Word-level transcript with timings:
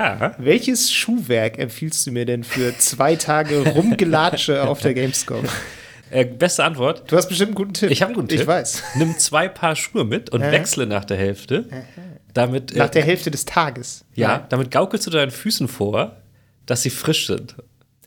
Ja. 0.00 0.34
Welches 0.38 0.92
Schuhwerk 0.92 1.58
empfiehlst 1.58 2.06
du 2.06 2.12
mir 2.12 2.24
denn 2.24 2.44
für 2.44 2.76
zwei 2.78 3.16
Tage 3.16 3.60
Rumgelatsche 3.74 4.62
auf 4.68 4.80
der 4.80 4.94
Gamescom? 4.94 5.44
Äh, 6.10 6.24
beste 6.24 6.64
Antwort. 6.64 7.10
Du 7.10 7.16
hast 7.16 7.28
bestimmt 7.28 7.48
einen 7.50 7.54
guten 7.56 7.74
Tipp. 7.74 7.90
Ich 7.90 8.02
habe 8.02 8.08
einen 8.10 8.16
guten 8.16 8.28
Tipp. 8.28 8.40
Ich 8.40 8.46
weiß. 8.46 8.82
Nimm 8.96 9.18
zwei 9.18 9.48
Paar 9.48 9.76
Schuhe 9.76 10.04
mit 10.04 10.30
und 10.30 10.42
Aha. 10.42 10.50
wechsle 10.52 10.86
nach 10.86 11.04
der 11.04 11.16
Hälfte. 11.18 11.66
Damit, 12.34 12.74
Nach 12.74 12.88
äh, 12.88 12.90
der 12.92 13.02
Hälfte 13.04 13.30
des 13.30 13.44
Tages. 13.44 14.04
ja, 14.14 14.46
damit 14.48 14.70
gaukelst 14.70 15.06
du 15.06 15.10
deinen 15.10 15.30
Füßen 15.30 15.68
vor, 15.68 16.16
dass 16.66 16.82
sie 16.82 16.90
frisch 16.90 17.26
sind. 17.26 17.56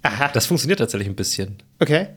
Aha. 0.02 0.30
Das 0.34 0.46
funktioniert 0.48 0.80
tatsächlich 0.80 1.08
ein 1.08 1.16
bisschen. 1.16 1.58
okay. 1.80 2.08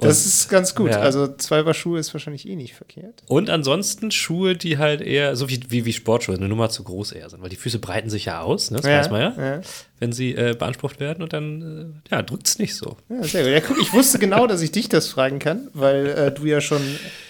Das 0.00 0.26
ist 0.26 0.48
ganz 0.48 0.74
gut. 0.74 0.90
Ja. 0.90 1.00
Also 1.00 1.28
zwei 1.36 1.62
Paar 1.62 1.74
Schuhe 1.74 2.00
ist 2.00 2.12
wahrscheinlich 2.14 2.48
eh 2.48 2.56
nicht 2.56 2.74
verkehrt. 2.74 3.22
Und 3.28 3.48
ansonsten 3.48 4.10
Schuhe, 4.10 4.56
die 4.56 4.78
halt 4.78 5.00
eher, 5.00 5.36
so 5.36 5.48
wie, 5.48 5.60
wie, 5.68 5.84
wie 5.84 5.92
Sportschuhe, 5.92 6.34
eine 6.34 6.48
Nummer 6.48 6.68
zu 6.68 6.82
groß 6.82 7.12
eher 7.12 7.30
sind, 7.30 7.42
weil 7.42 7.48
die 7.48 7.56
Füße 7.56 7.78
breiten 7.78 8.10
sich 8.10 8.24
ja 8.24 8.40
aus, 8.40 8.70
ne? 8.70 8.78
das 8.78 8.86
weiß 8.86 9.10
man 9.10 9.20
ja, 9.20 9.34
ja. 9.38 9.60
wenn 10.00 10.12
sie 10.12 10.34
äh, 10.34 10.56
beansprucht 10.58 10.98
werden 10.98 11.22
und 11.22 11.32
dann, 11.32 12.02
äh, 12.10 12.14
ja, 12.14 12.22
drückt 12.22 12.48
es 12.48 12.58
nicht 12.58 12.74
so. 12.74 12.96
Ja, 13.08 13.22
sehr 13.22 13.44
gut. 13.44 13.52
Ja, 13.52 13.60
guck, 13.60 13.80
ich 13.80 13.92
wusste 13.92 14.18
genau, 14.18 14.46
dass 14.48 14.62
ich 14.62 14.72
dich 14.72 14.88
das 14.88 15.08
fragen 15.08 15.38
kann, 15.38 15.68
weil 15.74 16.06
äh, 16.06 16.32
du 16.32 16.44
ja 16.44 16.60
schon 16.60 16.82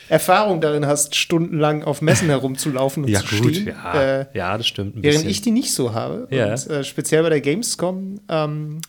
Erfahrung 0.08 0.60
darin 0.60 0.86
hast, 0.86 1.16
stundenlang 1.16 1.82
auf 1.84 2.00
Messen 2.02 2.28
herumzulaufen 2.28 3.04
und 3.04 3.14
zu 3.14 3.26
stehen. 3.26 3.66
ja, 3.68 4.20
Äh, 4.20 4.26
ja, 4.34 4.56
das 4.56 4.66
stimmt 4.66 4.96
ein 4.96 5.02
während 5.02 5.16
bisschen. 5.18 5.30
ich 5.30 5.42
die 5.42 5.50
nicht 5.50 5.72
so 5.72 5.92
habe. 5.92 6.28
Ja. 6.30 6.52
Und 6.52 6.70
äh, 6.70 6.84
speziell 6.84 7.22
bei 7.22 7.28
der 7.30 7.40
Gamescom, 7.40 8.20
ähm, 8.28 8.80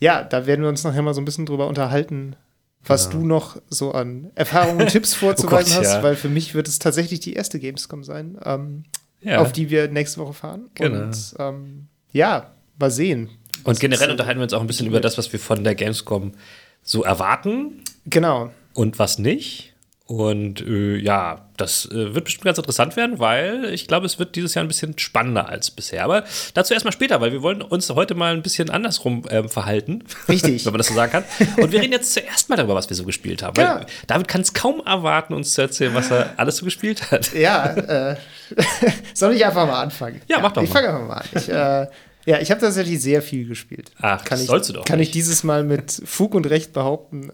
ja, 0.00 0.22
da 0.24 0.46
werden 0.46 0.62
wir 0.62 0.68
uns 0.68 0.82
nachher 0.82 1.02
mal 1.02 1.14
so 1.14 1.20
ein 1.20 1.24
bisschen 1.24 1.46
drüber 1.46 1.66
unterhalten, 1.68 2.34
was 2.84 3.08
du 3.10 3.24
noch 3.26 3.60
so 3.68 3.92
an 3.92 4.30
Erfahrungen 4.34 4.80
und 4.82 4.88
Tipps 4.88 5.14
vorzuweisen 5.14 5.72
Oh 5.74 5.76
Gott, 5.76 5.84
hast, 5.86 5.92
ja. 5.96 6.02
weil 6.02 6.16
für 6.16 6.28
mich 6.28 6.54
wird 6.54 6.66
es 6.68 6.78
tatsächlich 6.78 7.20
die 7.20 7.34
erste 7.34 7.58
Gamescom 7.58 8.02
sein, 8.04 8.38
ähm, 8.44 8.84
Ja. 9.22 9.38
auf 9.40 9.52
die 9.52 9.68
wir 9.70 9.88
nächste 9.88 10.20
Woche 10.20 10.32
fahren. 10.32 10.70
Genau. 10.74 11.02
Und 11.04 11.34
ähm, 11.38 11.88
ja, 12.12 12.52
mal 12.78 12.90
sehen. 12.90 13.28
und 13.64 13.78
generell 13.78 14.10
unterhalten 14.10 14.40
wir 14.40 14.44
uns 14.44 14.52
auch 14.54 14.60
ein 14.62 14.66
bisschen 14.66 14.86
über 14.86 15.00
das, 15.00 15.18
was 15.18 15.30
wir 15.32 15.38
von 15.38 15.62
der 15.62 15.74
Gamescom 15.74 16.32
so 16.82 17.02
erwarten 17.04 17.82
Genau. 18.06 18.50
und 18.74 18.98
was 18.98 19.18
nicht. 19.18 19.69
Und 20.10 20.60
äh, 20.66 20.96
ja, 20.96 21.46
das 21.56 21.86
äh, 21.86 22.16
wird 22.16 22.24
bestimmt 22.24 22.44
ganz 22.44 22.58
interessant 22.58 22.96
werden, 22.96 23.20
weil 23.20 23.66
ich 23.66 23.86
glaube, 23.86 24.06
es 24.06 24.18
wird 24.18 24.34
dieses 24.34 24.54
Jahr 24.54 24.64
ein 24.64 24.66
bisschen 24.66 24.98
spannender 24.98 25.48
als 25.48 25.70
bisher. 25.70 26.02
Aber 26.02 26.24
dazu 26.52 26.74
erstmal 26.74 26.90
später, 26.90 27.20
weil 27.20 27.30
wir 27.30 27.42
wollen 27.42 27.62
uns 27.62 27.88
heute 27.90 28.16
mal 28.16 28.32
ein 28.32 28.42
bisschen 28.42 28.70
andersrum 28.70 29.22
ähm, 29.30 29.48
verhalten. 29.48 30.02
Richtig. 30.28 30.64
wenn 30.66 30.72
man 30.72 30.78
das 30.78 30.88
so 30.88 30.94
sagen 30.94 31.12
kann. 31.12 31.24
Und 31.58 31.70
wir 31.70 31.80
reden 31.80 31.92
jetzt 31.92 32.12
zuerst 32.12 32.48
mal 32.48 32.56
darüber, 32.56 32.74
was 32.74 32.90
wir 32.90 32.96
so 32.96 33.04
gespielt 33.04 33.44
haben. 33.44 33.60
Ja. 33.60 33.76
Weil 33.76 33.86
David 34.08 34.26
kann 34.26 34.40
es 34.40 34.52
kaum 34.52 34.82
erwarten, 34.84 35.32
uns 35.32 35.52
zu 35.52 35.60
erzählen, 35.60 35.94
was 35.94 36.10
er 36.10 36.34
alles 36.38 36.56
so 36.56 36.64
gespielt 36.64 37.12
hat. 37.12 37.32
Ja, 37.32 37.66
äh, 37.66 38.16
soll 39.14 39.34
ich 39.34 39.46
einfach 39.46 39.64
mal 39.64 39.80
anfangen? 39.80 40.22
Ja, 40.26 40.40
mach 40.40 40.50
doch 40.50 40.64
Ich 40.64 40.70
fange 40.70 40.88
einfach 40.88 41.06
mal 41.06 41.18
an. 41.18 41.28
Ich, 41.36 41.48
äh, 41.48 41.86
ja, 42.26 42.40
ich 42.40 42.50
habe 42.50 42.60
tatsächlich 42.60 43.00
sehr 43.00 43.22
viel 43.22 43.46
gespielt. 43.46 43.92
Ach, 44.00 44.24
kann 44.24 44.38
das 44.38 44.40
ich, 44.40 44.46
sollst 44.48 44.70
du 44.70 44.72
doch 44.72 44.84
Kann 44.84 44.98
nicht. 44.98 45.10
ich 45.10 45.12
dieses 45.12 45.44
Mal 45.44 45.62
mit 45.62 46.02
Fug 46.04 46.34
und 46.34 46.50
Recht 46.50 46.72
behaupten. 46.72 47.30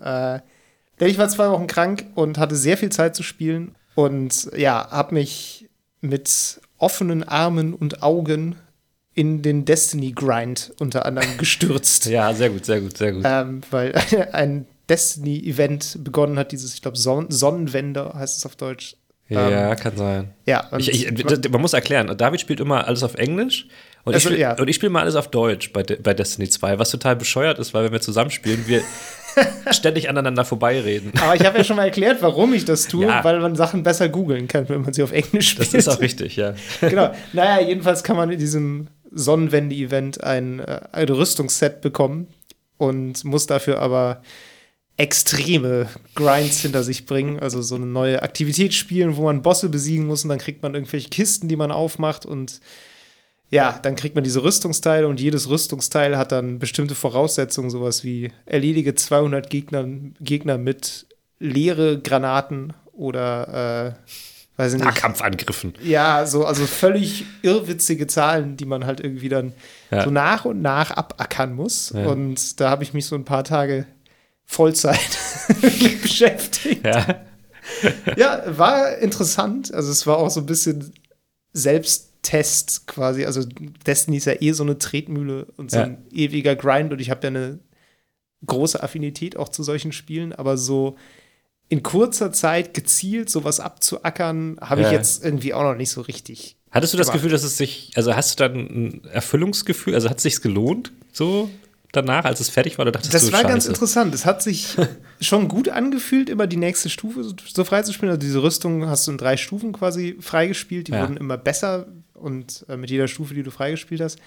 Denn 1.01 1.09
ich 1.09 1.19
war 1.19 1.29
zwei 1.29 1.49
Wochen 1.51 1.67
krank 1.67 2.07
und 2.15 2.39
hatte 2.39 2.57
sehr 2.57 2.77
viel 2.77 2.91
Zeit 2.91 3.15
zu 3.17 3.23
spielen 3.23 3.75
und 3.95 4.51
ja, 4.57 4.89
habe 4.91 5.15
mich 5.15 5.69
mit 6.01 6.61
offenen 6.79 7.23
Armen 7.25 7.75
und 7.75 8.03
Augen 8.03 8.57
in 9.15 9.41
den 9.43 9.65
Destiny 9.65 10.13
Grind 10.13 10.73
unter 10.79 11.07
anderem 11.07 11.29
gestürzt. 11.39 12.07
Ja, 12.07 12.33
sehr 12.35 12.51
gut, 12.51 12.65
sehr 12.67 12.81
gut, 12.81 12.97
sehr 12.97 13.13
gut. 13.13 13.23
ähm, 13.27 13.61
weil 13.71 13.93
ein 14.33 14.67
Destiny-Event 14.89 15.99
begonnen 16.05 16.39
hat, 16.39 16.53
dieses, 16.53 16.75
ich 16.75 16.83
glaube, 16.83 16.97
Son 16.97 17.27
Sonnenwende 17.31 18.13
heißt 18.15 18.39
es 18.39 18.47
auf 18.47 18.57
Deutsch. 18.57 18.97
ja, 19.29 19.71
ähm, 19.73 19.77
kann 19.77 19.97
sein. 19.97 20.33
Ja, 20.45 20.71
Ich, 20.79 20.89
ich, 21.11 21.51
man 21.51 21.61
muss 21.61 21.73
erklären, 21.73 22.17
David 22.17 22.41
spielt 22.41 22.61
immer 22.61 22.87
alles 22.87 23.03
auf 23.03 23.15
Englisch 23.15 23.67
und 24.05 24.15
Also, 24.15 24.29
ich 24.29 24.35
spiele 24.35 24.41
ja. 24.41 24.57
und 24.59 24.69
ich 24.69 24.77
spiele 24.77 24.91
mal 24.91 25.01
alles 25.03 25.17
auf 25.17 25.29
Deutsch 25.29 25.73
bei, 25.73 25.83
De- 25.83 26.01
bei 26.01 26.15
Destiny 26.15 26.49
2, 26.49 26.79
was 26.79 26.91
total 26.91 27.17
bescheuert 27.17 27.59
ist, 27.59 27.75
weil 27.75 27.85
wenn 27.85 27.93
wir 27.93 28.01
zusammenspielen, 28.01 28.67
wir 28.69 28.83
ständig 29.71 30.09
aneinander 30.09 30.45
vorbeireden. 30.45 31.13
Aber 31.21 31.35
ich 31.35 31.45
habe 31.45 31.59
ja 31.59 31.65
schon 31.65 31.77
mal 31.77 31.85
erklärt, 31.85 32.23
warum 32.23 32.55
ich 32.55 32.65
das 32.65 32.87
tue, 32.89 33.07
Ja. 33.07 33.23
weil 33.25 33.41
man 33.41 33.57
Sachen 33.57 33.83
besser 33.83 34.09
googeln 34.09 34.49
kann, 34.49 34.69
wenn 34.69 34.83
man 34.83 34.93
sie 34.93 35.03
auf 35.03 35.13
Englisch 35.13 35.51
spielt. 35.51 35.69
Das 35.69 35.75
ist 35.75 35.89
auch 35.89 36.01
richtig, 36.01 36.37
ja. 36.37 36.55
genau. 36.81 37.13
Naja, 37.33 37.67
jedenfalls 37.67 38.03
kann 38.03 38.17
man 38.17 38.31
in 38.31 38.39
diesem 38.39 38.89
Sonnenwende-Event 39.13 40.23
ein, 40.25 40.61
äh, 40.61 40.81
ein 40.93 41.09
Rüstungsset 41.09 41.81
bekommen 41.81 42.29
und 42.79 43.25
muss 43.25 43.47
dafür 43.47 43.79
aber 43.81 44.23
extreme 44.99 45.89
Grinds 46.15 46.61
hinter 46.61 46.83
sich 46.83 47.05
bringen, 47.07 47.39
also 47.39 47.61
so 47.61 47.75
eine 47.75 47.85
neue 47.87 48.23
Aktivität 48.23 48.73
spielen, 48.73 49.17
wo 49.17 49.25
man 49.25 49.43
Bosse 49.43 49.69
besiegen 49.69 50.07
muss 50.07 50.23
und 50.25 50.31
dann 50.31 50.39
kriegt 50.39 50.63
man 50.63 50.75
irgendwelche 50.75 51.11
Kisten, 51.11 51.49
die 51.49 51.57
man 51.57 51.71
aufmacht 51.71 52.25
und 52.25 52.61
ja, 53.51 53.79
dann 53.83 53.97
kriegt 53.97 54.15
man 54.15 54.25
diese 54.25 54.43
Rüstungsteile 54.43 55.07
und 55.07 55.21
jedes 55.21 55.49
Rüstungsteil 55.49 56.17
hat 56.19 56.33
dann 56.33 56.59
bestimmte 56.59 56.95
Voraussetzungen, 56.95 57.71
sowas 57.71 58.03
wie 58.05 58.33
erledige 58.45 58.95
200 58.95 59.49
Gegner, 59.51 59.87
Gegner 60.21 60.59
mit 60.59 61.07
leere 61.39 62.01
Granaten 62.01 62.73
oder 62.93 63.95
äh, 63.97 64.11
weiß 64.57 64.73
ich 64.73 64.79
nicht. 64.79 64.85
Nahkampfangriffen. 64.87 65.75
Ja, 65.83 66.27
so, 66.27 66.45
also 66.47 66.67
völlig 66.67 67.25
irrwitzige 67.43 68.07
Zahlen, 68.07 68.57
die 68.57 68.65
man 68.65 68.87
halt 68.87 69.01
irgendwie 69.01 69.29
dann 69.29 69.53
Ja. 69.91 70.03
so 70.05 70.11
nach 70.11 70.45
und 70.45 70.63
nach 70.63 70.91
abackern 70.91 71.55
muss. 71.55 71.91
Ja. 71.95 72.07
Und 72.07 72.59
da 72.61 72.71
habe 72.71 72.83
ich 72.83 72.95
mich 72.95 73.07
so 73.07 73.15
ein 73.15 73.25
paar 73.25 73.45
Tage 73.45 73.87
Vollzeit 74.45 74.99
beschäftigt. 76.03 76.85
Ja. 76.85 77.21
Ja, 78.17 78.43
war 78.47 78.97
interessant. 78.99 79.75
Also 79.75 79.91
es 79.91 80.07
war 80.07 80.17
auch 80.19 80.31
so 80.31 80.41
ein 80.41 80.47
bisschen 80.47 80.93
Selbsttest 82.27 82.87
quasi. 82.87 83.25
Also 83.25 83.43
Destiny 83.87 84.17
ist 84.19 84.25
ja 84.27 84.35
eh 84.41 84.53
so 84.53 84.63
eine 84.63 84.79
Tretmühle 84.79 85.47
und 85.57 85.71
so 85.71 85.79
Ja. 85.79 85.85
ein 85.85 85.99
ewiger 86.13 86.57
Grind 86.57 86.93
und 86.93 87.01
ich 87.01 87.11
habe 87.11 87.21
ja 87.23 87.29
eine 87.29 87.59
große 88.45 88.83
Affinität 88.83 89.37
auch 89.37 89.49
zu 89.49 89.63
solchen 89.63 89.93
Spielen, 89.93 90.33
aber 90.33 90.57
so 90.57 90.97
in 91.69 91.83
kurzer 91.83 92.31
Zeit 92.33 92.75
gezielt 92.75 93.29
sowas 93.29 93.59
abzuackern, 93.61 94.59
habe 94.61 94.83
ich 94.83 94.87
Ja. 94.89 94.93
jetzt 94.93 95.25
irgendwie 95.25 95.53
auch 95.55 95.63
noch 95.65 95.75
nicht 95.75 95.91
so 95.91 96.01
richtig. 96.03 96.57
Hattest 96.71 96.93
du 96.93 96.99
das 96.99 97.09
gemacht. 97.09 97.19
Gefühl, 97.19 97.31
dass 97.33 97.43
es 97.43 97.57
sich, 97.57 97.91
also 97.97 98.15
hast 98.15 98.39
du 98.39 98.45
dann 98.45 98.55
ein 98.57 99.05
Erfüllungsgefühl, 99.05 99.95
also 99.95 100.09
hat 100.11 100.19
es 100.19 100.23
sich 100.25 100.41
gelohnt, 100.43 100.93
so 101.13 101.51
danach, 101.93 102.25
als 102.25 102.41
es 102.41 102.51
fertig 102.51 102.77
war, 102.79 102.83
oder 102.85 102.93
dachtest 102.93 103.15
Das 103.15 103.27
du, 103.27 103.33
war 103.33 103.43
ganz 103.43 103.65
Scheiße? 103.65 103.69
interessant. 103.69 104.15
Es 104.15 104.27
hat 104.27 104.43
sich 104.43 104.77
schon 105.21 105.49
gut 105.49 105.69
angefühlt, 105.71 106.29
immer 106.29 106.47
die 106.47 106.59
nächste 106.59 106.89
Stufe 106.91 107.25
so- 107.25 107.35
so 107.53 107.65
freizuspielen. 107.65 108.11
Also 108.11 108.21
diese 108.21 108.43
Rüstung 108.43 108.87
hast 108.87 109.07
du 109.07 109.13
in 109.13 109.19
drei 109.19 109.37
Stufen 109.37 109.73
quasi 109.73 110.17
freigespielt. 110.21 110.89
Die 110.89 110.93
Ja. 110.93 111.01
wurden 111.03 111.17
immer 111.17 111.39
besser 111.39 111.87
und 112.17 112.65
äh, 112.69 112.77
mit 112.77 112.91
jeder 112.91 113.09
Stufe, 113.09 113.35
die 113.35 113.43
du 113.43 113.51
freigespielt 113.51 114.01
hast. 114.01 114.19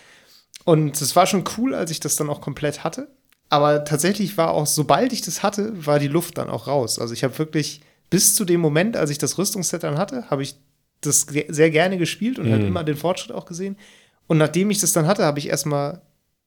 Und 0.65 0.99
es 1.01 1.15
war 1.15 1.25
schon 1.27 1.43
cool, 1.57 1.73
als 1.73 1.91
ich 1.91 1.99
das 1.99 2.15
dann 2.15 2.29
auch 2.29 2.41
komplett 2.41 2.83
hatte. 2.83 3.07
Aber 3.49 3.83
tatsächlich 3.83 4.37
war 4.37 4.51
auch, 4.51 4.67
sobald 4.67 5.11
ich 5.13 5.21
das 5.21 5.41
hatte, 5.41 5.85
war 5.85 5.99
die 5.99 6.07
Luft 6.07 6.37
dann 6.37 6.49
auch 6.49 6.67
raus. 6.67 6.99
Also 6.99 7.13
ich 7.13 7.23
habe 7.23 7.37
wirklich 7.39 7.81
bis 8.09 8.35
zu 8.35 8.45
dem 8.45 8.59
Moment, 8.59 8.95
als 8.97 9.09
ich 9.09 9.17
das 9.17 9.37
Rüstungsset 9.37 9.83
dann 9.83 9.97
hatte, 9.97 10.29
habe 10.29 10.43
ich 10.43 10.55
das 11.01 11.25
sehr 11.47 11.71
gerne 11.71 11.97
gespielt 11.97 12.37
und 12.39 12.49
halt 12.51 12.61
Mhm. 12.61 12.67
immer 12.67 12.83
den 12.83 12.97
Fortschritt 12.97 13.31
auch 13.31 13.45
gesehen. 13.45 13.77
Und 14.27 14.37
nachdem 14.37 14.69
ich 14.69 14.79
das 14.79 14.91
dann 14.93 15.07
hatte, 15.07 15.23
habe 15.23 15.39
ich 15.39 15.47
erstmal 15.47 16.01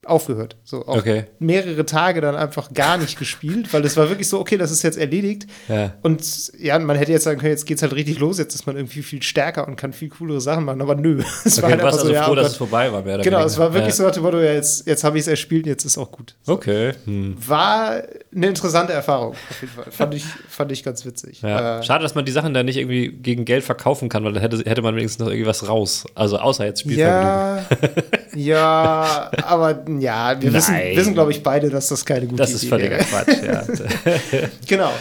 aufgehört. 0.05 0.57
So 0.65 0.87
auch 0.87 0.99
Okay. 0.99 1.25
mehrere 1.39 1.87
Tage 1.87 2.21
dann 2.21 2.35
einfach 2.35 2.73
gar 2.73 2.99
nicht 2.99 3.19
gespielt, 3.19 3.73
weil 3.73 3.85
es 3.85 3.97
war 3.97 4.09
wirklich 4.09 4.29
so, 4.29 4.41
okay, 4.41 4.57
das 4.57 4.71
ist 4.71 4.83
jetzt 4.83 4.99
erledigt. 4.99 5.47
Ja. 5.69 5.95
Und 6.03 6.53
ja, 6.59 6.79
man 6.79 6.97
hätte 6.97 7.13
jetzt 7.13 7.25
sagen 7.25 7.39
können, 7.39 7.53
jetzt 7.53 7.67
geht's 7.67 7.83
halt 7.83 7.93
richtig 7.95 8.19
los, 8.19 8.39
jetzt 8.39 8.55
ist 8.55 8.67
man 8.67 8.77
irgendwie 8.77 9.03
viel 9.03 9.23
stärker 9.23 9.67
und 9.67 9.77
kann 9.77 9.93
viel 9.93 10.09
coolere 10.09 10.41
Sachen 10.41 10.65
machen, 10.65 10.81
aber 10.83 10.95
nö. 10.95 11.23
Es 11.45 11.63
Okay, 11.63 11.77
du 11.77 11.83
warst 11.83 12.01
also 12.01 12.13
ja, 12.13 12.25
froh, 12.25 12.33
oh 12.33 12.35
dass 12.35 12.49
es 12.49 12.57
vorbei 12.57 12.93
war, 12.93 13.03
mehr 13.03 13.19
Genau, 13.19 13.45
es 13.45 13.59
war 13.59 13.73
wirklich 13.73 13.95
ja. 13.95 13.97
so 13.97 14.03
nach 14.05 14.13
dem 14.13 14.23
Motto, 14.23 14.41
ja, 14.41 14.53
jetzt, 14.53 14.87
jetzt 14.87 15.05
habe 15.05 15.19
ich 15.19 15.23
es 15.23 15.29
erspielt, 15.29 15.67
jetzt 15.67 15.85
ist 15.85 15.99
auch 15.99 16.11
gut. 16.11 16.35
Okay. 16.47 16.93
Hm. 17.05 17.37
War 17.47 18.03
eine 18.35 18.47
interessante 18.47 18.93
Erfahrung, 18.93 19.33
auf 19.33 19.61
jeden 19.61 19.73
Fall. 19.75 19.91
Fand 19.91 20.15
ich, 20.15 20.25
fand 20.25 20.73
ich 20.73 20.83
ganz 20.83 21.05
witzig. 21.05 21.43
Ja. 21.43 21.81
Äh, 21.81 21.83
Schade, 21.83 22.03
dass 22.03 22.15
man 22.15 22.25
die 22.25 22.33
Sachen 22.33 22.55
dann 22.55 22.67
nicht 22.67 22.79
irgendwie 22.79 23.09
gegen 23.09 23.45
Geld 23.45 23.65
verkaufen 23.65 24.09
kann, 24.09 24.25
weil 24.25 24.33
dann 24.33 24.43
hätte, 24.43 24.59
hätte 24.69 24.83
man 24.83 24.97
wenigstens 24.97 25.25
noch 25.25 25.31
irgendwie 25.31 25.49
was 25.49 25.69
raus. 25.69 26.05
Also 26.15 26.39
außer 26.39 26.65
jetzt 26.65 26.81
Spielvergnügen. 26.81 27.97
ja, 28.35 29.31
ja, 29.31 29.31
aber 29.45 29.85
ja, 29.99 30.41
wir 30.41 30.53
wissen, 30.53 30.75
Nein. 30.75 30.97
wissen 30.97 31.15
glaube 31.15 31.31
ich, 31.33 31.43
beide, 31.43 31.69
dass 31.69 31.89
das 31.89 32.05
keine 32.05 32.27
gute 32.27 32.37
Das 32.37 32.53
ist 32.53 32.63
Idee 32.63 32.71
völliger 32.71 32.99
wäre. 32.99 33.05
Quatsch, 33.05 33.43
ja. 33.43 34.49
Genau. 34.67 34.93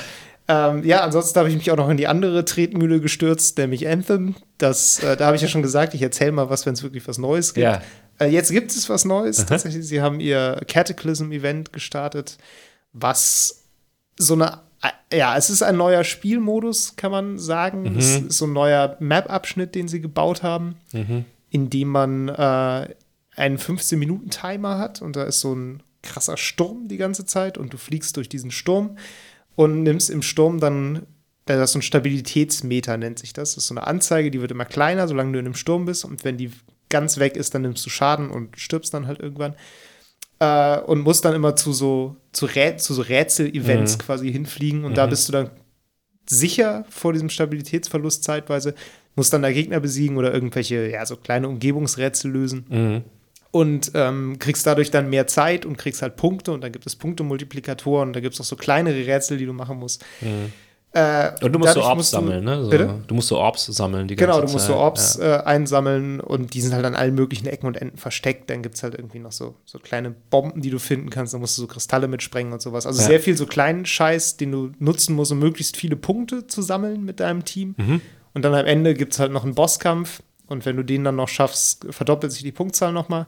Ähm, 0.47 0.83
ja, 0.83 1.01
ansonsten 1.01 1.39
habe 1.39 1.49
ich 1.49 1.55
mich 1.55 1.71
auch 1.71 1.77
noch 1.77 1.89
in 1.89 1.97
die 1.97 2.07
andere 2.07 2.43
Tretmühle 2.43 2.99
gestürzt, 2.99 3.57
nämlich 3.57 3.87
Anthem. 3.87 4.35
Das, 4.57 5.01
äh, 5.01 5.15
da 5.15 5.27
habe 5.27 5.35
ich 5.35 5.41
ja 5.41 5.47
schon 5.47 5.61
gesagt, 5.61 5.93
ich 5.93 6.01
erzähle 6.01 6.33
mal 6.33 6.49
was, 6.49 6.65
wenn 6.65 6.73
es 6.73 6.83
wirklich 6.83 7.07
was 7.07 7.17
Neues 7.17 7.53
gibt. 7.53 7.63
Ja. 7.63 7.81
Äh, 8.19 8.27
jetzt 8.27 8.51
gibt 8.51 8.71
es 8.71 8.89
was 8.89 9.05
Neues. 9.05 9.45
Tatsächlich, 9.45 9.87
sie 9.87 10.01
haben 10.01 10.19
ihr 10.19 10.59
Cataclysm-Event 10.67 11.71
gestartet, 11.71 12.37
was 12.93 13.65
so 14.17 14.33
eine, 14.33 14.59
äh, 14.81 15.17
ja, 15.17 15.37
es 15.37 15.49
ist 15.49 15.61
ein 15.63 15.77
neuer 15.77 16.03
Spielmodus, 16.03 16.95
kann 16.95 17.11
man 17.11 17.39
sagen. 17.39 17.95
Es 17.97 18.17
ist 18.17 18.37
so 18.37 18.45
ein 18.45 18.53
neuer 18.53 18.97
Map-Abschnitt, 18.99 19.75
den 19.75 19.87
sie 19.87 20.01
gebaut 20.01 20.43
haben, 20.43 20.75
in 21.49 21.69
dem 21.69 21.87
man 21.89 22.29
äh, 22.29 22.95
einen 23.35 23.57
15-Minuten-Timer 23.57 24.77
hat 24.77 25.01
und 25.01 25.15
da 25.15 25.23
ist 25.23 25.39
so 25.39 25.53
ein 25.53 25.83
krasser 26.03 26.37
Sturm 26.37 26.87
die 26.87 26.97
ganze 26.97 27.25
Zeit 27.25 27.57
und 27.57 27.73
du 27.73 27.77
fliegst 27.77 28.17
durch 28.17 28.27
diesen 28.27 28.51
Sturm 28.51 28.97
und 29.55 29.83
nimmst 29.83 30.09
im 30.09 30.21
Sturm 30.21 30.59
dann, 30.59 31.05
das 31.45 31.61
ist 31.61 31.73
so 31.73 31.79
ein 31.79 31.83
Stabilitätsmeter, 31.83 32.97
nennt 32.97 33.19
sich 33.19 33.33
das. 33.33 33.55
Das 33.55 33.63
ist 33.63 33.67
so 33.67 33.75
eine 33.75 33.85
Anzeige, 33.85 34.31
die 34.31 34.41
wird 34.41 34.51
immer 34.51 34.65
kleiner, 34.65 35.07
solange 35.07 35.33
du 35.33 35.39
in 35.39 35.45
einem 35.45 35.55
Sturm 35.55 35.85
bist. 35.85 36.05
Und 36.05 36.23
wenn 36.23 36.37
die 36.37 36.51
ganz 36.89 37.17
weg 37.17 37.35
ist, 37.35 37.53
dann 37.53 37.63
nimmst 37.63 37.85
du 37.85 37.89
Schaden 37.89 38.31
und 38.31 38.59
stirbst 38.59 38.93
dann 38.93 39.07
halt 39.07 39.19
irgendwann. 39.19 39.55
Äh, 40.41 40.79
und 40.79 41.01
musst 41.01 41.23
dann 41.23 41.35
immer 41.35 41.55
zu 41.55 41.71
so, 41.71 42.15
zu, 42.31 42.47
Rä 42.47 42.75
zu 42.77 42.95
so 42.95 43.03
Rätsel-Events 43.03 43.93
Mhm. 43.93 44.01
quasi 44.01 44.31
hinfliegen. 44.31 44.85
Und 44.85 44.97
da 44.97 45.05
bist 45.05 45.27
du 45.27 45.33
dann 45.33 45.51
sicher 46.27 46.83
vor 46.89 47.13
diesem 47.13 47.29
Stabilitätsverlust 47.29 48.23
zeitweise, 48.23 48.73
musst 49.15 49.31
dann 49.33 49.43
da 49.43 49.51
Gegner 49.51 49.79
besiegen 49.79 50.17
oder 50.17 50.33
irgendwelche, 50.33 50.89
ja, 50.89 51.05
so 51.05 51.15
kleine 51.15 51.47
Umgebungsrätsel 51.47 52.31
lösen 52.31 52.65
Mhm. 52.69 53.01
und 53.51 53.91
ähm, 53.93 54.39
kriegst 54.39 54.65
dadurch 54.65 54.89
dann 54.89 55.09
mehr 55.11 55.27
Zeit 55.27 55.65
und 55.65 55.77
kriegst 55.77 56.01
halt 56.01 56.15
Punkte 56.15 56.51
und 56.53 56.61
dann 56.61 56.71
gibt 56.71 56.87
es 56.87 56.95
Punktemultiplikatoren 56.95 58.09
und 58.09 58.13
da 58.15 58.19
gibt 58.21 58.33
es 58.33 58.41
auch 58.41 58.45
so 58.45 58.55
kleinere 58.55 59.05
Rätsel, 59.05 59.37
die 59.37 59.45
du 59.45 59.53
machen 59.53 59.77
musst. 59.77 60.03
Äh, 60.93 61.31
Und 61.41 61.53
du 61.53 61.59
musst 61.59 61.73
so 61.73 61.81
Orbs 61.83 62.09
sammeln, 62.09 62.43
ne? 62.43 62.63
So, 62.65 62.69
Bitte? 62.69 63.01
Du 63.07 63.15
musst 63.15 63.29
so 63.29 63.37
Orbs 63.37 63.65
sammeln 63.67 64.09
die 64.09 64.15
ganze 64.17 64.25
Genau, 64.27 64.39
Zeit. 64.41 64.49
du 64.49 64.53
musst 64.53 64.65
so 64.67 64.75
Orbs 64.75 65.17
Ja. 65.21 65.37
äh, 65.39 65.43
einsammeln 65.45 66.19
und 66.19 66.53
die 66.53 66.59
sind 66.59 66.73
halt 66.73 66.83
an 66.85 66.95
allen 66.95 67.15
möglichen 67.15 67.47
Ecken 67.47 67.65
und 67.67 67.77
Enden 67.81 67.95
versteckt. 67.97 68.49
Dann 68.49 68.61
gibt 68.61 68.75
es 68.75 68.83
halt 68.83 68.95
irgendwie 68.95 69.19
noch 69.19 69.31
so, 69.31 69.55
so 69.63 69.79
kleine 69.79 70.11
Bomben, 70.11 70.61
die 70.61 70.69
du 70.69 70.79
finden 70.79 71.09
kannst. 71.09 71.33
Da 71.33 71.37
musst 71.37 71.57
du 71.57 71.61
so 71.61 71.67
Kristalle 71.67 72.09
mitsprengen 72.09 72.51
und 72.51 72.61
sowas. 72.61 72.85
Also 72.85 72.99
Ja. 73.01 73.07
sehr 73.07 73.21
viel 73.21 73.37
so 73.37 73.45
kleinen 73.45 73.85
Scheiß, 73.85 74.35
den 74.35 74.51
du 74.51 74.71
nutzen 74.79 75.15
musst, 75.15 75.31
um 75.31 75.39
möglichst 75.39 75.77
viele 75.77 75.95
Punkte 75.95 76.47
zu 76.47 76.61
sammeln 76.61 77.05
mit 77.05 77.21
deinem 77.21 77.45
Team. 77.45 77.73
Mhm. 77.77 78.01
Und 78.33 78.41
dann 78.43 78.53
am 78.53 78.65
Ende 78.65 78.93
gibt 78.93 79.13
es 79.13 79.19
halt 79.19 79.31
noch 79.31 79.45
einen 79.45 79.55
Bosskampf. 79.55 80.21
Und 80.47 80.65
wenn 80.65 80.75
du 80.75 80.83
den 80.83 81.05
dann 81.05 81.15
noch 81.15 81.29
schaffst, 81.29 81.85
verdoppelt 81.91 82.33
sich 82.33 82.43
die 82.43 82.51
Punktzahl 82.51 82.91
nochmal. 82.91 83.27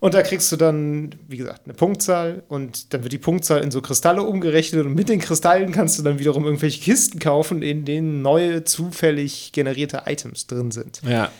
Und 0.00 0.14
da 0.14 0.22
kriegst 0.22 0.50
du 0.50 0.56
dann, 0.56 1.14
wie 1.28 1.36
gesagt, 1.36 1.62
eine 1.66 1.74
Punktzahl 1.74 2.42
und 2.48 2.94
dann 2.94 3.02
wird 3.02 3.12
die 3.12 3.18
Punktzahl 3.18 3.62
in 3.62 3.70
so 3.70 3.82
Kristalle 3.82 4.22
umgerechnet 4.22 4.86
und 4.86 4.94
mit 4.94 5.10
den 5.10 5.20
Kristallen 5.20 5.72
kannst 5.72 5.98
du 5.98 6.02
dann 6.02 6.18
wiederum 6.18 6.44
irgendwelche 6.46 6.80
Kisten 6.80 7.18
kaufen, 7.18 7.60
in 7.62 7.84
denen 7.84 8.22
neue 8.22 8.64
zufällig 8.64 9.52
generierte 9.52 10.02
Items 10.06 10.46
drin 10.46 10.70
sind. 10.70 11.02
Ja. 11.06 11.30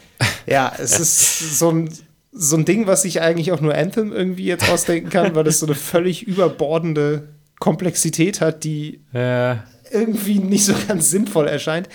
Ja, 0.46 0.72
es 0.78 1.00
ist 1.00 1.58
so 1.58 1.70
ein, 1.70 1.90
so 2.32 2.56
ein 2.56 2.66
Ding, 2.66 2.86
was 2.86 3.02
sich 3.02 3.22
eigentlich 3.22 3.50
auch 3.52 3.62
nur 3.62 3.74
Anthem 3.74 4.12
irgendwie 4.12 4.44
jetzt 4.44 4.68
ausdenken 4.70 5.08
kann, 5.08 5.34
weil 5.34 5.46
es 5.46 5.60
so 5.60 5.66
eine 5.66 5.74
völlig 5.74 6.26
überbordende 6.26 7.28
Komplexität 7.60 8.42
hat, 8.42 8.64
die 8.64 9.00
Ja. 9.14 9.64
irgendwie 9.90 10.38
nicht 10.38 10.66
so 10.66 10.74
ganz 10.86 11.08
sinnvoll 11.10 11.48
erscheint. 11.48 11.88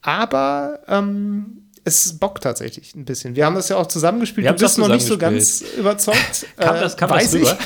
Aber 0.00 0.80
ähm, 0.88 1.67
es 1.88 2.18
bockt 2.18 2.42
tatsächlich 2.42 2.94
ein 2.94 3.04
bisschen. 3.04 3.36
Wir 3.36 3.46
haben 3.46 3.54
das 3.54 3.68
ja 3.68 3.76
auch 3.76 3.86
zusammengespielt. 3.86 4.44
Wir 4.44 4.52
du 4.52 4.58
bist 4.58 4.78
noch 4.78 4.88
nicht 4.88 5.06
so 5.06 5.18
ganz 5.18 5.62
überzeugt. 5.76 6.46
Kam 6.56 6.76
Äh, 6.76 6.80
das, 6.80 6.96
kam 6.96 7.10
weiß 7.10 7.30
das 7.30 7.40
rüber? 7.40 7.58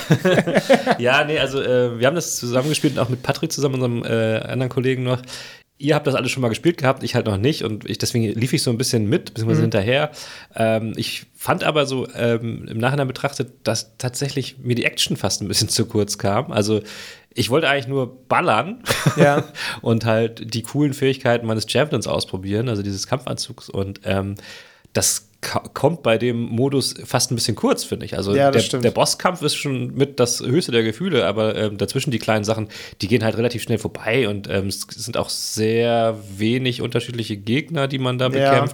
ja, 0.99 1.25
nee, 1.25 1.39
also 1.39 1.61
äh, 1.61 1.99
wir 1.99 2.07
haben 2.07 2.15
das 2.15 2.37
zusammengespielt, 2.37 2.99
auch 2.99 3.09
mit 3.09 3.23
Patrick 3.23 3.53
zusammen, 3.53 3.75
unserem 3.75 4.05
äh, 4.05 4.39
anderen 4.39 4.71
Kollegen 4.71 5.03
noch. 5.03 5.21
Ihr 5.83 5.97
habt 5.97 6.07
das 6.07 6.15
alles 6.15 6.31
schon 6.31 6.43
mal 6.43 6.49
gespielt 6.49 6.79
gehabt, 6.79 7.03
ich 7.03 7.17
halt 7.17 7.27
noch 7.27 7.37
nicht 7.37 7.65
und 7.65 7.91
ich, 7.91 7.99
deswegen 7.99 8.33
lief 8.39 8.53
ich 8.53 8.63
so 8.63 8.71
ein 8.71 8.79
bisschen 8.79 9.09
mit, 9.09 9.35
beziehungsweise 9.35 9.63
hinterher. 9.63 10.13
Ähm, 10.55 10.93
ich 10.95 11.27
fand 11.35 11.65
aber 11.65 11.87
so 11.87 12.07
ähm, 12.15 12.67
im 12.69 12.79
Nachhinein 12.79 13.09
betrachtet, 13.09 13.51
dass 13.65 13.97
tatsächlich 13.99 14.59
mir 14.59 14.77
die 14.77 14.85
Action 14.85 15.17
fast 15.17 15.43
ein 15.43 15.49
bisschen 15.49 15.69
zu 15.71 15.87
kurz 15.87 16.19
kam. 16.19 16.53
Also 16.53 16.83
ich 17.35 17.51
wollte 17.51 17.69
eigentlich 17.69 17.89
nur 17.89 18.27
ballern 18.29 18.85
Ja. 19.17 19.45
und 19.83 20.05
halt 20.05 20.55
die 20.55 20.63
coolen 20.63 20.95
Fähigkeiten 20.95 21.47
meines 21.47 21.69
Champions 21.69 22.07
ausprobieren, 22.07 22.69
also 22.69 22.83
dieses 22.83 23.09
Kampfanzugs 23.09 23.69
und 23.69 24.01
ähm, 24.05 24.37
das 24.93 25.32
kommt 25.43 26.03
bei 26.03 26.19
dem 26.19 26.41
Modus 26.41 26.95
fast 27.05 27.31
ein 27.31 27.35
bisschen 27.35 27.57
kurz, 27.57 27.83
finde 27.85 28.07
ich. 28.07 28.17
Also 28.17 28.35
Ja, 28.35 28.51
der, 28.51 28.63
der 28.63 28.91
Bosskampf 28.93 29.43
ist 29.43 29.57
schon 29.57 29.93
mit 29.95 30.21
das 30.21 30.41
höchste 30.41 30.71
der 30.71 30.85
Gefühle, 30.85 31.27
aber 31.27 31.57
ähm, 31.57 31.77
dazwischen 31.79 32.13
die 32.13 32.21
kleinen 32.21 32.45
Sachen, 32.45 32.69
die 33.01 33.09
gehen 33.09 33.25
halt 33.25 33.37
relativ 33.37 33.63
schnell 33.63 33.79
vorbei 33.79 34.29
und 34.29 34.49
ähm, 34.49 34.69
es 34.69 34.87
sind 34.89 35.17
auch 35.17 35.29
sehr 35.29 36.17
wenig 36.37 36.81
unterschiedliche 36.81 37.37
Gegner, 37.37 37.89
die 37.89 37.99
man 37.99 38.19
da 38.19 38.29
Ja. 38.29 38.69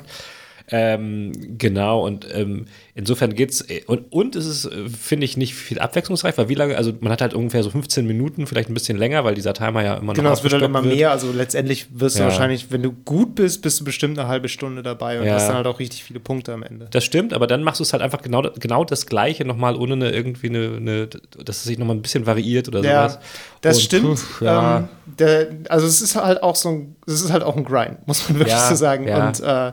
Ähm, 0.71 1.33
genau, 1.59 2.05
und 2.05 2.27
ähm, 2.35 2.67
insofern 2.95 3.35
geht's 3.35 3.65
und, 3.87 4.13
und 4.13 4.37
es 4.37 4.47
ist, 4.47 4.67
äh, 4.67 4.89
finde 4.89 5.25
ich, 5.25 5.37
nicht 5.37 5.55
viel 5.55 5.79
abwechslungsreich, 5.79 6.37
weil 6.37 6.49
wie 6.51 6.55
lange, 6.55 6.77
also 6.77 6.93
man 7.01 7.11
hat 7.11 7.23
halt 7.23 7.33
ungefähr 7.35 7.63
so 7.63 7.71
15 7.71 8.07
Minuten, 8.07 8.47
vielleicht 8.47 8.69
ein 8.69 8.75
bisschen 8.75 8.99
länger, 8.99 9.25
weil 9.25 9.35
dieser 9.35 9.55
Timer 9.55 9.83
ja 9.83 9.95
immer 9.95 10.09
noch 10.09 10.15
Genau, 10.15 10.33
es 10.33 10.43
wird 10.43 10.53
halt 10.53 10.63
immer 10.63 10.79
aufgestockt 10.81 10.99
mehr. 10.99 11.11
Also 11.11 11.33
letztendlich 11.33 11.87
wirst 11.99 12.17
du 12.17 12.21
Ja. 12.21 12.27
wahrscheinlich, 12.27 12.71
wenn 12.71 12.83
du 12.83 12.93
gut 12.93 13.35
bist, 13.35 13.63
bist 13.63 13.81
du 13.81 13.85
bestimmt 13.85 14.19
eine 14.19 14.29
halbe 14.29 14.49
Stunde 14.49 14.83
dabei 14.83 15.21
und 15.21 15.27
Ja. 15.27 15.35
hast 15.35 15.49
dann 15.49 15.57
halt 15.57 15.67
auch 15.67 15.79
richtig 15.79 16.05
viele 16.05 16.21
Punkte 16.21 16.53
am 16.53 16.63
Ende. 16.63 16.89
Das 16.91 17.05
stimmt, 17.05 17.33
aber 17.33 17.47
dann 17.47 17.63
machst 17.63 17.81
du 17.81 17.85
es 17.85 17.93
halt 17.93 18.03
einfach 18.03 18.21
genau, 18.21 18.43
genau 18.59 18.85
das 18.85 19.07
Gleiche 19.07 19.45
nochmal, 19.47 19.75
ohne 19.77 19.95
eine, 19.95 20.11
irgendwie 20.11 20.49
eine, 20.49 20.77
eine, 20.77 21.07
dass 21.45 21.57
es 21.59 21.65
sich 21.65 21.79
nochmal 21.79 21.97
ein 21.97 22.03
bisschen 22.03 22.27
variiert 22.27 22.69
oder 22.69 22.83
Ja, 22.83 23.09
sowas. 23.09 23.19
das 23.63 23.77
Und, 23.77 23.83
stimmt. 23.85 24.19
puh, 24.39 24.45
ja. 24.45 24.79
ähm, 24.79 24.89
der, 25.19 25.49
also 25.71 25.87
es 25.87 26.03
ist 26.03 26.15
halt 26.17 26.43
auch 26.43 26.57
so 26.57 26.69
ein, 26.69 26.97
es 27.07 27.23
ist 27.23 27.33
halt 27.33 27.43
auch 27.43 27.57
ein 27.57 27.65
Grind, 27.65 28.07
muss 28.07 28.29
man 28.29 28.39
wirklich 28.41 28.55
so 28.55 28.75
sagen. 28.75 29.09
ja. 29.09 29.29
Und 29.29 29.41
äh, 29.41 29.73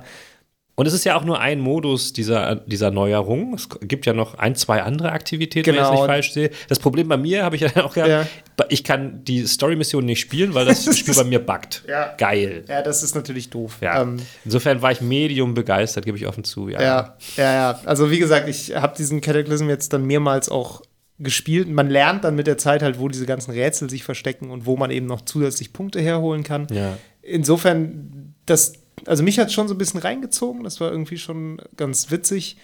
Und 0.77 0.88
es 0.88 0.94
ist 0.94 1.06
ja 1.06 1.16
auch 1.18 1.24
nur 1.24 1.39
ein 1.39 1.62
Modus 1.62 2.12
dieser, 2.12 2.56
dieser 2.56 2.92
Neuerung. 2.92 3.54
Es 3.54 3.69
gibt 3.81 4.06
ja 4.06 4.12
noch 4.12 4.36
ein, 4.38 4.56
zwei 4.56 4.83
andere 4.83 5.13
Aktivitäten, 5.13 5.68
wenn 5.68 5.75
ich 5.75 5.80
Genau. 5.80 5.94
es 5.94 6.00
nicht 6.00 6.06
falsch 6.06 6.33
sehe. 6.33 6.50
Das 6.68 6.80
Problem 6.80 7.07
bei 7.07 7.16
mir 7.16 7.44
habe 7.45 7.56
ich 7.56 7.62
ja 7.62 7.69
auch 7.86 7.94
gehabt, 7.94 8.10
Ja. 8.10 8.66
ich 8.68 8.83
kann 8.83 9.24
die 9.24 9.45
Story-Mission 9.48 10.04
nicht 10.04 10.19
spielen, 10.19 10.54
weil 10.54 10.66
das 10.66 10.83
Spiel 10.98 11.13
bei 11.16 11.24
mir 11.24 11.39
buggt. 11.39 11.83
Ja. 11.88 12.13
Geil. 12.18 12.66
ja, 12.68 12.81
das 12.81 13.04
ist 13.04 13.16
natürlich 13.16 13.50
doof. 13.50 13.77
Ja. 13.80 14.01
Ähm, 14.01 14.18
Insofern 14.44 14.81
war 14.81 14.92
ich 14.92 15.00
medium 15.00 15.54
begeistert, 15.54 16.04
gebe 16.06 16.18
ich 16.18 16.27
offen 16.27 16.44
zu. 16.44 16.68
Ja. 16.68 16.81
Ja, 16.81 17.18
ja, 17.38 17.54
ja. 17.54 17.80
Also 17.86 18.12
wie 18.12 18.19
gesagt, 18.19 18.50
ich 18.50 18.75
habe 18.75 18.98
diesen 18.98 19.22
Cataclysm 19.22 19.69
jetzt 19.69 19.94
dann 19.94 20.04
mehrmals 20.04 20.50
auch 20.50 20.81
gespielt. 21.19 21.69
Man 21.69 21.89
lernt 21.89 22.25
dann 22.25 22.36
mit 22.36 22.48
der 22.48 22.57
Zeit 22.57 22.83
halt, 22.83 23.00
wo 23.00 23.07
diese 23.07 23.25
ganzen 23.25 23.51
Rätsel 23.51 23.89
sich 23.89 24.04
verstecken 24.04 24.51
und 24.51 24.66
wo 24.66 24.75
man 24.75 24.92
eben 24.92 25.06
noch 25.06 25.22
zusätzlich 25.22 25.72
Punkte 25.72 26.01
herholen 26.01 26.44
kann. 26.44 26.68
Ja. 26.74 26.98
Insofern, 27.22 28.33
das, 28.45 28.74
also 29.05 29.23
mich 29.23 29.39
hat 29.39 29.51
schon 29.51 29.67
so 29.67 29.73
ein 29.75 29.77
bisschen 29.77 29.99
reingezogen. 29.99 30.63
Das 30.63 30.79
war 30.81 30.91
irgendwie 30.91 31.17
schon 31.17 31.61
ganz 31.77 32.11
witzig. 32.11 32.57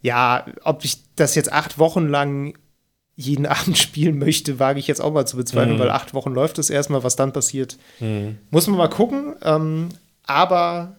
Ja, 0.00 0.46
ob 0.64 0.84
ich 0.84 0.98
das 1.16 1.34
jetzt 1.34 1.52
acht 1.52 1.78
Wochen 1.78 2.08
lang 2.08 2.54
jeden 3.14 3.46
Abend 3.46 3.78
spielen 3.78 4.18
möchte, 4.18 4.58
wage 4.58 4.78
ich 4.80 4.86
jetzt 4.88 5.00
auch 5.00 5.12
mal 5.12 5.26
zu 5.26 5.36
bezweifeln, 5.36 5.76
Mhm. 5.76 5.80
weil 5.80 5.90
acht 5.90 6.14
Wochen 6.14 6.32
läuft 6.32 6.58
es 6.58 6.70
erstmal, 6.70 7.04
was 7.04 7.16
dann 7.16 7.32
passiert. 7.32 7.78
Muss 8.50 8.66
man 8.66 8.78
mal 8.78 8.88
gucken. 8.88 9.34
Ähm, 9.42 9.88
aber 10.24 10.96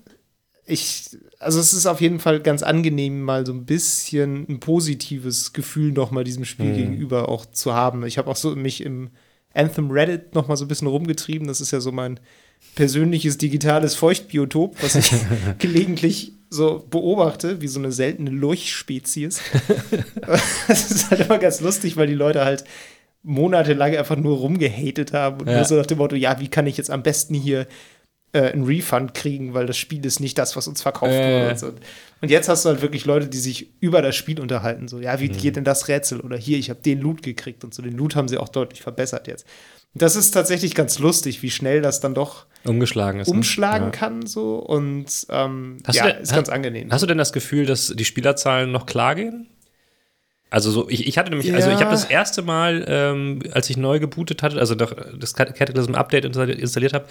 ich, 0.65 1.17
also 1.39 1.59
es 1.59 1.73
ist 1.73 1.85
auf 1.87 1.99
jeden 1.99 2.19
Fall 2.19 2.39
ganz 2.39 2.63
angenehm, 2.63 3.21
mal 3.21 3.45
so 3.45 3.51
ein 3.51 3.65
bisschen 3.65 4.45
ein 4.47 4.59
positives 4.61 5.51
Gefühl 5.51 5.91
nochmal 5.91 6.23
diesem 6.23 6.45
Spiel 6.45 6.71
Mhm. 6.71 6.75
gegenüber 6.77 7.27
auch 7.29 7.45
zu 7.45 7.73
haben. 7.73 8.05
Ich 8.05 8.17
habe 8.17 8.29
auch 8.31 8.37
so 8.37 8.55
mich 8.55 8.81
im 8.81 9.09
Anthem 9.53 9.91
Reddit 9.91 10.33
nochmal 10.35 10.55
so 10.57 10.63
ein 10.65 10.69
bisschen 10.69 10.87
rumgetrieben. 10.87 11.47
Das 11.47 11.59
ist 11.61 11.71
ja 11.71 11.81
so 11.81 11.91
mein 11.91 12.19
persönliches 12.75 13.37
digitales 13.37 13.95
Feuchtbiotop, 13.95 14.81
was 14.81 14.95
ich 14.95 15.11
gelegentlich 15.59 16.33
so 16.49 16.85
beobachte, 16.89 17.61
wie 17.61 17.67
so 17.67 17.79
eine 17.79 17.91
seltene 17.91 18.29
Lurchspezies. 18.29 19.41
das 20.67 20.91
ist 20.91 21.09
halt 21.11 21.21
immer 21.21 21.39
ganz 21.39 21.61
lustig, 21.61 21.97
weil 21.97 22.07
die 22.07 22.13
Leute 22.13 22.45
halt 22.45 22.63
monatelang 23.23 23.95
einfach 23.95 24.17
nur 24.17 24.37
rumgehatet 24.37 25.13
haben 25.13 25.41
und 25.41 25.47
Ja. 25.47 25.63
so 25.63 25.75
nach 25.75 25.85
dem 25.85 25.97
Motto, 25.97 26.15
ja, 26.15 26.39
wie 26.39 26.49
kann 26.49 26.67
ich 26.67 26.77
jetzt 26.77 26.89
am 26.91 27.03
besten 27.03 27.33
hier 27.35 27.67
äh, 28.33 28.51
einen 28.51 28.63
Refund 28.65 29.13
kriegen, 29.13 29.53
weil 29.53 29.65
das 29.67 29.77
Spiel 29.77 30.03
ist 30.05 30.19
nicht 30.19 30.37
das, 30.37 30.55
was 30.55 30.67
uns 30.67 30.81
verkauft 30.81 31.11
Äh. 31.13 31.53
wurde. 31.55 31.65
Und, 31.67 31.81
und 32.21 32.31
jetzt 32.31 32.49
hast 32.49 32.65
du 32.65 32.69
halt 32.69 32.81
wirklich 32.81 33.05
Leute, 33.05 33.27
die 33.27 33.37
sich 33.37 33.69
über 33.79 34.01
das 34.01 34.15
Spiel 34.15 34.39
unterhalten. 34.39 34.87
So, 34.87 34.99
ja, 34.99 35.19
wie 35.19 35.29
Mhm. 35.29 35.37
geht 35.37 35.55
denn 35.55 35.63
das 35.63 35.87
Rätsel? 35.87 36.19
Oder 36.19 36.35
hier, 36.37 36.57
ich 36.57 36.69
habe 36.69 36.81
den 36.81 36.99
Loot 36.99 37.21
gekriegt 37.23 37.63
und 37.63 37.73
so. 37.73 37.81
Den 37.81 37.95
Loot 37.95 38.15
haben 38.15 38.27
sie 38.27 38.37
auch 38.37 38.49
deutlich 38.49 38.81
verbessert 38.81 39.27
jetzt. 39.27 39.45
Das 39.95 40.15
ist 40.15 40.31
tatsächlich 40.31 40.73
ganz 40.75 40.97
lustig, 40.99 41.43
wie 41.43 41.51
schnell 41.51 41.81
das 41.81 41.99
dann 41.99 42.13
doch 42.15 42.45
Umgeschlagen 42.65 43.19
ist. 43.19 43.27
ne? 43.27 43.33
umschlagen 43.35 43.85
Ja. 43.87 43.91
kann 43.91 44.25
so 44.25 44.55
und 44.57 45.05
ähm, 45.29 45.77
Hast 45.85 45.95
ja, 45.95 46.07
denn- 46.11 46.21
ist 46.23 46.33
ganz 46.33 46.49
angenehm. 46.49 46.91
Hast 46.91 47.01
du 47.03 47.07
denn 47.07 47.17
das 47.17 47.31
Gefühl, 47.33 47.65
dass 47.65 47.87
die 47.95 48.05
Spielerzahlen 48.05 48.71
noch 48.71 48.85
klar 48.85 49.15
gehen? 49.15 49.47
Also 50.49 50.69
so, 50.69 50.87
ich, 50.87 51.07
ich 51.07 51.17
hatte 51.17 51.31
nämlich, 51.31 51.51
also 51.53 51.69
ich 51.69 51.75
Ja. 51.79 51.81
habe 51.85 51.91
das 51.91 52.05
erste 52.05 52.43
Mal, 52.43 52.85
ähm, 52.87 53.39
als 53.53 53.69
ich 53.71 53.77
neu 53.77 53.99
gebootet 53.99 54.43
hatte, 54.43 54.59
also 54.59 54.75
das 54.75 55.33
Cat- 55.33 55.55
Cataclysm 55.55 55.95
Update 55.95 56.25
installiert, 56.25 56.93
habe, 56.93 57.05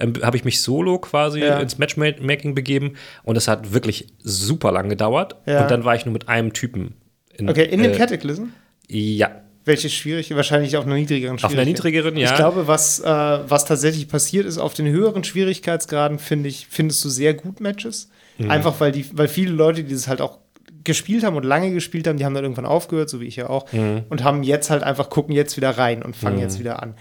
ähm, 0.00 0.14
habe 0.22 0.36
ich 0.36 0.44
mich 0.44 0.62
solo 0.62 0.98
quasi 0.98 1.40
Ja. 1.40 1.58
ins 1.60 1.78
Matchmaking 1.78 2.54
begeben 2.56 2.94
und 3.22 3.36
es 3.36 3.46
hat 3.46 3.72
wirklich 3.72 4.08
super 4.18 4.72
lang 4.72 4.88
gedauert 4.88 5.36
Ja. 5.46 5.62
und 5.62 5.70
dann 5.70 5.84
war 5.84 5.94
ich 5.94 6.06
nur 6.06 6.12
mit 6.12 6.28
einem 6.28 6.52
Typen. 6.52 6.94
In, 7.34 7.48
okay, 7.48 7.66
in 7.66 7.82
dem 7.84 7.92
äh, 7.92 7.96
Cataclysm? 7.96 8.46
Ja, 8.88 9.30
Welche 9.68 9.88
schwierig? 9.90 10.34
Wahrscheinlich 10.34 10.76
auf 10.76 10.84
einer 10.86 10.96
niedrigeren 10.96 11.36
auf 11.42 11.52
einer 11.52 11.64
niedrigeren, 11.64 12.16
ja. 12.16 12.30
Ich 12.30 12.36
glaube, 12.36 12.66
was, 12.66 12.98
äh, 12.98 13.04
was 13.04 13.64
tatsächlich 13.64 14.08
passiert 14.08 14.46
ist, 14.46 14.58
auf 14.58 14.74
den 14.74 14.86
höheren 14.86 15.22
Schwierigkeitsgraden, 15.22 16.18
finde 16.18 16.48
ich, 16.48 16.66
findest 16.68 17.04
du 17.04 17.08
sehr 17.08 17.34
gut 17.34 17.60
Matches. 17.60 18.08
Mhm. 18.38 18.50
Einfach 18.50 18.80
weil 18.80 18.90
die, 18.92 19.06
weil 19.12 19.28
viele 19.28 19.52
Leute, 19.52 19.84
die 19.84 19.92
das 19.92 20.08
halt 20.08 20.20
auch 20.20 20.38
gespielt 20.84 21.22
haben 21.22 21.36
und 21.36 21.44
lange 21.44 21.70
gespielt 21.72 22.06
haben, 22.08 22.16
die 22.16 22.24
haben 22.24 22.34
dann 22.34 22.44
irgendwann 22.44 22.66
aufgehört, 22.66 23.10
so 23.10 23.20
wie 23.20 23.26
ich 23.26 23.36
ja 23.36 23.48
auch, 23.50 23.70
Mhm. 23.72 24.04
und 24.08 24.24
haben 24.24 24.42
jetzt 24.42 24.70
halt 24.70 24.82
einfach, 24.82 25.10
gucken 25.10 25.34
jetzt 25.34 25.56
wieder 25.56 25.70
rein 25.70 26.02
und 26.02 26.16
fangen 26.16 26.38
jetzt 26.40 26.58
wieder 26.58 26.82
an. 26.82 26.94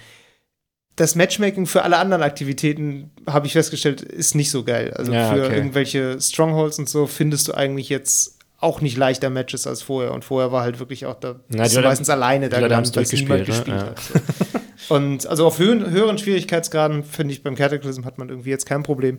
Das 0.97 1.13
Matchmaking 1.15 1.67
für 1.67 1.83
alle 1.83 1.97
anderen 1.97 2.23
Aktivitäten, 2.23 3.11
habe 3.27 3.45
ich 3.45 3.53
festgestellt, 3.53 4.01
ist 4.01 4.33
nicht 4.35 4.49
so 4.49 4.63
geil. 4.63 4.93
Also 4.95 5.13
Ja, 5.13 5.31
für 5.31 5.45
okay. 5.45 5.55
irgendwelche 5.55 6.19
Strongholds 6.19 6.79
und 6.79 6.89
so 6.89 7.05
findest 7.05 7.47
du 7.47 7.53
eigentlich 7.53 7.87
jetzt 7.89 8.36
auch 8.59 8.81
nicht 8.81 8.97
leichter 8.97 9.29
Matches 9.29 9.67
als 9.67 9.81
vorher. 9.81 10.13
Und 10.13 10.25
vorher 10.25 10.51
war 10.51 10.63
halt 10.63 10.79
wirklich 10.79 11.05
auch 11.05 11.15
da 11.15 11.33
die 11.49 11.57
du 11.57 11.63
Leute- 11.63 11.81
meistens 11.81 12.09
alleine 12.09 12.49
da 12.49 12.57
die 12.57 12.63
gelandet, 12.63 12.95
weil 12.95 13.03
niemand 13.03 13.47
durchgespielt, 13.47 13.47
gespielt 13.47 13.67
ne? 13.67 13.83
Ja. 13.83 13.85
hat. 13.89 13.99
So. 13.99 14.93
Und 14.95 15.27
also 15.27 15.45
auf 15.47 15.59
höheren, 15.59 15.89
höheren 15.91 16.17
Schwierigkeitsgraden, 16.17 17.03
finde 17.03 17.33
ich, 17.33 17.43
beim 17.43 17.55
Cataclysm 17.55 18.05
hat 18.05 18.17
man 18.17 18.29
irgendwie 18.29 18.49
jetzt 18.51 18.65
kein 18.65 18.83
Problem. 18.83 19.17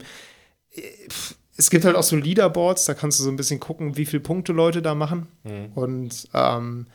Pff, 1.08 1.34
es 1.56 1.70
gibt 1.70 1.84
halt 1.84 1.96
auch 1.96 2.02
so 2.04 2.16
Leaderboards, 2.16 2.84
da 2.84 2.94
kannst 2.94 3.18
du 3.18 3.24
so 3.24 3.30
ein 3.30 3.36
bisschen 3.36 3.58
gucken, 3.60 3.96
wie 3.96 4.06
viele 4.06 4.22
Punkte 4.22 4.52
Leute 4.52 4.80
da 4.80 4.94
machen. 4.94 5.26
Mhm. 5.44 5.72
Und 5.74 6.28
ähm, 6.32 6.86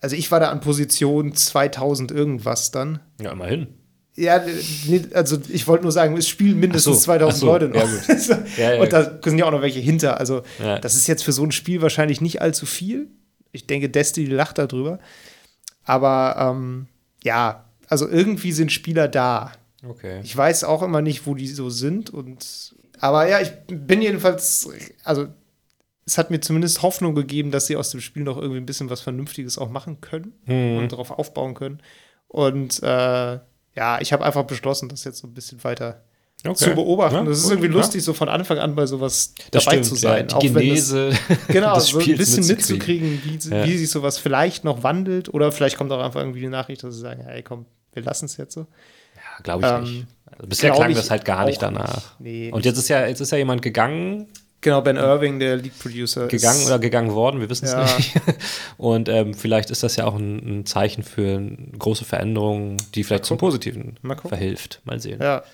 also 0.00 0.16
ich 0.16 0.30
war 0.30 0.40
da 0.40 0.50
an 0.50 0.60
Position 0.60 1.34
2000 1.34 2.10
irgendwas 2.10 2.70
dann. 2.70 3.00
Ja, 3.20 3.32
immerhin. 3.32 3.68
Ja, 4.20 4.44
nee, 4.86 5.02
also 5.14 5.38
ich 5.48 5.66
wollte 5.68 5.84
nur 5.84 5.92
sagen, 5.92 6.16
es 6.16 6.26
spielen 6.26 6.58
mindestens 6.58 6.96
so, 6.96 7.00
2000 7.04 7.32
ach 7.32 7.36
so, 7.40 7.46
Leute 7.46 7.68
noch. 7.68 7.76
ja, 7.76 8.38
Ja, 8.56 8.74
ja. 8.74 8.82
Und 8.82 8.92
da 8.92 9.18
sind 9.22 9.38
ja 9.38 9.44
auch 9.46 9.52
noch 9.52 9.62
welche 9.62 9.78
hinter. 9.80 10.18
Also 10.18 10.42
das 10.58 10.94
ist 10.96 11.06
jetzt 11.06 11.22
für 11.22 11.32
so 11.32 11.44
ein 11.44 11.52
Spiel 11.52 11.82
wahrscheinlich 11.82 12.20
nicht 12.20 12.42
allzu 12.42 12.66
viel. 12.66 13.08
Ich 13.52 13.66
denke, 13.66 13.88
Destiny 13.88 14.26
lacht 14.28 14.58
darüber. 14.58 14.98
Aber 15.84 16.36
ähm, 16.38 16.86
ja, 17.24 17.64
also 17.88 18.08
irgendwie 18.08 18.52
sind 18.52 18.72
Spieler 18.72 19.08
da. 19.08 19.52
Okay. 19.86 20.20
Ich 20.24 20.36
weiß 20.36 20.64
auch 20.64 20.82
immer 20.82 21.00
nicht, 21.02 21.26
wo 21.26 21.34
die 21.34 21.46
so 21.46 21.70
sind. 21.70 22.10
Und 22.10 22.74
aber 23.00 23.28
ja, 23.28 23.40
ich 23.40 23.52
bin 23.68 24.02
jedenfalls, 24.02 24.68
also 25.04 25.28
es 26.04 26.18
hat 26.18 26.30
mir 26.30 26.40
zumindest 26.40 26.82
Hoffnung 26.82 27.14
gegeben, 27.14 27.50
dass 27.50 27.66
sie 27.66 27.76
aus 27.76 27.90
dem 27.90 28.00
Spiel 28.00 28.24
noch 28.24 28.36
irgendwie 28.36 28.60
ein 28.60 28.66
bisschen 28.66 28.90
was 28.90 29.00
Vernünftiges 29.00 29.58
auch 29.58 29.70
machen 29.70 30.00
können 30.00 30.32
Mhm. 30.46 30.78
und 30.78 30.92
darauf 30.92 31.10
aufbauen 31.12 31.54
können. 31.54 31.80
Und 32.26 32.82
äh, 32.82 33.38
ja, 33.78 34.00
ich 34.00 34.12
habe 34.12 34.24
einfach 34.24 34.42
beschlossen, 34.44 34.88
das 34.88 35.04
jetzt 35.04 35.18
so 35.18 35.26
ein 35.28 35.34
bisschen 35.34 35.62
weiter 35.62 36.02
okay. 36.44 36.54
zu 36.56 36.74
beobachten. 36.74 37.14
Ja, 37.16 37.22
das 37.24 37.38
ist 37.38 37.42
gut, 37.44 37.52
irgendwie 37.52 37.68
ja. 37.68 37.74
lustig, 37.74 38.02
so 38.02 38.12
von 38.12 38.28
Anfang 38.28 38.58
an 38.58 38.74
bei 38.74 38.86
sowas 38.86 39.34
Das 39.52 39.64
dabei 39.64 39.76
stimmt, 39.76 39.86
zu 39.86 39.94
sein. 39.94 40.26
Ja, 40.28 40.36
auch 40.36 40.40
die 40.40 40.54
wenn 40.54 40.68
das, 40.68 40.90
Genese 40.90 41.10
genau, 41.48 41.74
des 41.76 41.86
so 41.86 41.98
ein 42.00 42.16
bisschen 42.16 42.46
mitzukriegen. 42.46 43.10
mitzukriegen, 43.12 43.50
wie, 43.52 43.56
Ja. 43.56 43.64
wie 43.66 43.78
sich 43.78 43.88
sowas 43.90 44.18
vielleicht 44.18 44.64
noch 44.64 44.82
wandelt. 44.82 45.32
Oder 45.32 45.52
vielleicht 45.52 45.76
kommt 45.78 45.92
auch 45.92 46.02
einfach 46.02 46.20
irgendwie 46.20 46.40
die 46.40 46.48
Nachricht, 46.48 46.82
dass 46.82 46.94
sie 46.94 47.00
sagen, 47.00 47.22
hey 47.24 47.42
komm, 47.44 47.66
wir 47.92 48.02
lassen 48.02 48.24
es 48.26 48.36
jetzt 48.36 48.54
so. 48.54 48.60
Ja, 49.14 49.42
glaube 49.44 49.64
ich 49.64 49.72
Ähm, 49.72 49.82
nicht. 49.84 50.06
Also 50.32 50.46
bisher 50.48 50.70
klang 50.72 50.94
das 50.94 51.10
halt 51.10 51.24
gar 51.24 51.44
nicht 51.46 51.62
danach. 51.62 52.18
nicht. 52.18 52.20
Nee, 52.20 52.52
Und 52.52 52.64
jetzt 52.64 52.78
ist 52.78 52.88
ja, 52.88 53.06
jetzt 53.06 53.20
ist 53.20 53.30
ja 53.32 53.38
jemand 53.38 53.62
gegangen, 53.62 54.26
Genau, 54.60 54.80
Ben 54.80 54.96
Irving, 54.96 55.38
der 55.38 55.56
Lead 55.56 55.78
Producer. 55.78 56.26
gegangen 56.26 56.64
oder 56.66 56.78
gegangen 56.80 57.12
worden, 57.12 57.40
wir 57.40 57.48
wissen 57.48 57.66
es 57.66 57.72
Ja. 57.72 57.84
nicht. 57.96 58.12
Und 58.76 59.08
ähm, 59.08 59.34
vielleicht 59.34 59.70
ist 59.70 59.82
das 59.84 59.94
ja 59.96 60.04
auch 60.06 60.16
ein, 60.16 60.60
ein 60.60 60.66
Zeichen 60.66 61.04
für 61.04 61.40
große 61.78 62.04
Veränderungen, 62.04 62.76
die 62.94 63.04
vielleicht 63.04 63.24
zum. 63.24 63.38
Positiven 63.38 63.98
Mal 64.02 64.16
verhilft. 64.16 64.80
Mal 64.84 64.98
sehen. 65.00 65.20
Ja. 65.22 65.44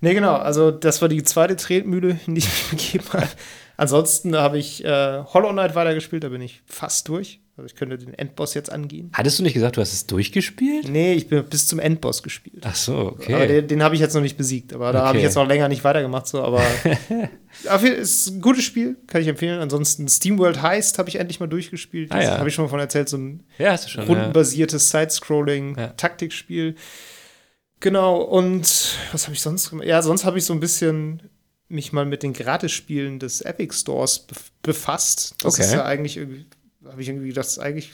Nee, 0.00 0.14
genau. 0.14 0.34
Also, 0.36 0.70
das 0.70 1.02
war 1.02 1.08
die 1.08 1.22
zweite 1.24 1.56
Tretmühle, 1.56 2.18
die 2.26 2.38
ich 2.38 2.48
mir 2.72 2.78
gegeben 2.78 3.04
habe. 3.12 3.28
Ansonsten 3.76 4.34
habe 4.36 4.58
ich 4.58 4.84
äh, 4.84 5.22
Hollow 5.24 5.50
Knight 5.52 5.74
weitergespielt, 5.74 6.24
da 6.24 6.28
bin 6.30 6.40
ich 6.40 6.62
fast 6.66 7.06
durch. 7.08 7.40
Also, 7.58 7.66
ich 7.66 7.74
könnte 7.74 7.98
den 7.98 8.14
Endboss 8.14 8.54
jetzt 8.54 8.70
angehen. 8.70 9.10
Hattest 9.12 9.38
du 9.38 9.42
nicht 9.42 9.52
gesagt, 9.54 9.76
du 9.76 9.80
hast 9.80 9.92
es 9.92 10.06
durchgespielt? 10.06 10.88
Nee, 10.88 11.14
ich 11.14 11.28
bin 11.28 11.44
bis 11.44 11.66
zum 11.66 11.78
Endboss 11.80 12.22
gespielt. 12.22 12.62
Ach 12.64 12.74
so, 12.76 12.96
okay. 12.98 13.34
Aber 13.34 13.46
den, 13.48 13.66
den 13.66 13.82
habe 13.82 13.94
ich 13.96 14.00
jetzt 14.00 14.14
noch 14.14 14.22
nicht 14.22 14.36
besiegt. 14.36 14.72
Aber 14.72 14.92
da 14.92 15.00
habe 15.00 15.08
Okay. 15.10 15.18
ich 15.18 15.24
jetzt 15.24 15.34
noch 15.34 15.46
länger 15.46 15.68
nicht 15.68 15.82
weitergemacht. 15.84 16.26
So, 16.28 16.40
aber 16.42 16.62
jeden- 17.82 17.96
ist 17.96 18.28
ein 18.28 18.40
gutes 18.40 18.64
Spiel, 18.64 18.96
kann 19.08 19.20
ich 19.22 19.28
empfehlen. 19.28 19.60
Ansonsten 19.60 20.06
SteamWorld 20.08 20.62
Heist 20.62 20.98
habe 20.98 21.08
ich 21.08 21.16
endlich 21.16 21.40
mal 21.40 21.48
durchgespielt. 21.48 22.12
Ah, 22.12 22.22
ja. 22.22 22.38
habe 22.38 22.48
ich 22.48 22.54
schon 22.54 22.64
mal 22.64 22.68
von 22.70 22.78
erzählt. 22.80 23.08
So 23.08 23.16
ein 23.18 23.44
ja, 23.58 23.76
schon. 23.76 24.04
Rundenbasiertes 24.04 24.92
Ja. 24.92 25.00
Side-Scrolling-Taktikspiel. 25.00 26.76
Genau, 27.80 28.20
und 28.22 28.62
was 29.12 29.24
habe 29.24 29.34
ich 29.34 29.40
sonst 29.40 29.70
gemacht? 29.70 29.86
Ja, 29.86 30.02
sonst 30.02 30.24
habe 30.24 30.38
ich 30.38 30.44
so 30.44 30.52
ein 30.52 30.60
bisschen 30.60 31.22
mich 31.68 31.92
mal 31.92 32.04
mit 32.06 32.22
den 32.22 32.32
Gratisspielen 32.32 33.18
des 33.18 33.40
Epic 33.42 33.74
Stores 33.76 34.20
bef 34.20 34.50
befasst. 34.62 35.34
Das 35.42 35.54
Okay. 35.54 35.62
ist 35.64 35.72
ja 35.74 35.84
eigentlich 35.84 36.16
irgendwie, 36.16 36.46
habe 36.90 37.02
ich 37.02 37.08
irgendwie 37.08 37.28
gedacht, 37.28 37.46
das 37.46 37.52
ist 37.52 37.58
eigentlich 37.58 37.92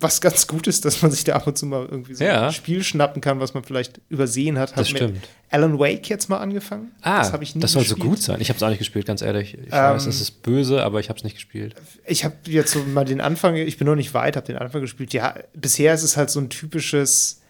was 0.00 0.20
ganz 0.20 0.46
Gutes, 0.48 0.80
dass 0.80 1.02
man 1.02 1.12
sich 1.12 1.22
da 1.24 1.34
ab 1.36 1.46
und 1.46 1.56
zu 1.56 1.66
mal 1.66 1.86
irgendwie 1.88 2.14
so 2.14 2.24
Ja. 2.24 2.48
ein 2.48 2.52
Spiel 2.52 2.82
schnappen 2.82 3.22
kann, 3.22 3.38
was 3.40 3.54
man 3.54 3.62
vielleicht 3.62 4.00
übersehen 4.08 4.58
hat. 4.58 4.70
Das 4.72 4.88
Hab 4.88 4.92
mit 4.92 4.96
stimmt. 5.02 5.28
Alan 5.50 5.78
Wake 5.78 6.08
jetzt 6.08 6.28
mal 6.28 6.38
angefangen. 6.38 6.90
Ah, 7.00 7.18
das 7.20 7.32
habe 7.32 7.44
ich 7.44 7.54
nie 7.54 7.60
das 7.60 7.72
soll 7.72 7.84
so 7.84 7.94
gespielt. 7.94 8.10
gut 8.10 8.22
sein. 8.22 8.40
Ich 8.40 8.48
habe 8.48 8.56
es 8.56 8.62
auch 8.64 8.68
nicht 8.70 8.78
gespielt, 8.80 9.06
ganz 9.06 9.22
ehrlich. 9.22 9.54
Ich 9.54 9.66
Ähm, 9.66 9.70
weiß, 9.70 10.06
es 10.06 10.20
ist 10.20 10.42
böse, 10.42 10.82
aber 10.82 10.98
ich 10.98 11.08
habe 11.10 11.16
es 11.18 11.22
nicht 11.24 11.34
gespielt. 11.34 11.76
Ich 12.06 12.24
habe 12.24 12.34
jetzt 12.46 12.72
so 12.72 12.80
mal 12.80 13.04
den 13.04 13.20
Anfang, 13.20 13.54
ich 13.54 13.78
bin 13.78 13.86
noch 13.86 13.94
nicht 13.94 14.14
weit, 14.14 14.34
habe 14.36 14.46
den 14.46 14.56
Anfang 14.56 14.80
gespielt. 14.80 15.12
Ja, 15.12 15.36
bisher 15.54 15.94
ist 15.94 16.02
es 16.02 16.16
halt 16.16 16.28
so 16.28 16.40
ein 16.40 16.50
typisches 16.50 17.40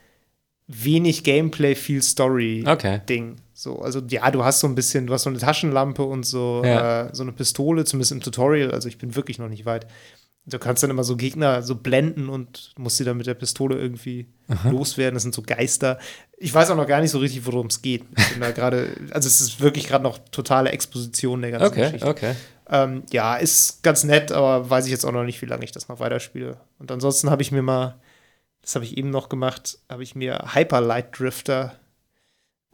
wenig 0.67 1.25
Gameplay, 1.25 1.75
viel 1.75 2.03
Story 2.03 2.65
Okay. 2.67 3.01
Ding. 3.09 3.37
So, 3.53 3.81
also 3.81 4.01
ja, 4.11 4.31
du 4.31 4.45
hast 4.45 4.61
so 4.61 4.67
ein 4.67 4.75
bisschen, 4.75 5.07
du 5.07 5.13
hast 5.15 5.23
so 5.23 5.31
eine 5.31 5.39
Taschenlampe 5.39 6.03
und 6.03 6.25
so, 6.25 6.63
Ja. 6.65 7.07
äh, 7.07 7.15
so 7.15 7.23
eine 7.23 7.33
Pistole, 7.33 7.85
zumindest 7.85 8.13
im 8.13 8.21
Tutorial. 8.21 8.71
Also 8.73 8.89
ich 8.89 8.99
bin 8.99 9.15
wirklich 9.17 9.39
noch 9.39 9.49
nicht 9.49 9.65
weit. 9.65 9.87
Du 10.47 10.59
kannst 10.59 10.83
dann 10.83 10.91
immer 10.91 11.05
so 11.05 11.17
Gegner 11.17 11.63
so 11.63 11.75
blenden 11.75 12.29
und 12.29 12.73
musst 12.77 12.99
sie 12.99 13.05
dann 13.05 13.17
mit 13.17 13.27
der 13.27 13.33
Pistole 13.35 13.77
irgendwie 13.79 14.27
loswerden. 14.71 15.15
Das 15.15 15.23
sind 15.23 15.35
so 15.35 15.41
Geister. 15.41 15.99
Ich 16.37 16.53
weiß 16.53 16.71
auch 16.71 16.77
noch 16.77 16.87
gar 16.87 17.01
nicht 17.01 17.13
so 17.13 17.19
richtig, 17.19 17.47
worum 17.47 17.69
es 17.69 17.81
geht. 17.81 18.05
Ich 18.19 18.29
bin 18.33 18.41
da 18.43 18.51
gerade, 18.53 18.95
also 19.11 19.27
es 19.27 19.41
ist 19.41 19.61
wirklich 19.61 19.87
gerade 19.89 20.05
noch 20.05 20.19
totale 20.31 20.71
Exposition 20.71 21.41
der 21.41 21.53
ganzen 21.53 21.67
Okay, 21.69 21.85
Geschichte. 21.85 22.07
okay. 22.07 22.35
Ähm, 22.69 23.05
ja, 23.11 23.37
ist 23.37 23.83
ganz 23.83 24.05
nett, 24.05 24.33
aber 24.33 24.69
weiß 24.69 24.85
ich 24.85 24.91
jetzt 24.91 25.05
auch 25.07 25.13
noch 25.13 25.25
nicht, 25.25 25.41
wie 25.41 25.47
lange 25.47 25.65
ich 25.65 25.73
das 25.73 25.89
noch 25.89 25.99
weiterspiele. 26.01 26.59
Und 26.79 26.93
ansonsten 26.93 27.31
habe 27.31 27.41
ich 27.43 27.51
mir 27.51 27.63
mal, 27.63 27.99
das 28.61 28.75
habe 28.75 28.85
ich 28.85 28.99
eben 28.99 29.09
noch 29.11 29.31
gemacht, 29.31 29.79
habe 29.89 30.03
ich 30.03 30.15
mir 30.15 30.55
Hyper 30.55 30.81
Light 30.83 31.19
Drifter 31.19 31.75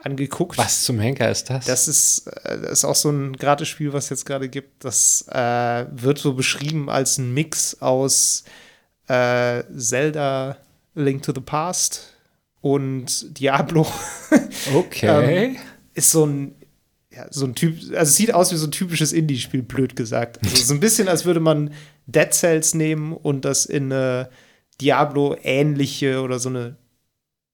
angeguckt. 0.02 0.58
Was 0.58 0.82
zum 0.82 0.98
Henker 0.98 1.30
ist 1.30 1.50
das? 1.50 1.66
Das 1.66 1.88
ist, 1.88 2.26
äh, 2.26 2.60
das 2.60 2.72
ist 2.72 2.84
auch 2.84 2.94
so 2.94 3.10
ein 3.10 3.36
Gratisspiel, 3.36 3.92
was 3.92 4.04
es 4.04 4.10
jetzt 4.10 4.26
gerade 4.26 4.48
gibt. 4.48 4.84
Das 4.84 5.26
äh, 5.28 5.86
wird 5.90 6.18
so 6.18 6.34
beschrieben 6.34 6.88
als 6.90 7.18
ein 7.18 7.32
Mix 7.32 7.80
aus 7.80 8.44
äh, 9.08 9.62
Zelda 9.76 10.56
Link 10.94 11.22
to 11.22 11.32
the 11.34 11.40
Past 11.40 12.14
und 12.60 13.38
Diablo. 13.38 13.86
okay. 14.74 15.44
Ähm, 15.44 15.56
ist 15.94 16.10
so 16.10 16.26
ein, 16.26 16.54
ja, 17.10 17.26
so 17.30 17.44
ein 17.44 17.54
Typ, 17.54 17.76
also 17.90 18.02
es 18.02 18.16
sieht 18.16 18.32
aus 18.32 18.52
wie 18.52 18.56
so 18.56 18.66
ein 18.66 18.72
typisches 18.72 19.12
Indie-Spiel, 19.12 19.62
blöd 19.62 19.96
gesagt. 19.96 20.38
Also 20.44 20.64
so 20.64 20.74
ein 20.74 20.80
bisschen, 20.80 21.08
als 21.08 21.24
würde 21.24 21.40
man 21.40 21.72
Dead 22.06 22.32
Cells 22.32 22.74
nehmen 22.74 23.12
und 23.12 23.44
das 23.44 23.66
in 23.66 23.92
eine 23.92 24.30
Diablo-ähnliche 24.80 26.22
oder 26.22 26.38
so 26.38 26.48
eine, 26.48 26.76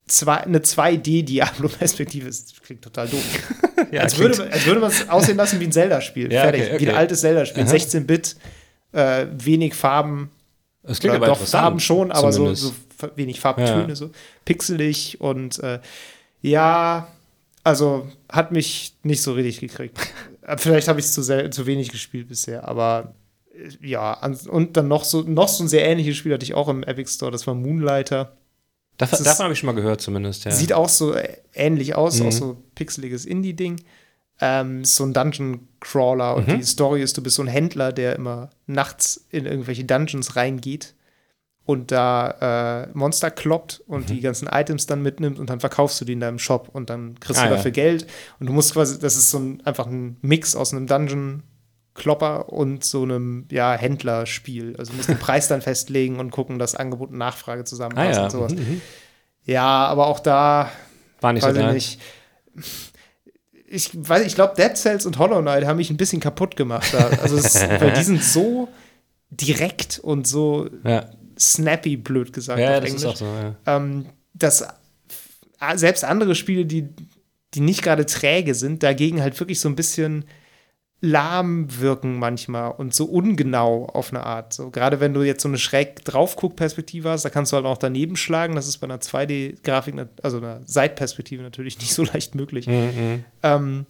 zwei, 0.07 0.37
eine 0.39 0.59
2D-Diablo-Perspektive. 0.61 2.27
Das 2.27 2.47
klingt 2.65 2.83
total 2.83 3.09
doof. 3.09 3.23
ja, 3.93 4.03
als, 4.03 4.15
klingt- 4.15 4.39
würde, 4.39 4.53
als 4.53 4.67
würde 4.67 4.81
man 4.81 4.91
es 4.91 5.09
aussehen 5.09 5.37
lassen 5.37 5.61
wie 5.61 5.65
ein 5.65 5.73
Zelda-Spiel. 5.73 6.33
Ja, 6.33 6.43
Fertig. 6.43 6.63
okay, 6.63 6.81
Wie 6.81 6.85
ein 6.87 6.91
okay. 6.91 6.99
altes 6.99 7.21
Zelda-Spiel. 7.21 7.63
Aha. 7.65 7.73
16-Bit, 7.73 8.37
äh, 8.93 9.27
wenig 9.33 9.75
Farben, 9.75 10.31
das 10.83 11.01
klingt 11.01 11.17
aber 11.17 11.27
doch 11.27 11.39
Farben 11.39 11.81
schon, 11.81 12.13
aber 12.13 12.33
so, 12.33 12.55
so 12.55 12.73
wenig 13.17 13.41
Farbtöne, 13.41 13.89
Ja. 13.89 13.97
so 13.97 14.11
pixelig 14.45 15.21
und 15.21 15.59
äh, 15.59 15.81
ja, 16.43 17.09
also 17.65 18.07
hat 18.31 18.53
mich 18.53 18.95
nicht 19.03 19.23
so 19.23 19.33
richtig 19.33 19.61
gekriegt. 19.61 19.99
Äh, 20.49 20.59
Vielleicht 20.59 20.87
habe 20.87 21.01
ich 21.01 21.07
es 21.07 21.13
zu, 21.13 21.23
zu 21.51 21.67
wenig 21.67 21.91
gespielt 21.91 22.29
bisher, 22.29 22.69
aber 22.69 23.15
äh, 23.53 23.69
ja, 23.85 24.13
und 24.49 24.77
dann 24.77 24.87
noch 24.87 25.03
so, 25.03 25.23
noch 25.23 25.49
so 25.49 25.65
ein 25.65 25.69
sehr 25.69 25.85
ähnliches 25.85 26.17
Spiel 26.17 26.33
hatte 26.33 26.45
ich 26.45 26.55
auch 26.55 26.69
im 26.69 26.85
Epic 26.85 27.11
Store, 27.11 27.33
das 27.33 27.49
war 27.49 27.55
Moonlighter. 27.57 28.37
Das 28.99 29.13
ist- 29.13 29.25
davon 29.27 29.45
habe 29.45 29.53
ich 29.53 29.59
schon 29.59 29.67
mal 29.67 29.75
gehört, 29.75 30.01
zumindest. 30.01 30.45
Ja. 30.45 30.51
Sieht 30.51 30.73
auch 30.73 30.89
so 30.89 31.13
äh, 31.15 31.37
ähnlich 31.55 31.95
aus, 31.95 32.21
Mhm. 32.21 32.27
auch 32.29 32.33
so 32.33 32.57
pixeliges 32.75 33.25
Indie-Ding. 33.27 33.81
Ähm, 34.41 34.85
so 34.85 35.05
ein 35.05 35.13
Dungeon-Crawler 35.15 36.37
und 36.37 36.49
Mhm. 36.49 36.59
die 36.59 36.63
Story 36.65 37.03
ist, 37.03 37.17
du 37.17 37.23
bist 37.23 37.37
so 37.37 37.43
ein 37.43 37.49
Händler, 37.49 37.93
der 37.93 38.17
immer 38.17 38.51
nachts 38.67 39.27
in 39.31 39.47
irgendwelche 39.47 39.85
Dungeons 39.85 40.37
reingeht 40.37 40.95
und 41.65 41.91
da 41.91 42.85
äh, 42.85 42.89
Monster 42.97 43.31
kloppt 43.31 43.83
und 43.87 44.03
Mhm. 44.09 44.15
die 44.15 44.21
ganzen 44.21 44.47
Items 44.49 44.87
dann 44.87 45.03
mitnimmt 45.03 45.39
und 45.39 45.49
dann 45.51 45.61
verkaufst 45.61 46.01
du 46.01 46.05
die 46.05 46.13
in 46.13 46.21
deinem 46.21 46.39
Shop 46.39 46.69
und 46.73 46.91
dann 46.91 47.19
kriegst 47.19 47.41
Ah, 47.41 47.45
du 47.47 47.51
ja. 47.51 47.57
dafür 47.57 47.71
Geld 47.71 48.07
und 48.39 48.47
du 48.47 48.53
musst 48.53 48.73
quasi, 48.75 48.99
das 48.99 49.17
ist 49.17 49.31
so 49.31 49.39
ein, 49.39 49.63
einfach 49.65 49.87
ein 49.87 50.17
Mix 50.23 50.55
aus 50.55 50.73
einem 50.73 50.87
Dungeon 50.87 51.43
Klopper 51.97 52.53
und 52.53 52.85
so 52.85 53.03
einem 53.03 53.47
ja, 53.51 53.73
Händlerspiel. 53.75 54.77
Also 54.79 54.93
du 54.93 54.97
musst 54.97 55.09
den 55.09 55.19
Preis 55.19 55.49
dann 55.49 55.63
festlegen 55.63 56.21
und 56.21 56.31
gucken, 56.31 56.59
dass 56.59 56.75
Angebot 56.75 57.11
und 57.11 57.19
Nachfrage 57.19 57.63
ah 57.63 57.65
zusammenpassen 57.65 58.15
ja. 58.15 58.25
und 58.25 58.31
sowas. 58.31 58.55
Mhm, 58.55 58.59
mhm. 58.61 58.81
Ja, 59.45 59.87
aber 59.87 60.07
auch 60.07 60.21
da 60.21 60.71
War 61.21 61.33
nicht 61.33 61.43
so 61.43 61.49
weiß 61.49 61.57
ich 61.57 61.73
nicht. 61.73 62.01
Ich 63.69 63.91
weiß, 63.95 64.25
ich 64.25 64.35
glaube, 64.35 64.55
Dead 64.57 64.77
Cells 64.77 65.07
und 65.07 65.19
Hollow 65.19 65.41
Knight 65.41 65.67
haben 65.67 65.79
mich 65.79 65.91
ein 65.91 65.97
bisschen 65.97 66.21
kaputt 66.21 66.57
gemacht. 66.57 66.93
Da. 66.93 67.09
Also 67.23 67.37
es, 67.37 67.55
weil 67.81 67.93
die 67.93 68.05
sind 68.05 68.23
so 68.23 68.69
direkt 69.31 69.99
und 69.99 70.27
so 70.27 70.69
Ja, 70.85 71.11
snappy, 71.39 71.97
blöd 71.97 72.33
gesagt. 72.33 72.61
ja 72.61 72.79
auf 72.79 72.85
das 72.85 72.93
ist 72.93 73.03
Englisch. 73.03 73.13
auch 73.13 73.17
so. 73.17 73.25
Ja. 73.25 73.57
ähm, 73.67 74.07
dass 74.35 74.67
selbst 75.75 76.05
andere 76.05 76.35
Spiele, 76.35 76.67
die, 76.67 76.89
die 77.55 77.61
nicht 77.61 77.83
gerade 77.83 78.07
träge 78.07 78.55
sind, 78.55 78.83
dagegen 78.83 79.23
halt 79.23 79.39
wirklich 79.41 79.59
so 79.61 79.69
ein 79.69 79.77
bisschen 79.77 80.27
lahm 81.01 81.79
wirken 81.81 82.19
manchmal 82.19 82.71
und 82.73 82.95
so 82.95 83.05
ungenau 83.05 83.87
auf 83.87 84.11
eine 84.13 84.25
Art. 84.25 84.53
So, 84.55 84.71
gerade 84.71 84.99
wenn 84.99 85.13
du 85.15 85.23
jetzt 85.23 85.43
so 85.43 85.49
eine 85.49 85.59
schräg 85.59 86.05
draufguck-Perspektive 86.05 87.11
hast, 87.11 87.25
da 87.25 87.31
kannst 87.31 87.53
du 87.53 87.57
halt 87.57 87.67
auch 87.67 87.77
daneben 87.79 88.17
schlagen. 88.17 88.55
Das 88.57 88.67
ist 88.67 88.79
bei 88.79 88.87
einer 88.87 88.99
2D-Grafik, 89.01 89.95
nat- 89.95 90.09
also 90.25 90.39
einer 90.39 90.61
Seitperspektive 90.65 91.43
natürlich 91.43 91.79
nicht 91.81 91.93
so 91.93 92.03
leicht 92.05 92.35
möglich. 92.35 92.67
Mhm, 92.67 92.75
mhm. 92.75 93.25
Ähm, 93.43 93.87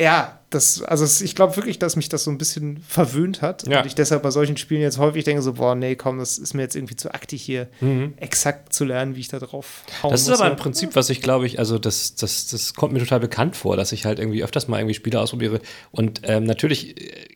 ja, 0.00 0.40
das, 0.50 0.82
also 0.82 1.24
ich 1.24 1.34
glaube 1.34 1.56
wirklich, 1.56 1.78
dass 1.78 1.96
mich 1.96 2.08
das 2.08 2.24
so 2.24 2.30
ein 2.30 2.38
bisschen 2.38 2.78
verwöhnt 2.86 3.42
hat. 3.42 3.66
Ja. 3.66 3.80
Und 3.80 3.86
ich 3.86 3.94
deshalb 3.94 4.22
bei 4.22 4.30
solchen 4.30 4.56
Spielen 4.56 4.80
jetzt 4.80 4.98
häufig 4.98 5.24
denke, 5.24 5.42
so, 5.42 5.54
boah, 5.54 5.74
nee, 5.74 5.96
komm, 5.96 6.18
das 6.18 6.38
ist 6.38 6.54
mir 6.54 6.62
jetzt 6.62 6.76
irgendwie 6.76 6.96
zu 6.96 7.12
aktig 7.12 7.42
hier, 7.42 7.68
exakt 8.16 8.72
zu 8.72 8.84
lernen, 8.84 9.16
wie 9.16 9.20
ich 9.20 9.28
da 9.28 9.38
drauf 9.38 9.84
hauen 10.02 10.10
Mhm. 10.10 10.12
Das 10.12 10.22
ist 10.22 10.28
muss. 10.28 10.40
aber 10.40 10.50
ein 10.50 10.56
Prinzip, 10.56 10.96
was 10.96 11.10
ich 11.10 11.20
glaube 11.20 11.46
ich, 11.46 11.58
also 11.58 11.78
das, 11.78 12.14
das, 12.14 12.48
das 12.48 12.74
kommt 12.74 12.92
mir 12.92 13.00
total 13.00 13.20
bekannt 13.20 13.56
vor, 13.56 13.76
dass 13.76 13.92
ich 13.92 14.04
halt 14.04 14.18
irgendwie 14.18 14.42
öfters 14.42 14.68
mal 14.68 14.78
irgendwie 14.78 14.94
Spiele 14.94 15.20
ausprobiere. 15.20 15.60
Und 15.90 16.20
ähm, 16.24 16.44
natürlich 16.44 17.00
äh, 17.00 17.26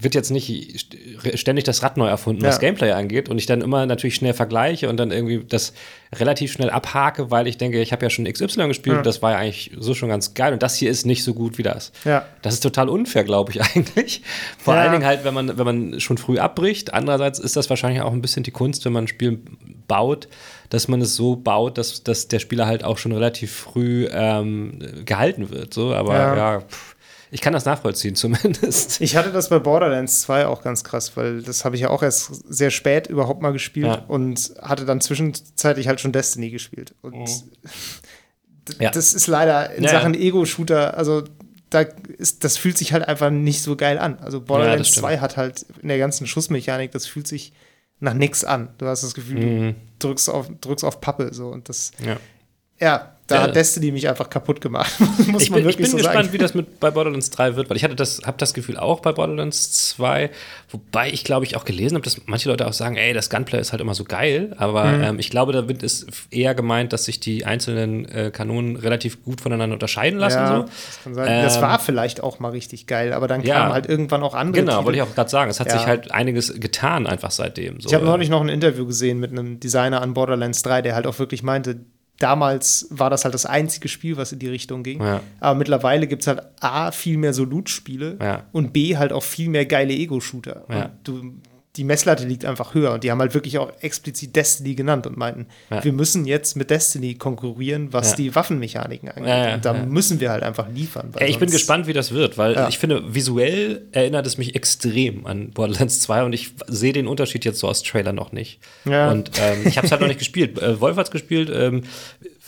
wird 0.00 0.14
jetzt 0.14 0.30
nicht 0.30 0.48
st- 0.48 1.36
ständig 1.36 1.64
das 1.64 1.82
Rad 1.82 1.96
neu 1.96 2.06
erfunden, 2.06 2.42
was 2.44 2.56
Ja. 2.56 2.60
Gameplay 2.60 2.92
angeht. 2.92 3.28
Und 3.28 3.38
ich 3.38 3.46
dann 3.46 3.60
immer 3.62 3.84
natürlich 3.84 4.14
schnell 4.14 4.32
vergleiche 4.32 4.88
und 4.88 4.96
dann 4.96 5.10
irgendwie 5.10 5.42
das 5.44 5.72
relativ 6.14 6.52
schnell 6.52 6.70
abhake, 6.70 7.32
weil 7.32 7.48
ich 7.48 7.56
denke, 7.58 7.80
ich 7.82 7.90
habe 7.92 8.04
ja 8.06 8.10
schon 8.10 8.24
XY 8.32 8.68
gespielt 8.68 8.92
Ja. 8.94 8.98
und 8.98 9.06
das 9.06 9.22
war 9.22 9.32
ja 9.32 9.38
eigentlich 9.38 9.72
so 9.76 9.94
schon 9.94 10.08
ganz 10.08 10.34
geil. 10.34 10.52
Und 10.52 10.62
das 10.62 10.76
hier 10.76 10.88
ist 10.88 11.04
nicht 11.04 11.24
so 11.24 11.34
gut 11.34 11.58
wie 11.58 11.64
das. 11.64 11.90
Ja. 12.04 12.24
Das 12.42 12.54
ist 12.54 12.60
total 12.60 12.88
unfair, 12.88 13.24
glaube 13.24 13.50
ich 13.52 13.60
eigentlich. 13.74 14.22
Vor 14.56 14.74
Ja. 14.74 14.82
allen 14.82 14.92
Dingen 14.92 15.04
halt, 15.04 15.24
wenn 15.24 15.34
man, 15.34 15.58
wenn 15.58 15.64
man 15.66 16.00
schon 16.00 16.16
früh 16.16 16.38
abbricht. 16.38 16.94
Andererseits 16.94 17.40
ist 17.40 17.56
das 17.56 17.68
wahrscheinlich 17.68 18.00
auch 18.02 18.12
ein 18.12 18.22
bisschen 18.22 18.44
die 18.44 18.52
Kunst, 18.52 18.84
wenn 18.84 18.92
man 18.92 19.04
ein 19.04 19.08
Spiel 19.08 19.40
baut, 19.88 20.28
dass 20.70 20.86
man 20.86 21.00
es 21.00 21.16
so 21.16 21.34
baut, 21.34 21.76
dass, 21.76 22.04
dass 22.04 22.28
der 22.28 22.38
Spieler 22.38 22.66
halt 22.66 22.84
auch 22.84 22.98
schon 22.98 23.10
relativ 23.12 23.50
früh 23.52 24.06
ähm, 24.12 24.78
gehalten 25.04 25.50
wird. 25.50 25.74
So, 25.74 25.92
aber 25.94 26.14
Ja. 26.14 26.36
ja, 26.36 26.60
pff, 26.60 26.94
ich 27.30 27.40
kann 27.40 27.52
das 27.52 27.64
nachvollziehen 27.64 28.14
zumindest. 28.14 29.00
Ich 29.00 29.16
hatte 29.16 29.32
das 29.32 29.48
bei 29.48 29.58
Borderlands 29.58 30.22
2 30.22 30.46
auch 30.46 30.62
ganz 30.62 30.84
krass, 30.84 31.16
weil 31.16 31.42
das 31.42 31.64
habe 31.64 31.76
ich 31.76 31.82
ja 31.82 31.90
auch 31.90 32.02
erst 32.02 32.30
sehr 32.52 32.70
spät 32.70 33.06
überhaupt 33.08 33.42
mal 33.42 33.52
gespielt 33.52 33.86
Ja. 33.86 34.04
und 34.08 34.52
hatte 34.62 34.84
dann 34.84 35.00
zwischenzeitlich 35.00 35.88
halt 35.88 36.00
schon 36.00 36.12
Destiny 36.12 36.50
gespielt. 36.50 36.94
Und 37.02 37.14
Mhm. 37.18 37.26
Ja. 38.80 38.90
das 38.90 39.14
ist 39.14 39.26
leider 39.26 39.72
in 39.74 39.84
Ja, 39.84 39.90
Sachen 39.90 40.12
ja. 40.14 40.20
Ego-Shooter, 40.20 40.96
also 40.96 41.24
da 41.70 41.80
ist, 42.18 42.44
das 42.44 42.56
fühlt 42.58 42.76
sich 42.76 42.92
halt 42.92 43.06
einfach 43.08 43.30
nicht 43.30 43.62
so 43.62 43.76
geil 43.76 43.98
an. 43.98 44.18
Also 44.20 44.38
Ja, 44.38 44.44
Borderlands 44.44 44.88
stimmt. 44.88 45.06
2 45.06 45.18
hat 45.20 45.36
halt 45.38 45.64
in 45.82 45.88
der 45.88 45.96
ganzen 45.98 46.26
Schussmechanik, 46.26 46.92
das 46.92 47.06
fühlt 47.06 47.26
sich 47.26 47.52
nach 48.00 48.14
nichts 48.14 48.44
an. 48.44 48.68
Du 48.78 48.86
hast 48.86 49.02
das 49.02 49.14
Gefühl, 49.14 49.38
Mhm. 49.38 49.74
du 49.98 50.08
drückst 50.08 50.28
auf, 50.30 50.50
drückst 50.60 50.84
auf 50.84 51.00
Pappe 51.00 51.30
so 51.32 51.48
und 51.48 51.68
das, 51.70 51.92
Ja. 52.04 52.16
Ja, 52.80 53.12
da 53.26 53.34
Ja. 53.36 53.42
hat 53.42 53.56
Destiny 53.56 53.92
mich 53.92 54.08
einfach 54.08 54.30
kaputt 54.30 54.62
gemacht, 54.62 54.90
muss 55.26 55.42
Ich 55.42 55.50
man 55.50 55.60
bin, 55.60 55.68
ich 55.68 55.76
wirklich 55.76 55.76
bin 55.76 55.86
so 55.90 55.96
gespannt, 55.98 56.16
sagen. 56.16 56.32
wie 56.32 56.38
das 56.38 56.54
mit 56.54 56.80
bei 56.80 56.90
Borderlands 56.90 57.28
3 57.28 57.56
wird, 57.56 57.68
weil 57.68 57.76
ich 57.76 57.84
hatte 57.84 57.94
das, 57.94 58.22
habe 58.24 58.38
das 58.38 58.54
Gefühl 58.54 58.78
auch 58.78 59.00
bei 59.00 59.12
Borderlands 59.12 59.70
2, 59.90 60.30
wobei 60.70 61.10
ich 61.10 61.24
glaube 61.24 61.44
ich 61.44 61.54
auch 61.54 61.66
gelesen 61.66 61.96
habe, 61.96 62.04
dass 62.04 62.18
manche 62.24 62.48
Leute 62.48 62.66
auch 62.66 62.72
sagen, 62.72 62.96
ey, 62.96 63.12
das 63.12 63.28
Gunplay 63.28 63.60
ist 63.60 63.72
halt 63.72 63.82
immer 63.82 63.92
so 63.94 64.04
geil, 64.04 64.54
aber 64.56 64.84
Mhm. 64.86 65.02
ähm, 65.04 65.18
ich 65.18 65.28
glaube, 65.28 65.52
damit 65.52 65.82
ist 65.82 66.06
eher 66.30 66.54
gemeint, 66.54 66.94
dass 66.94 67.04
sich 67.04 67.20
die 67.20 67.44
einzelnen 67.44 68.06
äh, 68.06 68.30
Kanonen 68.30 68.76
relativ 68.76 69.22
gut 69.22 69.42
voneinander 69.42 69.74
unterscheiden 69.74 70.18
lassen. 70.18 70.38
Ja, 70.38 70.56
so. 70.56 70.62
das 70.62 71.00
kann 71.04 71.14
sein. 71.14 71.42
das 71.42 71.56
Ähm, 71.56 71.62
war 71.62 71.78
vielleicht 71.80 72.22
auch 72.22 72.38
mal 72.38 72.48
richtig 72.52 72.86
geil, 72.86 73.12
aber 73.12 73.28
dann 73.28 73.42
ja. 73.42 73.56
kamen 73.56 73.72
halt 73.74 73.86
irgendwann 73.86 74.22
auch 74.22 74.32
andere. 74.34 74.62
Genau, 74.62 74.72
Titel. 74.76 74.84
wollte 74.86 74.96
ich 74.96 75.02
auch 75.02 75.14
gerade 75.14 75.28
sagen. 75.28 75.50
Es 75.50 75.60
hat 75.60 75.70
sich 75.70 75.84
halt 75.86 76.12
einiges 76.12 76.58
getan 76.58 77.06
einfach 77.06 77.30
seitdem. 77.30 77.78
So. 77.82 77.88
Ich 77.90 77.94
habe 77.94 78.06
neulich 78.06 78.30
noch 78.30 78.40
ein 78.40 78.48
Interview 78.48 78.86
gesehen 78.86 79.18
mit 79.20 79.32
einem 79.32 79.60
Designer 79.60 80.00
an 80.00 80.14
Borderlands 80.14 80.62
3, 80.62 80.80
der 80.80 80.94
halt 80.94 81.06
auch 81.06 81.18
wirklich 81.18 81.42
meinte, 81.42 81.80
damals 82.18 82.86
war 82.90 83.10
das 83.10 83.24
halt 83.24 83.34
das 83.34 83.46
einzige 83.46 83.88
Spiel, 83.88 84.16
was 84.16 84.32
in 84.32 84.38
die 84.38 84.48
Richtung 84.48 84.82
ging. 84.82 85.00
Ja. 85.02 85.20
Aber 85.40 85.58
mittlerweile 85.58 86.06
gibt 86.06 86.22
es 86.22 86.26
halt 86.28 86.42
A, 86.60 86.90
viel 86.90 87.16
mehr 87.16 87.32
so 87.32 87.44
Loot-Spiele 87.44 88.18
Ja. 88.20 88.42
und 88.52 88.72
B, 88.72 88.96
halt 88.96 89.12
auch 89.12 89.22
viel 89.22 89.48
mehr 89.48 89.66
geile 89.66 89.92
Ego-Shooter. 89.94 90.64
Ja. 90.68 90.90
Du, 91.04 91.34
die 91.78 91.84
Messlatte 91.84 92.26
liegt 92.26 92.44
einfach 92.44 92.74
höher 92.74 92.92
und 92.92 93.04
die 93.04 93.10
haben 93.10 93.20
halt 93.20 93.32
wirklich 93.32 93.56
auch 93.56 93.72
explizit 93.80 94.34
Destiny 94.36 94.74
genannt 94.74 95.06
und 95.06 95.16
meinten, 95.16 95.46
Ja. 95.70 95.82
wir 95.82 95.92
müssen 95.92 96.26
jetzt 96.26 96.56
mit 96.56 96.68
Destiny 96.70 97.14
konkurrieren, 97.14 97.92
was 97.92 98.10
Ja. 98.10 98.16
die 98.16 98.34
Waffenmechaniken 98.34 99.08
angeht. 99.08 99.26
Ja, 99.28 99.54
und 99.54 99.64
da 99.64 99.72
müssen 99.72 100.20
wir 100.20 100.30
halt 100.30 100.42
einfach 100.42 100.68
liefern. 100.68 101.12
ich 101.26 101.38
bin 101.38 101.50
gespannt, 101.50 101.86
wie 101.86 101.92
das 101.92 102.10
wird, 102.12 102.36
weil 102.36 102.66
ich 102.68 102.78
finde, 102.78 103.14
visuell 103.14 103.86
erinnert 103.92 104.26
es 104.26 104.36
mich 104.36 104.54
extrem 104.54 105.24
an 105.24 105.50
Borderlands 105.50 106.00
2 106.00 106.24
und 106.24 106.32
ich 106.32 106.50
sehe 106.66 106.92
den 106.92 107.06
Unterschied 107.06 107.44
jetzt 107.44 107.60
so 107.60 107.68
aus 107.68 107.82
Trailer 107.82 108.12
noch 108.12 108.32
nicht. 108.32 108.58
Und 108.84 109.30
ähm, 109.40 109.60
ich 109.64 109.76
habe 109.78 109.86
es 109.86 109.92
halt 109.92 110.00
noch 110.00 110.08
nicht 110.08 110.18
gespielt. 110.18 110.60
Äh, 110.60 110.80
Wolf 110.80 110.96
hat 110.96 111.06
es 111.06 111.10
gespielt. 111.12 111.50
Ähm, 111.54 111.82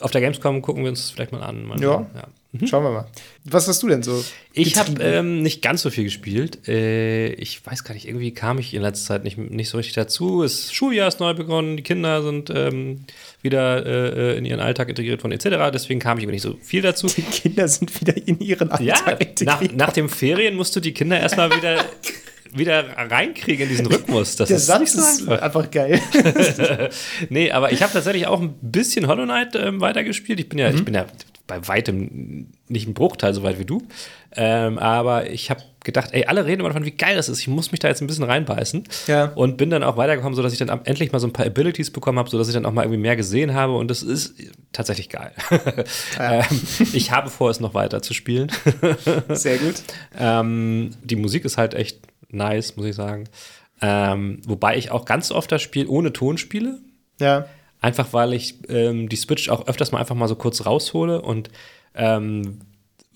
auf 0.00 0.10
der 0.10 0.20
Gamescom 0.20 0.62
gucken 0.62 0.82
wir 0.84 0.90
uns 0.90 1.10
vielleicht 1.10 1.32
mal 1.32 1.42
an. 1.42 1.64
Mal 1.64 1.80
Ja. 1.80 2.06
ja. 2.14 2.66
Schauen 2.66 2.82
wir 2.82 2.90
mal. 2.90 3.06
Was 3.44 3.68
hast 3.68 3.80
du 3.84 3.86
denn 3.86 4.02
so? 4.02 4.24
Ich 4.52 4.76
habe 4.76 5.00
ähm, 5.00 5.40
nicht 5.40 5.62
ganz 5.62 5.82
so 5.82 5.90
viel 5.90 6.02
gespielt. 6.02 6.66
Äh, 6.66 7.28
ich 7.34 7.64
weiß 7.64 7.84
gar 7.84 7.94
nicht, 7.94 8.08
irgendwie 8.08 8.32
kam 8.34 8.58
ich 8.58 8.74
in 8.74 8.82
letzter 8.82 9.06
Zeit 9.14 9.22
nicht, 9.24 9.38
nicht 9.38 9.68
so 9.68 9.76
richtig 9.78 9.94
dazu. 9.94 10.42
Das 10.42 10.72
Schuljahr 10.72 11.06
ist 11.06 11.20
neu 11.20 11.32
begonnen, 11.32 11.76
die 11.76 11.84
Kinder 11.84 12.24
sind 12.24 12.50
ähm, 12.52 13.04
wieder 13.40 13.86
äh, 13.86 14.36
in 14.36 14.44
ihren 14.44 14.58
Alltag 14.58 14.88
integriert 14.88 15.22
worden, 15.22 15.34
etc. 15.34 15.70
Deswegen 15.72 16.00
kam 16.00 16.18
ich 16.18 16.24
irgendwie 16.24 16.34
nicht 16.36 16.42
so 16.42 16.56
viel 16.60 16.82
dazu. 16.82 17.06
Die 17.06 17.22
Kinder 17.22 17.68
sind 17.68 18.00
wieder 18.00 18.16
in 18.16 18.40
ihren 18.40 18.72
Alltag 18.72 18.84
Ja, 18.84 18.96
nach, 19.06 19.20
integriert. 19.20 19.76
nach 19.76 19.92
den 19.92 20.08
Ferien 20.08 20.56
musst 20.56 20.74
du 20.74 20.80
die 20.80 20.92
Kinder 20.92 21.20
erstmal 21.20 21.54
wieder, 21.54 21.84
wieder 22.54 22.84
reinkriegen 22.96 23.64
in 23.64 23.68
diesen 23.68 23.86
Rhythmus. 23.86 24.36
Das 24.36 24.48
Der 24.48 24.56
ist 24.56 24.66
Satz 24.66 24.94
ist 24.94 25.28
einfach. 25.28 25.42
einfach 25.42 25.70
geil. 25.70 26.00
Nee, 27.28 27.50
aber 27.50 27.72
ich 27.72 27.82
habe 27.82 27.92
tatsächlich 27.92 28.26
auch 28.26 28.40
ein 28.40 28.54
bisschen 28.60 29.06
Hollow 29.06 29.24
Knight 29.24 29.54
ähm, 29.54 29.80
weitergespielt. 29.80 30.40
Ich 30.40 30.48
bin 30.48 30.58
ja, 30.58 30.70
ich 30.70 30.84
bin 30.84 30.94
ja 30.94 31.06
bei 31.46 31.66
weitem 31.66 32.46
nicht 32.68 32.86
ein 32.86 32.94
Bruchteil 32.94 33.34
so 33.34 33.42
weit 33.42 33.58
wie 33.58 33.64
du. 33.64 33.82
Ähm, 34.36 34.78
aber 34.78 35.28
ich 35.28 35.50
habe 35.50 35.62
gedacht, 35.82 36.10
ey, 36.12 36.24
alle 36.26 36.46
reden 36.46 36.60
immer 36.60 36.68
davon, 36.68 36.84
wie 36.84 36.92
geil 36.92 37.16
das 37.16 37.28
ist. 37.28 37.40
Ich 37.40 37.48
muss 37.48 37.72
mich 37.72 37.80
da 37.80 37.88
jetzt 37.88 38.00
ein 38.00 38.06
bisschen 38.06 38.24
reinbeißen. 38.24 38.84
Ja. 39.08 39.32
Und 39.34 39.56
bin 39.56 39.70
dann 39.70 39.82
auch 39.82 39.96
weitergekommen, 39.96 40.36
sodass 40.36 40.52
ich 40.52 40.58
dann 40.60 40.68
endlich 40.84 41.10
mal 41.10 41.18
so 41.18 41.26
ein 41.26 41.32
paar 41.32 41.46
Abilities 41.46 41.90
bekommen 41.90 42.18
habe, 42.18 42.30
sodass 42.30 42.46
ich 42.46 42.54
dann 42.54 42.66
auch 42.66 42.72
mal 42.72 42.82
irgendwie 42.82 43.00
mehr 43.00 43.16
gesehen 43.16 43.54
habe. 43.54 43.76
Und 43.76 43.90
das 43.90 44.02
ist 44.04 44.34
tatsächlich 44.72 45.08
geil. 45.08 45.32
ähm, 46.20 46.44
ich 46.92 47.10
habe 47.10 47.30
vor, 47.30 47.50
es 47.50 47.58
noch 47.58 47.74
weiter 47.74 48.02
zu 48.02 48.14
spielen. 48.14 48.50
Sehr 49.28 49.58
gut. 49.58 49.74
Ähm, 50.18 50.90
die 51.02 51.16
Musik 51.16 51.44
ist 51.44 51.56
halt 51.56 51.72
echt 51.74 52.00
nice, 52.32 52.76
muss 52.76 52.86
ich 52.86 52.94
sagen. 52.94 53.28
Ähm, 53.82 54.40
wobei 54.46 54.76
ich 54.76 54.90
auch 54.90 55.04
ganz 55.04 55.30
oft 55.30 55.50
das 55.50 55.62
Spiel 55.62 55.86
ohne 55.86 56.12
Ton 56.12 56.38
spiele. 56.38 56.80
Ja. 57.18 57.46
Einfach 57.80 58.12
weil 58.12 58.34
ich 58.34 58.56
ähm, 58.68 59.08
die 59.08 59.16
Switch 59.16 59.48
auch 59.48 59.66
öfters 59.66 59.92
mal 59.92 59.98
einfach 59.98 60.14
mal 60.14 60.28
so 60.28 60.36
kurz 60.36 60.66
raushole 60.66 61.22
und 61.22 61.50
ähm, 61.94 62.60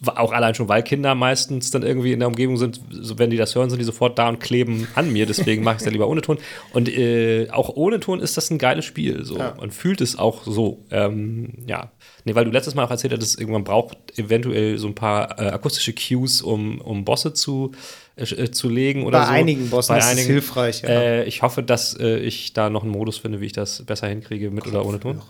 auch 0.07 0.33
allein 0.33 0.55
schon, 0.55 0.69
weil 0.69 0.83
Kinder 0.83 1.15
meistens 1.15 1.71
dann 1.71 1.83
irgendwie 1.83 2.13
in 2.13 2.19
der 2.19 2.29
Umgebung 2.29 2.57
sind, 2.57 2.81
so, 2.91 3.19
wenn 3.19 3.31
die 3.31 3.37
das 3.37 3.55
hören, 3.55 3.71
sind 3.71 3.79
die 3.79 3.85
sofort 3.85 4.19
da 4.19 4.29
und 4.29 4.41
kleben 4.41 4.89
an 4.95 5.13
mir. 5.13 5.27
Deswegen 5.27 5.63
mache 5.63 5.77
ich 5.77 5.79
es 5.79 5.85
dann 5.85 5.93
lieber 5.93 6.09
ohne 6.09 6.21
Ton. 6.21 6.39
Und 6.73 6.89
äh, 6.89 7.49
auch 7.51 7.71
ohne 7.71 8.01
Ton 8.01 8.21
ist 8.21 8.37
das 8.37 8.51
ein 8.51 8.59
geiles 8.59 8.85
Spiel. 8.85 9.25
So. 9.25 9.39
Ja. 9.39 9.51
Und 9.51 9.73
fühlt 9.73 10.01
es 10.01 10.19
auch 10.19 10.45
so. 10.45 10.85
Ähm, 10.91 11.65
ja. 11.67 11.93
Nee, 12.25 12.35
weil 12.35 12.45
du 12.45 12.51
letztes 12.51 12.75
Mal 12.75 12.85
auch 12.85 12.91
erzählt 12.91 13.13
hattest, 13.13 13.39
irgendwann 13.39 13.65
braucht 13.65 14.19
eventuell 14.19 14.79
so 14.79 14.89
ein 14.89 14.95
paar 14.95 15.39
äh, 15.39 15.49
akustische 15.49 15.95
Cues, 15.95 16.43
um, 16.43 16.81
um 16.81 17.05
Bosse 17.05 17.33
zu, 17.33 17.73
äh, 18.17 18.51
zu 18.51 18.69
legen 18.69 19.05
oder 19.05 19.21
Bei 19.21 19.27
so. 19.27 19.33
einigen 19.33 19.71
Bossen 19.71 19.95
Bei 19.95 19.99
ist 19.99 20.05
es 20.05 20.11
einigen. 20.13 20.27
hilfreich, 20.29 20.83
ja. 20.83 20.89
Äh, 20.89 21.25
ich 21.25 21.43
hoffe, 21.43 21.63
dass 21.63 21.99
äh, 21.99 22.19
ich 22.19 22.53
da 22.53 22.71
noch 22.71 22.83
einen 22.83 22.93
Modus 22.93 23.19
finde, 23.19 23.41
wie 23.41 23.47
ich 23.47 23.53
das 23.53 23.83
besser 23.83 24.09
hinkriege, 24.09 24.51
mit 24.51 24.67
oder 24.67 24.85
ohne 24.87 25.01
Ton. 25.01 25.21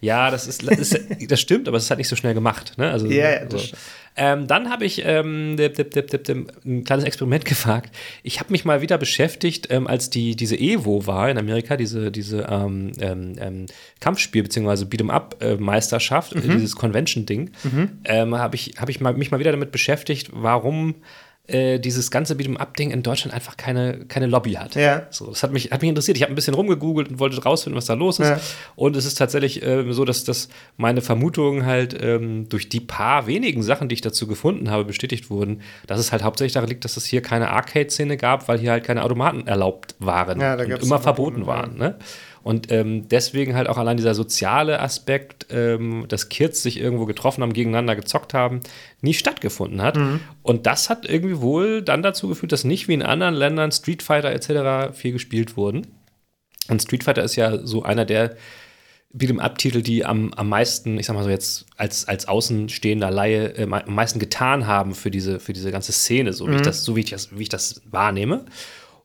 Ja, 0.00 0.30
das 0.30 0.46
ist, 0.46 0.68
das, 0.68 0.78
ist, 0.78 1.00
das 1.30 1.40
stimmt, 1.40 1.66
aber 1.66 1.78
es 1.78 1.84
ist 1.84 1.90
halt 1.90 1.98
nicht 1.98 2.08
so 2.08 2.16
schnell 2.16 2.34
gemacht. 2.34 2.74
Ne? 2.76 2.90
Also, 2.90 3.08
das 3.08 3.50
so. 3.50 3.58
stimmt. 3.58 3.80
ähm, 4.16 4.46
dann 4.46 4.68
habe 4.68 4.84
ich 4.84 5.02
ähm, 5.06 5.56
dip, 5.56 5.76
dip, 5.76 6.10
dip, 6.10 6.28
ein 6.66 6.84
kleines 6.84 7.06
Experiment 7.06 7.44
gewagt. 7.46 7.94
Ich 8.22 8.38
habe 8.40 8.52
mich 8.52 8.66
mal 8.66 8.82
wieder 8.82 8.98
beschäftigt, 8.98 9.68
ähm, 9.70 9.86
als 9.86 10.10
die, 10.10 10.36
diese 10.36 10.56
Evo 10.58 11.06
war 11.06 11.30
in 11.30 11.38
Amerika, 11.38 11.78
diese, 11.78 12.10
diese 12.10 12.42
ähm, 12.50 12.92
ähm, 13.00 13.36
ähm, 13.38 13.66
Kampfspiel- 14.00 14.42
bzw. 14.42 14.84
Beat'em-up-Meisterschaft, 14.84 16.34
äh, 16.34 16.40
dieses 16.40 16.76
Convention-Ding, 16.76 17.52
ähm, 18.04 18.34
habe 18.36 18.56
ich, 18.56 18.74
hab 18.76 18.90
ich 18.90 19.00
mal, 19.00 19.14
mich 19.14 19.30
mal 19.30 19.38
wieder 19.40 19.52
damit 19.52 19.72
beschäftigt, 19.72 20.28
warum 20.32 20.96
äh, 21.46 21.78
dieses 21.78 22.10
ganze 22.10 22.34
Beat'em-up-Ding 22.34 22.90
in 22.90 23.02
Deutschland 23.02 23.34
einfach 23.34 23.56
keine, 23.58 24.06
keine 24.06 24.26
Lobby 24.26 24.52
hat. 24.52 24.76
Ja. 24.76 25.06
So, 25.10 25.26
das 25.26 25.42
hat 25.42 25.52
mich, 25.52 25.72
hat 25.72 25.82
mich 25.82 25.90
interessiert. 25.90 26.16
Ich 26.16 26.22
habe 26.22 26.32
ein 26.32 26.36
bisschen 26.36 26.54
rumgegoogelt 26.54 27.10
und 27.10 27.18
wollte 27.18 27.42
rausfinden, 27.42 27.76
was 27.76 27.84
da 27.84 27.92
los 27.94 28.18
ist. 28.18 28.28
Ja. 28.28 28.40
Und 28.76 28.96
es 28.96 29.04
ist 29.04 29.16
tatsächlich 29.16 29.62
ähm, 29.62 29.92
so, 29.92 30.06
dass, 30.06 30.24
dass 30.24 30.48
meine 30.78 31.02
Vermutungen 31.02 31.66
halt 31.66 31.94
ähm, 32.00 32.48
durch 32.48 32.70
die 32.70 32.80
paar 32.80 33.26
wenigen 33.26 33.62
Sachen, 33.62 33.90
die 33.90 33.94
ich 33.94 34.00
dazu 34.00 34.26
gefunden 34.26 34.70
habe, 34.70 34.84
bestätigt 34.86 35.28
wurden, 35.28 35.60
dass 35.86 36.00
es 36.00 36.12
halt 36.12 36.22
hauptsächlich 36.22 36.54
daran 36.54 36.70
liegt, 36.70 36.84
dass 36.84 36.96
es 36.96 37.04
hier 37.04 37.20
keine 37.20 37.50
Arcade-Szene 37.50 38.16
gab, 38.16 38.48
weil 38.48 38.58
hier 38.58 38.70
halt 38.70 38.84
keine 38.84 39.02
Automaten 39.02 39.46
erlaubt 39.46 39.96
waren 39.98 40.40
Ja, 40.40 40.54
und 40.54 40.62
immer 40.62 40.98
verboten 40.98 41.44
Verboten, 41.44 41.46
waren. 41.46 41.76
Ne? 41.76 41.98
Und 42.44 42.70
ähm, 42.70 43.08
deswegen 43.08 43.54
halt 43.54 43.70
auch 43.70 43.78
allein 43.78 43.96
dieser 43.96 44.14
soziale 44.14 44.80
Aspekt, 44.80 45.46
ähm, 45.48 46.04
dass 46.08 46.28
Kids 46.28 46.62
sich 46.62 46.78
irgendwo 46.78 47.06
getroffen 47.06 47.42
haben, 47.42 47.54
gegeneinander 47.54 47.96
gezockt 47.96 48.34
haben, 48.34 48.60
nie 49.00 49.14
stattgefunden 49.14 49.80
hat. 49.80 49.96
Und 50.42 50.66
das 50.66 50.90
hat 50.90 51.08
irgendwie 51.08 51.40
wohl 51.40 51.80
dann 51.80 52.02
dazu 52.02 52.28
geführt, 52.28 52.52
dass 52.52 52.64
nicht 52.64 52.86
wie 52.86 52.92
in 52.92 53.02
anderen 53.02 53.34
Ländern 53.34 53.72
Street 53.72 54.02
Fighter 54.02 54.30
etc. 54.30 54.94
viel 54.94 55.12
gespielt 55.12 55.56
wurden. 55.56 55.86
Und 56.68 56.82
Street 56.82 57.02
Fighter 57.02 57.24
ist 57.24 57.34
ja 57.34 57.66
so 57.66 57.82
einer 57.82 58.04
der 58.04 58.36
Beat'em-up-Titel, 59.14 59.80
die 59.80 60.04
am, 60.04 60.34
am 60.34 60.50
meisten, 60.50 60.98
ich 60.98 61.06
sag 61.06 61.14
mal 61.14 61.24
so 61.24 61.30
jetzt 61.30 61.64
als, 61.78 62.06
als 62.06 62.28
außenstehender 62.28 63.10
Laie, 63.10 63.56
äh, 63.56 63.62
am 63.62 63.94
meisten 63.94 64.18
getan 64.18 64.66
haben 64.66 64.94
für 64.94 65.10
diese, 65.10 65.40
für 65.40 65.54
diese 65.54 65.72
ganze 65.72 65.92
Szene, 65.92 66.34
so 66.34 66.46
wie 66.50 66.56
ich 66.56 66.62
das, 66.62 66.84
so 66.84 66.94
wie 66.94 67.00
ich 67.00 67.10
das, 67.10 67.34
wie 67.34 67.42
ich 67.42 67.48
das 67.48 67.80
wahrnehme. 67.90 68.44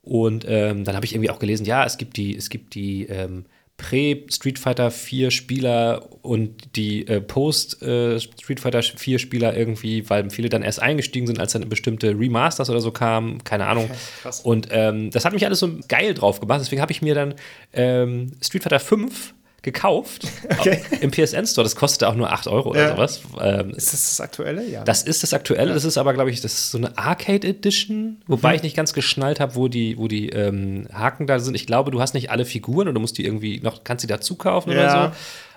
Und 0.10 0.43
ähm, 0.48 0.86
dann 0.86 0.95
habe 0.95 1.06
ich 1.06 1.13
irgendwie 1.13 1.30
auch 1.30 1.38
gelesen, 1.38 1.65
ja, 1.65 1.86
es 1.86 2.00
gibt 2.00 2.17
die, 2.17 2.36
es 2.36 2.50
gibt 2.50 2.74
die 2.74 3.06
ähm, 3.06 3.45
Prä-Street 3.78 4.58
Fighter 4.58 4.89
4 4.89 5.30
Spieler 5.30 6.10
und 6.24 6.76
die 6.76 7.08
äh, 7.08 7.22
Post-Street 7.22 8.60
Fighter 8.60 8.82
4 8.82 9.19
Spieler 9.19 9.56
irgendwie, 9.56 10.10
weil 10.10 10.32
viele 10.32 10.50
dann 10.50 10.63
erst 10.63 10.82
eingestiegen 10.82 11.28
sind, 11.28 11.39
als 11.39 11.54
dann 11.54 11.69
bestimmte 11.69 12.17
Remasters 12.17 12.72
oder 12.72 12.82
so 12.82 12.89
kamen, 12.89 13.43
keine 13.43 13.67
Ahnung. 13.67 13.88
Krass. 14.24 14.41
Und 14.41 14.69
ähm, 14.72 15.12
das 15.12 15.26
hat 15.26 15.34
mich 15.34 15.45
alles 15.45 15.60
so 15.60 15.69
geil 15.88 16.15
drauf 16.15 16.39
gemacht. 16.39 16.60
Deswegen 16.60 16.82
habe 16.82 16.91
ich 16.91 17.04
mir 17.04 17.13
dann 17.13 17.36
ähm, 17.72 18.32
Street 18.41 18.63
Fighter 18.63 18.80
5 18.80 19.36
gekauft 19.62 20.28
Okay. 20.60 20.82
im 21.02 21.12
PSN 21.12 21.45
Store. 21.45 21.63
Das 21.63 21.76
kostete 21.76 22.08
auch 22.08 22.15
nur 22.15 22.32
8 22.32 22.48
Euro 22.48 22.69
oder 22.69 22.82
Ja. 22.82 22.95
sowas. 22.95 23.22
Ähm, 23.41 23.72
Ist 23.72 23.93
das 23.93 24.10
das 24.10 24.22
Aktuelle? 24.22 24.65
Ja. 24.67 24.84
das 24.84 25.04
ist 25.04 25.24
das 25.24 25.34
Aktuelle. 25.34 25.74
Das 25.74 25.84
ist 25.86 25.98
aber, 25.98 26.13
glaube 26.13 26.32
ich, 26.32 26.41
das 26.41 26.54
ist 26.54 26.72
so 26.72 26.78
eine 26.78 26.98
Arcade 26.98 27.48
Edition, 27.48 28.22
wobei 28.28 28.56
ich 28.56 28.63
nicht 28.63 28.76
ganz 28.76 28.93
geschnallt 28.93 29.39
habe, 29.39 29.56
wo 29.56 29.67
die, 29.67 29.98
wo 29.98 30.08
die 30.08 30.30
ähm, 30.30 30.88
Haken 30.93 31.28
da 31.28 31.39
sind. 31.39 31.56
Ich 31.56 31.65
glaube, 31.67 31.91
du 31.91 32.02
hast 32.02 32.13
nicht 32.13 32.32
alle 32.32 32.45
Figuren 32.45 32.88
oder 32.88 33.00
musst 33.00 33.17
die 33.17 33.26
irgendwie 33.26 33.60
noch, 33.62 33.84
kannst 33.84 34.04
die 34.04 34.08
dazu 34.08 34.36
kaufen 34.36 34.72
Ja. 34.72 34.78
oder 34.78 35.13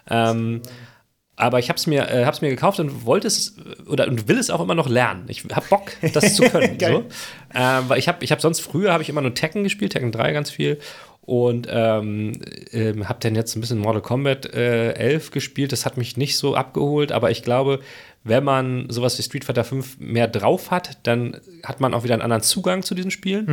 so. 0.09 0.15
Ähm, 0.15 0.63
aber 1.35 1.59
ich 1.59 1.69
habe 1.71 1.79
es 1.79 1.87
mir, 1.87 2.09
äh, 2.11 2.25
hab's 2.27 2.43
mir 2.43 2.51
gekauft 2.51 2.79
und 2.79 3.07
wollte 3.07 3.27
es 3.27 3.57
oder 3.89 4.07
und 4.07 4.29
will 4.29 4.39
es 4.39 4.51
auch 4.51 4.61
immer 4.61 4.75
noch 4.75 4.89
lernen. 4.89 5.25
Ich 5.29 5.45
habe 5.53 5.65
Bock, 5.71 5.93
das 6.13 6.35
zu 6.37 6.43
können. 6.51 6.79
So. 6.79 7.05
ähm, 7.55 7.85
weil 7.89 7.99
ich 7.99 8.07
habe, 8.07 8.23
ich 8.23 8.31
habe 8.31 8.41
sonst 8.43 8.61
früher 8.61 8.93
habe 8.93 9.03
ich 9.03 9.09
immer 9.09 9.23
nur 9.23 9.35
Tekken 9.35 9.65
gespielt, 9.65 9.93
Tekken 9.93 10.13
3 10.13 10.33
ganz 10.33 10.51
viel 10.51 10.79
und 11.25 11.69
ähm, 11.71 12.33
ähm, 12.73 13.09
habe 13.09 13.21
dann 13.21 13.37
jetzt 13.37 13.55
ein 13.55 13.61
bisschen 13.61 13.79
Mortal 13.79 14.03
Kombat 14.03 14.53
äh, 14.55 14.93
11 14.95 15.31
gespielt. 15.31 15.71
Das 15.71 15.87
hat 15.87 15.97
mich 15.97 16.17
nicht 16.17 16.37
so 16.37 16.57
abgeholt, 16.57 17.13
aber 17.13 17.31
ich 17.31 17.45
glaube, 17.45 17.79
wenn 18.25 18.43
man 18.43 18.91
sowas 18.91 19.19
wie 19.19 19.23
Street 19.23 19.45
Fighter 19.45 19.63
5 19.63 19.99
mehr 20.01 20.27
drauf 20.27 20.71
hat, 20.73 20.99
dann 21.05 21.41
hat 21.65 21.81
man 21.81 21.95
auch 21.95 22.03
wieder 22.03 22.15
einen 22.15 22.23
anderen 22.23 22.43
Zugang 22.43 22.83
zu 22.83 22.95
diesen 22.95 23.11
Spielen. 23.13 23.47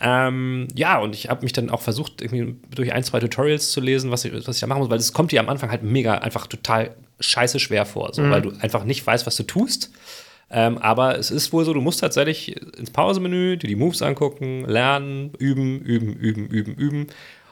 Ähm, 0.00 0.68
ja, 0.74 0.98
und 0.98 1.14
ich 1.14 1.28
habe 1.28 1.42
mich 1.42 1.52
dann 1.52 1.68
auch 1.68 1.82
versucht, 1.82 2.22
irgendwie 2.22 2.56
durch 2.74 2.92
ein, 2.92 3.04
zwei 3.04 3.20
Tutorials 3.20 3.70
zu 3.70 3.80
lesen, 3.80 4.10
was 4.10 4.24
ich, 4.24 4.32
was 4.32 4.56
ich 4.56 4.60
da 4.60 4.66
machen 4.66 4.80
muss, 4.80 4.90
weil 4.90 4.98
es 4.98 5.12
kommt 5.12 5.32
dir 5.32 5.40
am 5.40 5.48
Anfang 5.50 5.70
halt 5.70 5.82
mega 5.82 6.14
einfach 6.14 6.46
total 6.46 6.94
scheiße 7.20 7.60
schwer 7.60 7.84
vor, 7.84 8.14
so, 8.14 8.22
weil 8.30 8.40
du 8.42 8.52
einfach 8.60 8.84
nicht 8.84 9.06
weißt, 9.06 9.26
was 9.26 9.36
du 9.36 9.42
tust. 9.42 9.90
Ähm, 10.50 10.78
aber 10.78 11.18
es 11.18 11.30
ist 11.30 11.52
wohl 11.52 11.64
so, 11.64 11.72
du 11.72 11.80
musst 11.80 12.00
tatsächlich 12.00 12.56
ins 12.76 12.90
Pausemenü, 12.90 13.56
dir 13.56 13.68
die 13.68 13.76
Moves 13.76 14.02
angucken, 14.02 14.64
lernen, 14.64 15.32
üben, 15.38 15.80
üben, 15.80 16.14
üben, 16.14 16.46
üben, 16.48 16.74
üben. 16.74 17.06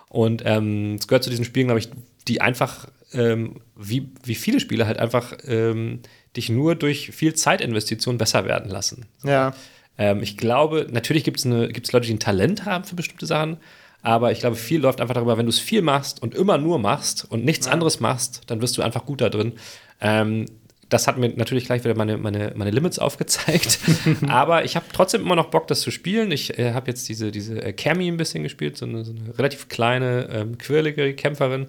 Und 0.08 0.42
ähm, 0.44 0.96
es 0.98 1.06
gehört 1.06 1.22
zu 1.22 1.30
diesen 1.30 1.44
Spielen, 1.44 1.68
glaube 1.68 1.80
ich, 1.80 1.88
die 2.26 2.40
einfach, 2.40 2.88
ähm, 3.12 3.56
wie, 3.76 4.08
wie 4.24 4.34
viele 4.34 4.58
Spiele 4.58 4.86
halt 4.86 4.98
einfach 4.98 5.34
ähm, 5.46 6.00
dich 6.36 6.48
nur 6.48 6.74
durch 6.74 7.10
viel 7.12 7.34
Zeitinvestition 7.34 8.18
besser 8.18 8.44
werden 8.44 8.70
lassen. 8.70 9.06
ja. 9.24 9.54
Ähm, 9.98 10.22
ich 10.22 10.36
glaube, 10.36 10.86
natürlich 10.90 11.24
gibt 11.24 11.38
es 11.38 11.44
Leute, 11.92 12.06
die 12.06 12.14
ein 12.14 12.20
Talent 12.20 12.64
haben 12.64 12.84
für 12.84 12.94
bestimmte 12.94 13.26
Sachen, 13.26 13.58
aber 14.00 14.30
ich 14.30 14.38
glaube, 14.40 14.56
viel 14.56 14.80
läuft 14.80 15.00
einfach 15.00 15.14
darüber, 15.14 15.36
wenn 15.36 15.46
du 15.46 15.50
es 15.50 15.58
viel 15.58 15.82
machst 15.82 16.22
und 16.22 16.34
immer 16.34 16.56
nur 16.56 16.78
machst 16.78 17.26
und 17.28 17.44
nichts 17.44 17.66
anderes 17.66 17.98
machst, 17.98 18.42
dann 18.46 18.62
wirst 18.62 18.78
du 18.78 18.82
einfach 18.82 19.04
gut 19.04 19.20
da 19.20 19.28
drin. 19.28 19.54
Ähm, 20.00 20.46
das 20.88 21.06
hat 21.06 21.18
mir 21.18 21.28
natürlich 21.30 21.66
gleich 21.66 21.84
wieder 21.84 21.94
meine, 21.94 22.16
meine, 22.16 22.52
meine 22.54 22.70
Limits 22.70 22.98
aufgezeigt. 22.98 23.78
aber 24.28 24.64
ich 24.64 24.76
habe 24.76 24.86
trotzdem 24.92 25.22
immer 25.22 25.36
noch 25.36 25.50
Bock, 25.50 25.66
das 25.66 25.80
zu 25.80 25.90
spielen. 25.90 26.32
Ich 26.32 26.58
äh, 26.58 26.72
habe 26.72 26.88
jetzt 26.88 27.08
diese, 27.08 27.30
diese 27.30 27.62
äh, 27.62 27.72
Cammy 27.72 28.08
ein 28.08 28.16
bisschen 28.16 28.42
gespielt, 28.42 28.76
so 28.76 28.86
eine, 28.86 29.04
so 29.04 29.12
eine 29.12 29.38
relativ 29.38 29.68
kleine, 29.68 30.28
ähm, 30.32 30.58
quirlige 30.58 31.14
Kämpferin. 31.14 31.68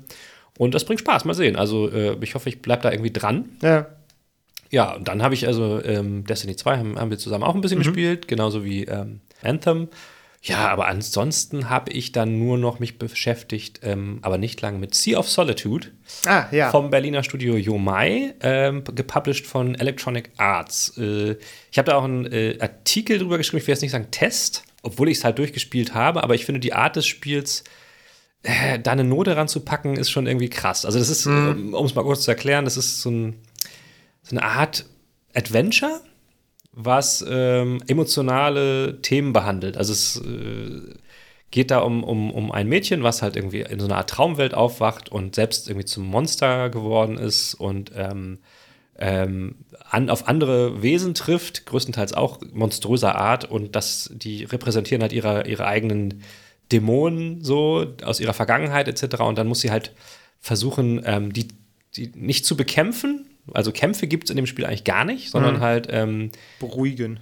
Und 0.57 0.73
das 0.73 0.85
bringt 0.85 1.01
Spaß, 1.01 1.25
mal 1.25 1.33
sehen. 1.33 1.55
Also 1.55 1.89
äh, 1.91 2.17
ich 2.21 2.35
hoffe, 2.35 2.49
ich 2.49 2.61
bleibe 2.61 2.83
da 2.83 2.91
irgendwie 2.91 3.11
dran. 3.11 3.45
Ja. 3.61 3.87
Ja, 4.71 4.93
und 4.93 5.07
dann 5.07 5.23
habe 5.23 5.33
ich 5.33 5.47
also 5.47 5.83
ähm, 5.83 6.25
Destiny 6.25 6.55
2 6.55 6.77
haben, 6.77 6.99
haben 6.99 7.09
wir 7.09 7.17
zusammen 7.17 7.43
auch 7.43 7.55
ein 7.55 7.61
bisschen 7.61 7.79
gespielt, 7.79 8.27
genauso 8.27 8.63
wie 8.63 8.83
ähm, 8.83 9.19
Anthem. 9.41 9.87
Ja, 10.41 10.69
aber 10.69 10.87
ansonsten 10.87 11.69
habe 11.69 11.91
ich 11.91 12.13
dann 12.13 12.39
nur 12.39 12.57
noch 12.57 12.79
mich 12.79 12.97
beschäftigt, 12.97 13.81
ähm, 13.83 14.19
aber 14.21 14.37
nicht 14.37 14.61
lange 14.61 14.77
mit 14.79 14.95
Sea 14.95 15.19
of 15.19 15.29
Solitude 15.29 15.89
Ah, 16.25 16.45
ja. 16.51 16.71
vom 16.71 16.89
Berliner 16.89 17.23
Studio 17.23 17.57
Yomai, 17.57 18.35
ähm, 18.39 18.83
gepublished 18.85 19.45
von 19.45 19.75
Electronic 19.75 20.31
Arts. 20.37 20.97
Äh, 20.97 21.35
ich 21.71 21.77
habe 21.77 21.91
da 21.91 21.97
auch 21.97 22.05
einen 22.05 22.25
äh, 22.31 22.57
Artikel 22.61 23.17
drüber 23.19 23.37
geschrieben, 23.37 23.57
ich 23.61 23.67
will 23.67 23.73
jetzt 23.73 23.81
nicht 23.81 23.91
sagen 23.91 24.11
Test, 24.11 24.63
obwohl 24.81 25.09
ich 25.09 25.17
es 25.17 25.23
halt 25.25 25.37
durchgespielt 25.39 25.93
habe, 25.93 26.23
aber 26.23 26.35
ich 26.35 26.45
finde 26.45 26.61
die 26.61 26.71
Art 26.73 26.95
des 26.95 27.05
Spiels 27.05 27.65
äh, 28.43 28.79
da 28.79 28.93
eine 28.93 29.03
Note 29.03 29.35
ranzupacken, 29.35 29.97
ist 29.97 30.09
schon 30.09 30.25
irgendwie 30.25 30.49
krass. 30.49 30.85
Also, 30.85 30.99
das 30.99 31.09
ist, 31.09 31.27
um 31.27 31.85
es 31.85 31.95
mal 31.95 32.03
kurz 32.03 32.21
zu 32.21 32.31
erklären, 32.31 32.63
das 32.63 32.77
ist 32.77 33.01
so, 33.01 33.09
ein, 33.11 33.35
so 34.23 34.37
eine 34.37 34.43
Art 34.45 34.85
Adventure, 35.33 35.99
was 36.81 37.25
ähm, 37.27 37.81
emotionale 37.87 39.01
Themen 39.01 39.33
behandelt. 39.33 39.77
Also, 39.77 39.93
es 39.93 40.21
äh, 40.21 40.95
geht 41.51 41.71
da 41.71 41.79
um, 41.79 42.03
um, 42.03 42.31
um 42.31 42.51
ein 42.51 42.67
Mädchen, 42.67 43.03
was 43.03 43.21
halt 43.21 43.35
irgendwie 43.35 43.61
in 43.61 43.79
so 43.79 43.85
einer 43.85 43.97
Art 43.97 44.09
Traumwelt 44.09 44.53
aufwacht 44.53 45.09
und 45.09 45.35
selbst 45.35 45.67
irgendwie 45.67 45.85
zum 45.85 46.05
Monster 46.05 46.69
geworden 46.69 47.17
ist 47.17 47.55
und 47.55 47.91
ähm, 47.95 48.39
ähm, 48.97 49.55
an, 49.89 50.09
auf 50.09 50.27
andere 50.27 50.81
Wesen 50.83 51.13
trifft, 51.13 51.65
größtenteils 51.65 52.13
auch 52.13 52.39
monströser 52.51 53.15
Art 53.15 53.49
und 53.49 53.75
das, 53.75 54.11
die 54.13 54.43
repräsentieren 54.43 55.01
halt 55.01 55.13
ihre, 55.13 55.47
ihre 55.47 55.65
eigenen 55.65 56.21
Dämonen 56.71 57.43
so 57.43 57.85
aus 58.03 58.19
ihrer 58.19 58.33
Vergangenheit 58.33 58.87
etc. 58.87 59.21
Und 59.21 59.37
dann 59.37 59.47
muss 59.47 59.61
sie 59.61 59.71
halt 59.71 59.93
versuchen, 60.39 61.01
ähm, 61.05 61.33
die, 61.33 61.47
die 61.95 62.11
nicht 62.13 62.45
zu 62.45 62.55
bekämpfen. 62.55 63.28
Also 63.53 63.71
Kämpfe 63.71 64.07
gibt 64.07 64.25
es 64.25 64.29
in 64.29 64.35
dem 64.35 64.45
Spiel 64.47 64.65
eigentlich 64.65 64.83
gar 64.83 65.05
nicht, 65.05 65.29
sondern 65.31 65.59
halt 65.59 65.87
ähm, 65.91 66.31
Beruhigen. 66.59 67.19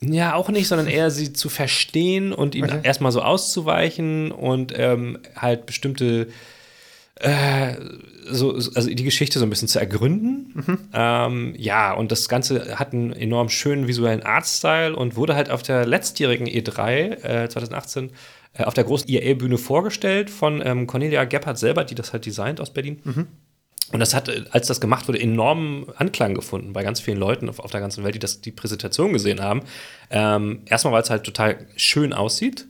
ja, 0.00 0.34
auch 0.34 0.48
nicht, 0.50 0.68
sondern 0.68 0.86
eher 0.86 1.10
sie 1.10 1.32
zu 1.32 1.48
verstehen 1.48 2.32
und 2.32 2.54
ihnen 2.54 2.70
Okay. 2.70 2.80
erstmal 2.82 3.12
so 3.12 3.22
auszuweichen 3.22 4.32
und 4.32 4.72
ähm, 4.76 5.18
halt 5.36 5.66
bestimmte, 5.66 6.28
äh, 7.16 7.74
so, 8.30 8.58
so- 8.58 8.72
also 8.74 8.88
die 8.90 9.04
Geschichte 9.04 9.38
so 9.38 9.46
ein 9.46 9.50
bisschen 9.50 9.68
zu 9.68 9.78
ergründen. 9.78 10.80
Ähm, 10.92 11.54
ja, 11.56 11.92
und 11.92 12.10
das 12.12 12.28
Ganze 12.28 12.78
hat 12.78 12.92
einen 12.92 13.12
enorm 13.12 13.48
schönen 13.48 13.86
visuellen 13.86 14.22
Artstyle 14.22 14.94
und 14.96 15.16
wurde 15.16 15.34
halt 15.36 15.50
auf 15.50 15.62
der 15.62 15.86
letztjährigen 15.86 16.46
E3 16.46 17.44
äh, 17.44 17.48
2018 17.48 18.10
äh, 18.54 18.64
auf 18.64 18.74
der 18.74 18.84
großen 18.84 19.08
EA-Bühne 19.08 19.58
vorgestellt 19.58 20.28
von 20.30 20.60
ähm, 20.64 20.86
Cornelia 20.86 21.24
Gebhardt 21.24 21.58
selber, 21.58 21.84
die 21.84 21.94
das 21.94 22.12
halt 22.12 22.26
designt 22.26 22.60
aus 22.60 22.72
Berlin. 22.72 23.00
Und 23.92 24.00
das 24.00 24.14
hat, 24.14 24.28
äh, 24.28 24.44
als 24.50 24.66
das 24.66 24.80
gemacht 24.80 25.06
wurde, 25.08 25.20
enormen 25.20 25.86
Anklang 25.96 26.34
gefunden 26.34 26.72
bei 26.72 26.82
ganz 26.82 27.00
vielen 27.00 27.18
Leuten 27.18 27.48
auf, 27.48 27.58
auf 27.60 27.70
der 27.70 27.80
ganzen 27.80 28.02
Welt, 28.04 28.14
die 28.14 28.18
das, 28.18 28.40
die 28.40 28.50
Präsentation 28.52 29.12
gesehen 29.12 29.40
haben. 29.42 29.62
Ähm, 30.10 30.62
erstmal, 30.66 30.94
weil 30.94 31.02
es 31.02 31.10
halt 31.10 31.24
total 31.24 31.66
schön 31.76 32.12
aussieht. 32.12 32.66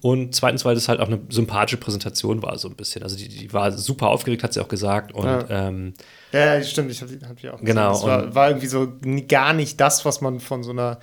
Und 0.00 0.34
zweitens, 0.34 0.64
weil 0.64 0.74
das 0.74 0.88
halt 0.88 1.00
auch 1.00 1.06
eine 1.06 1.20
sympathische 1.28 1.76
Präsentation 1.76 2.42
war, 2.42 2.58
so 2.58 2.68
ein 2.68 2.74
bisschen. 2.74 3.02
Also 3.04 3.16
die, 3.16 3.28
die 3.28 3.52
war 3.52 3.70
super 3.72 4.08
aufgeregt, 4.08 4.42
hat 4.42 4.52
sie 4.52 4.60
auch 4.60 4.68
gesagt. 4.68 5.12
Und 5.12 5.26
Ja. 5.26 5.68
ähm, 5.68 5.94
Ja, 6.32 6.60
stimmt, 6.62 6.90
ich 6.90 7.00
habe 7.02 7.12
hab 7.28 7.36
die 7.36 7.48
auch 7.48 7.52
gesehen. 7.60 7.66
Genau, 7.66 7.92
Das 7.92 8.02
war, 8.04 8.34
war 8.34 8.48
irgendwie 8.48 8.66
so 8.66 8.92
gar 9.28 9.52
nicht 9.52 9.80
das, 9.80 10.04
was 10.04 10.20
man 10.20 10.40
von 10.40 10.64
so 10.64 10.70
einer 10.72 10.98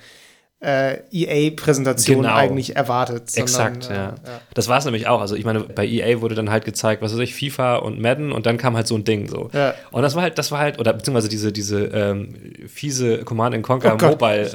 äh, 0.62 0.98
EA-Präsentation 1.10 2.22
Genau. 2.22 2.34
eigentlich 2.34 2.76
erwartet. 2.76 3.30
sondern, 3.30 3.44
Exakt, 3.44 3.90
äh, 3.90 3.94
ja. 3.94 4.14
Das 4.52 4.68
war 4.68 4.76
es 4.78 4.84
nämlich 4.84 5.06
auch. 5.08 5.20
Also 5.22 5.34
ich 5.34 5.44
meine, 5.46 5.60
bei 5.60 5.86
EA 5.86 6.20
wurde 6.20 6.34
dann 6.34 6.50
halt 6.50 6.66
gezeigt, 6.66 7.00
was 7.00 7.12
weiß 7.14 7.20
ich, 7.20 7.34
FIFA 7.34 7.76
und 7.76 7.98
Madden 7.98 8.30
und 8.30 8.44
dann 8.44 8.58
kam 8.58 8.76
halt 8.76 8.86
so 8.86 8.94
ein 8.94 9.04
Ding 9.04 9.26
so. 9.28 9.48
Ja. 9.54 9.74
Und 9.90 10.02
das 10.02 10.14
war 10.16 10.22
halt, 10.22 10.36
das 10.36 10.52
war 10.52 10.58
halt, 10.58 10.78
oder 10.78 10.92
beziehungsweise 10.92 11.30
diese, 11.30 11.50
diese 11.50 11.84
ähm, 11.86 12.34
fiese 12.68 13.18
Command 13.24 13.54
and 13.54 13.64
Conquer 13.64 13.94
Oh 13.94 13.96
Gott. 13.96 14.20
Mobile 14.20 14.50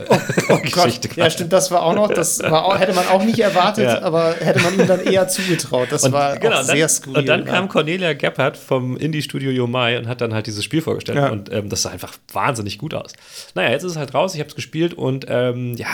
Oh 0.50 0.58
Geschichte. 0.62 1.08
Gott. 1.08 1.18
Ja, 1.18 1.30
stimmt, 1.32 1.52
das 1.54 1.72
war 1.72 1.82
auch 1.84 1.96
noch, 1.96 2.14
das 2.14 2.40
war 2.44 2.66
auch, 2.66 2.78
hätte 2.80 2.94
man 2.94 3.08
auch 3.08 3.24
nicht 3.24 3.40
erwartet, 3.40 3.86
Ja. 3.86 4.02
aber 4.04 4.36
hätte 4.40 4.62
man 4.62 4.80
ihm 4.80 4.86
dann 4.88 5.00
eher 5.02 5.28
zugetraut. 5.28 5.88
Das 5.90 6.04
Und, 6.04 6.12
war 6.14 6.38
genau, 6.38 6.58
auch 6.58 6.58
dann, 6.60 6.66
sehr 6.68 6.88
skurril. 6.88 7.18
Und 7.22 7.26
dann 7.30 7.46
ja. 7.48 7.52
kam 7.52 7.68
Cornelia 7.68 8.14
Gebhardt 8.14 8.58
vom 8.58 8.96
Indie-Studio 8.96 9.50
Yomai 9.50 9.98
und 9.98 10.08
hat 10.08 10.22
dann 10.22 10.34
halt 10.36 10.46
dieses 10.46 10.64
Spiel 10.64 10.82
vorgestellt. 10.84 11.18
Ja. 11.18 11.30
Und 11.30 11.52
ähm, 11.52 11.70
das 11.70 11.82
sah 11.82 11.90
einfach 11.90 12.14
wahnsinnig 12.32 12.78
gut 12.78 12.94
aus. 12.94 13.14
Naja, 13.56 13.72
jetzt 13.72 13.84
ist 13.84 13.94
es 13.94 13.98
halt 13.98 14.14
raus, 14.14 14.36
ich 14.36 14.40
habe 14.40 14.50
es 14.50 14.56
gespielt 14.56 14.94
und 14.94 15.26
ähm, 15.30 15.74
ja, 15.78 15.88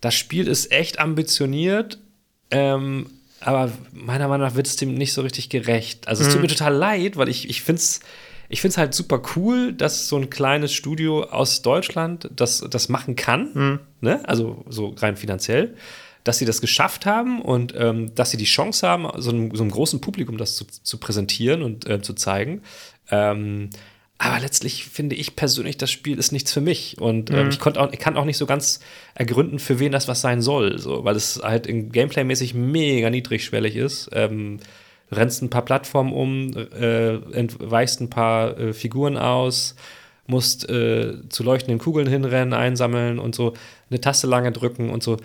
das 0.00 0.14
Spiel 0.14 0.48
ist 0.48 0.72
echt 0.72 0.98
ambitioniert, 0.98 1.98
ähm, 2.50 3.06
aber 3.40 3.72
meiner 3.92 4.28
Meinung 4.28 4.46
nach 4.46 4.54
wird 4.54 4.66
es 4.66 4.76
dem 4.76 4.94
nicht 4.94 5.12
so 5.12 5.22
richtig 5.22 5.48
gerecht. 5.48 6.06
Also 6.08 6.22
es 6.22 6.28
Mhm. 6.28 6.32
tut 6.34 6.42
mir 6.42 6.48
total 6.48 6.74
leid, 6.74 7.16
weil 7.16 7.28
ich, 7.28 7.48
ich 7.48 7.62
finde 7.62 7.80
es 7.80 8.00
ich 8.48 8.60
find's 8.60 8.76
halt 8.76 8.92
super 8.92 9.22
cool, 9.34 9.72
dass 9.72 10.08
so 10.08 10.16
ein 10.18 10.28
kleines 10.28 10.74
Studio 10.74 11.22
aus 11.24 11.62
Deutschland 11.62 12.28
das, 12.36 12.62
das 12.68 12.90
machen 12.90 13.16
kann, 13.16 13.50
Mhm. 13.54 13.80
ne? 14.02 14.20
also 14.28 14.64
so 14.68 14.88
rein 14.98 15.16
finanziell 15.16 15.74
dass 16.24 16.38
sie 16.38 16.44
das 16.44 16.60
geschafft 16.60 17.04
haben 17.04 17.42
und 17.42 17.74
ähm, 17.76 18.14
dass 18.14 18.30
sie 18.30 18.36
die 18.36 18.44
Chance 18.44 18.86
haben, 18.86 19.08
so 19.20 19.30
einem, 19.30 19.52
so 19.56 19.64
einem 19.64 19.72
großen 19.72 20.00
Publikum 20.00 20.38
das 20.38 20.54
zu, 20.54 20.64
zu 20.66 20.98
präsentieren 20.98 21.62
und 21.62 21.84
äh, 21.88 22.00
zu 22.00 22.12
zeigen. 22.14 22.62
Ähm, 23.10 23.70
aber 24.24 24.38
letztlich 24.38 24.84
finde 24.84 25.16
ich 25.16 25.34
persönlich, 25.34 25.78
das 25.78 25.90
Spiel 25.90 26.16
ist 26.16 26.30
nichts 26.30 26.52
für 26.52 26.60
mich. 26.60 26.96
Und 27.00 27.32
ähm, 27.32 27.48
ich, 27.48 27.58
konnte 27.58 27.80
auch, 27.80 27.92
ich 27.92 27.98
kann 27.98 28.16
auch 28.16 28.24
nicht 28.24 28.36
so 28.36 28.46
ganz 28.46 28.78
ergründen, 29.16 29.58
für 29.58 29.80
wen 29.80 29.90
das 29.90 30.06
was 30.06 30.20
sein 30.20 30.40
soll. 30.40 30.78
So, 30.78 31.02
weil 31.02 31.16
es 31.16 31.40
halt 31.42 31.66
Gameplay-mäßig 31.66 32.54
mega 32.54 33.10
niedrigschwellig 33.10 33.74
ist. 33.74 34.10
Ähm, 34.12 34.60
rennst 35.10 35.42
ein 35.42 35.50
paar 35.50 35.64
Plattformen 35.64 36.12
um, 36.12 36.56
äh, 36.56 37.16
entweichst 37.32 38.00
ein 38.00 38.10
paar 38.10 38.56
äh, 38.56 38.72
Figuren 38.72 39.18
aus, 39.18 39.74
musst 40.28 40.70
äh, 40.70 41.28
zu 41.28 41.42
leuchtenden 41.42 41.80
Kugeln 41.80 42.06
hinrennen, 42.06 42.54
einsammeln 42.54 43.18
und 43.18 43.34
so 43.34 43.54
eine 43.90 44.00
Taste 44.00 44.28
lange 44.28 44.52
drücken 44.52 44.90
und 44.90 45.02
so. 45.02 45.16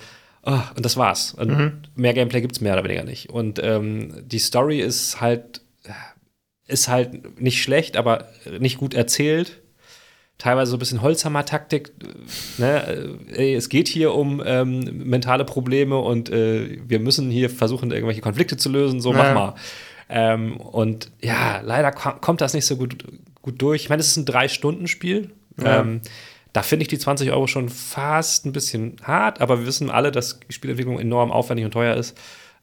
Ah, 0.42 0.72
und 0.76 0.84
das 0.84 0.98
war's. 0.98 1.36
Und 1.36 1.52
Mehr 1.96 2.16
Gameplay 2.16 2.42
gibt's 2.42 2.62
mehr 2.62 2.74
oder 2.74 2.84
weniger 2.84 3.04
nicht. 3.04 3.30
Und 3.30 3.60
ähm, 3.62 4.24
die 4.26 4.40
Story 4.40 4.80
ist 4.80 5.22
halt 5.22 5.62
ist 6.68 6.88
halt 6.88 7.40
nicht 7.40 7.62
schlecht, 7.62 7.98
aber 7.98 8.28
nicht 8.60 8.78
gut 8.78 8.94
erzählt. 8.94 9.62
Teilweise 10.38 10.70
so 10.70 10.78
ein 10.78 10.80
bisschen 10.80 11.02
Holzhammer-Taktik. 11.02 11.92
Ne? 12.60 13.18
Ey, 13.34 13.56
es 13.56 13.70
geht 13.70 13.88
hier 13.88 14.14
um 14.14 14.42
ähm, 14.46 15.08
mentale 15.08 15.46
Probleme 15.46 15.98
und 15.98 16.30
äh, 16.30 16.78
wir 16.88 17.00
müssen 17.00 17.32
hier 17.32 17.50
versuchen, 17.50 17.92
irgendwelche 17.92 18.22
Konflikte 18.22 18.56
zu 18.56 18.70
lösen. 18.70 19.02
So, 19.02 19.14
mach 19.14 19.34
mal. 19.34 19.56
Ähm, 20.10 20.58
und 20.58 21.12
ja, 21.22 21.62
leider 21.62 21.92
kommt 21.92 22.42
das 22.42 22.54
nicht 22.54 22.66
so 22.66 22.78
gut, 22.78 23.04
gut 23.42 23.62
durch. 23.62 23.84
Ich 23.84 23.90
meine, 23.90 24.00
es 24.00 24.10
ist 24.10 24.18
ein 24.18 24.26
Drei-Stunden-Spiel. 24.26 25.32
Ja. 25.60 25.82
Ähm, 25.82 26.02
da 26.54 26.64
finde 26.64 26.84
ich 26.84 26.88
die 26.88 27.00
20 27.00 27.32
Euro 27.32 27.48
schon 27.48 27.70
fast 27.70 28.46
ein 28.46 28.52
bisschen 28.52 28.96
hart, 29.04 29.42
aber 29.42 29.60
wir 29.60 29.68
wissen 29.68 29.90
alle, 29.90 30.12
dass 30.12 30.40
Spielentwicklung 30.50 31.00
enorm 31.00 31.32
aufwendig 31.32 31.66
und 31.66 31.72
teuer 31.72 31.96
ist. 31.96 32.18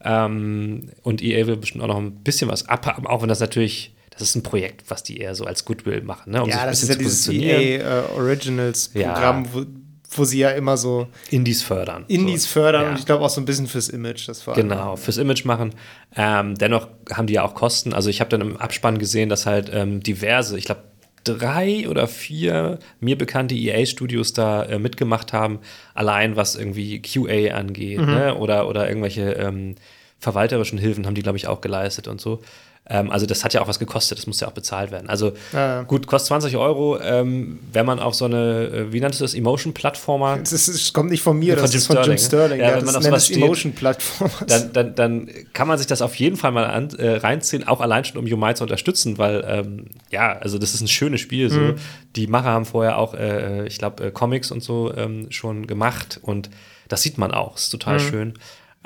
Ähm, 0.05 0.91
und 1.03 1.23
EA 1.23 1.47
will 1.47 1.57
bestimmt 1.57 1.83
auch 1.83 1.89
noch 1.89 1.99
ein 1.99 2.13
bisschen 2.23 2.51
was 2.51 2.69
abhaben, 2.69 3.07
auch 3.07 3.23
wenn 3.23 3.29
das 3.29 3.41
natürlich, 3.41 3.95
das 4.11 4.23
ist 4.23 4.35
ein 4.37 4.43
Projekt, 4.43 4.91
was 4.91 5.03
die 5.03 5.19
eher 5.19 5.35
so 5.35 5.45
als 5.45 5.65
Goodwill 5.65 6.03
machen, 6.03 6.33
ne? 6.33 6.43
um 6.43 6.49
ja, 6.49 6.57
sich 6.57 6.63
ein 6.63 6.69
das 6.69 6.83
ist 6.83 6.89
ja 6.91 6.95
dieses 6.97 7.29
EA 7.29 7.81
uh, 7.81 8.19
Originals 8.19 8.89
Programm, 8.89 9.45
ja. 9.45 9.51
wo, 9.53 9.65
wo 10.11 10.25
sie 10.25 10.39
ja 10.39 10.51
immer 10.51 10.77
so 10.77 11.09
Indies 11.31 11.63
fördern. 11.63 12.05
Indies 12.09 12.45
so. 12.45 12.51
fördern 12.51 12.83
ja. 12.83 12.91
und 12.91 12.99
ich 12.99 13.07
glaube 13.07 13.25
auch 13.25 13.31
so 13.31 13.41
ein 13.41 13.47
bisschen 13.47 13.67
fürs 13.67 13.89
Image. 13.89 14.29
Das 14.29 14.47
war 14.47 14.55
genau, 14.55 14.97
fürs 14.97 15.17
Image 15.17 15.45
machen. 15.45 15.75
Ähm, 16.15 16.55
dennoch 16.57 16.89
haben 17.11 17.27
die 17.27 17.35
ja 17.35 17.43
auch 17.43 17.55
Kosten. 17.55 17.95
Also 17.95 18.11
ich 18.11 18.21
habe 18.21 18.31
dann 18.31 18.43
im 18.43 18.57
Abspann 18.59 18.99
gesehen, 18.99 19.29
dass 19.29 19.47
halt 19.47 19.71
ähm, 19.73 20.03
diverse, 20.03 20.59
ich 20.59 20.67
glaube 20.67 20.83
drei 21.25 21.89
oder 21.89 22.07
vier 22.07 22.79
mir 23.01 23.19
bekannte 23.19 23.55
EA-Studios 23.55 24.33
da 24.33 24.63
äh, 24.65 24.79
mitgemacht 24.79 25.33
haben, 25.33 25.61
allein 25.95 26.37
was 26.37 26.55
irgendwie 26.55 27.01
QA 27.01 27.55
angeht, 27.55 28.01
mhm. 28.01 28.07
ne? 28.07 28.35
oder, 28.37 28.69
oder 28.69 28.89
irgendwelche 28.89 29.33
ähm, 29.33 29.75
verwalterischen 30.19 30.79
Hilfen 30.79 31.07
haben 31.07 31.15
die, 31.15 31.23
glaube 31.23 31.39
ich, 31.39 31.47
auch 31.47 31.61
geleistet 31.61 32.09
und 32.09 32.21
so. 32.21 32.43
Ähm, 32.87 33.11
also 33.11 33.25
das 33.25 33.45
hat 33.45 33.55
ja 33.55 33.63
auch 33.63 33.69
was 33.69 33.79
gekostet, 33.79 34.19
das 34.19 34.27
muss 34.27 34.41
ja 34.41 34.49
auch 34.49 34.53
bezahlt 34.53 34.91
werden. 34.91 35.09
Also 35.09 35.33
ja, 35.55 35.77
ja. 35.77 35.83
gut, 35.85 36.07
kostet 36.07 36.29
20 36.29 36.57
Euro, 36.59 37.01
ähm, 37.01 37.59
wenn 37.73 37.87
man 37.87 37.99
auf 37.99 38.15
so 38.15 38.27
eine, 38.27 38.67
äh, 38.67 38.93
wie 38.93 39.01
nanntest 39.01 39.23
du 39.23 39.25
das, 39.25 39.35
Emotion-Plattformer? 39.35 40.39
Das, 40.39 40.51
das, 40.51 40.93
kommt 40.93 41.11
nicht 41.11 41.23
von 41.23 41.39
mir, 41.39 41.57
das 41.57 41.71
von 41.71 41.79
ist 41.79 41.87
von 41.87 42.03
Jim 42.03 42.19
Sterling. 42.19 42.61
Ja, 42.61 42.71
ja, 42.71 42.77
wenn 42.77 42.85
man 42.85 42.97
auf 42.97 43.03
sowas 43.03 43.31
Emotion-Plattformer. 43.31 44.47
Dann, 44.47 44.73
dann, 44.75 44.95
dann, 44.95 45.31
kann 45.55 45.67
man 45.67 45.79
sich 45.79 45.87
das 45.87 46.03
auf 46.03 46.15
jeden 46.17 46.37
Fall 46.37 46.53
mal 46.53 46.67
an, 46.67 46.91
äh, 46.99 47.17
reinziehen, 47.17 47.67
auch 47.67 47.81
allein 47.81 48.05
schon, 48.05 48.19
um 48.19 48.27
Yumai 48.27 48.53
zu 48.53 48.65
unterstützen, 48.65 49.17
weil 49.17 49.45
ähm, 49.49 49.87
ja, 50.11 50.33
also 50.33 50.59
das 50.59 50.75
ist 50.75 50.83
ein 50.83 50.89
schönes 50.89 51.23
Spiel. 51.23 51.49
So. 51.49 51.61
Mhm. 51.61 51.77
Die 52.17 52.27
Macher 52.27 52.51
haben 52.51 52.67
vorher 52.67 52.99
auch, 52.99 53.15
äh, 53.15 53.67
ich 53.67 53.79
glaube, 53.79 54.05
äh, 54.05 54.11
Comics 54.11 54.51
und 54.51 54.63
so 54.63 54.93
ähm, 54.95 55.31
schon 55.31 55.67
gemacht 55.67 56.21
und 56.21 56.51
das 56.89 57.03
sieht 57.03 57.17
man 57.17 57.31
auch, 57.31 57.57
ist 57.57 57.71
total 57.71 57.95
mhm. 57.95 58.01
schön. 58.01 58.35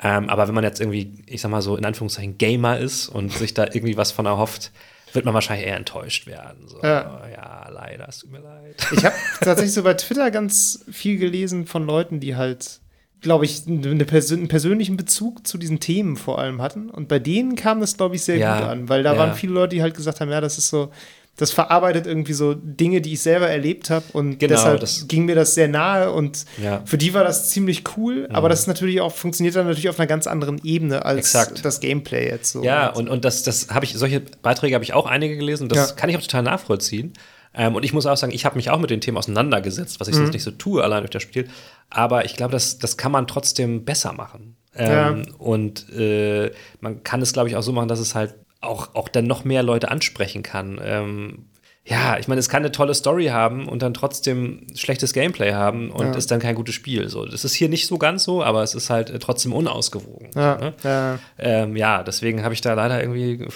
Ähm, 0.01 0.29
aber 0.29 0.47
wenn 0.47 0.55
man 0.55 0.63
jetzt 0.63 0.79
irgendwie, 0.79 1.23
ich 1.25 1.41
sag 1.41 1.51
mal 1.51 1.61
so, 1.61 1.75
in 1.75 1.85
Anführungszeichen 1.85 2.37
Gamer 2.37 2.77
ist 2.77 3.09
und 3.09 3.33
sich 3.33 3.53
da 3.53 3.65
irgendwie 3.65 3.97
was 3.97 4.11
von 4.11 4.25
erhofft, 4.25 4.71
wird 5.13 5.25
man 5.25 5.33
wahrscheinlich 5.33 5.67
eher 5.67 5.75
enttäuscht 5.75 6.27
werden. 6.27 6.67
So, 6.67 6.77
ja. 6.81 7.27
ja, 7.31 7.69
leider, 7.69 8.07
es 8.07 8.19
tut 8.19 8.31
mir 8.31 8.39
leid. 8.39 8.75
Ich 8.91 9.03
habe 9.03 9.15
tatsächlich 9.41 9.73
so 9.73 9.83
bei 9.83 9.95
Twitter 9.95 10.31
ganz 10.31 10.85
viel 10.91 11.17
gelesen 11.17 11.65
von 11.65 11.85
Leuten, 11.85 12.19
die 12.19 12.35
halt, 12.35 12.79
glaube 13.21 13.45
ich, 13.45 13.67
eine 13.67 14.05
Persön 14.05 14.39
einen 14.39 14.47
persönlichen 14.47 14.97
Bezug 14.97 15.47
zu 15.47 15.57
diesen 15.57 15.79
Themen 15.79 16.15
vor 16.15 16.39
allem 16.39 16.61
hatten. 16.61 16.89
Und 16.89 17.07
bei 17.07 17.19
denen 17.19 17.55
kam 17.55 17.79
das, 17.81 17.97
glaube 17.97 18.15
ich, 18.15 18.23
sehr 18.23 18.37
ja. 18.37 18.59
gut 18.59 18.69
an, 18.69 18.89
weil 18.89 19.03
da 19.03 19.13
ja. 19.13 19.19
waren 19.19 19.33
viele 19.35 19.53
Leute, 19.53 19.75
die 19.75 19.81
halt 19.81 19.95
gesagt 19.95 20.21
haben, 20.21 20.29
ja, 20.29 20.41
das 20.41 20.57
ist 20.57 20.69
so, 20.69 20.91
das 21.39 21.51
verarbeitet 21.51 22.05
irgendwie 22.05 22.33
so 22.33 22.53
Dinge, 22.53 22.99
die 22.99 23.13
ich 23.13 23.21
selber 23.21 23.47
erlebt 23.49 23.89
habe 23.89 24.05
und 24.11 24.39
genau, 24.39 24.75
deshalb 24.75 25.07
ging 25.07 25.25
mir 25.25 25.35
das 25.35 25.55
sehr 25.55 25.69
nahe 25.69 26.11
und 26.11 26.45
ja. 26.61 26.81
für 26.85 26.97
die 26.97 27.13
war 27.13 27.23
das 27.23 27.49
ziemlich 27.49 27.83
cool, 27.95 28.27
mhm. 28.27 28.35
aber 28.35 28.49
das 28.49 28.67
natürlich 28.67 28.99
auch 28.99 29.13
funktioniert 29.13 29.55
dann 29.55 29.65
natürlich 29.65 29.89
auf 29.89 29.99
einer 29.99 30.07
ganz 30.07 30.27
anderen 30.27 30.59
Ebene 30.63 31.05
als 31.05 31.33
Exakt. 31.33 31.63
das 31.63 31.79
Gameplay 31.79 32.27
jetzt 32.27 32.51
so. 32.51 32.63
Ja, 32.63 32.89
und, 32.89 33.07
und 33.07 33.23
das, 33.23 33.43
das 33.43 33.69
habe 33.69 33.85
ich, 33.85 33.93
solche 33.93 34.19
Beiträge 34.19 34.75
habe 34.75 34.83
ich 34.83 34.93
auch 34.93 35.05
einige 35.05 35.37
gelesen 35.37 35.63
und 35.63 35.71
das 35.71 35.91
ja. 35.91 35.95
kann 35.95 36.09
ich 36.09 36.17
auch 36.17 36.21
total 36.21 36.43
nachvollziehen. 36.43 37.13
Ähm, 37.53 37.75
und 37.75 37.83
ich 37.83 37.93
muss 37.93 38.05
auch 38.05 38.17
sagen, 38.17 38.33
ich 38.33 38.45
habe 38.45 38.57
mich 38.57 38.69
auch 38.69 38.79
mit 38.79 38.89
den 38.89 39.01
Themen 39.01 39.17
auseinandergesetzt, 39.17 39.99
was 39.99 40.07
ich 40.07 40.15
mhm. 40.15 40.19
sonst 40.19 40.33
nicht 40.33 40.43
so 40.43 40.51
tue, 40.51 40.83
allein 40.83 41.01
durch 41.01 41.11
das 41.11 41.23
Spiel. 41.23 41.47
Aber 41.89 42.25
ich 42.25 42.35
glaube, 42.35 42.51
das, 42.51 42.79
das 42.79 42.97
kann 42.97 43.11
man 43.11 43.27
trotzdem 43.27 43.85
besser 43.85 44.13
machen. 44.13 44.55
Ähm, 44.75 45.25
ja. 45.25 45.35
Und 45.37 45.89
äh, 45.89 46.51
man 46.79 47.03
kann 47.03 47.21
es, 47.21 47.33
glaube 47.33 47.49
ich, 47.49 47.55
auch 47.55 47.63
so 47.63 47.71
machen, 47.71 47.87
dass 47.87 47.99
es 47.99 48.13
halt 48.13 48.35
auch, 48.61 48.95
auch 48.95 49.09
dann 49.09 49.25
noch 49.25 49.43
mehr 49.43 49.63
Leute 49.63 49.89
ansprechen 49.89 50.43
kann. 50.43 50.79
Ähm, 50.83 51.45
ja, 51.85 52.19
ich 52.19 52.27
meine, 52.27 52.39
es 52.39 52.49
kann 52.49 52.61
eine 52.61 52.71
tolle 52.71 52.93
Story 52.93 53.27
haben 53.27 53.67
und 53.67 53.81
dann 53.81 53.93
trotzdem 53.93 54.67
schlechtes 54.75 55.13
Gameplay 55.13 55.53
haben 55.53 55.89
und 55.89 56.07
ja. 56.07 56.13
ist 56.13 56.29
dann 56.29 56.39
kein 56.39 56.55
gutes 56.55 56.75
Spiel. 56.75 57.09
So, 57.09 57.25
das 57.25 57.45
ist 57.45 57.55
hier 57.55 57.69
nicht 57.69 57.87
so 57.87 57.97
ganz 57.97 58.23
so, 58.23 58.43
aber 58.43 58.61
es 58.61 58.75
ist 58.75 58.89
halt 58.89 59.09
äh, 59.09 59.17
trotzdem 59.17 59.53
unausgewogen. 59.53 60.29
Ja, 60.35 60.57
ne? 60.57 60.73
ja. 60.83 61.19
Ähm, 61.37 61.75
ja 61.75 62.03
deswegen 62.03 62.43
habe 62.43 62.53
ich 62.53 62.61
da 62.61 62.73
leider 62.73 63.01
irgendwie 63.01 63.47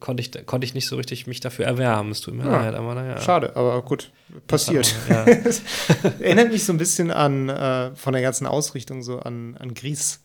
konnte 0.00 0.20
ich, 0.20 0.46
konnte 0.46 0.66
ich 0.66 0.74
nicht 0.74 0.86
so 0.86 0.96
richtig 0.96 1.26
mich 1.26 1.40
dafür 1.40 1.64
erwärmen. 1.64 2.10
Es 2.10 2.20
tut 2.20 2.34
mir 2.34 2.44
ja, 2.44 2.62
leid, 2.62 2.74
aber 2.74 2.94
naja. 2.94 3.20
Schade, 3.20 3.56
aber 3.56 3.80
gut, 3.82 4.10
passiert. 4.46 4.94
Ja. 5.08 5.24
Erinnert 6.20 6.52
mich 6.52 6.64
so 6.64 6.72
ein 6.72 6.78
bisschen 6.78 7.10
an, 7.10 7.48
äh, 7.48 7.94
von 7.94 8.12
der 8.12 8.22
ganzen 8.22 8.46
Ausrichtung, 8.46 9.02
so 9.02 9.18
an, 9.20 9.56
an 9.58 9.74
Gries 9.74 10.23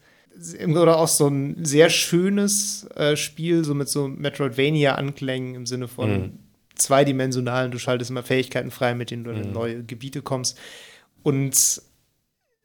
oder 0.68 0.98
auch 0.98 1.08
so 1.08 1.28
ein 1.28 1.66
sehr 1.66 1.90
schönes 1.90 2.88
äh, 2.96 3.16
Spiel, 3.16 3.64
so 3.64 3.74
mit 3.74 3.90
so 3.90 4.08
Metroidvania-Anklängen 4.08 5.56
im 5.56 5.66
Sinne 5.66 5.88
von 5.88 6.12
mhm. 6.12 6.40
zweidimensionalen, 6.76 7.72
du 7.72 7.80
schaltest 7.80 8.12
immer 8.12 8.24
Fähigkeiten 8.24 8.72
frei, 8.72 8.96
mit 8.96 9.12
denen 9.12 9.24
du 9.24 9.32
mhm. 9.32 9.42
in 9.42 9.52
neue 9.52 9.84
Gebiete 9.84 10.22
kommst. 10.22 10.58
Und 11.24 11.82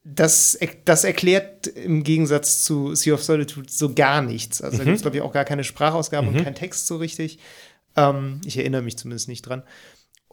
das, 0.05 0.59
das 0.85 1.05
erklärt 1.05 1.67
im 1.67 2.05
Gegensatz 2.05 2.63
zu 2.63 2.95
Sea 2.95 3.15
of 3.15 3.25
Solitude 3.25 3.71
so 3.71 3.95
gar 3.95 4.23
nichts. 4.23 4.61
Also 4.61 4.77
mhm. 4.77 4.79
da 4.79 4.85
gibt 4.85 4.97
es, 4.97 5.03
glaube 5.03 5.17
ich, 5.17 5.23
auch 5.23 5.33
gar 5.33 5.45
keine 5.45 5.65
Sprachausgabe 5.65 6.29
und 6.29 6.35
mhm. 6.35 6.45
keinen 6.45 6.55
Text 6.55 6.87
so 6.87 6.99
richtig. 6.99 7.39
Ähm, 7.97 8.41
ich 8.45 8.59
erinnere 8.59 8.83
mich 8.83 8.99
zumindest 8.99 9.29
nicht 9.29 9.43
dran. 9.43 9.63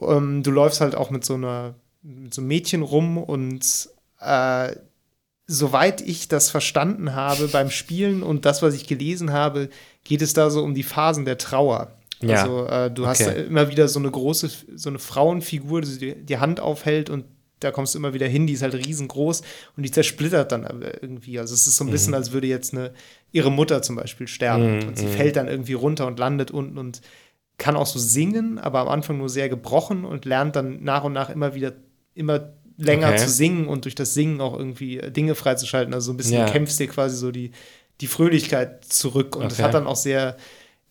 Ähm, 0.00 0.42
du 0.42 0.50
läufst 0.50 0.80
halt 0.80 0.94
auch 0.94 1.10
mit 1.10 1.24
so 1.24 1.34
einer 1.34 1.74
mit 2.02 2.34
so 2.34 2.40
einem 2.40 2.48
Mädchen 2.48 2.82
rum 2.82 3.16
und 3.16 3.88
äh, 4.20 4.74
soweit 5.46 6.00
ich 6.00 6.28
das 6.28 6.50
verstanden 6.50 7.14
habe 7.14 7.48
beim 7.48 7.70
Spielen 7.70 8.22
und 8.22 8.44
das, 8.44 8.62
was 8.62 8.74
ich 8.74 8.86
gelesen 8.86 9.32
habe, 9.32 9.68
geht 10.04 10.22
es 10.22 10.32
da 10.32 10.50
so 10.50 10.62
um 10.62 10.74
die 10.74 10.82
Phasen 10.82 11.24
der 11.24 11.38
Trauer. 11.38 11.92
Ja. 12.20 12.42
Also 12.42 12.66
äh, 12.66 12.90
du 12.90 13.02
okay. 13.02 13.10
hast 13.10 13.20
immer 13.20 13.68
wieder 13.68 13.88
so 13.88 13.98
eine 13.98 14.10
große, 14.10 14.50
so 14.74 14.88
eine 14.88 14.98
Frauenfigur, 14.98 15.82
die 15.82 16.14
die 16.14 16.38
Hand 16.38 16.60
aufhält 16.60 17.10
und 17.10 17.24
da 17.60 17.70
kommst 17.70 17.94
du 17.94 17.98
immer 17.98 18.12
wieder 18.12 18.26
hin, 18.26 18.46
die 18.46 18.54
ist 18.54 18.62
halt 18.62 18.74
riesengroß 18.74 19.42
und 19.76 19.82
die 19.84 19.90
zersplittert 19.90 20.52
dann 20.52 20.66
irgendwie. 21.00 21.38
Also 21.38 21.54
es 21.54 21.66
ist 21.66 21.76
so 21.76 21.84
ein 21.84 21.90
bisschen, 21.90 22.10
mhm. 22.10 22.16
als 22.16 22.32
würde 22.32 22.46
jetzt 22.46 22.74
eine 22.74 22.92
ihre 23.30 23.52
Mutter 23.52 23.82
zum 23.82 23.96
Beispiel 23.96 24.28
sterben 24.28 24.78
mhm. 24.78 24.88
und 24.88 24.98
sie 24.98 25.06
mhm. 25.06 25.10
fällt 25.10 25.36
dann 25.36 25.48
irgendwie 25.48 25.74
runter 25.74 26.06
und 26.06 26.18
landet 26.18 26.50
unten 26.50 26.78
und 26.78 27.00
kann 27.58 27.76
auch 27.76 27.86
so 27.86 27.98
singen, 27.98 28.58
aber 28.58 28.80
am 28.80 28.88
Anfang 28.88 29.18
nur 29.18 29.28
sehr 29.28 29.48
gebrochen 29.48 30.04
und 30.04 30.24
lernt 30.24 30.56
dann 30.56 30.82
nach 30.82 31.04
und 31.04 31.12
nach 31.12 31.30
immer 31.30 31.54
wieder 31.54 31.72
immer 32.14 32.52
länger 32.76 33.08
okay. 33.08 33.18
zu 33.18 33.28
singen 33.28 33.68
und 33.68 33.84
durch 33.84 33.94
das 33.94 34.14
Singen 34.14 34.40
auch 34.40 34.56
irgendwie 34.56 34.98
äh, 34.98 35.10
Dinge 35.10 35.34
freizuschalten. 35.34 35.92
Also 35.94 36.06
so 36.06 36.12
ein 36.12 36.16
bisschen 36.16 36.38
ja. 36.38 36.46
kämpfst 36.46 36.78
dir 36.78 36.88
quasi 36.88 37.16
so 37.16 37.30
die, 37.30 37.52
die 38.00 38.06
Fröhlichkeit 38.06 38.84
zurück. 38.84 39.36
Und 39.36 39.46
es 39.46 39.54
okay. 39.54 39.62
hat 39.62 39.74
dann 39.74 39.86
auch 39.86 39.96
sehr 39.96 40.36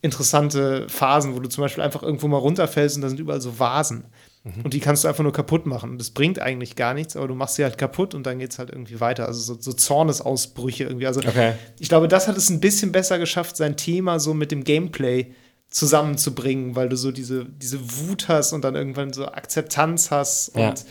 interessante 0.01 0.87
Phasen, 0.89 1.35
wo 1.35 1.39
du 1.39 1.49
zum 1.49 1.61
Beispiel 1.63 1.83
einfach 1.83 2.03
irgendwo 2.03 2.27
mal 2.27 2.37
runterfällst 2.37 2.95
und 2.95 3.03
da 3.03 3.09
sind 3.09 3.19
überall 3.19 3.41
so 3.41 3.59
Vasen. 3.59 4.05
Mhm. 4.43 4.63
Und 4.63 4.73
die 4.73 4.79
kannst 4.79 5.03
du 5.03 5.07
einfach 5.07 5.23
nur 5.23 5.33
kaputt 5.33 5.65
machen. 5.67 5.91
Und 5.91 5.97
das 5.99 6.09
bringt 6.09 6.39
eigentlich 6.39 6.75
gar 6.75 6.93
nichts, 6.93 7.15
aber 7.15 7.27
du 7.27 7.35
machst 7.35 7.55
sie 7.55 7.63
halt 7.63 7.77
kaputt 7.77 8.15
und 8.15 8.25
dann 8.25 8.39
geht 8.39 8.51
es 8.51 8.59
halt 8.59 8.71
irgendwie 8.71 8.99
weiter. 8.99 9.27
Also 9.27 9.39
so, 9.39 9.61
so 9.61 9.73
Zornesausbrüche 9.73 10.85
irgendwie. 10.85 11.05
Also 11.05 11.19
okay. 11.19 11.53
ich 11.79 11.89
glaube, 11.89 12.07
das 12.07 12.27
hat 12.27 12.37
es 12.37 12.49
ein 12.49 12.59
bisschen 12.59 12.91
besser 12.91 13.19
geschafft, 13.19 13.57
sein 13.57 13.77
Thema 13.77 14.19
so 14.19 14.33
mit 14.33 14.51
dem 14.51 14.63
Gameplay 14.63 15.33
zusammenzubringen, 15.69 16.75
weil 16.75 16.89
du 16.89 16.97
so 16.97 17.11
diese, 17.11 17.45
diese 17.45 17.79
Wut 17.79 18.27
hast 18.27 18.51
und 18.51 18.63
dann 18.63 18.75
irgendwann 18.75 19.13
so 19.13 19.27
Akzeptanz 19.27 20.11
hast 20.11 20.55
ja. 20.55 20.69
und 20.69 20.85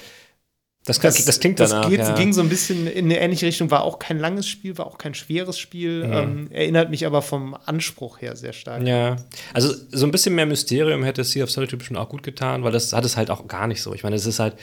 das, 0.84 0.98
das, 0.98 1.24
das, 1.26 1.40
klingt 1.40 1.60
danach. 1.60 1.82
Das 1.82 1.90
geht, 1.90 1.98
ja. 2.00 2.14
ging 2.14 2.32
so 2.32 2.40
ein 2.40 2.48
bisschen 2.48 2.86
in 2.86 3.04
eine 3.04 3.20
ähnliche 3.20 3.46
Richtung, 3.46 3.70
war 3.70 3.82
auch 3.82 3.98
kein 3.98 4.18
langes 4.18 4.48
Spiel, 4.48 4.78
war 4.78 4.86
auch 4.86 4.96
kein 4.96 5.12
schweres 5.12 5.58
Spiel, 5.58 6.06
mhm. 6.06 6.12
ähm, 6.12 6.48
erinnert 6.50 6.88
mich 6.88 7.04
aber 7.04 7.20
vom 7.20 7.54
Anspruch 7.66 8.22
her 8.22 8.34
sehr 8.34 8.54
stark. 8.54 8.86
Ja, 8.86 9.16
also 9.52 9.74
so 9.90 10.06
ein 10.06 10.10
bisschen 10.10 10.34
mehr 10.34 10.46
Mysterium 10.46 11.04
hätte 11.04 11.22
Sea 11.22 11.44
of 11.44 11.50
Solitude 11.50 11.84
schon 11.84 11.98
auch 11.98 12.08
gut 12.08 12.22
getan, 12.22 12.64
weil 12.64 12.72
das 12.72 12.94
hat 12.94 13.04
es 13.04 13.18
halt 13.18 13.30
auch 13.30 13.46
gar 13.46 13.66
nicht 13.66 13.82
so. 13.82 13.92
Ich 13.92 14.04
meine, 14.04 14.16
es 14.16 14.24
ist 14.24 14.38
halt, 14.38 14.54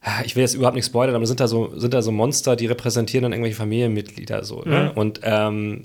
ah, 0.00 0.22
ich 0.24 0.34
will 0.34 0.42
jetzt 0.42 0.54
überhaupt 0.54 0.74
nicht 0.74 0.86
spoilern, 0.86 1.14
aber 1.14 1.26
sind 1.26 1.38
da 1.38 1.46
so, 1.46 1.78
sind 1.78 1.94
da 1.94 2.02
so 2.02 2.10
Monster, 2.10 2.56
die 2.56 2.66
repräsentieren 2.66 3.22
dann 3.22 3.32
irgendwelche 3.32 3.56
Familienmitglieder 3.56 4.44
so. 4.44 4.62
Ne? 4.62 4.90
Mhm. 4.92 4.98
Und 4.98 5.20
ähm, 5.22 5.82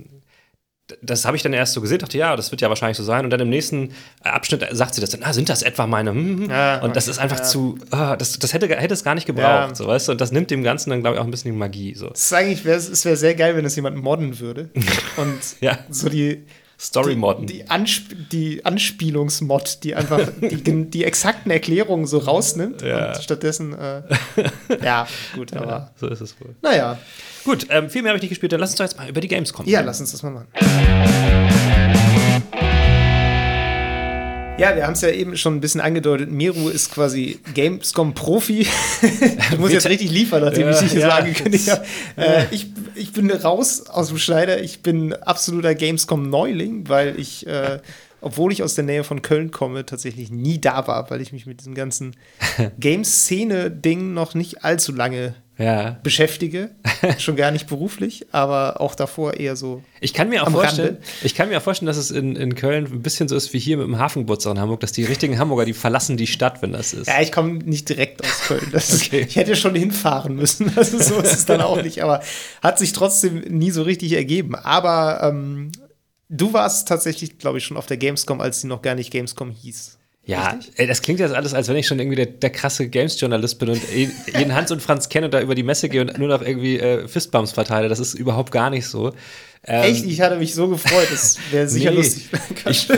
das 1.01 1.25
habe 1.25 1.35
ich 1.35 1.43
dann 1.43 1.53
erst 1.53 1.73
so 1.73 1.81
gesehen, 1.81 1.99
dachte, 1.99 2.17
ja, 2.17 2.35
das 2.35 2.51
wird 2.51 2.61
ja 2.61 2.69
wahrscheinlich 2.69 2.97
so 2.97 3.03
sein. 3.03 3.25
Und 3.25 3.31
dann 3.31 3.39
im 3.39 3.49
nächsten 3.49 3.93
Abschnitt 4.23 4.65
sagt 4.71 4.95
sie 4.95 5.01
das 5.01 5.09
dann, 5.09 5.23
ah, 5.23 5.33
sind 5.33 5.49
das 5.49 5.61
etwa 5.61 5.85
meine? 5.85 6.11
Hm, 6.11 6.43
hm. 6.43 6.49
Ja, 6.49 6.81
und 6.81 6.95
das 6.95 7.07
ist 7.07 7.19
einfach 7.19 7.39
ja. 7.39 7.43
zu, 7.43 7.77
ah, 7.91 8.15
das, 8.15 8.39
das 8.39 8.53
hätte, 8.53 8.67
hätte 8.67 8.93
es 8.93 9.03
gar 9.03 9.15
nicht 9.15 9.27
gebraucht, 9.27 9.69
ja. 9.69 9.75
so, 9.75 9.87
weißt 9.87 10.07
du? 10.07 10.13
Und 10.13 10.21
das 10.21 10.31
nimmt 10.31 10.49
dem 10.49 10.63
Ganzen 10.63 10.89
dann, 10.89 11.01
glaube 11.01 11.15
ich, 11.15 11.21
auch 11.21 11.25
ein 11.25 11.31
bisschen 11.31 11.51
die 11.51 11.57
Magie. 11.57 11.93
So. 11.95 12.09
Es 12.13 12.25
ist 12.25 12.33
eigentlich, 12.33 12.65
es 12.65 13.05
wäre 13.05 13.17
sehr 13.17 13.35
geil, 13.35 13.55
wenn 13.55 13.65
es 13.65 13.75
jemand 13.75 13.97
modden 13.97 14.39
würde. 14.39 14.69
Und 15.17 15.39
ja. 15.59 15.77
so 15.89 16.09
die, 16.09 16.45
Story-Modden. 16.79 17.47
Die, 17.47 17.63
die, 17.63 17.69
Ansp 17.69 18.03
die 18.31 18.65
Anspielungsmod, 18.65 19.83
die 19.83 19.95
einfach 19.95 20.29
die, 20.41 20.85
die 20.89 21.03
exakten 21.03 21.51
Erklärungen 21.51 22.05
so 22.05 22.19
rausnimmt 22.19 22.81
ja. 22.81 23.09
und 23.09 23.23
stattdessen, 23.23 23.73
äh, 23.77 24.03
ja, 24.83 25.07
gut, 25.35 25.53
aber. 25.53 25.67
Ja, 25.67 25.91
so 25.95 26.07
ist 26.07 26.21
es 26.21 26.39
wohl. 26.39 26.55
Naja. 26.61 26.97
Gut, 27.43 27.67
ähm, 27.69 27.89
viel 27.89 28.03
mehr 28.03 28.11
habe 28.11 28.17
ich 28.17 28.21
nicht 28.21 28.29
gespielt, 28.29 28.51
dann 28.51 28.59
lass 28.59 28.71
uns 28.71 28.77
doch 28.77 28.85
jetzt 28.85 28.97
mal 28.97 29.09
über 29.09 29.21
die 29.21 29.27
Games 29.27 29.53
kommen. 29.53 29.69
Ja, 29.69 29.81
lass 29.81 29.99
uns 29.99 30.11
das 30.11 30.21
mal 30.21 30.31
machen. 30.31 30.47
Ja, 34.57 34.75
wir 34.75 34.87
haben 34.87 34.93
es 34.93 35.01
ja 35.01 35.09
eben 35.09 35.37
schon 35.37 35.55
ein 35.55 35.61
bisschen 35.61 35.81
angedeutet. 35.81 36.31
Miru 36.31 36.69
ist 36.69 36.91
quasi 36.91 37.39
Gamescom-Profi. 37.53 38.65
du 39.51 39.57
musst 39.59 39.73
jetzt 39.73 39.87
richtig 39.87 40.09
liefern, 40.09 40.43
nachdem 40.43 40.63
ja, 40.63 40.71
ich 40.71 40.79
dich 40.79 40.93
ja, 40.93 41.01
so 41.01 41.15
angekündigt 41.15 41.69
habe. 41.69 41.85
Äh, 42.15 42.45
ich, 42.49 42.71
ich 42.95 43.13
bin 43.13 43.29
raus 43.29 43.87
aus 43.87 44.07
dem 44.07 44.17
Schneider. 44.17 44.59
Ich 44.59 44.81
bin 44.81 45.13
absoluter 45.13 45.75
Gamescom-Neuling, 45.75 46.89
weil 46.89 47.19
ich, 47.19 47.45
äh, 47.45 47.79
obwohl 48.19 48.51
ich 48.51 48.63
aus 48.63 48.73
der 48.73 48.83
Nähe 48.83 49.03
von 49.03 49.21
Köln 49.21 49.51
komme, 49.51 49.85
tatsächlich 49.85 50.31
nie 50.31 50.59
da 50.59 50.87
war, 50.87 51.07
weil 51.11 51.21
ich 51.21 51.31
mich 51.31 51.45
mit 51.45 51.59
diesem 51.59 51.75
ganzen 51.75 52.15
Game-Szene-Ding 52.79 54.15
noch 54.15 54.33
nicht 54.33 54.65
allzu 54.65 54.91
lange 54.91 55.35
ja. 55.57 55.97
beschäftige. 56.03 56.71
Schon 57.17 57.35
gar 57.35 57.51
nicht 57.51 57.67
beruflich, 57.67 58.27
aber 58.31 58.81
auch 58.81 58.95
davor 58.95 59.35
eher 59.35 59.55
so. 59.55 59.83
Ich 59.99 60.13
kann 60.13 60.29
mir 60.29 60.43
auch 60.43 60.51
vorstellen, 60.51 60.97
ich 61.23 61.35
kann 61.35 61.49
mir 61.49 61.57
auch 61.57 61.61
vorstellen, 61.61 61.87
dass 61.87 61.97
es 61.97 62.11
in, 62.11 62.35
in 62.35 62.55
Köln 62.55 62.85
ein 62.85 63.01
bisschen 63.01 63.27
so 63.27 63.35
ist 63.35 63.53
wie 63.53 63.59
hier 63.59 63.77
mit 63.77 63.87
dem 63.87 63.97
Hafengeburtstag 63.97 64.53
in 64.53 64.59
Hamburg, 64.59 64.79
dass 64.81 64.91
die 64.91 65.03
richtigen 65.03 65.39
Hamburger, 65.39 65.65
die 65.65 65.73
verlassen 65.73 66.17
die 66.17 66.27
Stadt, 66.27 66.61
wenn 66.61 66.71
das 66.71 66.93
ist. 66.93 67.07
Ja, 67.07 67.21
ich 67.21 67.31
komme 67.31 67.53
nicht 67.53 67.89
direkt 67.89 68.23
aus 68.23 68.41
Köln. 68.47 68.67
okay. 68.67 68.77
Ist, 68.77 69.13
ich 69.13 69.35
hätte 69.35 69.55
schon 69.55 69.75
hinfahren 69.75 70.35
müssen. 70.35 70.71
Also 70.77 70.99
so 70.99 71.19
ist 71.19 71.33
es 71.33 71.45
dann 71.45 71.61
auch 71.61 71.81
nicht, 71.81 72.03
aber 72.03 72.21
hat 72.61 72.77
sich 72.77 72.93
trotzdem 72.93 73.39
nie 73.39 73.71
so 73.71 73.81
richtig 73.81 74.13
ergeben. 74.13 74.53
Aber 74.53 75.21
ähm, 75.23 75.71
du 76.29 76.53
warst 76.53 76.87
tatsächlich, 76.87 77.39
glaube 77.39 77.57
ich, 77.57 77.65
schon 77.65 77.77
auf 77.77 77.87
der 77.87 77.97
Gamescom, 77.97 78.41
als 78.41 78.61
sie 78.61 78.67
noch 78.67 78.81
gar 78.81 78.93
nicht 78.93 79.11
Gamescom 79.11 79.49
hieß. 79.49 79.97
Ja, 80.27 80.59
ey, 80.75 80.87
das 80.87 81.01
klingt 81.01 81.21
jetzt 81.21 81.33
alles, 81.33 81.53
als 81.53 81.69
wenn 81.69 81.77
ich 81.77 81.87
schon 81.87 81.99
irgendwie 81.99 82.17
der, 82.17 82.25
der 82.25 82.49
krasse 82.49 82.89
Games-Journalist 82.89 83.59
bin 83.59 83.69
und 83.69 83.81
jeden 83.93 84.53
Hans 84.53 84.71
und 84.71 84.81
Franz 84.81 85.07
kenne 85.07 85.27
und 85.27 85.33
da 85.33 85.39
über 85.39 85.55
die 85.55 85.63
Messe 85.63 85.87
gehe 85.87 86.01
und 86.01 86.17
nur 86.19 86.27
noch 86.27 86.41
irgendwie 86.41 86.77
äh, 86.77 87.07
Fistbumps 87.07 87.53
verteile. 87.53 87.87
Das 87.87 87.99
ist 87.99 88.13
überhaupt 88.13 88.51
gar 88.51 88.69
nicht 88.69 88.87
so. 88.87 89.13
Ähm, 89.63 89.83
Echt? 89.83 90.05
Ich 90.05 90.19
hatte 90.19 90.35
mich 90.37 90.53
so 90.53 90.67
gefreut. 90.67 91.07
Das 91.09 91.37
wäre 91.51 91.67
sicher 91.69 91.91
nee, 91.91 91.97
lustig. 91.97 92.29
ich, 92.69 92.89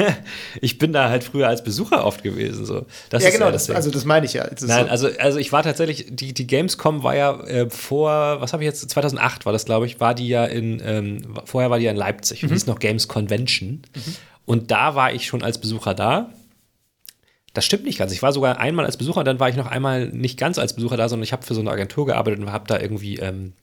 ich, 0.60 0.78
bin 0.78 0.92
da 0.92 1.08
halt 1.08 1.24
früher 1.24 1.48
als 1.48 1.64
Besucher 1.64 2.04
oft 2.04 2.22
gewesen. 2.22 2.66
So. 2.66 2.84
Das 3.08 3.22
ja, 3.22 3.30
genau. 3.30 3.50
Das, 3.50 3.70
also, 3.70 3.90
das 3.90 4.04
meine 4.04 4.26
ich 4.26 4.34
ja. 4.34 4.46
Nein, 4.60 4.86
so. 4.86 4.90
also, 4.90 5.08
also 5.18 5.38
ich 5.38 5.52
war 5.52 5.62
tatsächlich, 5.62 6.06
die, 6.10 6.34
die 6.34 6.46
Gamescom 6.46 7.02
war 7.02 7.16
ja 7.16 7.40
äh, 7.44 7.70
vor, 7.70 8.40
was 8.40 8.52
habe 8.52 8.62
ich 8.62 8.66
jetzt, 8.66 8.88
2008 8.90 9.46
war 9.46 9.52
das, 9.52 9.64
glaube 9.64 9.86
ich, 9.86 10.00
war 10.00 10.14
die 10.14 10.28
ja 10.28 10.44
in, 10.44 10.82
ähm, 10.84 11.22
vorher 11.44 11.70
war 11.70 11.78
die 11.78 11.86
ja 11.86 11.90
in 11.90 11.96
Leipzig 11.96 12.42
mhm. 12.42 12.48
und 12.48 12.54
hieß 12.54 12.66
noch 12.66 12.78
Games 12.78 13.08
Convention. 13.08 13.82
Mhm. 13.94 14.16
Und 14.46 14.70
da 14.70 14.94
war 14.94 15.12
ich 15.12 15.26
schon 15.26 15.42
als 15.42 15.58
Besucher 15.58 15.94
da. 15.94 16.30
Das 17.56 17.64
stimmt 17.64 17.84
nicht 17.84 17.98
ganz. 17.98 18.12
Ich 18.12 18.20
war 18.22 18.34
sogar 18.34 18.58
einmal 18.60 18.84
als 18.84 18.98
Besucher, 18.98 19.24
dann 19.24 19.40
war 19.40 19.48
ich 19.48 19.56
noch 19.56 19.66
einmal 19.66 20.08
nicht 20.08 20.38
ganz 20.38 20.58
als 20.58 20.74
Besucher 20.74 20.98
da, 20.98 21.08
sondern 21.08 21.24
ich 21.24 21.32
habe 21.32 21.42
für 21.42 21.54
so 21.54 21.62
eine 21.62 21.70
Agentur 21.70 22.04
gearbeitet 22.04 22.38
und 22.38 22.52
habe 22.52 22.66
da 22.68 22.78
irgendwie, 22.78 23.16
ähm, 23.16 23.54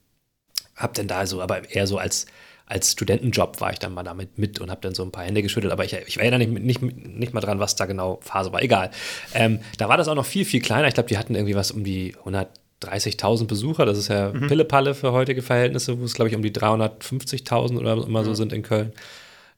habe 0.76 0.94
dann 0.96 1.08
da 1.08 1.28
so, 1.28 1.44
aber 1.44 1.70
eher 1.70 1.86
so 1.86 2.00
als, 2.00 2.26
als 2.66 2.94
Studentenjob 2.94 3.62
war 3.62 3.72
ich 3.72 3.78
dann 3.78 3.94
mal 3.94 4.02
damit 4.02 4.40
mit 4.40 4.60
und 4.60 4.72
habe 4.72 4.82
dann 4.82 4.96
so 4.96 5.04
ein 5.04 5.12
paar 5.12 5.26
Hände 5.26 5.44
geschüttelt, 5.44 5.72
aber 5.72 5.86
ich, 5.86 5.94
ich 5.94 6.18
erinnere 6.18 6.40
nicht, 6.40 6.82
nicht, 6.82 6.82
nicht 6.82 7.34
mal 7.36 7.42
dran, 7.42 7.60
was 7.60 7.76
da 7.76 7.86
genau 7.86 8.18
Phase 8.24 8.52
war. 8.52 8.64
Egal. 8.64 8.90
Ähm, 9.36 9.60
da 9.78 9.90
war 9.90 9.98
das 9.98 10.08
auch 10.08 10.16
noch 10.16 10.26
viel, 10.26 10.44
viel 10.44 10.62
kleiner. 10.62 10.88
Ich 10.88 10.96
glaube, 10.96 11.10
die 11.10 11.20
hatten 11.20 11.36
irgendwie 11.36 11.56
was 11.56 11.70
um 11.70 11.84
die 11.84 12.16
130.000 12.26 13.46
Besucher. 13.46 13.86
Das 13.86 14.00
ist 14.00 14.08
ja 14.08 14.34
mhm. 14.34 14.48
Pillepalle 14.48 14.96
für 14.96 15.12
heutige 15.12 15.44
Verhältnisse, 15.44 16.00
wo 16.00 16.06
es, 16.06 16.16
glaube 16.16 16.30
ich, 16.30 16.36
um 16.36 16.42
die 16.42 16.52
350.000 16.52 17.78
oder 17.78 17.94
immer 17.94 18.22
mhm. 18.22 18.26
so 18.26 18.34
sind 18.34 18.54
in 18.54 18.64
Köln. 18.64 18.92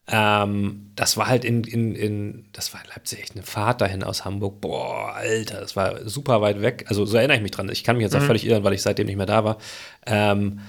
Ähm, 0.08 0.91
das 0.96 1.18
war 1.18 1.28
halt 1.28 1.44
in, 1.44 1.63
in, 1.63 1.96
in, 1.96 2.46
das 2.52 2.74
war 2.74 2.82
in 2.84 2.89
Leipzig 2.89 3.20
echt 3.22 3.34
eine 3.34 3.44
Fahrt 3.44 3.82
dahin 3.82 4.04
aus 4.04 4.24
Hamburg. 4.24 4.62
Boah, 4.62 5.13
Alter, 5.15 5.60
das 5.60 5.76
war 5.76 6.08
super 6.08 6.41
weit 6.41 6.62
weg. 6.62 6.86
Also 6.88 7.06
so 7.06 7.18
erinnere 7.18 7.38
ich 7.38 7.44
mich 7.44 7.52
dran. 7.52 7.70
Ich 7.70 7.84
kann 7.84 7.98
mich 7.98 8.04
jetzt 8.04 8.13
mhm. 8.13 8.22
auch 8.22 8.26
völlig 8.26 8.46
irren, 8.46 8.63
weil 8.63 8.74
ich 8.74 8.84
seitdem 8.84 9.08
nicht 9.08 9.18
mehr 9.18 9.26
da 9.26 9.44
war. 9.44 9.58
Ähm, 10.06 10.60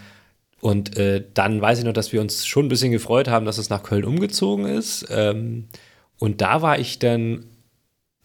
und 0.60 0.96
äh, 0.96 1.22
dann 1.34 1.60
weiß 1.60 1.78
ich 1.78 1.84
noch, 1.84 1.92
dass 1.92 2.12
wir 2.12 2.20
uns 2.20 2.46
schon 2.46 2.66
ein 2.66 2.68
bisschen 2.68 2.92
gefreut 2.92 3.28
haben, 3.28 3.44
dass 3.44 3.58
es 3.58 3.68
nach 3.68 3.82
Köln 3.82 4.04
umgezogen 4.04 4.64
ist. 4.64 5.06
Ähm, 5.10 5.68
und 6.18 6.40
da 6.40 6.62
war 6.62 6.78
ich 6.78 6.98
dann 6.98 7.44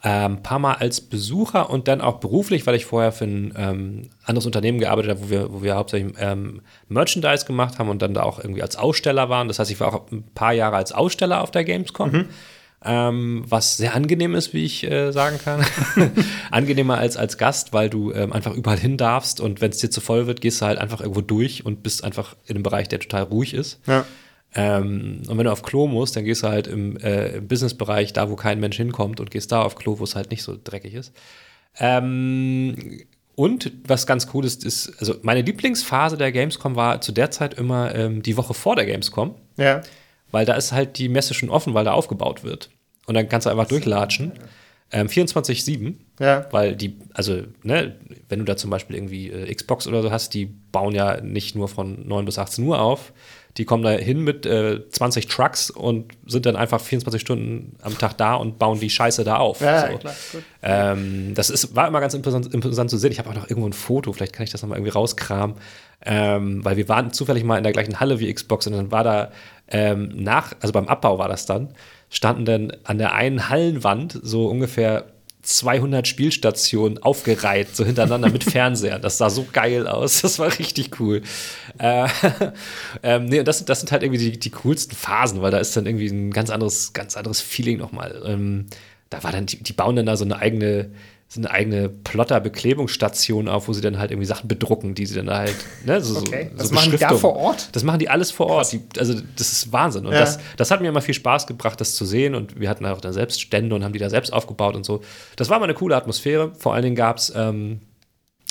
ein 0.04 0.32
ähm, 0.32 0.44
paar 0.44 0.58
Mal 0.58 0.74
als 0.76 1.00
Besucher 1.00 1.70
und 1.70 1.88
dann 1.88 2.02
auch 2.02 2.20
beruflich, 2.20 2.66
weil 2.66 2.74
ich 2.76 2.86
vorher 2.86 3.12
für 3.12 3.26
ein 3.26 3.54
ähm, 3.56 4.10
anderes 4.24 4.48
Unternehmen 4.48 4.80
gearbeitet 4.80 5.12
habe, 5.12 5.22
wo 5.24 5.30
wir, 5.30 5.54
wo 5.54 5.62
wir 5.62 5.76
hauptsächlich 5.76 6.16
ähm, 6.18 6.62
Merchandise 6.88 7.46
gemacht 7.46 7.78
haben 7.78 7.88
und 7.90 8.02
dann 8.02 8.16
da 8.16 8.24
auch 8.24 8.40
irgendwie 8.40 8.64
als 8.64 8.78
Aussteller 8.78 9.30
waren. 9.30 9.48
Das 9.48 9.60
heißt, 9.60 9.70
ich 9.70 9.80
war 9.80 9.94
auch 9.94 10.12
ein 10.12 10.24
paar 10.34 10.54
Jahre 10.54 10.78
als 10.78 10.92
Aussteller 10.92 11.42
auf 11.42 11.52
der 11.52 11.64
Gamescom. 11.64 12.12
Mhm. 12.12 12.26
Ähm, 12.84 13.44
was 13.48 13.78
sehr 13.78 13.94
angenehm 13.94 14.34
ist, 14.34 14.56
wie 14.56 14.66
ich 14.66 14.84
äh, 14.90 15.12
sagen 15.12 15.38
kann. 15.38 15.64
Angenehmer 16.52 16.98
als 16.98 17.16
als 17.16 17.38
Gast, 17.38 17.74
weil 17.74 17.92
du 17.92 18.12
ähm, 18.12 18.34
einfach 18.34 18.56
überall 18.56 18.80
hin 18.80 18.98
darfst 18.98 19.40
und 19.40 19.62
wenn 19.62 19.70
es 19.70 19.78
dir 19.78 19.92
zu 19.92 20.02
voll 20.02 20.26
wird, 20.26 20.42
gehst 20.42 20.62
du 20.62 20.66
halt 20.66 20.80
einfach 20.80 21.00
irgendwo 21.00 21.22
durch 21.22 21.64
und 21.64 21.84
bist 21.84 22.04
einfach 22.04 22.36
in 22.48 22.56
einem 22.56 22.64
Bereich, 22.64 22.90
der 22.90 23.00
total 23.00 23.22
ruhig 23.22 23.54
ist. 23.54 23.80
Ja. 23.86 24.04
Ähm, 24.54 25.22
und 25.28 25.38
wenn 25.38 25.46
du 25.46 25.52
auf 25.52 25.64
Klo 25.64 25.88
musst, 25.88 26.16
dann 26.16 26.26
gehst 26.26 26.44
du 26.44 26.48
halt 26.48 26.68
im, 26.68 26.98
äh, 26.98 27.38
im 27.38 27.48
Businessbereich, 27.48 28.14
da 28.14 28.30
wo 28.30 28.36
kein 28.36 28.60
Mensch 28.60 28.78
hinkommt, 28.78 29.20
und 29.20 29.32
gehst 29.32 29.52
da 29.52 29.62
auf 29.62 29.76
Klo, 29.76 30.00
wo 30.00 30.04
es 30.04 30.16
halt 30.16 30.32
nicht 30.32 30.44
so 30.44 30.58
dreckig 30.62 30.94
ist. 30.94 31.14
Ähm, 31.80 33.06
und 33.36 33.72
was 33.88 34.06
ganz 34.06 34.28
cool 34.34 34.46
ist, 34.46 34.66
ist, 34.66 35.00
also 35.00 35.16
meine 35.22 35.42
Lieblingsphase 35.42 36.18
der 36.18 36.32
Gamescom 36.32 36.76
war 36.76 37.02
zu 37.02 37.12
der 37.12 37.32
Zeit 37.32 37.54
immer 37.54 37.96
ähm, 37.96 38.22
die 38.22 38.36
Woche 38.36 38.54
vor 38.54 38.76
der 38.76 38.86
Gamescom. 38.86 39.36
Ja. 39.58 39.82
Weil 40.32 40.46
da 40.46 40.54
ist 40.54 40.72
halt 40.72 40.98
die 40.98 41.10
Messe 41.10 41.34
schon 41.34 41.50
offen, 41.50 41.74
weil 41.74 41.86
da 41.86 41.94
aufgebaut 41.94 42.44
wird. 42.44 42.70
Und 43.06 43.16
dann 43.16 43.28
kannst 43.30 43.46
du 43.46 43.50
einfach 43.50 43.68
durchlatschen. 43.68 44.34
Ähm, 44.92 45.08
24-7. 45.08 45.96
Ja. 46.20 46.46
Weil 46.52 46.76
die, 46.76 46.98
also, 47.14 47.44
ne, 47.64 47.96
wenn 48.28 48.40
du 48.40 48.46
da 48.46 48.58
zum 48.58 48.70
Beispiel 48.70 48.98
irgendwie 48.98 49.30
äh, 49.30 49.54
Xbox 49.54 49.88
oder 49.88 50.02
so 50.02 50.12
hast, 50.12 50.34
die 50.34 50.46
bauen 50.46 50.94
ja 50.94 51.22
nicht 51.22 51.56
nur 51.56 51.70
von 51.70 52.08
9 52.08 52.26
bis 52.26 52.38
18 52.38 52.66
Uhr 52.66 52.82
auf, 52.82 53.14
die 53.58 53.66
kommen 53.66 53.84
da 53.84 53.92
hin 53.92 54.24
mit 54.24 54.46
äh, 54.46 54.88
20 54.90 55.28
Trucks 55.28 55.70
und 55.70 56.14
sind 56.26 56.46
dann 56.46 56.56
einfach 56.56 56.80
24 56.80 57.20
Stunden 57.20 57.76
am 57.82 57.98
Tag 57.98 58.18
da 58.18 58.36
und 58.36 58.60
bauen 58.60 58.80
die 58.80 58.90
Scheiße 58.90 59.24
da 59.24 59.38
auf. 59.38 59.62
Ja, 59.62 59.92
so. 59.92 59.98
klar, 59.98 60.14
ähm, 60.64 61.34
das 61.34 61.50
ist, 61.50 61.76
war 61.76 61.88
immer 61.88 62.00
ganz 62.00 62.14
interessant, 62.14 62.54
interessant 62.54 62.90
zu 62.90 62.98
sehen. 62.98 63.12
Ich 63.12 63.20
habe 63.20 63.30
auch 63.30 63.36
noch 63.36 63.50
irgendwo 63.50 63.68
ein 63.68 63.74
Foto, 63.74 64.14
vielleicht 64.14 64.34
kann 64.34 64.44
ich 64.44 64.52
das 64.52 64.62
nochmal 64.62 64.78
irgendwie 64.78 64.94
rauskramen. 64.94 65.58
Ähm, 66.04 66.66
weil 66.66 66.78
wir 66.78 66.90
waren 66.90 67.14
zufällig 67.14 67.44
mal 67.44 67.58
in 67.58 67.64
der 67.64 67.74
gleichen 67.74 68.00
Halle 68.00 68.20
wie 68.20 68.34
Xbox 68.34 68.66
und 68.66 68.74
dann 68.74 68.92
war 68.92 69.04
da 69.04 69.32
ähm, 69.68 70.12
nach, 70.16 70.54
also 70.60 70.74
beim 70.74 70.88
Abbau 70.88 71.20
war 71.20 71.28
das 71.28 71.46
dann, 71.46 71.74
standen 72.10 72.46
dann 72.46 72.74
an 72.84 72.98
der 72.98 73.14
einen 73.14 73.50
Hallenwand 73.50 74.20
so 74.24 74.48
ungefähr 74.48 75.06
200 75.42 76.08
Spielstationen 76.08 77.02
aufgereiht, 77.02 77.76
so 77.76 77.86
hintereinander 77.86 78.30
mit 78.30 78.44
Fernseher. 78.52 79.00
Das 79.00 79.18
sah 79.18 79.30
so 79.30 79.48
geil 79.52 79.88
aus. 79.88 80.22
Das 80.22 80.40
war 80.40 80.58
richtig 80.60 81.00
cool. 81.00 81.22
Äh, 81.78 82.08
ähm, 83.04 83.26
nee, 83.26 83.44
das, 83.44 83.66
das 83.66 83.80
sind 83.80 83.92
halt 83.92 84.04
irgendwie 84.04 84.32
die, 84.32 84.40
die 84.40 84.50
coolsten 84.52 84.96
Phasen, 84.96 85.42
weil 85.42 85.52
da 85.52 85.58
ist 85.58 85.76
dann 85.76 85.86
irgendwie 85.86 86.08
ein 86.08 86.32
ganz 86.32 86.50
anderes, 86.50 86.94
ganz 86.94 87.18
anderes 87.18 87.42
Feeling 87.42 87.78
nochmal. 87.78 88.22
Ähm, 88.26 88.68
da 89.10 89.24
war 89.24 89.32
dann, 89.32 89.46
die, 89.46 89.62
die 89.62 89.74
bauen 89.74 89.96
dann 89.96 90.06
da 90.06 90.16
so 90.16 90.26
eine 90.26 90.38
eigene, 90.38 90.92
so 91.34 91.40
eine 91.40 91.50
eigene 91.50 91.88
Plotter-Beklebungsstation 91.88 93.48
auf, 93.48 93.70
wo 93.70 93.74
sie 93.74 93.80
dann 93.80 93.98
halt 93.98 94.12
irgendwie 94.12 94.26
Sachen 94.26 94.50
bedrucken, 94.50 94.96
die 94.96 95.06
sie 95.06 95.16
dann 95.16 95.30
halt, 95.30 95.56
ne, 95.86 96.02
so, 96.02 96.20
okay. 96.20 96.50
so, 96.52 96.58
das 96.58 96.72
machen 96.72 96.92
die 96.92 96.98
da 96.98 97.14
vor 97.16 97.38
Ort? 97.38 97.70
Das 97.72 97.86
machen 97.86 98.00
die 98.00 98.10
alles 98.10 98.32
vor 98.32 98.48
Ort. 98.48 98.74
Die, 98.74 98.82
also 98.98 99.14
das 99.38 99.54
ist 99.54 99.72
Wahnsinn. 99.72 100.06
Und 100.06 100.12
ja. 100.12 100.20
das, 100.20 100.40
das 100.58 100.72
hat 100.72 100.82
mir 100.82 100.90
immer 100.90 101.02
viel 101.02 101.14
Spaß 101.14 101.48
gebracht, 101.48 101.80
das 101.80 101.96
zu 101.96 102.04
sehen. 102.04 102.36
Und 102.36 102.60
wir 102.60 102.68
hatten 102.68 102.86
auch 102.86 103.00
dann 103.00 103.14
selbst 103.14 103.40
Stände 103.40 103.74
und 103.74 103.86
haben 103.86 103.94
die 103.94 104.00
da 104.00 104.10
selbst 104.10 104.34
aufgebaut 104.34 104.76
und 104.76 104.86
so. 104.86 105.00
Das 105.38 105.48
war 105.48 105.60
mal 105.60 105.64
eine 105.64 105.74
coole 105.74 105.96
Atmosphäre. 105.96 106.52
Vor 106.60 106.74
allen 106.74 106.84
Dingen 106.84 106.98
gab 106.98 107.16
es 107.16 107.32
ähm, 107.34 107.80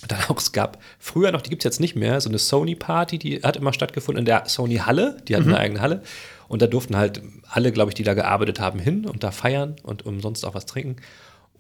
dann 0.08 0.20
auch, 0.28 0.38
es 0.38 0.52
gab 0.52 0.78
früher 0.98 1.32
noch, 1.32 1.42
die 1.42 1.50
gibt 1.50 1.60
es 1.60 1.64
jetzt 1.64 1.80
nicht 1.80 1.96
mehr, 1.96 2.18
so 2.22 2.30
eine 2.30 2.38
Sony-Party, 2.38 3.18
die 3.18 3.42
hat 3.42 3.58
immer 3.58 3.74
stattgefunden 3.74 4.20
in 4.20 4.24
der 4.24 4.44
Sony-Halle, 4.46 5.18
die 5.28 5.36
hat 5.36 5.42
mhm. 5.42 5.50
eine 5.50 5.58
eigene 5.58 5.80
Halle. 5.82 6.02
Und 6.48 6.62
da 6.62 6.66
durften 6.66 6.96
halt 6.96 7.20
alle, 7.50 7.72
glaube 7.72 7.90
ich, 7.90 7.94
die 7.94 8.04
da 8.04 8.14
gearbeitet 8.14 8.58
haben, 8.58 8.78
hin 8.78 9.04
und 9.04 9.22
da 9.22 9.32
feiern 9.32 9.76
und 9.82 10.06
umsonst 10.06 10.46
auch 10.46 10.54
was 10.54 10.64
trinken. 10.64 10.96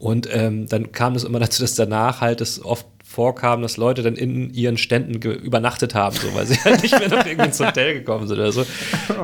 Und 0.00 0.28
ähm, 0.32 0.66
dann 0.66 0.90
kam 0.92 1.14
es 1.14 1.24
immer 1.24 1.38
dazu, 1.40 1.62
dass 1.62 1.74
danach 1.76 2.20
halt 2.20 2.40
es 2.40 2.64
oft 2.64 2.86
vorkam, 3.04 3.62
dass 3.62 3.76
Leute 3.76 4.02
dann 4.02 4.16
in 4.16 4.52
ihren 4.54 4.78
Ständen 4.78 5.14
übernachtet 5.14 5.94
haben, 5.94 6.16
so, 6.16 6.32
weil 6.34 6.46
sie 6.46 6.56
halt 6.62 6.82
nicht 6.82 6.98
mehr 6.98 7.08
noch 7.08 7.26
irgendwie 7.26 7.46
ins 7.46 7.60
Hotel 7.64 7.94
gekommen 7.94 8.26
sind 8.26 8.38
oder 8.38 8.52
so. 8.52 8.64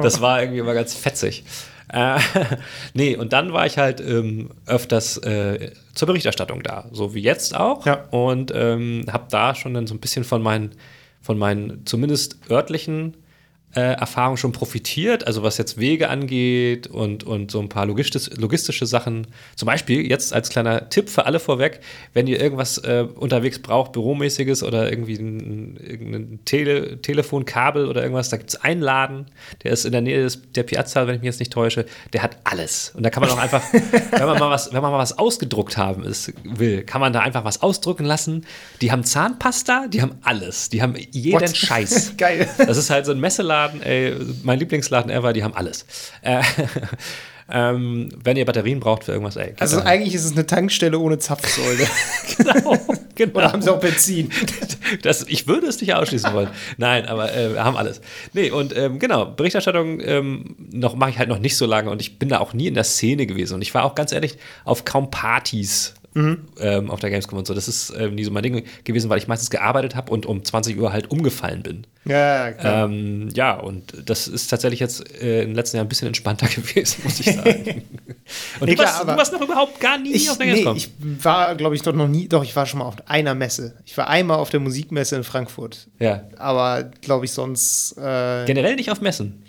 Das 0.02 0.20
war 0.20 0.42
irgendwie 0.42 0.58
immer 0.58 0.74
ganz 0.74 0.94
fetzig. 0.94 1.44
Äh, 1.92 2.18
nee, 2.94 3.16
und 3.16 3.32
dann 3.32 3.52
war 3.52 3.64
ich 3.64 3.78
halt 3.78 4.00
ähm, 4.00 4.50
öfters 4.66 5.18
äh, 5.18 5.70
zur 5.94 6.06
Berichterstattung 6.06 6.62
da, 6.62 6.86
so 6.90 7.14
wie 7.14 7.20
jetzt 7.20 7.54
auch. 7.56 7.86
Ja. 7.86 8.04
Und 8.10 8.52
ähm, 8.54 9.06
habe 9.10 9.26
da 9.30 9.54
schon 9.54 9.72
dann 9.72 9.86
so 9.86 9.94
ein 9.94 10.00
bisschen 10.00 10.24
von 10.24 10.42
meinen, 10.42 10.72
von 11.22 11.38
meinen 11.38 11.86
zumindest 11.86 12.38
örtlichen 12.50 13.16
äh, 13.74 13.80
Erfahrung 13.80 14.36
schon 14.38 14.52
profitiert, 14.52 15.26
also 15.26 15.42
was 15.42 15.58
jetzt 15.58 15.78
Wege 15.78 16.08
angeht 16.08 16.86
und, 16.86 17.24
und 17.24 17.50
so 17.50 17.60
ein 17.60 17.68
paar 17.68 17.84
logistisch, 17.84 18.30
logistische 18.36 18.86
Sachen. 18.86 19.26
Zum 19.54 19.66
Beispiel 19.66 20.08
jetzt 20.08 20.32
als 20.32 20.48
kleiner 20.48 20.88
Tipp 20.88 21.10
für 21.10 21.26
alle 21.26 21.38
vorweg, 21.40 21.80
wenn 22.14 22.26
ihr 22.26 22.40
irgendwas 22.40 22.78
äh, 22.78 23.06
unterwegs 23.16 23.58
braucht, 23.58 23.92
Büromäßiges 23.92 24.62
oder 24.62 24.90
irgendwie 24.90 25.16
ein, 25.16 25.76
irgendein 25.76 26.38
Tele, 26.46 27.02
Telefonkabel 27.02 27.86
oder 27.86 28.02
irgendwas, 28.02 28.30
da 28.30 28.38
gibt 28.38 28.50
es 28.50 28.56
einen 28.56 28.80
Laden, 28.80 29.26
der 29.62 29.72
ist 29.72 29.84
in 29.84 29.92
der 29.92 30.00
Nähe 30.00 30.22
des, 30.22 30.40
der 30.52 30.62
Piazza, 30.62 31.06
wenn 31.06 31.16
ich 31.16 31.20
mich 31.20 31.26
jetzt 31.26 31.40
nicht 31.40 31.52
täusche, 31.52 31.84
der 32.14 32.22
hat 32.22 32.38
alles. 32.44 32.92
Und 32.96 33.02
da 33.02 33.10
kann 33.10 33.22
man 33.22 33.30
auch 33.30 33.38
einfach, 33.38 33.62
wenn 34.10 34.26
man 34.26 34.38
mal 34.38 34.50
was, 34.50 34.72
wenn 34.72 34.80
man 34.80 34.90
mal 34.90 34.98
was 34.98 35.18
ausgedruckt 35.18 35.76
haben 35.76 36.02
ist, 36.02 36.32
will, 36.44 36.82
kann 36.82 37.02
man 37.02 37.12
da 37.12 37.20
einfach 37.20 37.44
was 37.44 37.60
ausdrucken 37.60 38.06
lassen. 38.06 38.46
Die 38.80 38.90
haben 38.90 39.04
Zahnpasta, 39.04 39.86
die 39.88 40.00
haben 40.00 40.14
alles. 40.22 40.70
Die 40.70 40.80
haben 40.80 40.94
jeden 41.10 41.40
What? 41.40 41.54
Scheiß. 41.54 42.14
Geil. 42.16 42.48
Das 42.56 42.78
ist 42.78 42.88
halt 42.88 43.04
so 43.04 43.12
ein 43.12 43.20
Messeladen 43.20 43.55
Laden, 43.56 43.82
ey, 43.82 44.14
mein 44.42 44.58
Lieblingsladen 44.58 45.10
ever, 45.10 45.32
die 45.32 45.42
haben 45.42 45.54
alles. 45.54 45.86
Äh, 46.22 46.42
Ähm, 47.48 48.08
wenn 48.24 48.36
ihr 48.36 48.44
Batterien 48.44 48.80
braucht 48.80 49.04
für 49.04 49.12
irgendwas, 49.12 49.36
ey. 49.36 49.54
Also 49.60 49.76
dahin. 49.76 49.88
eigentlich 49.88 50.14
ist 50.16 50.24
es 50.24 50.32
eine 50.32 50.46
Tankstelle 50.46 50.98
ohne 50.98 51.18
Zapfsäule. 51.18 51.86
genau, 52.36 52.76
genau. 53.14 53.38
Oder 53.38 53.52
haben 53.52 53.62
sie 53.62 53.72
auch 53.72 53.78
Benzin? 53.78 54.30
Das, 55.02 55.24
ich 55.28 55.48
würde 55.48 55.66
es 55.66 55.80
nicht 55.80 55.94
ausschließen 55.94 56.32
wollen. 56.32 56.48
Nein, 56.76 57.06
aber 57.06 57.32
äh, 57.32 57.54
wir 57.54 57.64
haben 57.64 57.76
alles. 57.76 58.00
Nee, 58.32 58.50
und 58.50 58.76
ähm, 58.76 59.00
genau, 59.00 59.26
Berichterstattung 59.26 60.00
ähm, 60.00 60.56
noch 60.72 60.94
mache 60.94 61.10
ich 61.10 61.18
halt 61.18 61.28
noch 61.28 61.40
nicht 61.40 61.56
so 61.56 61.66
lange 61.66 61.90
und 61.90 62.00
ich 62.00 62.20
bin 62.20 62.28
da 62.28 62.38
auch 62.38 62.52
nie 62.52 62.68
in 62.68 62.74
der 62.74 62.84
Szene 62.84 63.26
gewesen. 63.26 63.54
Und 63.54 63.62
ich 63.62 63.74
war 63.74 63.84
auch 63.84 63.96
ganz 63.96 64.12
ehrlich 64.12 64.38
auf 64.64 64.84
kaum 64.84 65.10
Partys 65.10 65.94
ähm, 66.16 66.90
auf 66.90 67.00
der 67.00 67.10
Gamescom 67.10 67.38
und 67.38 67.46
so. 67.46 67.52
Das 67.54 67.68
ist 67.68 67.92
ähm, 67.96 68.14
nie 68.14 68.24
so 68.24 68.30
mein 68.30 68.42
Ding 68.42 68.64
gewesen, 68.84 69.10
weil 69.10 69.18
ich 69.18 69.28
meistens 69.28 69.50
gearbeitet 69.50 69.94
habe 69.94 70.10
und 70.12 70.24
um 70.26 70.42
20 70.44 70.78
Uhr 70.78 70.92
halt 70.92 71.10
umgefallen 71.10 71.62
bin. 71.62 71.86
Ja, 72.06 72.52
klar. 72.52 72.84
Ähm, 72.88 73.28
ja, 73.34 73.54
und 73.58 73.94
das 74.08 74.26
ist 74.28 74.48
tatsächlich 74.48 74.80
jetzt 74.80 75.20
äh, 75.20 75.42
in 75.42 75.48
den 75.50 75.54
letzten 75.56 75.76
Jahren 75.76 75.86
ein 75.86 75.88
bisschen 75.88 76.08
entspannter 76.08 76.46
gewesen, 76.54 77.02
muss 77.04 77.20
ich 77.20 77.26
sagen. 77.34 77.44
und 78.60 78.66
Nee, 78.68 78.74
du, 78.74 78.82
klar, 78.82 78.86
warst, 78.86 79.00
aber 79.00 79.12
du 79.12 79.18
warst 79.18 79.32
noch 79.32 79.42
überhaupt 79.42 79.80
gar 79.80 79.98
nie 79.98 80.12
ich, 80.12 80.30
auf 80.30 80.38
der 80.38 80.46
nee, 80.46 80.62
Gamescom. 80.62 80.76
ich 80.76 80.90
war, 81.24 81.54
glaube 81.54 81.74
ich, 81.74 81.82
doch 81.82 81.92
noch 81.94 82.08
nie, 82.08 82.28
doch, 82.28 82.42
ich 82.44 82.56
war 82.56 82.64
schon 82.66 82.78
mal 82.78 82.86
auf 82.86 82.96
einer 83.06 83.34
Messe. 83.34 83.76
Ich 83.84 83.96
war 83.98 84.08
einmal 84.08 84.38
auf 84.38 84.50
der 84.50 84.60
Musikmesse 84.60 85.16
in 85.16 85.24
Frankfurt. 85.24 85.88
ja. 85.98 86.22
Aber, 86.38 86.84
glaube 87.02 87.24
ich, 87.26 87.32
sonst 87.32 87.98
äh, 87.98 88.44
Generell 88.46 88.76
nicht 88.76 88.90
auf 88.90 89.00
Messen. 89.00 89.42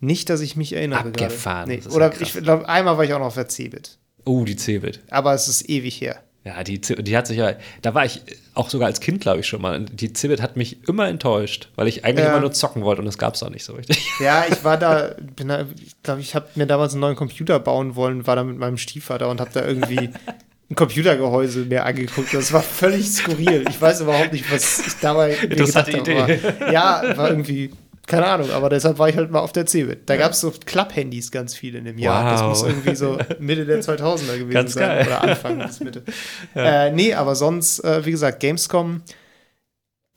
nicht, 0.00 0.30
dass 0.30 0.40
ich 0.40 0.56
mich 0.56 0.72
erinnere. 0.72 1.00
Abgefahren, 1.00 1.68
Nee. 1.68 1.82
Oder 1.90 2.12
ja 2.12 2.20
ich 2.20 2.32
glaube, 2.32 2.68
einmal 2.68 2.96
war 2.96 3.04
ich 3.04 3.12
auch 3.12 3.18
noch 3.18 3.26
auf 3.26 3.34
der 3.34 3.48
Cebit. 3.48 3.98
Oh, 4.24 4.44
die 4.44 4.56
Cebit. 4.56 5.00
Aber 5.10 5.34
es 5.34 5.48
ist 5.48 5.68
ewig 5.68 6.00
her. 6.00 6.20
Ja, 6.44 6.62
die, 6.62 6.78
die 6.78 7.16
hat 7.16 7.26
sich 7.26 7.38
ja, 7.38 7.54
da 7.80 7.94
war 7.94 8.04
ich 8.04 8.20
auch 8.52 8.68
sogar 8.68 8.86
als 8.88 9.00
Kind, 9.00 9.22
glaube 9.22 9.40
ich, 9.40 9.46
schon 9.46 9.62
mal. 9.62 9.80
Die 9.80 10.12
Cebit 10.12 10.42
hat 10.42 10.56
mich 10.58 10.86
immer 10.86 11.08
enttäuscht, 11.08 11.68
weil 11.74 11.88
ich 11.88 12.04
eigentlich 12.04 12.24
Ja. 12.26 12.32
immer 12.32 12.40
nur 12.40 12.52
zocken 12.52 12.82
wollte 12.82 13.00
und 13.00 13.06
das 13.06 13.16
gab 13.16 13.34
es 13.34 13.42
auch 13.42 13.48
nicht 13.48 13.64
so 13.64 13.72
richtig. 13.72 14.06
Ja, 14.20 14.44
ich 14.50 14.62
war 14.62 14.76
da, 14.76 15.14
bin 15.36 15.48
da 15.48 15.62
ich 15.82 15.94
glaube, 16.02 16.20
ich 16.20 16.34
habe 16.34 16.46
mir 16.54 16.66
damals 16.66 16.92
einen 16.92 17.00
neuen 17.00 17.16
Computer 17.16 17.58
bauen 17.60 17.96
wollen, 17.96 18.26
war 18.26 18.36
da 18.36 18.44
mit 18.44 18.58
meinem 18.58 18.76
Stiefvater 18.76 19.30
und 19.30 19.40
habe 19.40 19.50
da 19.54 19.66
irgendwie 19.66 20.10
ein 20.70 20.76
Computergehäuse 20.76 21.60
mir 21.60 21.84
angeguckt. 21.86 22.32
Das 22.34 22.52
war 22.52 22.62
völlig 22.62 23.10
skurril. 23.10 23.64
Ich 23.70 23.80
weiß 23.80 24.02
überhaupt 24.02 24.32
nicht, 24.34 24.50
was 24.52 24.86
ich 24.86 24.94
dabei 25.00 25.34
Interessante 25.42 25.92
gedacht 25.92 26.18
habe, 26.20 26.32
Idee. 26.34 26.72
Ja, 26.72 27.16
war 27.16 27.30
irgendwie, 27.30 27.70
keine 28.06 28.26
Ahnung, 28.26 28.50
aber 28.50 28.68
deshalb 28.68 28.98
war 28.98 29.08
ich 29.08 29.16
halt 29.16 29.30
mal 29.30 29.40
auf 29.40 29.52
der 29.52 29.66
Cebit. 29.66 30.08
Da 30.08 30.16
gab 30.16 30.32
es 30.32 30.40
so 30.40 30.52
Klapp-Handys 30.64 31.30
ganz 31.30 31.54
viel 31.54 31.74
in 31.74 31.84
dem 31.84 31.98
Jahr. 31.98 32.30
Das 32.32 32.40
Wow. 32.42 32.48
muss 32.50 32.62
irgendwie 32.62 32.94
so 32.96 33.18
Mitte 33.38 33.64
der 33.64 33.80
2000er 33.82 34.36
gewesen 34.38 34.50
Ganz 34.50 34.74
sein. 34.74 34.88
geil. 34.88 35.06
Oder 35.06 35.22
Anfang 35.22 35.58
bis 35.58 35.80
Mitte. 35.80 36.02
Äh, 36.54 36.92
nee, 36.92 37.14
aber 37.14 37.34
sonst, 37.34 37.80
äh, 37.80 38.04
wie 38.04 38.10
gesagt, 38.10 38.40
Gamescom 38.40 39.02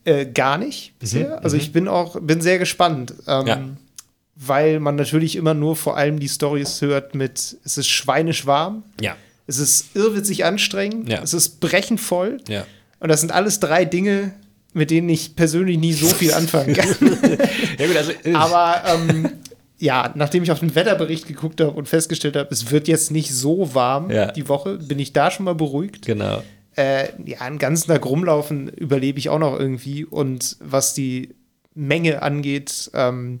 äh, 0.04 0.26
gar 0.26 0.58
nicht 0.58 0.98
bisher. 0.98 1.42
also 1.42 1.56
ich 1.56 1.72
bin 1.72 1.88
auch, 1.88 2.18
bin 2.20 2.40
sehr 2.40 2.58
gespannt. 2.58 3.14
Ähm, 3.26 3.46
Ja. 3.46 3.60
Weil 4.40 4.78
man 4.78 4.94
natürlich 4.94 5.34
immer 5.34 5.52
nur 5.54 5.74
vor 5.74 5.96
allem 5.96 6.20
die 6.20 6.28
Stories 6.28 6.80
hört 6.80 7.16
mit, 7.16 7.56
es 7.64 7.76
ist 7.76 7.88
schweinisch 7.88 8.46
warm, 8.46 8.84
Ja, 9.00 9.16
es 9.48 9.58
ist 9.58 9.96
irrwitzig 9.96 10.44
anstrengend, 10.44 11.08
Ja. 11.08 11.20
es 11.22 11.34
ist 11.34 11.58
brechend 11.60 12.00
voll. 12.00 12.38
ja. 12.48 12.64
Und 13.00 13.08
das 13.08 13.20
sind 13.20 13.32
alles 13.32 13.58
drei 13.60 13.84
Dinge, 13.84 14.32
mit 14.74 14.90
denen 14.90 15.08
ich 15.08 15.34
persönlich 15.36 15.78
nie 15.78 15.92
so 15.92 16.06
viel 16.08 16.32
anfangen 16.32 16.74
kann. 16.74 16.88
Ja, 17.78 17.86
gut, 17.86 17.96
also. 17.96 18.12
äh, 18.24 18.34
Aber 18.34 18.82
ähm, 18.86 19.30
ja, 19.78 20.12
nachdem 20.14 20.42
ich 20.42 20.50
auf 20.50 20.60
den 20.60 20.74
Wetterbericht 20.74 21.26
geguckt 21.26 21.60
habe 21.60 21.70
und 21.72 21.88
festgestellt 21.88 22.36
habe, 22.36 22.48
es 22.50 22.70
wird 22.70 22.88
jetzt 22.88 23.10
nicht 23.10 23.32
so 23.34 23.74
warm 23.74 24.10
Ja. 24.10 24.32
die 24.32 24.48
Woche, 24.48 24.78
bin 24.78 24.98
ich 24.98 25.12
da 25.12 25.30
schon 25.30 25.44
mal 25.44 25.54
beruhigt. 25.54 26.06
Genau. 26.06 26.42
Äh, 26.76 27.08
ja, 27.24 27.40
einen 27.40 27.58
ganzen 27.58 27.88
Tag 27.88 28.04
rumlaufen 28.06 28.68
überlebe 28.68 29.18
ich 29.18 29.28
auch 29.30 29.38
noch 29.38 29.58
irgendwie. 29.58 30.04
Und 30.04 30.56
was 30.60 30.94
die 30.94 31.34
Menge 31.74 32.22
angeht, 32.22 32.90
ähm, 32.94 33.40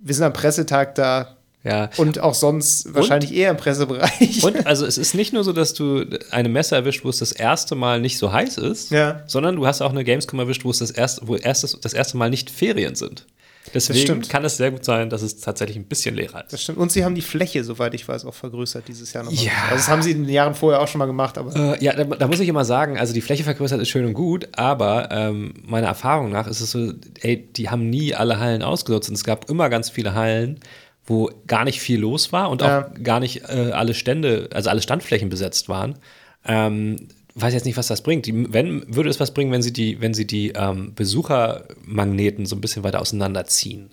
wir 0.00 0.14
sind 0.14 0.24
am 0.24 0.32
Pressetag 0.32 0.94
da 0.94 1.37
Ja. 1.64 1.90
und 1.96 2.20
auch 2.20 2.34
sonst 2.34 2.94
wahrscheinlich 2.94 3.34
eher 3.34 3.50
im 3.50 3.56
Pressebereich. 3.56 4.42
Und 4.44 4.66
also 4.66 4.86
es 4.86 4.96
ist 4.96 5.14
nicht 5.14 5.32
nur 5.32 5.42
so, 5.44 5.52
dass 5.52 5.74
du 5.74 6.04
eine 6.30 6.48
Messe 6.48 6.76
erwischt, 6.76 7.04
wo 7.04 7.08
es 7.10 7.18
das 7.18 7.32
erste 7.32 7.74
Mal 7.74 8.00
nicht 8.00 8.16
so 8.18 8.32
heiß 8.32 8.58
ist, 8.58 8.90
Ja. 8.90 9.22
sondern 9.26 9.56
du 9.56 9.66
hast 9.66 9.82
auch 9.82 9.90
eine 9.90 10.04
Gamescom 10.04 10.38
erwischt, 10.38 10.64
wo 10.64 10.70
es 10.70 10.78
das 10.78 10.90
erste, 10.92 11.26
wo 11.26 11.36
erstes, 11.36 11.78
das 11.80 11.92
erste 11.94 12.16
Mal 12.16 12.30
nicht 12.30 12.48
Ferien 12.50 12.94
sind. 12.94 13.26
Deswegen 13.74 14.22
kann 14.22 14.44
es 14.46 14.56
sehr 14.56 14.70
gut 14.70 14.82
sein, 14.82 15.10
dass 15.10 15.20
es 15.20 15.40
tatsächlich 15.40 15.76
ein 15.76 15.84
bisschen 15.84 16.14
leerer 16.14 16.42
ist. 16.44 16.52
Das 16.54 16.62
stimmt. 16.62 16.78
Und 16.78 16.90
sie 16.90 17.04
haben 17.04 17.14
die 17.14 17.20
Fläche, 17.20 17.62
soweit 17.64 17.92
ich 17.92 18.06
weiß, 18.08 18.24
auch 18.24 18.32
vergrößert 18.32 18.88
dieses 18.88 19.12
Jahr 19.12 19.24
nochmal. 19.24 19.44
Ja. 19.44 19.52
Also 19.64 19.74
das 19.76 19.88
haben 19.88 20.00
sie 20.02 20.12
in 20.12 20.24
den 20.24 20.32
Jahren 20.32 20.54
vorher 20.54 20.80
auch 20.80 20.88
schon 20.88 21.00
mal 21.00 21.06
gemacht, 21.06 21.36
aber 21.36 21.54
Äh, 21.78 21.84
ja, 21.84 21.92
da, 21.92 22.04
da 22.04 22.26
muss 22.28 22.40
ich 22.40 22.48
immer 22.48 22.64
sagen, 22.64 22.96
also 22.98 23.12
die 23.12 23.20
Fläche 23.20 23.44
vergrößert 23.44 23.78
ist 23.82 23.88
schön 23.90 24.06
und 24.06 24.14
gut, 24.14 24.48
aber 24.52 25.10
ähm, 25.10 25.52
meiner 25.66 25.88
Erfahrung 25.88 26.30
nach 26.30 26.46
ist 26.46 26.60
es 26.62 26.70
so, 26.70 26.92
ey, 27.20 27.46
die 27.56 27.68
haben 27.68 27.90
nie 27.90 28.14
alle 28.14 28.38
Hallen 28.38 28.62
ausgenutzt 28.62 29.10
und 29.10 29.16
es 29.16 29.24
gab 29.24 29.50
immer 29.50 29.68
ganz 29.68 29.90
viele 29.90 30.14
Hallen, 30.14 30.60
wo 31.08 31.30
gar 31.46 31.64
nicht 31.64 31.80
viel 31.80 31.98
los 32.00 32.32
war 32.32 32.50
und 32.50 32.60
Ja. 32.62 32.82
auch 32.86 33.02
gar 33.02 33.18
nicht 33.18 33.42
äh, 33.48 33.70
alle 33.72 33.94
Stände, 33.94 34.50
also 34.52 34.68
alle 34.70 34.82
Standflächen 34.82 35.28
besetzt 35.30 35.68
waren. 35.68 35.96
Ähm, 36.46 37.08
weiß 37.34 37.54
jetzt 37.54 37.64
nicht, 37.66 37.76
was 37.76 37.86
das 37.86 38.02
bringt. 38.02 38.26
Die, 38.26 38.52
wenn, 38.52 38.82
würde 38.94 39.08
es 39.08 39.20
was 39.20 39.32
bringen, 39.32 39.52
wenn 39.52 39.62
sie 39.62 39.72
die, 39.72 40.00
wenn 40.00 40.12
sie 40.12 40.26
die 40.26 40.52
ähm, 40.56 40.92
Besuchermagneten 40.94 42.46
so 42.46 42.56
ein 42.56 42.60
bisschen 42.60 42.82
weiter 42.82 43.00
auseinanderziehen. 43.00 43.90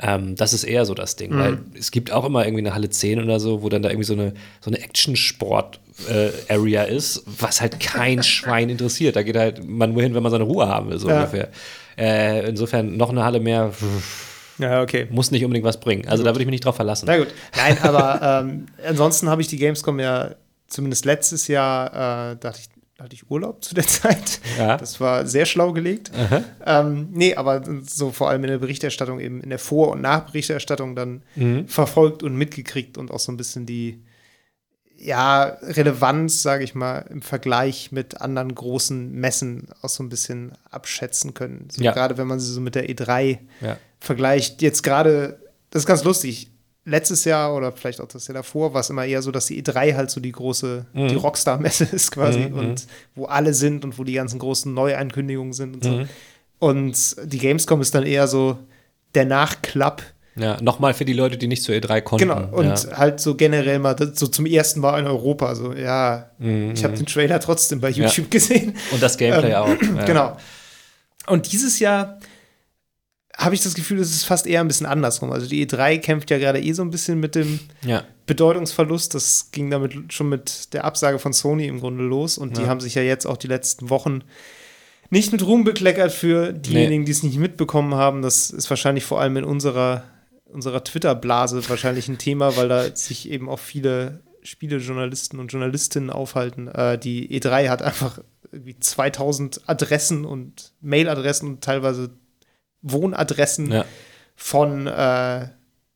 Ähm, 0.00 0.36
das 0.36 0.52
ist 0.52 0.64
eher 0.64 0.84
so 0.86 0.94
das 0.94 1.16
Ding, 1.16 1.36
weil 1.36 1.58
es 1.78 1.90
gibt 1.90 2.12
auch 2.12 2.24
immer 2.24 2.44
irgendwie 2.44 2.64
eine 2.64 2.72
Halle 2.74 2.88
10 2.88 3.22
oder 3.22 3.40
so, 3.40 3.62
wo 3.62 3.68
dann 3.68 3.82
da 3.82 3.90
irgendwie 3.90 4.06
so 4.06 4.14
eine, 4.14 4.32
so 4.60 4.70
eine 4.70 4.78
Action-Sport-Area 4.80 6.84
ist, 6.84 7.22
was 7.26 7.60
halt 7.60 7.80
kein 7.80 8.22
Schwein 8.22 8.68
interessiert. 8.68 9.16
Da 9.16 9.22
geht 9.22 9.36
halt 9.36 9.66
man 9.66 9.92
nur 9.92 10.02
hin, 10.02 10.14
wenn 10.14 10.22
man 10.22 10.32
seine 10.32 10.44
Ruhe 10.44 10.68
haben 10.68 10.90
will, 10.90 10.98
so 10.98 11.08
Ja. 11.08 11.16
ungefähr. 11.16 11.48
Äh, 11.96 12.48
insofern 12.48 12.96
noch 12.96 13.10
eine 13.10 13.24
Halle 13.24 13.40
mehr 13.40 13.72
ja, 14.58 14.82
okay. 14.82 15.06
muss 15.10 15.30
nicht 15.30 15.44
unbedingt 15.44 15.66
was 15.66 15.80
bringen. 15.80 16.06
Also 16.08 16.22
da 16.24 16.30
würde 16.30 16.40
ich 16.40 16.46
mich 16.46 16.52
nicht 16.52 16.64
drauf 16.64 16.76
verlassen. 16.76 17.06
Na 17.06 17.16
gut. 17.18 17.28
Nein, 17.56 17.78
aber 17.82 18.42
ähm, 18.44 18.66
ansonsten 18.86 19.28
habe 19.28 19.40
ich 19.42 19.48
die 19.48 19.56
Gamescom 19.56 20.00
ja 20.00 20.34
zumindest 20.66 21.04
letztes 21.04 21.48
Jahr, 21.48 22.32
äh, 22.32 22.36
da 22.40 22.48
hatte 22.48 22.60
ich, 22.60 22.68
hatte 23.02 23.14
ich 23.14 23.30
Urlaub 23.30 23.64
zu 23.64 23.74
der 23.74 23.86
Zeit. 23.86 24.40
Ja. 24.58 24.76
Das 24.76 25.00
war 25.00 25.26
sehr 25.26 25.46
schlau 25.46 25.72
gelegt. 25.72 26.10
Ähm, 26.66 27.08
nee, 27.12 27.34
aber 27.34 27.62
so 27.86 28.10
vor 28.10 28.28
allem 28.28 28.44
in 28.44 28.50
der 28.50 28.58
Berichterstattung, 28.58 29.20
eben 29.20 29.40
in 29.40 29.50
der 29.50 29.58
Vor- 29.58 29.92
und 29.92 30.00
Nachberichterstattung 30.02 30.94
dann 30.96 31.22
verfolgt 31.66 32.22
und 32.22 32.34
mitgekriegt 32.36 32.98
und 32.98 33.10
auch 33.10 33.20
so 33.20 33.32
ein 33.32 33.36
bisschen 33.36 33.66
die 33.66 34.02
ja, 35.00 35.44
Relevanz, 35.62 36.42
sage 36.42 36.64
ich 36.64 36.74
mal, 36.74 37.06
im 37.08 37.22
Vergleich 37.22 37.92
mit 37.92 38.20
anderen 38.20 38.52
großen 38.52 39.12
Messen 39.12 39.68
auch 39.80 39.88
so 39.88 40.02
ein 40.02 40.08
bisschen 40.08 40.52
abschätzen 40.70 41.34
können. 41.34 41.68
So 41.70 41.82
Ja. 41.82 41.92
Gerade 41.92 42.18
wenn 42.18 42.26
man 42.26 42.40
sie 42.40 42.52
so 42.52 42.60
mit 42.60 42.74
der 42.74 42.88
E3 42.88 43.38
Ja. 43.60 43.76
Vergleicht. 44.00 44.62
Jetzt 44.62 44.82
gerade, 44.82 45.38
das 45.70 45.82
ist 45.82 45.86
ganz 45.86 46.04
lustig. 46.04 46.50
Letztes 46.84 47.26
Jahr 47.26 47.54
oder 47.54 47.72
vielleicht 47.72 48.00
auch 48.00 48.08
das 48.08 48.26
Jahr 48.28 48.34
davor 48.34 48.72
war 48.72 48.80
es 48.80 48.88
immer 48.88 49.04
eher 49.04 49.20
so, 49.20 49.30
dass 49.30 49.46
die 49.46 49.62
E3 49.62 49.94
halt 49.94 50.10
so 50.10 50.20
die 50.20 50.32
große, 50.32 50.86
die 50.94 51.14
Rockstar-Messe 51.14 51.84
ist 51.92 52.12
quasi 52.12 52.46
und 52.46 52.86
wo 53.14 53.26
alle 53.26 53.52
sind 53.52 53.84
und 53.84 53.98
wo 53.98 54.04
die 54.04 54.14
ganzen 54.14 54.38
großen 54.38 54.72
Neuankündigungen 54.72 55.52
sind 55.52 55.74
und 55.74 55.84
so. 55.84 56.06
Und 56.60 57.16
die 57.24 57.38
Gamescom 57.38 57.80
ist 57.82 57.94
dann 57.94 58.04
eher 58.04 58.26
so 58.26 58.58
der 59.14 59.26
Nachklapp. 59.26 60.02
Ja, 60.34 60.56
nochmal 60.62 60.94
für 60.94 61.04
die 61.04 61.12
Leute, 61.12 61.36
die 61.36 61.48
nicht 61.48 61.62
zur 61.62 61.74
E3 61.74 62.00
konnten. 62.00 62.28
Genau, 62.28 62.56
und 62.56 62.66
ja. 62.66 62.96
halt 62.96 63.20
so 63.20 63.34
generell 63.34 63.80
mal 63.80 63.96
so 64.14 64.26
zum 64.28 64.46
ersten 64.46 64.80
Mal 64.80 65.00
in 65.00 65.06
Europa. 65.06 65.54
So, 65.56 65.72
ja, 65.72 66.30
ich 66.38 66.84
habe 66.84 66.96
den 66.96 67.06
Trailer 67.06 67.40
trotzdem 67.40 67.80
bei 67.80 67.90
YouTube 67.90 68.30
gesehen. 68.30 68.74
und 68.92 69.02
das 69.02 69.18
Gameplay 69.18 69.54
auch. 69.54 69.68
Ja. 69.68 70.04
Genau. 70.04 70.36
Und 71.26 71.52
dieses 71.52 71.80
Jahr 71.80 72.18
habe 73.38 73.54
ich 73.54 73.62
das 73.62 73.74
Gefühl, 73.74 74.00
es 74.00 74.10
ist 74.10 74.24
fast 74.24 74.46
eher 74.48 74.60
ein 74.60 74.68
bisschen 74.68 74.86
andersrum. 74.86 75.30
Also 75.30 75.46
die 75.46 75.64
E3 75.64 75.98
kämpft 75.98 76.30
ja 76.30 76.38
gerade 76.38 76.60
eh 76.60 76.72
so 76.72 76.82
ein 76.82 76.90
bisschen 76.90 77.20
mit 77.20 77.36
dem 77.36 77.60
Ja. 77.84 78.02
Bedeutungsverlust. 78.26 79.14
Das 79.14 79.50
ging 79.52 79.70
damit 79.70 80.12
schon 80.12 80.28
mit 80.28 80.74
der 80.74 80.84
Absage 80.84 81.18
von 81.20 81.32
Sony 81.32 81.66
im 81.66 81.78
Grunde 81.80 82.02
los. 82.04 82.36
Und 82.36 82.58
die 82.58 82.66
haben 82.66 82.80
sich 82.80 82.96
ja 82.96 83.02
jetzt 83.02 83.26
auch 83.26 83.36
die 83.36 83.46
letzten 83.46 83.90
Wochen 83.90 84.22
nicht 85.10 85.32
mit 85.32 85.46
Ruhm 85.46 85.64
bekleckert 85.64 86.12
für 86.12 86.52
diejenigen, 86.52 87.04
die 87.04 87.12
es 87.12 87.22
nicht 87.22 87.38
mitbekommen 87.38 87.94
haben. 87.94 88.22
Das 88.22 88.50
ist 88.50 88.68
wahrscheinlich 88.68 89.04
vor 89.04 89.20
allem 89.20 89.36
in 89.36 89.44
unserer, 89.44 90.02
unserer 90.46 90.82
Twitter-Blase 90.82 91.66
wahrscheinlich 91.70 92.08
ein 92.08 92.18
Thema, 92.18 92.56
weil 92.56 92.68
da 92.68 92.94
sich 92.94 93.30
eben 93.30 93.48
auch 93.48 93.60
viele 93.60 94.20
Spielejournalisten 94.42 95.38
und 95.38 95.52
Journalistinnen 95.52 96.10
aufhalten. 96.10 96.68
Äh, 96.68 96.98
die 96.98 97.40
E3 97.40 97.68
hat 97.68 97.82
einfach 97.82 98.18
irgendwie 98.50 98.78
2000 98.78 99.62
Adressen 99.66 100.24
und 100.24 100.72
Mailadressen 100.80 101.48
und 101.48 101.62
teilweise 101.62 102.10
Wohnadressen 102.82 103.70
ja. 103.70 103.84
von 104.36 104.86
äh, 104.86 105.48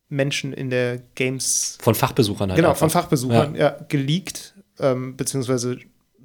Menschen 0.09 0.53
in 0.53 0.69
der 0.69 0.99
Games 1.15 1.77
Von 1.81 1.95
Fachbesuchern 1.95 2.49
halt. 2.49 2.57
genau, 2.57 2.69
einfach. 2.69 2.79
von 2.79 2.89
Fachbesuchern 2.89 3.55
ja. 3.55 3.75
geleakt, 3.89 4.53
ähm, 4.79 5.15
beziehungsweise 5.17 5.77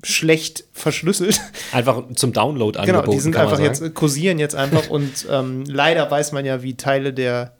schlecht 0.02 0.64
verschlüsselt. 0.72 1.40
Einfach 1.72 2.02
zum 2.14 2.32
Download 2.32 2.78
angeboten. 2.78 3.04
genau, 3.04 3.12
die 3.16 3.20
sind 3.20 3.36
einfach 3.36 3.58
jetzt, 3.60 3.94
kursieren 3.94 4.38
jetzt 4.38 4.54
einfach 4.54 4.88
und 4.90 5.26
ähm, 5.30 5.64
leider 5.66 6.10
weiß 6.10 6.32
man 6.32 6.44
ja, 6.44 6.62
wie 6.62 6.76
Teile 6.76 7.12
der 7.12 7.56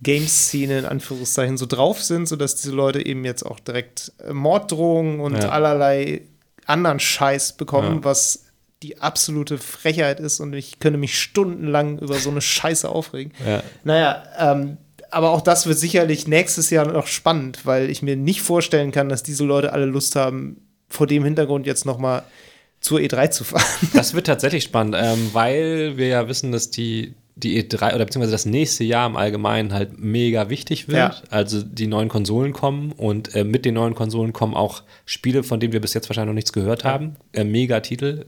Games-Szene 0.00 0.78
in 0.78 0.84
Anführungszeichen 0.86 1.56
so 1.56 1.66
drauf 1.66 2.02
sind, 2.02 2.28
sodass 2.28 2.54
diese 2.56 2.72
Leute 2.72 3.04
eben 3.04 3.24
jetzt 3.24 3.44
auch 3.44 3.58
direkt 3.60 4.12
äh, 4.24 4.32
Morddrohungen 4.32 5.20
und 5.20 5.42
Ja. 5.42 5.48
allerlei 5.50 6.22
anderen 6.66 7.00
Scheiß 7.00 7.56
bekommen, 7.56 7.96
Ja. 7.96 8.04
was 8.04 8.44
die 8.82 8.98
absolute 9.00 9.58
Frechheit 9.58 10.20
ist 10.20 10.40
und 10.40 10.52
ich 10.52 10.78
könnte 10.78 10.98
mich 10.98 11.20
stundenlang 11.20 11.98
über 11.98 12.14
so 12.14 12.30
eine 12.30 12.40
Scheiße 12.40 12.88
aufregen. 12.88 13.32
Ja. 13.44 13.62
Naja, 13.84 14.22
ähm, 14.38 14.76
aber 15.10 15.30
auch 15.30 15.40
das 15.40 15.66
wird 15.66 15.78
sicherlich 15.78 16.28
nächstes 16.28 16.70
Jahr 16.70 16.86
noch 16.86 17.06
spannend, 17.06 17.64
weil 17.64 17.90
ich 17.90 18.02
mir 18.02 18.16
nicht 18.16 18.42
vorstellen 18.42 18.92
kann, 18.92 19.08
dass 19.08 19.22
diese 19.22 19.44
Leute 19.44 19.72
alle 19.72 19.86
Lust 19.86 20.16
haben, 20.16 20.60
vor 20.88 21.06
dem 21.06 21.24
Hintergrund 21.24 21.66
jetzt 21.66 21.86
noch 21.86 21.98
mal 21.98 22.22
zur 22.80 23.00
E3 23.00 23.30
zu 23.30 23.44
fahren. 23.44 23.64
Das 23.92 24.14
wird 24.14 24.26
tatsächlich 24.26 24.64
spannend, 24.64 24.96
ähm, 24.98 25.30
weil 25.32 25.96
wir 25.96 26.08
ja 26.08 26.28
wissen, 26.28 26.52
dass 26.52 26.70
die, 26.70 27.14
die 27.36 27.62
E3 27.62 27.94
oder 27.94 28.04
beziehungsweise 28.04 28.32
das 28.32 28.46
nächste 28.46 28.84
Jahr 28.84 29.06
im 29.06 29.16
Allgemeinen 29.16 29.72
halt 29.72 29.98
mega 29.98 30.48
wichtig 30.48 30.88
wird. 30.88 30.96
Ja. 30.96 31.14
Also 31.30 31.62
die 31.62 31.86
neuen 31.86 32.08
Konsolen 32.08 32.52
kommen 32.52 32.92
und 32.92 33.34
äh, 33.34 33.44
mit 33.44 33.64
den 33.64 33.74
neuen 33.74 33.94
Konsolen 33.94 34.32
kommen 34.32 34.54
auch 34.54 34.82
Spiele, 35.04 35.42
von 35.42 35.58
denen 35.58 35.72
wir 35.72 35.80
bis 35.80 35.94
jetzt 35.94 36.08
wahrscheinlich 36.08 36.28
noch 36.28 36.34
nichts 36.34 36.52
gehört 36.52 36.84
haben. 36.84 37.16
Äh, 37.32 37.44
Mega-Titel. 37.44 38.26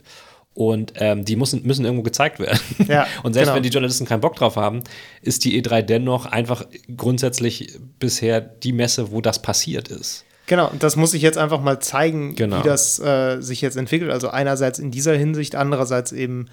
Und 0.53 0.93
ähm, 0.95 1.23
die 1.23 1.37
müssen, 1.37 1.65
müssen 1.65 1.85
irgendwo 1.85 2.03
gezeigt 2.03 2.39
werden. 2.39 2.59
Ja, 2.87 3.07
und 3.23 3.33
selbst 3.33 3.47
genau. 3.47 3.55
wenn 3.55 3.63
die 3.63 3.69
Journalisten 3.69 4.05
keinen 4.05 4.19
Bock 4.19 4.35
drauf 4.35 4.57
haben, 4.57 4.81
ist 5.21 5.45
die 5.45 5.61
E3 5.61 5.81
dennoch 5.81 6.25
einfach 6.25 6.65
grundsätzlich 6.97 7.79
bisher 7.99 8.41
die 8.41 8.73
Messe, 8.73 9.11
wo 9.11 9.21
das 9.21 9.41
passiert 9.41 9.87
ist. 9.87 10.25
Genau, 10.47 10.69
und 10.69 10.83
das 10.83 10.97
muss 10.97 11.13
ich 11.13 11.21
jetzt 11.21 11.37
einfach 11.37 11.61
mal 11.61 11.79
zeigen, 11.79 12.35
Genau. 12.35 12.59
wie 12.59 12.67
das 12.67 12.99
äh, 12.99 13.39
sich 13.39 13.61
jetzt 13.61 13.77
entwickelt. 13.77 14.11
Also 14.11 14.27
einerseits 14.29 14.79
in 14.79 14.91
dieser 14.91 15.15
Hinsicht, 15.15 15.55
andererseits 15.55 16.11
eben 16.11 16.47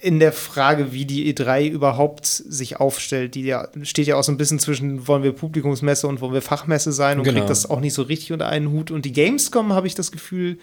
in 0.00 0.20
der 0.20 0.32
Frage, 0.32 0.92
wie 0.92 1.06
die 1.06 1.34
E3 1.34 1.66
überhaupt 1.68 2.26
sich 2.26 2.76
aufstellt. 2.78 3.34
Die 3.34 3.42
ja, 3.42 3.68
steht 3.82 4.06
ja 4.06 4.16
auch 4.16 4.22
so 4.22 4.30
ein 4.30 4.36
bisschen 4.36 4.58
zwischen, 4.58 5.08
wollen 5.08 5.22
wir 5.22 5.32
Publikumsmesse 5.32 6.06
und 6.06 6.20
wollen 6.20 6.34
wir 6.34 6.42
Fachmesse 6.42 6.92
sein 6.92 7.18
und 7.18 7.24
Genau. 7.24 7.38
kriegt 7.38 7.50
das 7.50 7.68
auch 7.68 7.80
nicht 7.80 7.94
so 7.94 8.02
richtig 8.02 8.32
unter 8.32 8.48
einen 8.48 8.70
Hut. 8.70 8.90
Und 8.90 9.04
die 9.04 9.12
Gamescom, 9.12 9.72
habe 9.72 9.86
ich 9.86 9.94
das 9.94 10.12
Gefühl, 10.12 10.58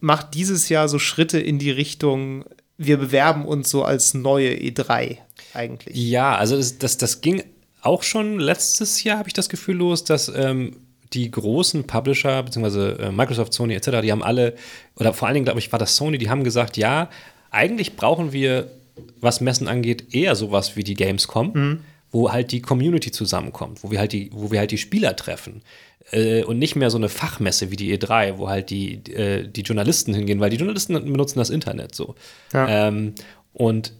macht 0.00 0.34
dieses 0.34 0.68
Jahr 0.68 0.88
so 0.88 0.98
Schritte 0.98 1.38
in 1.38 1.58
die 1.58 1.70
Richtung, 1.70 2.44
wir 2.76 2.96
bewerben 2.96 3.44
uns 3.44 3.70
so 3.70 3.84
als 3.84 4.14
neue 4.14 4.50
E3 4.50 5.18
eigentlich. 5.52 5.96
Ja, 5.96 6.36
also 6.36 6.56
das, 6.56 6.78
das, 6.78 6.96
das 6.98 7.20
ging 7.20 7.42
auch 7.82 8.02
schon 8.02 8.38
letztes 8.38 9.04
Jahr, 9.04 9.18
habe 9.18 9.28
ich 9.28 9.34
das 9.34 9.48
Gefühl, 9.48 9.76
los, 9.76 10.04
dass 10.04 10.28
ähm, 10.28 10.76
die 11.12 11.30
großen 11.30 11.86
Publisher, 11.86 12.42
beziehungsweise 12.42 12.98
äh, 12.98 13.12
Microsoft, 13.12 13.52
Sony 13.52 13.74
etc., 13.74 14.00
die 14.02 14.10
haben 14.10 14.22
alle, 14.22 14.54
oder 14.96 15.12
vor 15.12 15.28
allen 15.28 15.34
Dingen, 15.34 15.44
glaube 15.44 15.60
ich, 15.60 15.70
war 15.70 15.78
das 15.78 15.96
Sony, 15.96 16.18
die 16.18 16.30
haben 16.30 16.44
gesagt, 16.44 16.76
ja, 16.76 17.08
eigentlich 17.50 17.94
brauchen 17.94 18.32
wir, 18.32 18.70
was 19.20 19.40
Messen 19.40 19.68
angeht, 19.68 20.14
eher 20.14 20.34
sowas 20.34 20.76
wie 20.76 20.84
die 20.84 20.94
Gamescom, 20.94 21.80
wo 22.10 22.32
halt 22.32 22.52
die 22.52 22.62
Community 22.62 23.10
zusammenkommt, 23.10 23.82
wo 23.82 23.90
wir 23.90 23.98
halt 23.98 24.12
die, 24.12 24.30
wo 24.32 24.50
wir 24.50 24.60
halt 24.60 24.70
die 24.70 24.78
Spieler 24.78 25.14
treffen. 25.16 25.62
Äh, 26.10 26.44
und 26.44 26.58
nicht 26.58 26.76
mehr 26.76 26.90
so 26.90 26.98
eine 26.98 27.08
Fachmesse 27.08 27.70
wie 27.70 27.76
die 27.76 27.96
E3, 27.98 28.38
wo 28.38 28.48
halt 28.48 28.70
die, 28.70 28.94
äh, 29.12 29.48
die 29.48 29.62
Journalisten 29.62 30.12
hingehen, 30.14 30.38
weil 30.40 30.50
die 30.50 30.56
Journalisten 30.56 30.94
benutzen 31.12 31.38
das 31.38 31.50
Internet 31.50 31.94
so. 31.94 32.14
Ja. 32.52 32.88
Ähm, 32.88 33.14
und 33.52 33.92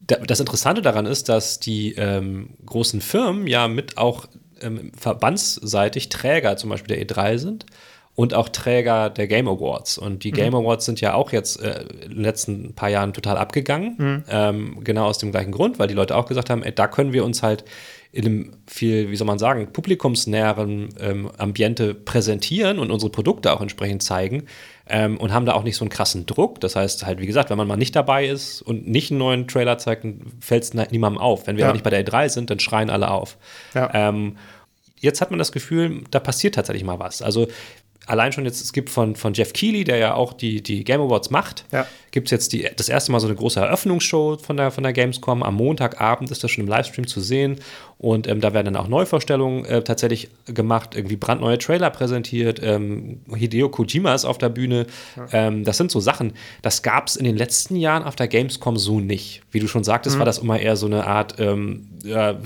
da- 0.00 0.16
das 0.16 0.40
Interessante 0.40 0.82
daran 0.82 1.06
ist, 1.06 1.28
dass 1.28 1.60
die 1.60 1.94
ähm, 1.94 2.50
großen 2.64 3.00
Firmen 3.00 3.46
ja 3.46 3.68
mit 3.68 3.96
auch 3.96 4.26
ähm, 4.60 4.90
verbandsseitig 4.98 6.08
Träger 6.08 6.56
zum 6.56 6.70
Beispiel 6.70 6.96
der 6.96 7.06
E3 7.06 7.38
sind 7.38 7.66
und 8.14 8.32
auch 8.32 8.48
Träger 8.48 9.10
der 9.10 9.26
Game 9.28 9.46
Awards. 9.48 9.98
Und 9.98 10.24
die 10.24 10.30
Game 10.30 10.54
Awards 10.54 10.86
sind 10.86 11.00
ja 11.02 11.12
auch 11.14 11.32
jetzt 11.32 11.60
äh, 11.60 11.84
in 12.04 12.10
den 12.12 12.22
letzten 12.22 12.72
paar 12.74 12.88
Jahren 12.88 13.12
total 13.12 13.36
abgegangen. 13.36 14.24
Ähm, 14.30 14.78
genau 14.82 15.06
aus 15.06 15.18
dem 15.18 15.30
gleichen 15.32 15.52
Grund, 15.52 15.78
weil 15.78 15.88
die 15.88 15.94
Leute 15.94 16.16
auch 16.16 16.26
gesagt 16.26 16.48
haben, 16.50 16.62
ey, 16.62 16.74
da 16.74 16.88
können 16.88 17.12
wir 17.12 17.24
uns 17.24 17.42
halt 17.42 17.64
in 18.16 18.24
einem 18.24 18.50
viel, 18.66 19.10
wie 19.10 19.16
soll 19.16 19.26
man 19.26 19.38
sagen, 19.38 19.72
publikumsnäheren 19.72 20.88
ähm, 20.98 21.30
Ambiente 21.36 21.94
präsentieren 21.94 22.78
und 22.78 22.90
unsere 22.90 23.10
Produkte 23.12 23.52
auch 23.52 23.60
entsprechend 23.60 24.02
zeigen 24.02 24.44
ähm, 24.88 25.18
und 25.18 25.34
haben 25.34 25.44
da 25.44 25.52
auch 25.52 25.64
nicht 25.64 25.76
so 25.76 25.84
einen 25.84 25.90
krassen 25.90 26.24
Druck. 26.24 26.58
Das 26.60 26.76
heißt 26.76 27.04
halt, 27.04 27.20
wie 27.20 27.26
gesagt, 27.26 27.50
wenn 27.50 27.58
man 27.58 27.68
mal 27.68 27.76
nicht 27.76 27.94
dabei 27.94 28.26
ist 28.26 28.62
und 28.62 28.88
nicht 28.88 29.10
einen 29.10 29.18
neuen 29.18 29.46
Trailer 29.48 29.76
zeigt, 29.76 30.04
dann 30.04 30.20
fällt 30.40 30.62
es 30.64 30.72
niemandem 30.72 31.20
auf. 31.20 31.46
Wenn 31.46 31.56
wir 31.56 31.62
Ja. 31.62 31.66
aber 31.68 31.74
nicht 31.74 31.82
bei 31.84 31.90
der 31.90 32.06
E3 32.06 32.30
sind, 32.30 32.48
dann 32.48 32.58
schreien 32.58 32.88
alle 32.88 33.10
auf. 33.10 33.36
Ja. 33.74 33.90
Ähm, 33.92 34.36
jetzt 34.98 35.20
hat 35.20 35.30
man 35.30 35.38
das 35.38 35.52
Gefühl, 35.52 36.02
da 36.10 36.18
passiert 36.18 36.54
tatsächlich 36.54 36.84
mal 36.84 36.98
was. 36.98 37.20
Also 37.20 37.48
allein 38.06 38.32
schon 38.32 38.44
jetzt, 38.44 38.62
es 38.62 38.72
gibt 38.72 38.88
von, 38.90 39.16
von 39.16 39.34
Jeff 39.34 39.52
Keighley, 39.52 39.84
der 39.84 39.96
ja 39.98 40.14
auch 40.14 40.32
die, 40.32 40.62
die 40.62 40.84
Game 40.84 41.00
Awards 41.00 41.30
macht, 41.30 41.64
Ja. 41.72 41.86
gibt 42.12 42.28
es 42.28 42.30
jetzt 42.30 42.52
die, 42.52 42.68
das 42.76 42.88
erste 42.88 43.12
Mal 43.12 43.20
so 43.20 43.26
eine 43.26 43.36
große 43.36 43.58
Eröffnungsshow 43.60 44.38
von 44.38 44.56
der, 44.56 44.70
von 44.70 44.82
der 44.84 44.92
Gamescom. 44.92 45.42
Am 45.42 45.54
Montagabend 45.56 46.30
ist 46.30 46.42
das 46.44 46.50
schon 46.50 46.64
im 46.64 46.68
Livestream 46.68 47.06
zu 47.06 47.20
sehen. 47.20 47.56
Und 47.98 48.26
ähm, 48.28 48.40
da 48.40 48.52
werden 48.54 48.66
dann 48.72 48.76
auch 48.76 48.88
Neuvorstellungen 48.88 49.64
äh, 49.64 49.82
tatsächlich 49.82 50.28
gemacht, 50.46 50.94
irgendwie 50.94 51.16
brandneue 51.16 51.58
Trailer 51.58 51.90
präsentiert. 51.90 52.60
Ähm, 52.62 53.20
Hideo 53.34 53.68
Kojima 53.70 54.14
ist 54.14 54.24
auf 54.24 54.38
der 54.38 54.50
Bühne. 54.50 54.86
Ähm, 55.32 55.64
das 55.64 55.76
sind 55.78 55.90
so 55.90 55.98
Sachen, 56.00 56.32
das 56.62 56.82
gab 56.82 57.08
es 57.08 57.16
in 57.16 57.24
den 57.24 57.36
letzten 57.36 57.76
Jahren 57.76 58.02
auf 58.04 58.14
der 58.16 58.28
Gamescom 58.28 58.76
so 58.76 59.00
nicht. 59.00 59.42
Wie 59.50 59.60
du 59.60 59.66
schon 59.66 59.82
sagtest, 59.84 60.18
war 60.18 60.26
das 60.26 60.38
immer 60.38 60.60
eher 60.60 60.76
so 60.76 60.86
eine 60.86 61.06
Art 61.06 61.36
ähm, 61.38 61.88
ja, 62.04 62.36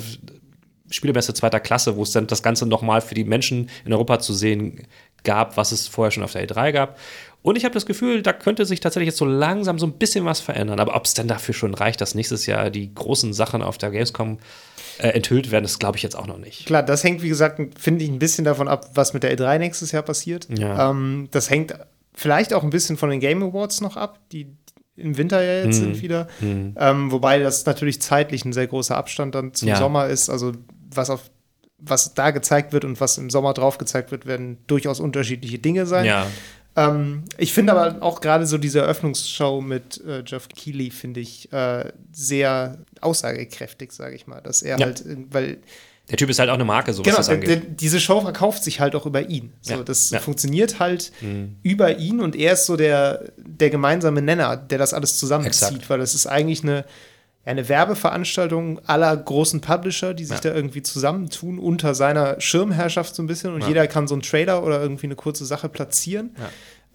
Spielemesse 0.93 1.35
zweiter 1.35 1.61
Klasse, 1.61 1.97
wo 1.97 2.03
es 2.03 2.11
dann 2.11 2.27
das 2.27 2.43
Ganze 2.43 2.67
nochmal 2.67 3.01
für 3.01 3.15
die 3.15 3.23
Menschen 3.25 3.71
in 3.85 3.93
Europa 3.93 4.19
zu 4.19 4.35
sehen 4.35 4.87
gab, 5.25 5.57
was 5.57 5.73
es 5.73 5.87
vorher 5.89 6.11
schon 6.11 6.23
auf 6.25 6.33
der 6.33 6.47
E3 6.49 6.73
gab. 6.73 6.99
Und 7.43 7.57
ich 7.57 7.65
habe 7.65 7.73
das 7.73 7.87
Gefühl, 7.87 8.21
da 8.23 8.33
könnte 8.35 8.67
sich 8.67 8.81
tatsächlich 8.81 9.07
jetzt 9.09 9.17
so 9.19 9.25
langsam 9.25 9.79
so 9.79 9.87
ein 9.87 9.93
bisschen 9.93 10.25
was 10.27 10.41
verändern. 10.41 10.79
Aber 10.79 10.95
ob 10.95 11.07
es 11.07 11.15
denn 11.15 11.27
dafür 11.29 11.55
schon 11.55 11.73
reicht, 11.73 12.01
dass 12.03 12.15
nächstes 12.15 12.45
Jahr 12.47 12.69
die 12.71 12.95
großen 12.95 13.33
Sachen 13.33 13.63
auf 13.63 13.79
der 13.79 13.91
Gamescom 13.91 14.39
äh, 14.99 15.09
enthüllt 15.09 15.51
werden, 15.51 15.65
das 15.65 15.79
glaube 15.79 15.97
ich 15.97 16.03
jetzt 16.03 16.17
auch 16.17 16.27
noch 16.27 16.37
nicht. 16.37 16.67
Klar, 16.67 16.83
das 16.83 17.03
hängt, 17.03 17.23
wie 17.23 17.31
gesagt, 17.31 17.59
finde 17.79 18.05
ich, 18.05 18.11
ein 18.11 18.19
bisschen 18.19 18.45
davon 18.45 18.69
ab, 18.69 18.91
was 18.95 19.15
mit 19.15 19.23
der 19.23 19.35
E3 19.37 19.59
nächstes 19.59 19.91
Jahr 19.93 20.03
passiert. 20.03 20.49
Ja. 20.51 20.91
Ähm, 20.91 21.29
das 21.31 21.49
hängt 21.49 21.75
vielleicht 22.13 22.53
auch 22.53 22.63
ein 22.63 22.71
bisschen 22.71 22.99
von 22.99 23.09
den 23.09 23.21
Game 23.21 23.43
Awards 23.43 23.81
noch 23.81 23.97
ab, 23.97 24.19
die 24.33 24.49
im 24.97 25.17
Winter 25.17 25.41
ja 25.43 25.65
jetzt 25.65 25.79
Hm. 25.79 25.95
sind 25.95 26.03
wieder. 26.03 26.29
Ähm, 26.43 27.11
wobei 27.11 27.39
das 27.39 27.65
natürlich 27.65 28.03
zeitlich 28.03 28.45
ein 28.45 28.53
sehr 28.53 28.67
großer 28.67 28.99
Abstand 28.99 29.35
dann 29.35 29.55
zum 29.55 29.69
Ja. 29.69 29.77
Sommer 29.77 30.09
ist. 30.09 30.29
Also 30.29 30.53
was 30.95 31.09
auf 31.09 31.31
was 31.81 32.15
da 32.15 32.31
gezeigt 32.31 32.73
wird 32.73 32.85
und 32.85 33.01
was 33.01 33.19
im 33.19 33.31
Sommer 33.31 33.55
drauf 33.55 33.79
gezeigt 33.79 34.11
wird, 34.11 34.27
werden 34.27 34.59
durchaus 34.67 35.01
unterschiedliche 35.01 35.59
Dinge 35.59 35.87
sein. 35.87 36.05
Ja, 36.07 36.27
Ähm, 36.77 37.25
ich 37.37 37.53
finde 37.53 37.73
aber 37.73 38.01
auch 38.01 38.21
gerade 38.21 38.47
so 38.47 38.57
diese 38.57 38.79
Eröffnungsshow 38.81 39.61
mit 39.61 40.01
äh, 40.07 40.23
Jeff 40.25 40.47
Keighley 40.49 40.91
finde 40.91 41.19
ich 41.19 41.53
äh, 41.53 41.91
sehr 42.13 42.79
aussagekräftig, 43.01 43.93
sage 43.93 44.15
ich 44.15 44.27
mal, 44.27 44.41
dass 44.41 44.63
er 44.63 44.79
Ja. 44.79 44.87
halt, 44.87 45.03
weil 45.31 45.59
der 46.11 46.17
Typ 46.17 46.29
ist 46.31 46.39
halt 46.41 46.51
auch 46.51 46.55
eine 46.55 46.65
Marke, 46.65 46.93
so 46.93 47.01
was 47.01 47.05
genau, 47.05 47.17
das 47.19 47.27
der, 47.27 47.35
angeht. 47.37 47.49
der, 47.49 47.57
diese 47.57 48.01
Show 48.01 48.21
verkauft 48.21 48.65
sich 48.65 48.81
halt 48.81 48.95
auch 48.97 49.07
über 49.07 49.29
ihn. 49.29 49.53
So, 49.61 49.75
Ja, 49.75 49.83
das 49.85 50.11
ja. 50.11 50.19
Mhm. 50.19 50.23
funktioniert 50.25 50.79
halt 50.81 51.13
über 51.63 51.99
ihn 51.99 52.21
und 52.21 52.35
er 52.37 52.55
ist 52.55 52.67
so 52.67 52.77
der, 52.77 53.31
der 53.37 53.71
gemeinsame 53.71 54.21
Nenner, 54.23 54.57
der 54.57 54.79
das 54.79 54.93
alles 54.95 55.19
zusammenzieht, 55.19 55.69
Exakt. 55.69 55.91
weil 55.91 55.99
das 56.01 56.15
ist 56.15 56.27
eigentlich 56.27 56.63
eine, 56.65 56.85
eine 57.45 57.69
Werbeveranstaltung 57.69 58.81
aller 58.87 59.17
großen 59.17 59.61
Publisher, 59.61 60.15
die 60.15 60.25
sich 60.25 60.37
Ja. 60.45 60.51
da 60.51 60.55
irgendwie 60.55 60.83
zusammentun 60.83 61.59
unter 61.59 61.95
seiner 61.95 62.41
Schirmherrschaft 62.41 63.15
so 63.15 63.23
ein 63.23 63.27
bisschen 63.27 63.55
und 63.55 63.63
Ja. 63.63 63.69
jeder 63.69 63.87
kann 63.87 64.07
so 64.09 64.15
einen 64.15 64.23
Trailer 64.23 64.63
oder 64.63 64.81
irgendwie 64.81 65.07
eine 65.07 65.17
kurze 65.17 65.45
Sache 65.47 65.69
platzieren. 65.69 66.31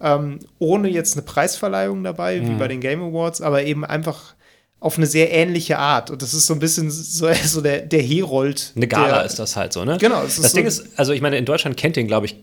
Ähm, 0.00 0.40
ohne 0.58 0.88
jetzt 0.88 1.14
eine 1.14 1.22
Preisverleihung 1.22 2.04
dabei, 2.04 2.40
Mhm. 2.40 2.48
wie 2.50 2.54
bei 2.58 2.68
den 2.68 2.80
Game 2.80 3.02
Awards, 3.02 3.40
aber 3.40 3.64
eben 3.64 3.84
einfach 3.84 4.34
auf 4.78 4.98
eine 4.98 5.06
sehr 5.06 5.32
ähnliche 5.32 5.78
Art. 5.78 6.10
Und 6.10 6.20
das 6.20 6.34
ist 6.34 6.46
so 6.46 6.52
ein 6.52 6.60
bisschen 6.60 6.90
so, 6.90 7.28
so 7.44 7.60
der, 7.62 7.80
der 7.80 8.02
Herold. 8.02 8.72
Eine 8.76 8.86
Gala 8.88 9.08
der, 9.18 9.24
ist 9.24 9.38
das 9.38 9.56
halt 9.56 9.72
so, 9.72 9.84
ne? 9.84 9.96
Genau, 9.98 10.22
Das 10.22 10.36
so- 10.36 10.54
Ding 10.56 10.66
ist, 10.66 10.86
also 10.98 11.12
ich 11.12 11.22
meine, 11.22 11.38
in 11.38 11.46
Deutschland 11.46 11.76
kennt 11.78 11.96
den, 11.96 12.06
glaube 12.06 12.26
ich, 12.26 12.36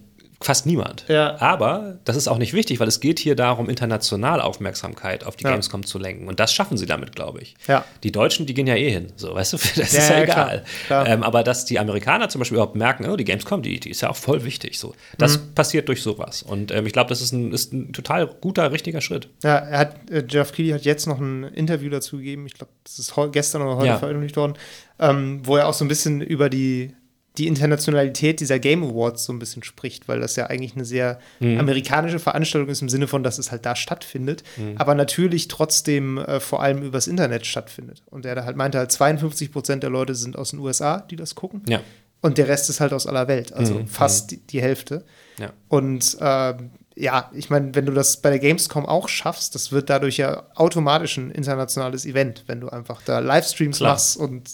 fast 0.44 0.66
niemand. 0.66 1.06
Ja. 1.08 1.40
Aber 1.42 1.98
das 2.06 2.16
ist 2.16 2.28
auch 2.28 2.38
nicht 2.38 2.54
wichtig, 2.54 2.80
weil 2.80 2.88
es 2.88 3.00
geht 3.00 3.20
hier 3.20 3.36
darum, 3.36 3.70
international 3.70 4.42
Aufmerksamkeit 4.42 5.24
auf 5.24 5.36
die 5.36 5.44
Ja. 5.44 5.52
Gamescom 5.52 5.86
zu 5.86 6.00
lenken. 6.00 6.28
Und 6.28 6.40
das 6.40 6.54
schaffen 6.54 6.78
sie 6.78 6.86
damit, 6.86 7.16
glaube 7.16 7.42
ich. 7.42 7.56
Ja. 7.68 7.86
Die 8.04 8.12
Deutschen, 8.12 8.46
die 8.46 8.54
gehen 8.54 8.68
ja 8.68 8.76
eh 8.76 8.90
hin. 8.92 9.08
So, 9.16 9.34
weißt 9.36 9.54
du, 9.54 9.58
das 9.76 9.94
ist 9.94 9.94
ja, 10.10 10.22
egal. 10.24 10.26
klar, 10.26 10.62
klar. 11.04 11.08
Ähm, 11.08 11.24
aber 11.24 11.44
dass 11.44 11.66
die 11.66 11.80
Amerikaner 11.80 12.30
zum 12.30 12.40
Beispiel 12.40 12.56
überhaupt 12.58 12.76
merken, 12.76 13.06
oh, 13.10 13.16
die 13.16 13.26
Gamescom, 13.26 13.62
die, 13.62 13.80
die 13.80 13.90
ist 13.90 14.02
ja 14.02 14.10
auch 14.10 14.16
voll 14.16 14.44
wichtig. 14.44 14.80
So. 14.80 14.94
Das 15.18 15.38
Mhm. 15.40 15.54
passiert 15.56 15.88
durch 15.88 16.02
sowas. 16.02 16.44
Und 16.44 16.72
ähm, 16.72 16.86
ich 16.86 16.94
glaube, 16.94 17.10
das 17.10 17.22
ist 17.22 17.32
ein, 17.32 17.52
ist 17.54 17.74
ein 17.74 17.94
total 17.94 18.28
guter, 18.28 18.72
richtiger 18.72 19.02
Schritt. 19.02 19.30
Ja, 19.44 19.56
er 19.58 19.80
hat, 19.80 20.10
äh, 20.12 20.24
Jeff 20.28 20.52
Keighley 20.52 20.72
hat 20.72 20.84
jetzt 20.84 21.08
noch 21.08 21.20
ein 21.20 21.44
Interview 21.44 21.90
dazu 21.90 22.18
gegeben, 22.18 22.46
ich 22.46 22.54
glaube, 22.54 22.72
das 22.84 23.00
ist 23.00 23.14
gestern 23.32 23.62
oder 23.62 23.78
heute 23.78 23.98
veröffentlicht 23.98 24.36
worden, 24.38 24.54
ähm, 25.00 25.42
wo 25.44 25.58
er 25.58 25.68
auch 25.68 25.74
so 25.74 25.86
ein 25.86 25.88
bisschen 25.88 26.22
über 26.22 26.50
die, 26.50 26.94
die 27.38 27.48
Internationalität 27.48 28.40
dieser 28.40 28.60
Game 28.60 28.84
Awards 28.84 29.26
so 29.26 29.34
ein 29.34 29.40
bisschen 29.40 29.64
spricht, 29.64 30.08
weil 30.08 30.20
das 30.20 30.36
ja 30.36 30.48
eigentlich 30.48 30.76
eine 30.76 30.86
sehr 30.86 31.18
Mhm. 31.40 31.60
amerikanische 31.60 32.20
Veranstaltung 32.20 32.70
ist 32.70 32.82
im 32.84 32.90
Sinne 32.90 33.08
von, 33.08 33.24
dass 33.24 33.40
es 33.40 33.52
halt 33.52 33.66
da 33.66 33.76
stattfindet, 33.76 34.44
aber 34.76 34.94
natürlich 34.94 35.48
trotzdem 35.48 36.20
äh, 36.20 36.40
vor 36.40 36.62
allem 36.62 36.84
übers 36.84 37.08
Internet 37.08 37.46
stattfindet. 37.48 38.04
Und 38.06 38.26
er 38.26 38.36
da 38.36 38.46
halt 38.46 38.56
meinte 38.56 38.78
halt, 38.78 38.92
52 38.92 39.52
Prozent 39.52 39.82
der 39.84 39.90
Leute 39.90 40.14
sind 40.14 40.38
aus 40.38 40.52
den 40.52 40.60
USA, 40.60 41.00
die 41.00 41.16
das 41.16 41.34
gucken. 41.34 41.64
Ja. 41.68 41.82
Und 42.22 42.38
der 42.38 42.48
Rest 42.48 42.70
ist 42.70 42.80
halt 42.80 42.94
aus 42.94 43.08
aller 43.08 43.28
Welt, 43.28 43.52
also 43.52 43.74
Mhm. 43.74 43.88
fast 43.88 44.32
die, 44.32 44.38
die 44.38 44.62
Hälfte. 44.62 45.04
Ja. 45.40 45.52
Und 45.70 46.16
ähm, 46.22 46.70
ja, 46.96 47.32
ich 47.34 47.50
meine, 47.50 47.74
wenn 47.74 47.88
du 47.88 47.92
das 47.92 48.18
bei 48.18 48.30
der 48.30 48.38
Gamescom 48.38 48.86
auch 48.86 49.10
schaffst, 49.10 49.56
das 49.56 49.72
wird 49.72 49.90
dadurch 49.90 50.18
ja 50.18 50.44
automatisch 50.54 51.18
ein 51.18 51.32
internationales 51.32 52.06
Event, 52.06 52.44
wenn 52.46 52.62
du 52.62 52.70
einfach 52.70 53.02
da 53.04 53.18
Livestreams 53.18 53.78
Klar. 53.78 53.94
machst 53.94 54.16
und 54.18 54.48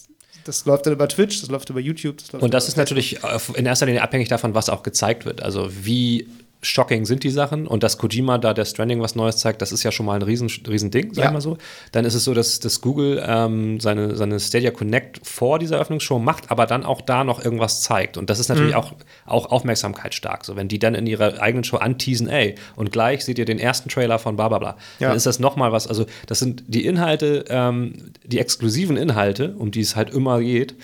das 0.45 0.65
läuft 0.65 0.85
dann 0.85 0.93
über 0.93 1.07
Twitch, 1.07 1.41
das 1.41 1.49
läuft 1.49 1.69
über 1.69 1.79
YouTube. 1.79 2.17
Das 2.17 2.31
läuft 2.31 2.43
Und 2.43 2.53
das 2.53 2.67
ist 2.67 2.77
natürlich 2.77 3.19
in 3.55 3.65
erster 3.65 3.85
Linie 3.85 4.01
abhängig 4.01 4.27
davon, 4.29 4.53
was 4.55 4.69
auch 4.69 4.83
gezeigt 4.83 5.25
wird. 5.25 5.41
Also 5.43 5.69
wie 5.85 6.27
shocking 6.61 7.05
sind 7.05 7.23
die 7.23 7.29
Sachen 7.29 7.67
und 7.67 7.83
dass 7.83 7.97
Kojima 7.97 8.37
da 8.37 8.53
der 8.53 8.65
Stranding 8.65 8.99
was 9.01 9.15
Neues 9.15 9.37
zeigt, 9.37 9.61
das 9.61 9.71
ist 9.71 9.83
ja 9.83 9.93
schon 9.93 10.05
mal 10.05 10.15
ein 10.17 10.21
riesen, 10.23 10.49
riesen 10.67 10.91
Ding, 10.91 11.13
sag 11.13 11.23
Ja. 11.23 11.31
mal 11.31 11.39
so. 11.39 11.57
Dann 11.93 12.03
ist 12.03 12.15
es 12.15 12.25
so, 12.25 12.33
dass, 12.33 12.59
dass 12.59 12.81
Google 12.81 13.23
ähm, 13.25 13.79
seine, 13.79 14.17
seine 14.17 14.41
Stadia 14.41 14.71
Connect 14.71 15.25
vor 15.25 15.57
dieser 15.57 15.75
Eröffnungsshow 15.77 16.19
macht, 16.19 16.51
aber 16.51 16.65
dann 16.65 16.83
auch 16.83 16.99
da 16.99 17.23
noch 17.23 17.41
irgendwas 17.41 17.81
zeigt. 17.81 18.17
Und 18.17 18.29
das 18.29 18.39
ist 18.39 18.49
natürlich 18.49 18.75
auch, 18.75 18.91
auch 19.25 19.51
aufmerksamkeitsstark. 19.51 20.43
So, 20.43 20.57
wenn 20.57 20.67
die 20.67 20.79
dann 20.79 20.95
in 20.95 21.07
ihrer 21.07 21.41
eigenen 21.41 21.63
Show 21.63 21.77
anteasen, 21.77 22.27
ey, 22.27 22.55
und 22.75 22.91
gleich 22.91 23.23
seht 23.23 23.39
ihr 23.39 23.45
den 23.45 23.59
ersten 23.59 23.87
Trailer 23.87 24.19
von 24.19 24.35
bla 24.35 24.49
bla 24.49 24.59
bla, 24.59 24.77
Ja. 24.99 25.07
dann 25.07 25.15
ist 25.17 25.25
das 25.27 25.39
nochmal 25.39 25.71
was. 25.71 25.87
Also, 25.87 26.07
das 26.27 26.39
sind 26.39 26.63
die 26.67 26.85
Inhalte, 26.85 27.45
ähm, 27.47 28.08
die 28.29 28.39
exklusiven 28.39 28.97
Inhalte, 28.97 29.55
um 29.57 29.71
die 29.71 29.81
es 29.81 29.95
halt 29.95 30.09
immer 30.11 30.39
geht, 30.39 30.75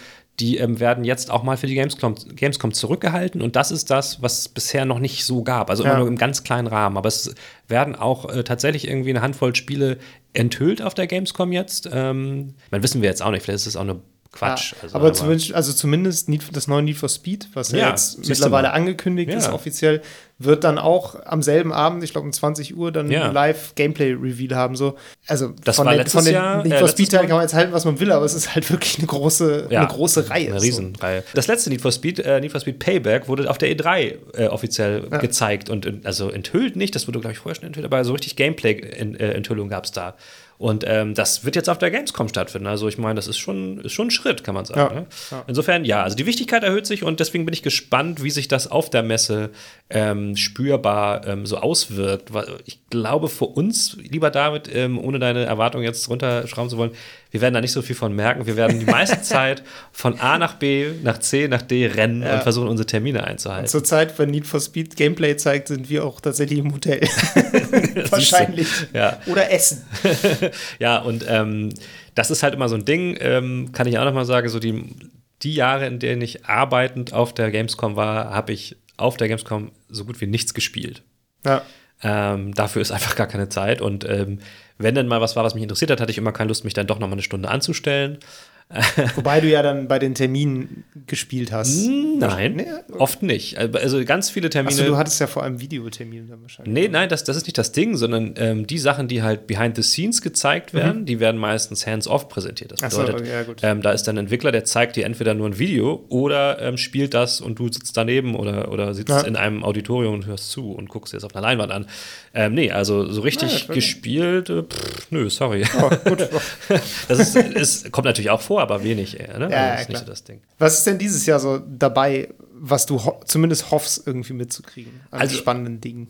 die 0.42 0.58
ähm, 0.58 0.82
werden 0.82 1.06
jetzt 1.06 1.32
auch 1.32 1.44
mal 1.44 1.56
für 1.56 1.68
die 1.68 1.76
Gamescom, 1.76 2.16
Gamescom 2.36 2.74
zurückgehalten 2.74 3.42
und 3.42 3.56
das 3.56 3.72
ist 3.72 3.90
das, 3.90 4.22
was 4.22 4.40
es 4.40 4.50
bisher 4.50 4.84
noch 4.84 5.00
nicht 5.00 5.24
so 5.24 5.44
gab. 5.44 5.70
Also 5.70 5.84
immer 5.84 5.94
Ja. 5.94 6.00
nur 6.00 6.08
im 6.10 6.18
ganz 6.18 6.44
kleinen 6.44 6.68
Rahmen. 6.68 6.98
Aber 6.98 7.08
es 7.08 7.34
werden 7.70 7.96
auch 7.96 8.30
äh, 8.30 8.44
tatsächlich 8.44 8.88
irgendwie 8.88 9.12
eine 9.12 9.22
Handvoll 9.22 9.56
Spiele 9.56 9.98
enthüllt 10.34 10.82
auf 10.82 10.94
der 10.94 11.08
Gamescom 11.08 11.54
jetzt. 11.54 11.88
Ähm, 11.92 12.56
man 12.70 12.84
wissen 12.84 13.02
wir 13.02 13.08
jetzt 13.08 13.22
auch 13.22 13.32
nicht, 13.32 13.44
vielleicht 13.44 13.62
ist 13.62 13.68
es 13.68 13.76
auch 13.78 13.86
nur 13.86 14.02
Quatsch. 14.36 14.74
Ja, 14.74 14.78
Also, 14.84 14.96
aber, 14.98 15.14
zumindest, 15.14 15.54
also 15.54 15.74
zumindest 15.74 16.30
Need, 16.30 16.44
das 16.54 16.68
neue 16.68 16.84
Need 16.84 16.98
for 16.98 17.10
Speed, 17.10 17.48
was 17.54 17.72
ja, 17.72 17.78
Ja, 17.80 17.90
jetzt 17.90 18.28
mittlerweile 18.28 18.68
mal. 18.68 18.74
angekündigt 18.74 19.32
Ja. 19.32 19.38
ist, 19.38 19.50
offiziell, 19.50 20.02
wird 20.38 20.66
dann 20.66 20.78
auch 20.78 21.16
am 21.26 21.42
selben 21.42 21.72
Abend, 21.72 22.04
ich 22.04 22.12
glaube 22.12 22.28
um 22.28 22.34
20 22.34 22.76
Uhr, 22.76 22.92
dann 22.92 23.10
Ja. 23.10 23.30
ein 23.30 23.34
Live-Gameplay-Reveal 23.34 24.54
haben. 24.56 24.76
So. 24.76 24.96
Also 25.28 25.54
Das 25.64 25.78
von, 25.78 25.86
war 25.86 25.94
den, 25.94 26.00
letztes 26.00 26.14
von 26.14 26.26
den 26.26 26.34
Jahr, 26.34 26.58
Need 26.58 26.66
äh, 26.74 26.78
for 26.78 26.88
letztes 26.88 26.92
Speed-Teilen 26.92 27.24
Mal. 27.24 27.28
kann 27.30 27.38
man 27.38 27.44
jetzt 27.46 27.54
halten, 27.54 27.72
was 27.74 27.86
man 27.86 28.00
will, 28.02 28.12
aber 28.12 28.26
es 28.26 28.34
ist 28.34 28.54
halt 28.54 28.70
wirklich 28.70 28.98
eine 28.98 29.08
große, 29.08 29.68
Ja, 29.70 29.80
eine 29.80 29.88
große 29.88 30.30
Reihe. 30.30 30.48
Eine 30.52 30.60
so. 30.60 30.66
Riesenreihe. 30.66 31.24
Das 31.34 31.48
letzte 31.48 31.70
Need 31.70 31.82
for 31.82 31.92
Speed, 31.94 32.20
äh, 32.20 32.42
Need 32.42 32.52
for 32.52 32.60
Speed 32.60 32.80
Payback, 32.80 33.30
wurde 33.30 33.50
auf 33.50 33.58
der 33.58 33.70
E3 33.74 34.16
äh, 34.38 34.48
offiziell 34.48 35.08
Ja. 35.10 35.18
gezeigt 35.20 35.70
und 35.70 36.06
also 36.06 36.30
enthüllt 36.30 36.76
nicht, 36.76 36.94
das 36.96 37.08
wurde, 37.08 37.20
glaube 37.22 37.32
ich, 37.32 37.40
vorher 37.40 37.56
schon 37.56 37.66
enthüllt, 37.68 37.86
aber 37.86 38.04
so 38.04 38.12
richtig 38.12 38.36
Gameplay-Enthüllung 38.36 39.70
gab 39.70 39.86
es 39.86 39.92
da. 39.92 40.16
Und 40.58 40.86
ähm, 40.88 41.14
das 41.16 41.44
wird 41.44 41.56
jetzt 41.58 41.70
auf 41.70 41.78
der 41.78 41.92
Gamescom 41.92 42.30
stattfinden. 42.30 42.68
Also 42.68 42.88
ich 42.88 42.98
meine, 42.98 43.16
das 43.16 43.28
ist 43.28 43.38
schon, 43.38 43.80
ist 43.82 43.92
schon 43.92 44.08
ein 44.08 44.12
Schritt, 44.12 44.44
kann 44.44 44.56
man 44.56 44.64
sagen. 44.66 44.80
Ja, 44.80 45.02
Ne? 45.02 45.06
ja. 45.32 45.44
Insofern, 45.48 45.84
ja, 45.84 46.02
also 46.04 46.16
die 46.16 46.26
Wichtigkeit 46.26 46.64
erhöht 46.64 46.86
sich 46.86 47.04
und 47.04 47.20
deswegen 47.20 47.46
bin 47.46 47.54
ich 47.54 47.62
gespannt, 47.62 48.24
wie 48.24 48.30
sich 48.32 48.48
das 48.48 48.72
auf 48.72 48.90
der 48.90 49.04
Messe 49.04 49.50
ähm, 49.90 50.38
spürbar 50.38 51.28
ähm, 51.28 51.46
so 51.46 51.58
auswirkt. 51.58 52.30
Ich 52.66 52.80
glaube, 52.90 53.28
für 53.28 53.46
uns, 53.46 53.98
lieber 54.02 54.32
David, 54.32 54.70
ähm, 54.74 54.98
ohne 54.98 55.20
deine 55.20 55.44
Erwartungen 55.46 55.84
jetzt 55.84 56.08
runterschrauben 56.10 56.70
zu 56.70 56.78
wollen, 56.78 56.92
wir 57.32 57.42
werden 57.42 57.54
da 57.54 57.60
nicht 57.60 57.74
so 57.74 57.82
viel 57.82 57.96
von 57.98 58.16
merken. 58.16 58.46
Wir 58.46 58.56
werden 58.56 58.80
die 58.80 58.86
meiste 58.86 59.22
Zeit 59.24 59.62
von 59.92 60.20
A 60.22 60.38
nach 60.38 60.54
B, 60.54 60.88
nach 61.04 61.18
C, 61.18 61.50
nach 61.50 61.62
D 61.64 61.86
rennen 61.88 62.22
Ja. 62.24 62.36
und 62.36 62.44
versuchen, 62.44 62.70
unsere 62.70 62.88
Termine 62.88 63.26
einzuhalten. 63.26 63.68
Zur 63.68 63.84
Zeit, 63.84 64.18
wenn 64.18 64.30
Need 64.32 64.48
for 64.48 64.62
Speed 64.62 64.96
Gameplay 64.96 65.36
zeigt, 65.36 65.68
sind 65.68 65.90
wir 65.90 66.06
auch 66.06 66.22
tatsächlich 66.22 66.60
im 66.60 66.74
Hotel. 66.74 67.02
Wahrscheinlich. 68.12 68.68
Ja. 68.94 69.20
Oder 69.26 69.52
Essen. 69.52 69.86
ja, 70.80 71.00
und 71.00 71.26
ähm, 71.28 71.74
das 72.14 72.32
ist 72.32 72.44
halt 72.44 72.54
immer 72.54 72.70
so 72.70 72.76
ein 72.76 72.86
Ding, 72.86 73.18
ähm, 73.20 73.72
kann 73.72 73.88
ich 73.88 73.98
auch 73.98 74.06
noch 74.06 74.14
mal 74.14 74.26
sagen, 74.26 74.50
so 74.50 74.60
die, 74.60 74.96
die 75.42 75.56
Jahre, 75.56 75.86
in 75.88 76.00
denen 76.00 76.22
ich 76.22 76.46
arbeitend 76.46 77.14
auf 77.14 77.34
der 77.34 77.52
Gamescom 77.52 77.96
war, 77.96 78.32
habe 78.32 78.54
ich 78.54 78.78
auf 78.98 79.18
der 79.18 79.28
Gamescom 79.28 79.72
so 79.90 80.06
gut 80.06 80.22
wie 80.22 80.28
nichts 80.28 80.54
gespielt. 80.54 81.04
Ja. 81.46 81.62
Ähm, 82.02 82.54
dafür 82.54 82.82
ist 82.82 82.92
einfach 82.92 83.16
gar 83.16 83.28
keine 83.28 83.50
Zeit. 83.50 83.82
Und 83.82 84.08
ähm, 84.08 84.40
wenn 84.78 84.96
denn 84.96 85.08
mal 85.08 85.22
was 85.22 85.36
war, 85.36 85.44
was 85.44 85.56
mich 85.56 85.64
interessiert 85.64 85.92
hat, 85.92 86.02
hatte 86.02 86.12
ich 86.12 86.18
immer 86.18 86.32
keine 86.32 86.50
Lust, 86.50 86.64
mich 86.64 86.74
dann 86.74 86.88
doch 86.88 87.00
noch 87.00 87.08
mal 87.08 87.14
eine 87.14 87.22
Stunde 87.22 87.50
anzustellen. 87.50 88.20
Wobei 89.16 89.42
du 89.42 89.48
ja 89.48 89.62
dann 89.62 89.88
bei 89.88 90.00
den 90.00 90.16
Terminen 90.16 90.86
gespielt 91.06 91.52
hast. 91.52 91.86
Nein, 91.88 92.56
Nee, 92.56 92.66
oft 92.98 93.22
nicht. 93.22 93.58
Also 93.60 94.04
ganz 94.06 94.32
viele 94.32 94.50
Termine. 94.50 94.74
Achso, 94.76 94.86
du 94.86 94.98
hattest 94.98 95.20
ja 95.22 95.28
vor 95.28 95.44
allem 95.44 95.62
Videotermine 95.62 96.26
dann 96.28 96.42
wahrscheinlich. 96.42 96.74
Nee, 96.74 96.88
nein, 96.88 97.08
das, 97.08 97.24
das 97.24 97.38
ist 97.38 97.46
nicht 97.46 97.58
das 97.60 97.74
Ding, 97.74 97.96
sondern 97.96 98.34
ähm, 98.38 98.66
die 98.66 98.80
Sachen, 98.80 99.08
die 99.08 99.22
halt 99.22 99.46
behind 99.46 99.76
the 99.76 99.84
scenes 99.84 100.22
gezeigt 100.24 100.74
werden, 100.74 101.06
die 101.06 101.20
werden 101.20 101.40
meistens 101.40 101.86
hands-off 101.86 102.28
präsentiert. 102.28 102.72
Das 102.72 102.82
Mhm. 102.82 102.88
Ach 102.88 102.92
so, 102.92 103.00
bedeutet, 103.02 103.22
okay, 103.22 103.32
ja, 103.32 103.44
gut. 103.44 103.60
ähm, 103.62 103.82
da 103.84 103.92
ist 103.92 104.04
dann 104.04 104.16
ein 104.16 104.26
Entwickler, 104.26 104.52
der 104.52 104.66
zeigt 104.66 104.96
dir 104.96 105.06
entweder 105.06 105.36
nur 105.36 105.48
ein 105.48 105.60
Video 105.60 106.04
oder 106.10 106.60
ähm, 106.62 106.78
spielt 106.78 107.14
das 107.14 107.42
und 107.42 107.60
du 107.60 107.72
sitzt 107.72 107.96
daneben 107.96 108.36
oder, 108.36 108.72
oder 108.72 108.94
sitzt 108.96 109.10
Ja. 109.10 109.22
in 109.22 109.36
einem 109.36 109.64
Auditorium 109.64 110.16
und 110.16 110.26
hörst 110.26 110.50
zu 110.50 110.72
und 110.72 110.90
guckst 110.90 111.14
dir 111.14 111.18
das 111.18 111.24
auf 111.24 111.36
einer 111.36 111.44
Leinwand 111.48 111.72
an. 111.72 111.86
Ähm, 112.34 112.54
nee, 112.56 112.72
also 112.72 113.06
so 113.12 113.20
Ja, 113.22 113.26
richtig 113.26 113.52
das 113.52 113.70
war 113.70 113.76
gespielt, 113.76 114.50
äh, 114.50 114.64
pff, 114.64 115.08
nö, 115.12 115.30
sorry. 115.30 115.64
Oh, 115.80 115.90
gut. 116.10 116.28
das 117.08 117.20
ist, 117.20 117.36
ist, 117.36 117.92
kommt 117.92 118.06
natürlich 118.06 118.32
auch 118.32 118.42
vor, 118.42 118.55
aber 118.60 118.84
wenig 118.84 119.20
eher. 119.20 119.38
Ne? 119.40 119.50
Ja, 119.52 119.58
also, 119.58 119.58
ja, 119.58 119.72
das 119.72 119.82
ist 119.82 119.90
nicht 119.90 120.00
so 120.00 120.06
das 120.06 120.24
Ding. 120.24 120.42
Was 120.60 120.78
ist 120.80 120.88
denn 120.88 120.98
dieses 120.98 121.26
Jahr 121.26 121.40
so 121.40 121.60
dabei, 121.60 122.30
was 122.54 122.86
du 122.86 123.04
ho 123.04 123.22
zumindest 123.26 123.72
hoffst, 123.72 124.06
irgendwie 124.08 124.34
mitzukriegen? 124.34 124.92
An 125.12 125.22
Also- 125.22 125.38
spannenden 125.38 125.82
Dingen. 125.82 126.08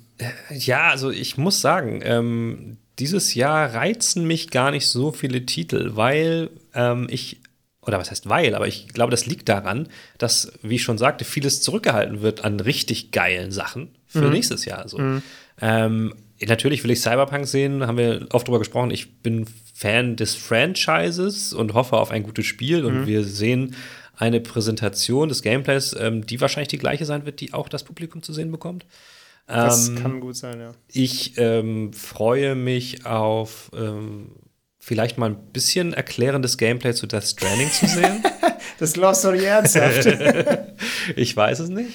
Ja, 0.52 0.90
also 0.90 1.10
ich 1.12 1.38
muss 1.38 1.62
sagen, 1.62 2.02
ähm, 2.04 2.78
dieses 3.00 3.34
Jahr 3.34 3.74
reizen 3.74 4.26
mich 4.26 4.52
gar 4.52 4.72
nicht 4.72 4.88
so 4.88 5.12
viele 5.12 5.46
Titel, 5.46 5.92
weil 5.96 6.50
ähm, 6.74 7.08
ich, 7.10 7.42
oder 7.82 8.00
was 8.00 8.10
heißt 8.12 8.30
weil, 8.30 8.56
aber 8.56 8.68
ich 8.68 8.88
glaube, 8.90 9.12
das 9.12 9.26
liegt 9.26 9.50
daran, 9.50 9.90
dass, 10.18 10.54
wie 10.62 10.76
ich 10.76 10.84
schon 10.84 10.98
sagte, 10.98 11.26
vieles 11.26 11.62
zurückgehalten 11.62 12.22
wird 12.22 12.44
an 12.46 12.60
richtig 12.60 13.12
geilen 13.12 13.52
Sachen 13.52 13.90
für 14.08 14.30
nächstes 14.30 14.64
Jahr. 14.64 14.88
So. 14.88 14.98
Ähm, 15.62 16.14
natürlich 16.46 16.84
will 16.84 16.92
ich 16.92 17.02
Cyberpunk 17.02 17.46
sehen, 17.48 17.86
haben 17.86 17.98
wir 17.98 18.28
oft 18.32 18.48
drüber 18.48 18.60
gesprochen. 18.60 18.92
Ich 18.92 19.22
bin 19.22 19.46
Fan 19.78 20.16
des 20.16 20.36
Franchises 20.36 21.52
und 21.52 21.74
hoffe 21.74 21.98
auf 21.98 22.10
ein 22.10 22.24
gutes 22.24 22.46
Spiel 22.46 22.86
und 22.86 23.08
wir 23.08 23.26
sehen 23.26 23.76
eine 24.16 24.40
Präsentation 24.40 25.28
des 25.28 25.42
Gameplays, 25.42 25.94
ähm, 26.00 26.26
die 26.26 26.40
wahrscheinlich 26.40 26.70
die 26.70 26.78
gleiche 26.78 27.04
sein 27.04 27.26
wird, 27.26 27.42
die 27.42 27.54
auch 27.54 27.68
das 27.68 27.84
Publikum 27.84 28.24
zu 28.24 28.32
sehen 28.32 28.52
bekommt. 28.52 28.86
Das 29.48 29.90
Ähm, 29.90 29.96
kann 30.02 30.20
gut 30.22 30.38
sein, 30.38 30.62
ja. 30.62 30.72
ich 30.88 31.38
ähm, 31.38 31.92
freue 31.92 32.56
mich 32.56 33.06
auf 33.06 33.70
ähm, 33.76 34.32
vielleicht 34.80 35.18
mal 35.18 35.32
ein 35.32 35.52
bisschen 35.52 35.92
erklärendes 35.92 36.58
Gameplay 36.58 36.94
zu 36.94 37.06
Death 37.06 37.26
Stranding 37.26 37.70
zu 37.70 37.88
sehen. 37.88 38.24
Das 38.78 38.92
glaubst 38.92 39.24
du 39.24 39.32
nicht 39.32 39.44
ernsthaft. 39.44 40.06
ich 41.16 41.36
weiß 41.38 41.60
es 41.60 41.70
nicht. 41.70 41.92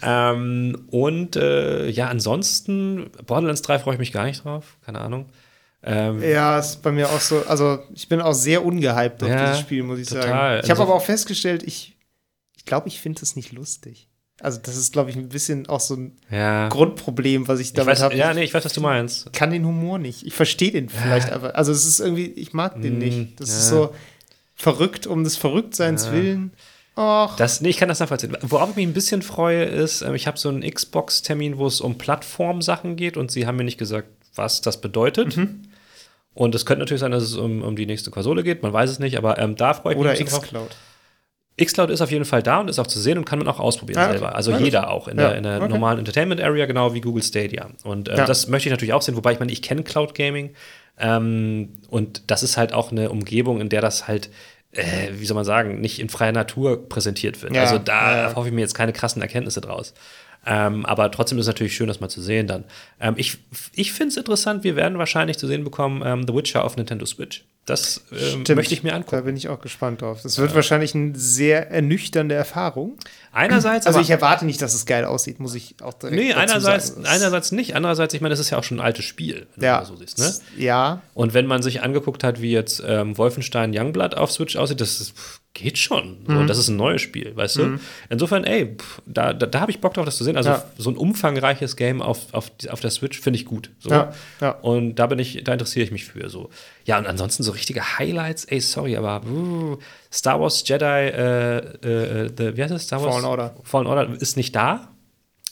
Ähm, 0.00 0.86
und 0.90 1.34
äh, 1.34 1.88
ja, 1.88 2.06
ansonsten, 2.06 3.10
Borderlands 3.26 3.62
3 3.62 3.80
freue 3.80 3.94
ich 3.94 3.98
mich 3.98 4.12
gar 4.12 4.24
nicht 4.26 4.44
drauf. 4.44 4.76
Keine 4.86 5.00
Ahnung. 5.00 5.26
Ähm, 5.82 6.22
ja, 6.22 6.58
ist 6.58 6.82
bei 6.82 6.92
mir 6.92 7.08
auch 7.08 7.20
so. 7.20 7.42
Also, 7.46 7.78
ich 7.94 8.08
bin 8.08 8.20
auch 8.20 8.34
sehr 8.34 8.64
ungehypt 8.64 9.22
auf 9.22 9.28
Ja, 9.28 9.46
dieses 9.46 9.60
Spiel, 9.60 9.82
muss 9.82 9.98
ich 9.98 10.08
total. 10.08 10.24
sagen. 10.28 10.60
Ich 10.64 10.70
habe 10.70 10.80
Also- 10.80 10.82
aber 10.82 10.94
auch 10.94 11.04
festgestellt, 11.04 11.62
ich 11.62 11.96
ich 12.56 12.66
glaube, 12.66 12.88
ich 12.88 13.00
finde 13.00 13.22
es 13.22 13.34
nicht 13.36 13.52
lustig. 13.52 14.08
Also, 14.42 14.58
das 14.62 14.76
ist, 14.76 14.92
glaube 14.92 15.08
ich, 15.10 15.16
ein 15.16 15.28
bisschen 15.30 15.66
auch 15.68 15.80
so 15.80 15.94
ein 15.96 16.16
ja. 16.30 16.68
Grundproblem, 16.68 17.48
was 17.48 17.60
ich 17.60 17.72
damit 17.72 17.98
habe. 18.00 18.14
ja, 18.14 18.32
nee, 18.34 18.42
ich 18.44 18.52
weiß, 18.54 18.64
was 18.64 18.72
du 18.74 18.80
meinst. 18.82 19.26
Ich 19.26 19.32
kann 19.32 19.50
den 19.50 19.64
Humor 19.66 19.98
nicht. 19.98 20.26
Ich 20.26 20.34
verstehe 20.34 20.70
den 20.70 20.88
vielleicht 20.90 21.32
aber. 21.32 21.56
Also, 21.56 21.72
es 21.72 21.86
ist 21.86 22.00
irgendwie, 22.00 22.26
ich 22.26 22.52
mag 22.52 22.80
den 22.80 22.96
Mm, 22.96 22.98
nicht. 22.98 23.40
Das 23.40 23.48
ja. 23.50 23.56
ist 23.56 23.68
so 23.68 23.94
verrückt 24.54 25.06
um 25.06 25.24
des 25.24 25.36
Verrücktseins 25.36 26.10
willen. 26.12 26.52
Och, 26.96 27.34
Das, 27.36 27.60
nee, 27.62 27.70
ich 27.70 27.78
kann 27.78 27.88
das 27.88 28.00
nachvollziehen. 28.00 28.36
Worauf 28.42 28.70
ich 28.70 28.76
mich 28.76 28.86
ein 28.86 28.92
bisschen 28.92 29.22
freue, 29.22 29.64
ist, 29.64 30.02
ähm, 30.02 30.14
ich 30.14 30.26
habe 30.26 30.38
so 30.38 30.48
einen 30.50 30.62
Xbox-Termin, 30.68 31.56
wo 31.56 31.66
es 31.66 31.80
um 31.80 31.96
Plattformsachen 31.96 32.96
geht 32.96 33.16
und 33.16 33.30
sie 33.30 33.46
haben 33.46 33.56
mir 33.56 33.64
nicht 33.64 33.78
gesagt, 33.78 34.08
was 34.34 34.60
das 34.60 34.80
bedeutet. 34.80 35.36
Mhm. 35.36 35.62
Und 36.34 36.54
es 36.54 36.64
könnte 36.64 36.80
natürlich 36.80 37.00
sein, 37.00 37.10
dass 37.10 37.22
es 37.24 37.36
um, 37.36 37.62
um 37.62 37.74
die 37.76 37.86
nächste 37.86 38.10
Konsole 38.10 38.42
geht, 38.42 38.62
man 38.62 38.72
weiß 38.72 38.88
es 38.90 38.98
nicht, 38.98 39.16
aber 39.18 39.38
ähm, 39.38 39.56
da 39.56 39.74
freue 39.74 39.94
ich 39.94 39.98
oder 40.00 40.10
mich 40.10 40.24
drauf. 40.24 40.42
Xcloud. 40.42 40.76
Xcloud 41.62 41.90
ist 41.90 42.00
auf 42.00 42.10
jeden 42.10 42.24
Fall 42.24 42.42
da 42.42 42.60
und 42.60 42.70
ist 42.70 42.78
auch 42.78 42.86
zu 42.86 42.98
sehen 43.00 43.18
und 43.18 43.24
kann 43.26 43.38
man 43.38 43.48
auch 43.48 43.58
ausprobieren 43.60 43.98
Ah, 43.98 44.04
okay. 44.04 44.12
selber. 44.18 44.34
Also 44.34 44.50
Na 44.52 44.56
gut. 44.58 44.64
jeder 44.64 44.90
auch 44.90 45.08
in 45.08 45.18
Ja, 45.18 45.28
der, 45.28 45.36
in 45.36 45.42
der 45.42 45.60
okay. 45.60 45.68
normalen 45.68 45.98
Entertainment 45.98 46.40
Area, 46.40 46.64
genau 46.66 46.94
wie 46.94 47.00
Google 47.00 47.22
Stadia. 47.22 47.68
Und 47.82 48.08
äh, 48.08 48.16
Ja. 48.16 48.24
das 48.24 48.46
möchte 48.48 48.68
ich 48.68 48.70
natürlich 48.70 48.94
auch 48.94 49.02
sehen, 49.02 49.16
wobei 49.16 49.32
ich 49.32 49.40
meine, 49.40 49.52
ich 49.52 49.60
kenne 49.60 49.82
Cloud 49.82 50.14
Gaming 50.14 50.54
ähm, 50.98 51.70
und 51.88 52.30
das 52.30 52.42
ist 52.42 52.56
halt 52.56 52.72
auch 52.72 52.92
eine 52.92 53.10
Umgebung, 53.10 53.60
in 53.60 53.68
der 53.68 53.80
das 53.82 54.06
halt 54.08 54.30
äh, 54.72 55.08
wie 55.14 55.26
soll 55.26 55.34
man 55.34 55.44
sagen, 55.44 55.80
nicht 55.80 55.98
in 55.98 56.08
freier 56.08 56.30
Natur 56.30 56.88
präsentiert 56.88 57.42
wird. 57.42 57.56
Ja, 57.56 57.62
also 57.62 57.78
da 57.78 58.12
ja, 58.16 58.28
ja. 58.28 58.36
hoffe 58.36 58.46
ich 58.48 58.54
mir 58.54 58.60
jetzt 58.60 58.74
keine 58.74 58.92
krassen 58.92 59.20
Erkenntnisse 59.20 59.60
draus. 59.60 59.94
Ähm, 60.46 60.86
aber 60.86 61.10
trotzdem 61.10 61.38
ist 61.38 61.44
es 61.44 61.48
natürlich 61.48 61.74
schön, 61.74 61.86
das 61.86 62.00
mal 62.00 62.08
zu 62.08 62.22
sehen 62.22 62.46
dann. 62.46 62.64
Ähm, 62.98 63.14
ich 63.16 63.38
ich 63.74 63.92
finde 63.92 64.08
es 64.08 64.16
interessant, 64.16 64.64
wir 64.64 64.74
werden 64.74 64.98
wahrscheinlich 64.98 65.38
zu 65.38 65.46
sehen 65.46 65.64
bekommen 65.64 66.02
ähm, 66.04 66.26
The 66.26 66.34
Witcher 66.34 66.64
auf 66.64 66.76
Nintendo 66.76 67.04
Switch. 67.04 67.44
Das 67.66 68.04
ähm, 68.10 68.44
möchte 68.56 68.74
ich 68.74 68.82
mir 68.82 68.94
angucken. 68.94 69.16
Da 69.16 69.22
bin 69.22 69.36
ich 69.36 69.48
auch 69.48 69.60
gespannt 69.60 70.00
drauf. 70.02 70.20
Das 70.22 70.38
wird 70.38 70.54
wahrscheinlich 70.54 70.94
eine 70.94 71.12
sehr 71.14 71.70
ernüchternde 71.70 72.34
Erfahrung. 72.34 72.96
Einerseits, 73.32 73.86
Also 73.86 74.00
ich 74.00 74.10
erwarte 74.10 74.44
nicht, 74.44 74.60
dass 74.60 74.74
es 74.74 74.86
geil 74.86 75.04
aussieht, 75.04 75.38
muss 75.38 75.54
ich 75.54 75.76
auch 75.82 75.94
direkt 75.94 76.16
Nee, 76.16 76.32
einerseits, 76.34 76.88
sagen. 76.88 77.06
einerseits 77.06 77.52
nicht. 77.52 77.76
Andererseits, 77.76 78.12
ich 78.12 78.20
meine, 78.20 78.32
das 78.32 78.40
ist 78.40 78.50
ja 78.50 78.58
auch 78.58 78.64
schon 78.64 78.78
ein 78.80 78.84
altes 78.84 79.04
Spiel, 79.04 79.46
wenn 79.56 79.64
ja, 79.66 79.80
du 79.80 79.86
so 79.86 79.96
siehst. 79.96 80.18
Ne? 80.18 80.32
ja, 80.56 81.00
Und 81.14 81.32
wenn 81.32 81.46
man 81.46 81.62
sich 81.62 81.82
angeguckt 81.82 82.24
hat, 82.24 82.40
wie 82.42 82.50
jetzt 82.50 82.82
ähm, 82.84 83.16
Wolfenstein 83.16 83.72
Youngblood 83.76 84.16
auf 84.16 84.32
Switch 84.32 84.56
aussieht, 84.56 84.80
das 84.80 85.00
ist, 85.00 85.16
pff, 85.16 85.40
geht 85.54 85.78
schon. 85.78 86.18
Mhm. 86.26 86.46
das 86.46 86.58
ist 86.58 86.68
ein 86.68 86.76
neues 86.76 87.02
Spiel, 87.02 87.34
weißt 87.36 87.56
du? 87.56 87.78
Insofern, 88.08 88.44
ey, 88.44 88.76
pff, 88.76 89.02
da, 89.06 89.32
da, 89.32 89.46
da 89.46 89.60
habe 89.60 89.70
ich 89.70 89.80
Bock 89.80 89.94
drauf, 89.94 90.04
das 90.04 90.16
zu 90.16 90.24
sehen. 90.24 90.36
Also 90.36 90.50
Ja. 90.50 90.64
so 90.78 90.90
ein 90.90 90.96
umfangreiches 90.96 91.76
Game 91.76 92.02
auf, 92.02 92.32
auf, 92.32 92.50
auf 92.68 92.80
der 92.80 92.90
Switch 92.90 93.20
finde 93.20 93.38
ich 93.38 93.46
gut. 93.46 93.70
So. 93.78 93.90
Ja, 93.90 94.12
ja. 94.40 94.50
Und 94.52 94.96
da 94.96 95.06
bin 95.06 95.18
ich, 95.18 95.42
da 95.44 95.52
interessiere 95.52 95.84
ich 95.84 95.90
mich 95.92 96.04
für. 96.04 96.28
So. 96.30 96.50
Ja, 96.84 96.98
und 96.98 97.06
ansonsten 97.06 97.42
so 97.42 97.52
richtige 97.52 97.98
Highlights, 97.98 98.44
ey, 98.44 98.60
sorry, 98.60 98.96
aber 98.96 99.22
uh, 99.26 99.76
Star 100.12 100.40
Wars 100.40 100.66
Jedi, 100.66 100.84
äh, 100.84 101.58
äh, 101.58 102.30
the, 102.36 102.56
wie 102.56 102.62
heißt 102.62 102.72
das? 102.72 102.84
Star 102.84 103.02
Wars? 103.02 103.14
Fallen 103.14 103.24
Order. 103.24 103.54
Fallen 103.62 103.86
Order 103.86 104.20
ist 104.20 104.36
nicht 104.36 104.54
da. 104.54 104.88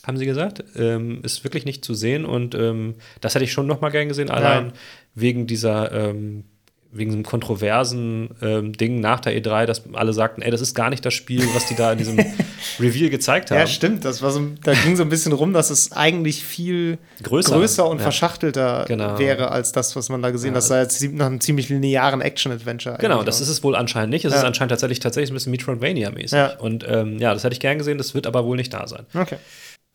haben 0.05 0.17
sie 0.17 0.25
gesagt. 0.25 0.63
Ähm, 0.75 1.21
ist 1.23 1.43
wirklich 1.43 1.65
nicht 1.65 1.85
zu 1.85 1.93
sehen 1.93 2.25
und 2.25 2.55
ähm, 2.55 2.95
das 3.21 3.35
hätte 3.35 3.45
ich 3.45 3.51
schon 3.51 3.67
noch 3.67 3.81
mal 3.81 3.89
gern 3.89 4.07
gesehen, 4.07 4.29
allein 4.29 4.67
ja. 4.67 4.73
wegen 5.15 5.47
dieser 5.47 5.91
ähm, 5.91 6.43
wegen 6.91 7.13
einem 7.13 7.23
kontroversen 7.23 8.31
ähm, 8.41 8.73
Ding 8.73 8.99
nach 8.99 9.19
der 9.19 9.39
E3, 9.39 9.65
dass 9.65 9.83
alle 9.93 10.11
sagten, 10.11 10.41
ey, 10.41 10.49
das 10.49 10.59
ist 10.59 10.73
gar 10.73 10.89
nicht 10.89 11.05
das 11.05 11.13
Spiel, 11.13 11.43
was 11.53 11.67
die 11.67 11.75
da 11.75 11.91
in 11.91 11.99
diesem 11.99 12.17
Reveal 12.79 13.11
gezeigt 13.11 13.51
haben. 13.51 13.59
Ja, 13.59 13.67
stimmt. 13.67 14.05
Das 14.05 14.23
war 14.23 14.31
so, 14.31 14.41
da 14.63 14.73
ging 14.73 14.95
so 14.95 15.03
ein 15.03 15.09
bisschen 15.09 15.31
rum, 15.31 15.53
dass 15.53 15.69
es 15.69 15.91
eigentlich 15.91 16.43
viel 16.43 16.97
größer, 17.21 17.55
größer 17.55 17.87
und 17.87 17.97
ja. 17.97 18.03
verschachtelter 18.03 18.85
genau. 18.87 19.19
wäre 19.19 19.51
als 19.51 19.71
das, 19.71 19.95
was 19.95 20.09
man 20.09 20.23
da 20.23 20.31
gesehen 20.31 20.49
hat. 20.49 20.55
Ja. 20.55 20.59
Das 20.59 20.67
sah 20.67 20.81
jetzt 20.81 21.13
nach 21.13 21.27
einem 21.27 21.41
ziemlich 21.41 21.69
linearen 21.69 22.21
Action-Adventure. 22.21 22.97
Genau, 22.99 23.21
das 23.23 23.39
ist 23.39 23.49
es 23.49 23.63
wohl 23.63 23.75
anscheinend 23.75 24.09
nicht. 24.09 24.25
Es 24.25 24.33
ja. 24.33 24.39
ist 24.39 24.45
anscheinend 24.45 24.71
tatsächlich, 24.71 24.99
tatsächlich 24.99 25.29
ein 25.29 25.35
bisschen 25.35 25.51
Metroidvania-mäßig. 25.51 26.57
Und 26.59 26.85
ähm, 26.89 27.19
ja, 27.19 27.33
das 27.33 27.43
hätte 27.43 27.53
ich 27.53 27.59
gern 27.59 27.77
gesehen, 27.77 27.99
das 27.99 28.15
wird 28.15 28.25
aber 28.25 28.45
wohl 28.45 28.57
nicht 28.57 28.73
da 28.73 28.87
sein. 28.87 29.05
Okay. 29.13 29.37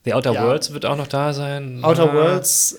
The 0.04 0.14
Outer 0.14 0.34
Worlds 0.34 0.72
wird 0.72 0.86
auch 0.86 0.96
noch 0.96 1.08
da 1.08 1.32
sein. 1.32 1.80
Outer. 1.82 2.12
Worlds 2.12 2.78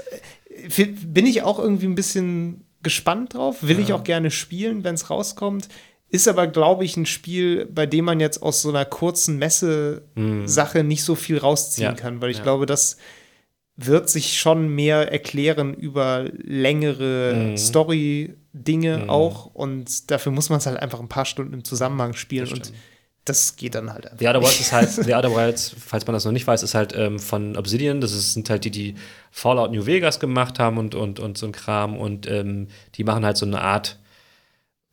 äh, 0.78 0.86
bin 0.86 1.26
ich 1.26 1.42
auch 1.42 1.60
irgendwie 1.60 1.88
ein 1.88 1.96
bisschen 1.96 2.65
gespannt 2.86 3.34
drauf, 3.34 3.58
will 3.64 3.78
ja. 3.78 3.84
ich 3.84 3.94
auch 3.94 4.04
gerne 4.06 4.32
spielen, 4.32 4.86
wenn 4.86 4.96
es 4.96 5.10
rauskommt. 5.10 5.68
Ist 6.08 6.28
aber, 6.28 6.46
glaube 6.46 6.86
ich, 6.86 6.96
ein 6.96 7.08
Spiel, 7.08 7.66
bei 7.66 7.88
dem 7.88 8.06
man 8.06 8.20
jetzt 8.20 8.42
aus 8.42 8.62
so 8.62 8.70
einer 8.70 8.86
kurzen 8.86 9.38
Messe-Sache 9.38 10.84
mm. 10.84 10.88
nicht 10.88 11.04
so 11.04 11.16
viel 11.16 11.40
rausziehen 11.40 11.90
ja. 11.90 11.94
kann, 11.94 12.22
weil 12.22 12.30
ich 12.30 12.38
ja. 12.38 12.44
glaube, 12.44 12.68
das 12.68 12.98
wird 13.76 14.10
sich 14.10 14.38
schon 14.38 14.70
mehr 14.70 15.12
erklären 15.12 15.74
über 15.74 16.30
längere 16.32 17.54
mm. 17.54 17.58
Story-Dinge 17.58 19.06
mm. 19.06 19.10
auch 19.10 19.48
und 19.48 20.12
dafür 20.12 20.32
muss 20.32 20.50
man 20.50 20.60
es 20.60 20.68
halt 20.68 20.78
einfach 20.78 21.00
ein 21.00 21.10
paar 21.10 21.26
Stunden 21.26 21.54
im 21.54 21.64
Zusammenhang 21.64 22.14
spielen 22.14 22.48
und 22.54 22.72
das 23.26 23.56
geht 23.56 23.76
dann 23.76 23.92
halt 23.92 24.06
einfach. 24.06 24.20
The 24.20 24.28
Other 24.28 24.42
Worlds 24.42 24.60
ist 24.60 24.72
halt, 24.72 24.90
The 24.92 25.14
Other 25.16 25.32
Worlds, 25.32 25.76
falls 25.78 26.06
man 26.06 26.14
das 26.14 26.26
noch 26.26 26.32
nicht 26.32 26.46
weiß, 26.46 26.64
ist 26.64 26.76
halt 26.76 26.94
ähm, 26.96 27.20
von 27.20 27.58
Obsidian. 27.58 28.00
Das 28.00 28.14
ist, 28.14 28.34
sind 28.34 28.50
halt 28.50 28.64
die, 28.66 28.72
die 28.72 28.96
Fallout 29.32 29.72
New 29.72 29.86
Vegas 29.86 30.20
gemacht 30.20 30.60
haben 30.60 30.78
und, 30.78 30.96
und, 30.96 31.20
und 31.20 31.38
so 31.38 31.48
ein 31.48 31.52
Kram. 31.52 31.98
Und 31.98 32.28
ähm, 32.30 32.68
die 32.96 33.04
machen 33.04 33.26
halt 33.26 33.38
so 33.38 33.46
eine 33.46 33.62
Art 33.62 34.00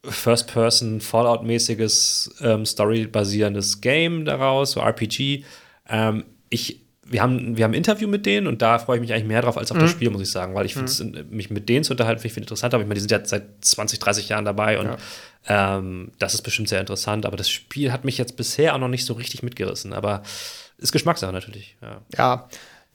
First-Person, 0.04 1.00
Fallout-mäßiges, 1.00 2.36
ähm, 2.40 2.66
Story-basierendes 2.66 3.80
Game 3.80 4.24
daraus, 4.24 4.72
so 4.72 4.80
RPG. 4.80 5.44
Ähm, 5.88 6.24
ich 6.48 6.81
wir 7.04 7.20
haben, 7.20 7.56
wir 7.56 7.64
haben 7.64 7.72
ein 7.72 7.76
Interview 7.76 8.08
mit 8.08 8.26
denen 8.26 8.46
und 8.46 8.62
da 8.62 8.78
freue 8.78 8.96
ich 8.96 9.00
mich 9.00 9.12
eigentlich 9.12 9.26
mehr 9.26 9.42
drauf 9.42 9.58
als 9.58 9.70
auf 9.70 9.76
mhm. 9.76 9.82
das 9.82 9.90
Spiel, 9.90 10.10
muss 10.10 10.22
ich 10.22 10.30
sagen, 10.30 10.54
weil 10.54 10.66
ich 10.66 10.74
finde 10.74 11.24
mhm. 11.24 11.36
mich 11.36 11.50
mit 11.50 11.68
denen 11.68 11.84
zu 11.84 11.92
unterhalten, 11.92 12.20
finde 12.20 12.32
ich 12.32 12.36
interessanter. 12.38 12.76
Aber 12.76 12.82
ich 12.82 12.88
meine, 12.88 12.94
die 12.94 13.00
sind 13.00 13.10
ja 13.10 13.24
seit 13.24 13.44
20, 13.60 13.98
30 13.98 14.28
Jahren 14.28 14.44
dabei 14.44 14.78
und 14.78 14.86
ja. 15.48 15.78
ähm, 15.78 16.12
das 16.18 16.34
ist 16.34 16.42
bestimmt 16.42 16.68
sehr 16.68 16.80
interessant. 16.80 17.26
Aber 17.26 17.36
das 17.36 17.50
Spiel 17.50 17.92
hat 17.92 18.04
mich 18.04 18.18
jetzt 18.18 18.36
bisher 18.36 18.74
auch 18.74 18.78
noch 18.78 18.88
nicht 18.88 19.04
so 19.04 19.14
richtig 19.14 19.42
mitgerissen. 19.42 19.92
Aber 19.92 20.22
ist 20.78 20.92
Geschmackssache 20.92 21.32
natürlich. 21.32 21.76
Ja. 21.82 22.00
ja 22.16 22.48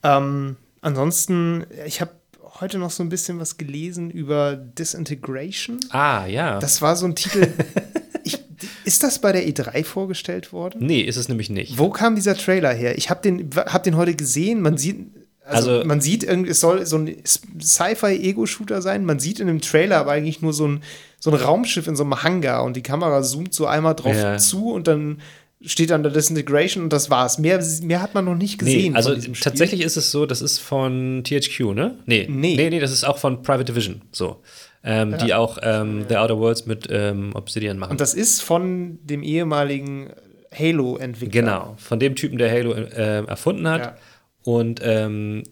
ähm, 0.03 0.57
ansonsten, 0.81 1.65
ich 1.85 2.01
habe 2.01 2.11
heute 2.59 2.79
noch 2.79 2.91
so 2.91 3.03
ein 3.03 3.09
bisschen 3.09 3.39
was 3.39 3.57
gelesen 3.57 4.09
über 4.09 4.55
Disintegration. 4.55 5.79
Ah, 5.89 6.25
ja. 6.25 6.59
Das 6.59 6.81
war 6.81 6.95
so 6.95 7.05
ein 7.05 7.15
Titel. 7.15 7.47
ich, 8.23 8.39
ist 8.85 9.03
das 9.03 9.19
bei 9.19 9.31
der 9.31 9.47
E3 9.47 9.83
vorgestellt 9.83 10.51
worden? 10.51 10.85
Nee, 10.85 11.01
ist 11.01 11.17
es 11.17 11.29
nämlich 11.29 11.49
nicht. 11.49 11.77
Wo 11.77 11.89
kam 11.89 12.15
dieser 12.15 12.35
Trailer 12.35 12.73
her? 12.73 12.97
Ich 12.97 13.09
habe 13.09 13.21
den, 13.21 13.49
hab 13.55 13.83
den 13.83 13.95
heute 13.95 14.15
gesehen. 14.15 14.61
Man 14.61 14.77
sieht, 14.77 14.97
also, 15.43 15.71
also, 15.71 15.87
man 15.87 16.01
sieht 16.01 16.23
irgendwie, 16.23 16.51
es 16.51 16.59
soll 16.59 16.85
so 16.85 16.97
ein 16.97 17.15
Sci-Fi-Ego-Shooter 17.25 18.81
sein. 18.81 19.05
Man 19.05 19.19
sieht 19.19 19.39
in 19.39 19.47
dem 19.47 19.61
Trailer 19.61 19.97
aber 19.97 20.11
eigentlich 20.11 20.41
nur 20.41 20.53
so 20.53 20.67
ein, 20.67 20.83
so 21.19 21.31
ein 21.31 21.35
Raumschiff 21.35 21.87
in 21.87 21.95
so 21.95 22.03
einem 22.03 22.23
Hangar 22.23 22.63
und 22.63 22.75
die 22.75 22.83
Kamera 22.83 23.21
zoomt 23.23 23.53
so 23.53 23.65
einmal 23.65 23.95
drauf 23.95 24.15
ja. 24.15 24.37
zu 24.37 24.71
und 24.71 24.87
dann 24.87 25.21
steht 25.61 25.89
dann 25.89 26.03
der 26.03 26.11
Disintegration 26.11 26.83
und 26.83 26.93
das 26.93 27.09
war's. 27.09 27.39
Mehr, 27.39 27.63
mehr 27.81 28.01
hat 28.01 28.13
man 28.13 28.25
noch 28.25 28.35
nicht 28.35 28.59
gesehen. 28.59 28.91
Nee, 28.91 28.97
also 28.97 29.15
tatsächlich 29.15 29.81
ist 29.81 29.97
es 29.97 30.11
so, 30.11 30.25
das 30.25 30.41
ist 30.41 30.59
von 30.59 31.23
THQ, 31.23 31.73
ne? 31.73 31.97
Nee. 32.05 32.27
Nee, 32.29 32.55
nee, 32.55 32.69
nee 32.69 32.79
das 32.79 32.91
ist 32.91 33.05
auch 33.05 33.17
von 33.17 33.41
Private 33.41 33.65
Division. 33.65 34.01
So 34.11 34.41
ähm, 34.87 35.11
ja. 35.11 35.17
die 35.17 35.33
auch 35.33 35.57
ähm, 35.61 36.05
The 36.07 36.15
Outer 36.15 36.39
Worlds 36.39 36.65
mit 36.65 36.87
ähm, 36.89 37.31
Obsidian 37.35 37.77
machen. 37.77 37.91
Und 37.91 38.01
das 38.01 38.13
ist 38.13 38.41
von 38.41 38.99
dem 39.03 39.21
ehemaligen 39.21 40.09
Halo-Entwickler. 40.57 41.41
Genau, 41.41 41.73
von 41.77 41.99
dem 41.99 42.15
Typen, 42.15 42.37
der 42.37 42.49
Halo 42.49 42.71
äh, 42.71 43.25
erfunden 43.25 43.67
hat. 43.67 43.81
Ja. 43.81 43.95
Und 44.43 44.79
ähm, 44.81 45.43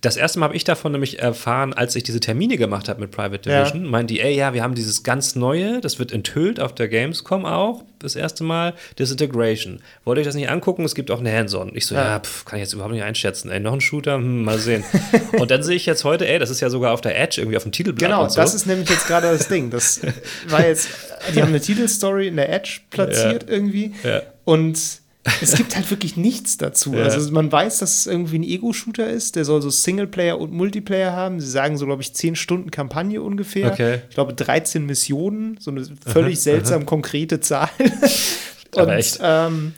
das 0.00 0.16
erste 0.16 0.38
Mal 0.38 0.46
habe 0.46 0.56
ich 0.56 0.64
davon 0.64 0.92
nämlich 0.92 1.18
erfahren, 1.18 1.74
als 1.74 1.94
ich 1.94 2.02
diese 2.02 2.20
Termine 2.20 2.56
gemacht 2.56 2.88
habe 2.88 3.00
mit 3.00 3.10
Private 3.10 3.38
Division. 3.38 3.84
Ja. 3.84 3.90
Meinen 3.90 4.06
die, 4.06 4.20
ey, 4.20 4.34
ja, 4.34 4.54
wir 4.54 4.62
haben 4.62 4.74
dieses 4.74 5.02
ganz 5.02 5.34
neue, 5.36 5.80
das 5.80 5.98
wird 5.98 6.10
enthüllt 6.10 6.58
auf 6.58 6.74
der 6.74 6.88
Gamescom 6.88 7.44
auch, 7.44 7.84
das 7.98 8.16
erste 8.16 8.42
Mal, 8.42 8.72
Disintegration. 8.98 9.82
Wollt 10.04 10.16
ihr 10.16 10.20
euch 10.20 10.26
das 10.26 10.36
nicht 10.36 10.48
angucken? 10.48 10.84
Es 10.84 10.94
gibt 10.94 11.10
auch 11.10 11.20
eine 11.20 11.30
Hands-on. 11.30 11.72
Ich 11.74 11.86
so, 11.86 11.94
ja, 11.94 12.12
ja 12.12 12.20
pf, 12.20 12.46
kann 12.46 12.58
ich 12.58 12.62
jetzt 12.62 12.72
überhaupt 12.72 12.94
nicht 12.94 13.02
einschätzen. 13.02 13.50
Ey, 13.50 13.60
noch 13.60 13.74
ein 13.74 13.82
Shooter? 13.82 14.14
Hm, 14.14 14.42
mal 14.42 14.58
sehen. 14.58 14.84
und 15.38 15.50
dann 15.50 15.62
sehe 15.62 15.76
ich 15.76 15.84
jetzt 15.84 16.04
heute, 16.04 16.26
ey, 16.26 16.38
das 16.38 16.48
ist 16.48 16.60
ja 16.60 16.70
sogar 16.70 16.92
auf 16.92 17.02
der 17.02 17.20
Edge, 17.20 17.42
irgendwie 17.42 17.58
auf 17.58 17.64
dem 17.64 17.72
Titelblatt. 17.72 18.10
Genau, 18.10 18.26
so. 18.26 18.40
das 18.40 18.54
ist 18.54 18.66
nämlich 18.66 18.88
jetzt 18.88 19.06
gerade 19.06 19.30
das 19.30 19.48
Ding. 19.48 19.68
Das 19.68 20.00
war 20.48 20.66
jetzt, 20.66 20.88
die 21.34 21.42
haben 21.42 21.48
eine 21.48 21.60
Titelstory 21.60 22.28
in 22.28 22.36
der 22.36 22.50
Edge 22.50 22.80
platziert 22.88 23.42
ja. 23.42 23.48
irgendwie. 23.50 23.92
Ja. 24.02 24.22
Und 24.44 24.99
es 25.42 25.54
gibt 25.54 25.76
halt 25.76 25.90
wirklich 25.90 26.16
nichts 26.16 26.56
dazu. 26.56 26.94
Ja. 26.94 27.04
Also 27.04 27.30
man 27.32 27.52
weiß, 27.52 27.78
dass 27.78 27.98
es 27.98 28.06
irgendwie 28.06 28.38
ein 28.38 28.42
Ego-Shooter 28.42 29.08
ist, 29.08 29.36
der 29.36 29.44
soll 29.44 29.60
so 29.60 29.68
Singleplayer 29.68 30.38
und 30.38 30.52
Multiplayer 30.52 31.12
haben. 31.12 31.40
Sie 31.40 31.50
sagen 31.50 31.76
so, 31.76 31.84
glaube 31.86 32.02
ich, 32.02 32.14
10 32.14 32.36
Stunden 32.36 32.70
Kampagne 32.70 33.20
ungefähr. 33.20 33.72
Okay. 33.72 34.00
Ich 34.08 34.14
glaube, 34.14 34.32
13 34.32 34.86
Missionen, 34.86 35.58
so 35.60 35.70
eine 35.70 35.84
völlig 36.06 36.38
aha, 36.38 36.42
seltsam 36.42 36.80
aha. 36.80 36.86
konkrete 36.86 37.40
Zahl. 37.40 37.68
und 38.74 38.88
echt? 38.88 39.18
Ähm, 39.22 39.74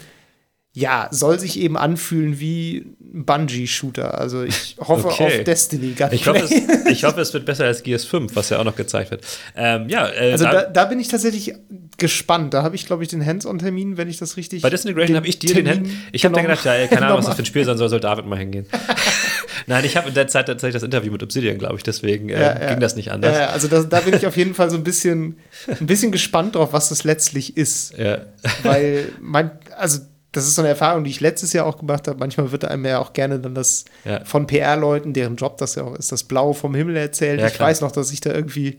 ja, 0.75 1.09
soll 1.11 1.39
sich 1.39 1.59
eben 1.59 1.77
anfühlen 1.77 2.41
wie 2.41 2.95
ein 3.13 3.27
Bungee-Shooter. 3.27 4.19
Also 4.19 4.43
ich 4.43 4.77
hoffe 4.81 5.09
okay. 5.09 5.39
auf 5.41 5.45
Destiny 5.45 5.93
Gunplay. 5.93 6.17
Ich 6.17 6.27
hoffe, 6.27 6.45
es, 6.45 6.87
ich 6.91 7.05
hoffe, 7.05 7.21
es 7.21 7.35
wird 7.35 7.45
besser 7.45 7.67
als 7.67 7.83
Gears 7.83 8.07
5, 8.07 8.35
was 8.35 8.49
ja 8.49 8.59
auch 8.59 8.65
noch 8.65 8.75
gezeigt 8.75 9.11
wird. 9.11 9.23
Ähm, 9.55 9.91
ja, 9.91 10.09
äh, 10.09 10.33
also 10.33 10.45
da, 10.45 10.63
da, 10.63 10.87
bin 10.87 10.99
ich 10.99 11.09
tatsächlich 11.09 11.53
gespannt. 11.99 12.55
Da 12.55 12.63
habe 12.63 12.75
ich, 12.75 12.87
glaube 12.87 13.03
ich, 13.03 13.11
den 13.11 13.25
Hands-on-Termin, 13.25 13.99
wenn 13.99 14.09
ich 14.09 14.17
das 14.17 14.39
richtig. 14.39 14.63
Bei 14.63 14.71
Disintegration 14.71 15.17
habe 15.17 15.27
ich 15.27 15.39
dir 15.39 15.55
den 15.55 15.69
Hand. 15.69 15.89
Ich 16.11 16.25
habe 16.25 16.35
dann 16.35 16.45
gedacht, 16.45 16.65
ja, 16.65 16.87
keine 16.87 17.05
Ahnung, 17.05 17.19
was 17.19 17.27
das 17.27 17.35
für 17.37 17.43
ein 17.43 17.47
Spiel 17.47 17.67
sein 17.67 17.77
soll, 17.77 17.91
soll 17.91 18.01
David 18.01 18.25
mal 18.25 18.39
hingehen. 18.39 18.65
Nein, 19.67 19.85
ich 19.85 19.99
habe 19.99 20.09
in 20.09 20.15
der 20.15 20.27
Zeit 20.29 20.47
tatsächlich 20.47 20.75
das 20.75 20.83
Interview 20.83 21.13
mit 21.13 21.23
Obsidian, 21.23 21.59
glaube 21.59 21.77
ich, 21.77 21.83
deswegen 21.83 22.31
äh, 22.31 22.41
ja, 22.41 22.61
ja. 22.61 22.71
ging 22.71 22.81
das 22.81 22.97
nicht 22.97 23.13
anders. 23.13 23.37
Ja, 23.37 23.49
also 23.49 23.69
das, 23.69 23.91
da 23.91 24.01
bin 24.01 24.15
ich 24.15 24.27
auf 24.27 24.39
jeden 24.39 24.55
Fall 24.55 24.71
so 24.71 24.77
ein 24.77 24.85
bisschen, 24.85 25.37
ein 25.69 25.87
bisschen 25.87 26.13
gespannt 26.13 26.55
drauf, 26.55 26.73
was 26.73 26.89
das 26.89 27.05
letztlich 27.05 27.59
ist. 27.59 27.97
Ja. 27.99 28.23
Weil 28.63 29.13
mein, 29.21 29.51
also 29.77 29.99
das 30.33 30.47
ist 30.47 30.55
so 30.55 30.63
eine 30.63 30.71
Erfahrung, 30.71 31.05
die 31.05 31.11
ich 31.11 31.21
letztes 31.21 31.53
Jahr 31.53 31.67
auch 31.67 31.79
gemacht 31.79 32.09
habe. 32.09 32.19
Manchmal 32.19 32.51
wird 32.51 32.65
einem 32.65 32.87
ja 32.87 32.99
auch 32.99 33.13
gerne 33.13 33.39
dann 33.39 33.55
das 33.55 33.85
ja. 34.05 34.25
von 34.25 34.47
PR-Leuten, 34.47 35.13
deren 35.13 35.37
Job 35.37 35.59
das 35.59 35.75
ja 35.75 35.85
auch 35.85 35.95
ist, 35.95 36.11
das 36.11 36.25
Blau 36.25 36.55
vom 36.55 36.75
Himmel 36.75 36.97
erzählt. 36.97 37.41
Ja, 37.41 37.49
ich 37.49 37.61
weiß 37.61 37.83
noch, 37.83 37.93
dass 37.93 38.11
ich 38.13 38.23
da 38.23 38.33
irgendwie, 38.33 38.79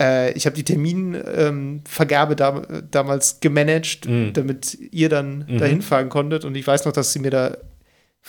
äh, 0.00 0.32
ich 0.32 0.46
habe 0.46 0.54
die 0.54 0.62
Terminvergabe 0.62 2.32
ähm, 2.32 2.36
da, 2.36 2.62
damals 2.88 3.40
gemanagt, 3.40 4.06
mhm. 4.06 4.32
damit 4.32 4.78
ihr 4.92 5.08
dann 5.08 5.44
mhm. 5.48 5.58
dahin 5.58 5.82
fahren 5.82 6.08
konntet. 6.08 6.44
Und 6.44 6.56
ich 6.56 6.66
weiß 6.66 6.84
noch, 6.84 6.92
dass 6.92 7.12
sie 7.12 7.18
mir 7.18 7.30
da 7.30 7.56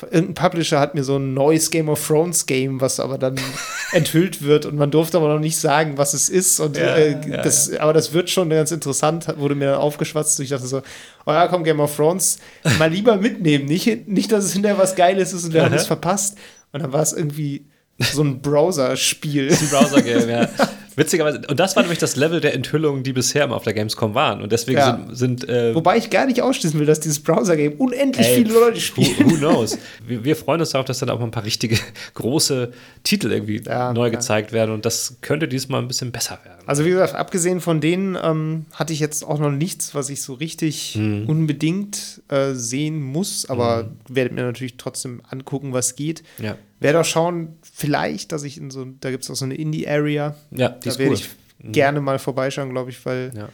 irgendein 0.09 0.33
Publisher 0.33 0.79
hat 0.79 0.95
mir 0.95 1.03
so 1.03 1.17
ein 1.17 1.33
neues 1.33 1.69
Game 1.69 1.89
of 1.89 2.05
Thrones 2.05 2.45
Game, 2.45 2.81
was 2.81 2.99
aber 2.99 3.17
dann 3.17 3.35
enthüllt 3.91 4.41
wird 4.41 4.65
und 4.65 4.75
man 4.75 4.89
durfte 4.89 5.17
aber 5.17 5.27
noch 5.27 5.39
nicht 5.39 5.57
sagen, 5.57 5.97
was 5.97 6.13
es 6.13 6.29
ist. 6.29 6.59
Und 6.59 6.77
ja, 6.77 6.95
äh, 6.95 7.11
ja, 7.29 7.41
das, 7.41 7.71
ja. 7.71 7.81
aber 7.81 7.93
das 7.93 8.13
wird 8.13 8.29
schon 8.29 8.49
ganz 8.49 8.71
interessant, 8.71 9.27
wurde 9.37 9.55
mir 9.55 9.71
dann 9.71 9.79
aufgeschwatzt. 9.79 10.39
Und 10.39 10.43
ich 10.43 10.51
dachte 10.51 10.67
so, 10.67 10.81
oh 11.25 11.31
ja, 11.31 11.47
komm, 11.47 11.63
Game 11.63 11.79
of 11.79 11.95
Thrones, 11.95 12.39
mal 12.79 12.89
lieber 12.89 13.17
mitnehmen. 13.17 13.65
Nicht, 13.65 14.07
nicht 14.07 14.31
dass 14.31 14.45
es 14.45 14.53
hinterher 14.53 14.77
was 14.77 14.95
Geiles 14.95 15.33
ist 15.33 15.45
und 15.45 15.53
wir 15.53 15.63
haben 15.63 15.73
es 15.73 15.87
verpasst. 15.87 16.37
Und 16.71 16.81
dann 16.81 16.93
war 16.93 17.01
es 17.01 17.13
irgendwie 17.13 17.65
so 17.99 18.23
ein 18.23 18.41
Browser-Spiel. 18.41 19.51
Ein 19.51 19.69
Browser-Game, 19.69 20.29
ja. 20.29 20.49
Witzigerweise, 20.95 21.41
und 21.47 21.59
das 21.59 21.75
war 21.75 21.83
nämlich 21.83 21.99
das 21.99 22.15
Level 22.15 22.41
der 22.41 22.53
Enthüllungen, 22.53 23.03
die 23.03 23.13
bisher 23.13 23.45
immer 23.45 23.55
auf 23.55 23.63
der 23.63 23.73
Gamescom 23.73 24.13
waren. 24.13 24.41
Und 24.41 24.51
deswegen 24.51 24.77
ja. 24.77 24.99
sind. 25.11 25.41
sind 25.41 25.49
äh, 25.49 25.73
Wobei 25.73 25.97
ich 25.97 26.09
gar 26.09 26.25
nicht 26.25 26.41
ausschließen 26.41 26.79
will, 26.79 26.85
dass 26.85 26.99
dieses 26.99 27.21
Browser-Game 27.21 27.73
unendlich 27.73 28.27
ey, 28.27 28.35
viele 28.37 28.53
Leute 28.53 28.79
spielen. 28.79 29.15
Who, 29.19 29.31
who 29.31 29.35
knows? 29.37 29.77
Wir, 30.05 30.23
wir, 30.23 30.35
freuen 30.35 30.59
uns 30.59 30.71
darauf, 30.71 30.85
dass 30.85 30.99
dann 30.99 31.09
auch 31.09 31.19
mal 31.19 31.25
ein 31.25 31.31
paar 31.31 31.45
richtige 31.45 31.77
große 32.13 32.71
Titel 33.03 33.31
irgendwie 33.31 33.61
ja, 33.65 33.93
neu 33.93 34.05
ja. 34.05 34.09
gezeigt 34.09 34.51
werden. 34.51 34.71
Und 34.71 34.85
das 34.85 35.17
könnte 35.21 35.47
diesmal 35.47 35.81
ein 35.81 35.87
bisschen 35.87 36.11
besser 36.11 36.39
werden. 36.43 36.67
Also, 36.67 36.85
wie 36.85 36.89
gesagt, 36.89 37.15
abgesehen 37.15 37.61
von 37.61 37.81
denen 37.81 38.17
ähm, 38.21 38.65
hatte 38.73 38.93
ich 38.93 38.99
jetzt 38.99 39.23
auch 39.23 39.39
noch 39.39 39.51
nichts, 39.51 39.95
was 39.95 40.09
ich 40.09 40.21
so 40.21 40.33
richtig 40.33 40.95
hm. 40.95 41.25
unbedingt 41.27 42.21
äh, 42.27 42.53
sehen 42.53 43.01
muss. 43.01 43.49
Aber 43.49 43.79
hm. 43.79 43.97
werdet 44.09 44.33
mir 44.33 44.43
natürlich 44.43 44.77
trotzdem 44.77 45.21
angucken, 45.29 45.73
was 45.73 45.95
geht. 45.95 46.23
Ja. 46.39 46.57
Werde 46.81 46.99
auch 46.99 47.05
schauen, 47.05 47.59
vielleicht, 47.61 48.31
dass 48.31 48.43
ich 48.43 48.57
in 48.57 48.71
so, 48.71 48.85
da 48.85 49.11
gibt 49.11 49.23
es 49.23 49.29
auch 49.29 49.35
so 49.35 49.45
eine 49.45 49.55
Indie-Area. 49.55 50.35
Ja, 50.49 50.69
die 50.69 50.89
da 50.89 50.97
werde 50.97 51.11
cool. 51.11 51.17
ich 51.17 51.29
mhm. 51.59 51.71
gerne 51.71 52.01
mal 52.01 52.17
vorbeischauen, 52.17 52.71
glaube 52.71 52.89
ich, 52.89 53.05
weil 53.05 53.31
ja, 53.35 53.49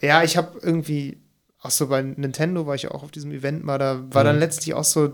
ja 0.00 0.24
ich 0.24 0.36
habe 0.36 0.58
irgendwie, 0.60 1.22
auch 1.60 1.70
so 1.70 1.86
bei 1.86 2.02
Nintendo 2.02 2.66
war 2.66 2.74
ich 2.74 2.88
auch 2.88 3.04
auf 3.04 3.12
diesem 3.12 3.30
Event 3.30 3.64
mal, 3.64 3.78
da 3.78 4.04
war 4.12 4.24
mhm. 4.24 4.26
dann 4.26 4.38
letztlich 4.40 4.74
auch 4.74 4.84
so 4.84 5.12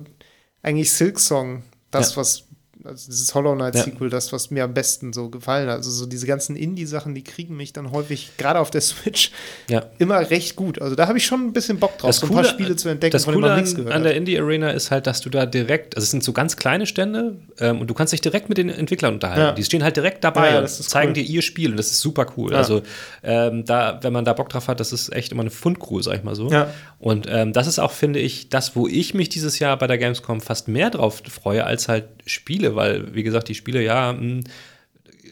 eigentlich 0.62 0.90
Silk 0.90 1.20
Song 1.20 1.62
das, 1.90 2.12
ja. 2.12 2.16
was 2.16 2.47
also 2.85 3.11
dieses 3.11 3.35
Hollow 3.35 3.55
Knight 3.55 3.76
Sequel, 3.76 4.09
ja. 4.09 4.11
das, 4.11 4.32
was 4.32 4.51
mir 4.51 4.64
am 4.64 4.74
besten 4.74 5.12
so 5.12 5.30
gefallen 5.30 5.68
hat. 5.68 5.76
Also 5.76 5.91
so 5.91 6.07
diese 6.07 6.26
ganzen 6.26 6.57
Indie-Sachen, 6.57 7.14
die 7.14 7.24
kriegen 7.24 7.57
mich 7.57 7.72
dann 7.72 7.93
häufig, 7.93 8.32
gerade 8.37 8.59
auf 8.59 8.70
der 8.70 8.80
Switch, 8.80 9.30
ja. 9.68 9.85
immer 9.99 10.30
recht 10.30 10.57
gut. 10.57 10.80
Also 10.80 10.95
da 10.95 11.09
habe 11.09 11.18
ich 11.18 11.26
schon 11.26 11.47
ein 11.47 11.53
bisschen 11.53 11.78
Bock 11.78 11.99
drauf, 11.99 12.11
das 12.11 12.18
so 12.18 12.26
ein 12.26 12.32
paar 12.32 12.45
Spiele 12.45 12.76
zu 12.76 12.89
entdecken, 12.89 13.12
das 13.12 13.24
von 13.24 13.35
Coole 13.35 13.49
denen 13.49 13.57
man 13.57 13.64
nichts 13.64 13.80
an, 13.80 13.93
an 13.93 14.03
der 14.03 14.14
Indie-Arena 14.14 14.70
ist 14.70 14.91
halt, 14.91 15.07
dass 15.07 15.20
du 15.20 15.30
da 15.30 15.47
direkt, 15.47 15.97
also 15.97 16.05
es 16.05 16.11
sind 16.11 16.22
so 16.22 16.32
ganz 16.32 16.57
kleine 16.57 16.87
Stände 16.87 17.37
ähm, 17.59 17.80
und 17.80 17.89
du 17.89 17.95
kannst 17.95 18.12
dich 18.12 18.20
direkt 18.20 18.49
mit 18.49 18.59
den 18.59 18.68
Entwicklern 18.68 19.14
unterhalten. 19.14 19.41
Ja. 19.41 19.53
Die 19.53 19.64
stehen 19.64 19.82
halt 19.82 19.97
direkt 19.97 20.22
dabei 20.24 20.59
und 20.59 20.68
zeigen 20.68 21.11
cool. 21.11 21.14
dir 21.14 21.22
ihr 21.22 21.43
Spiel 21.43 21.70
und 21.70 21.76
das 21.76 21.91
ist 21.91 22.01
super 22.01 22.26
cool. 22.37 22.55
Also 22.55 22.82
ähm, 23.22 23.64
da, 23.64 23.99
wenn 24.03 24.12
man 24.12 24.24
da 24.24 24.32
Bock 24.32 24.49
drauf 24.49 24.68
hat, 24.68 24.80
das 24.80 24.93
ist 24.93 25.12
echt 25.12 25.32
immer 25.32 25.43
eine 25.43 25.51
Fundcrew, 25.51 26.03
sag 26.03 26.16
ich 26.16 26.22
mal 26.22 26.35
so. 26.35 26.51
Und 26.99 27.26
ähm, 27.28 27.53
das 27.53 27.66
ist 27.66 27.78
auch, 27.78 27.93
finde 27.93 28.18
ich, 28.18 28.49
das, 28.49 28.76
wo 28.76 28.87
ich 28.87 29.14
mich 29.14 29.28
dieses 29.28 29.59
Jahr 29.59 29.76
bei 29.76 29.87
der 29.87 29.99
Gamescom 29.99 30.41
fast 30.41 30.68
mehr 30.68 30.91
drauf 30.91 31.22
freue, 31.28 31.64
als 31.64 31.89
halt 31.89 32.05
Spiele, 32.26 32.74
weil, 32.76 33.14
wie 33.14 33.22
gesagt, 33.22 33.48
die 33.48 33.54
Spiele, 33.54 33.82
ja, 33.82 34.12
mh, 34.12 34.20
hm, 34.20 34.44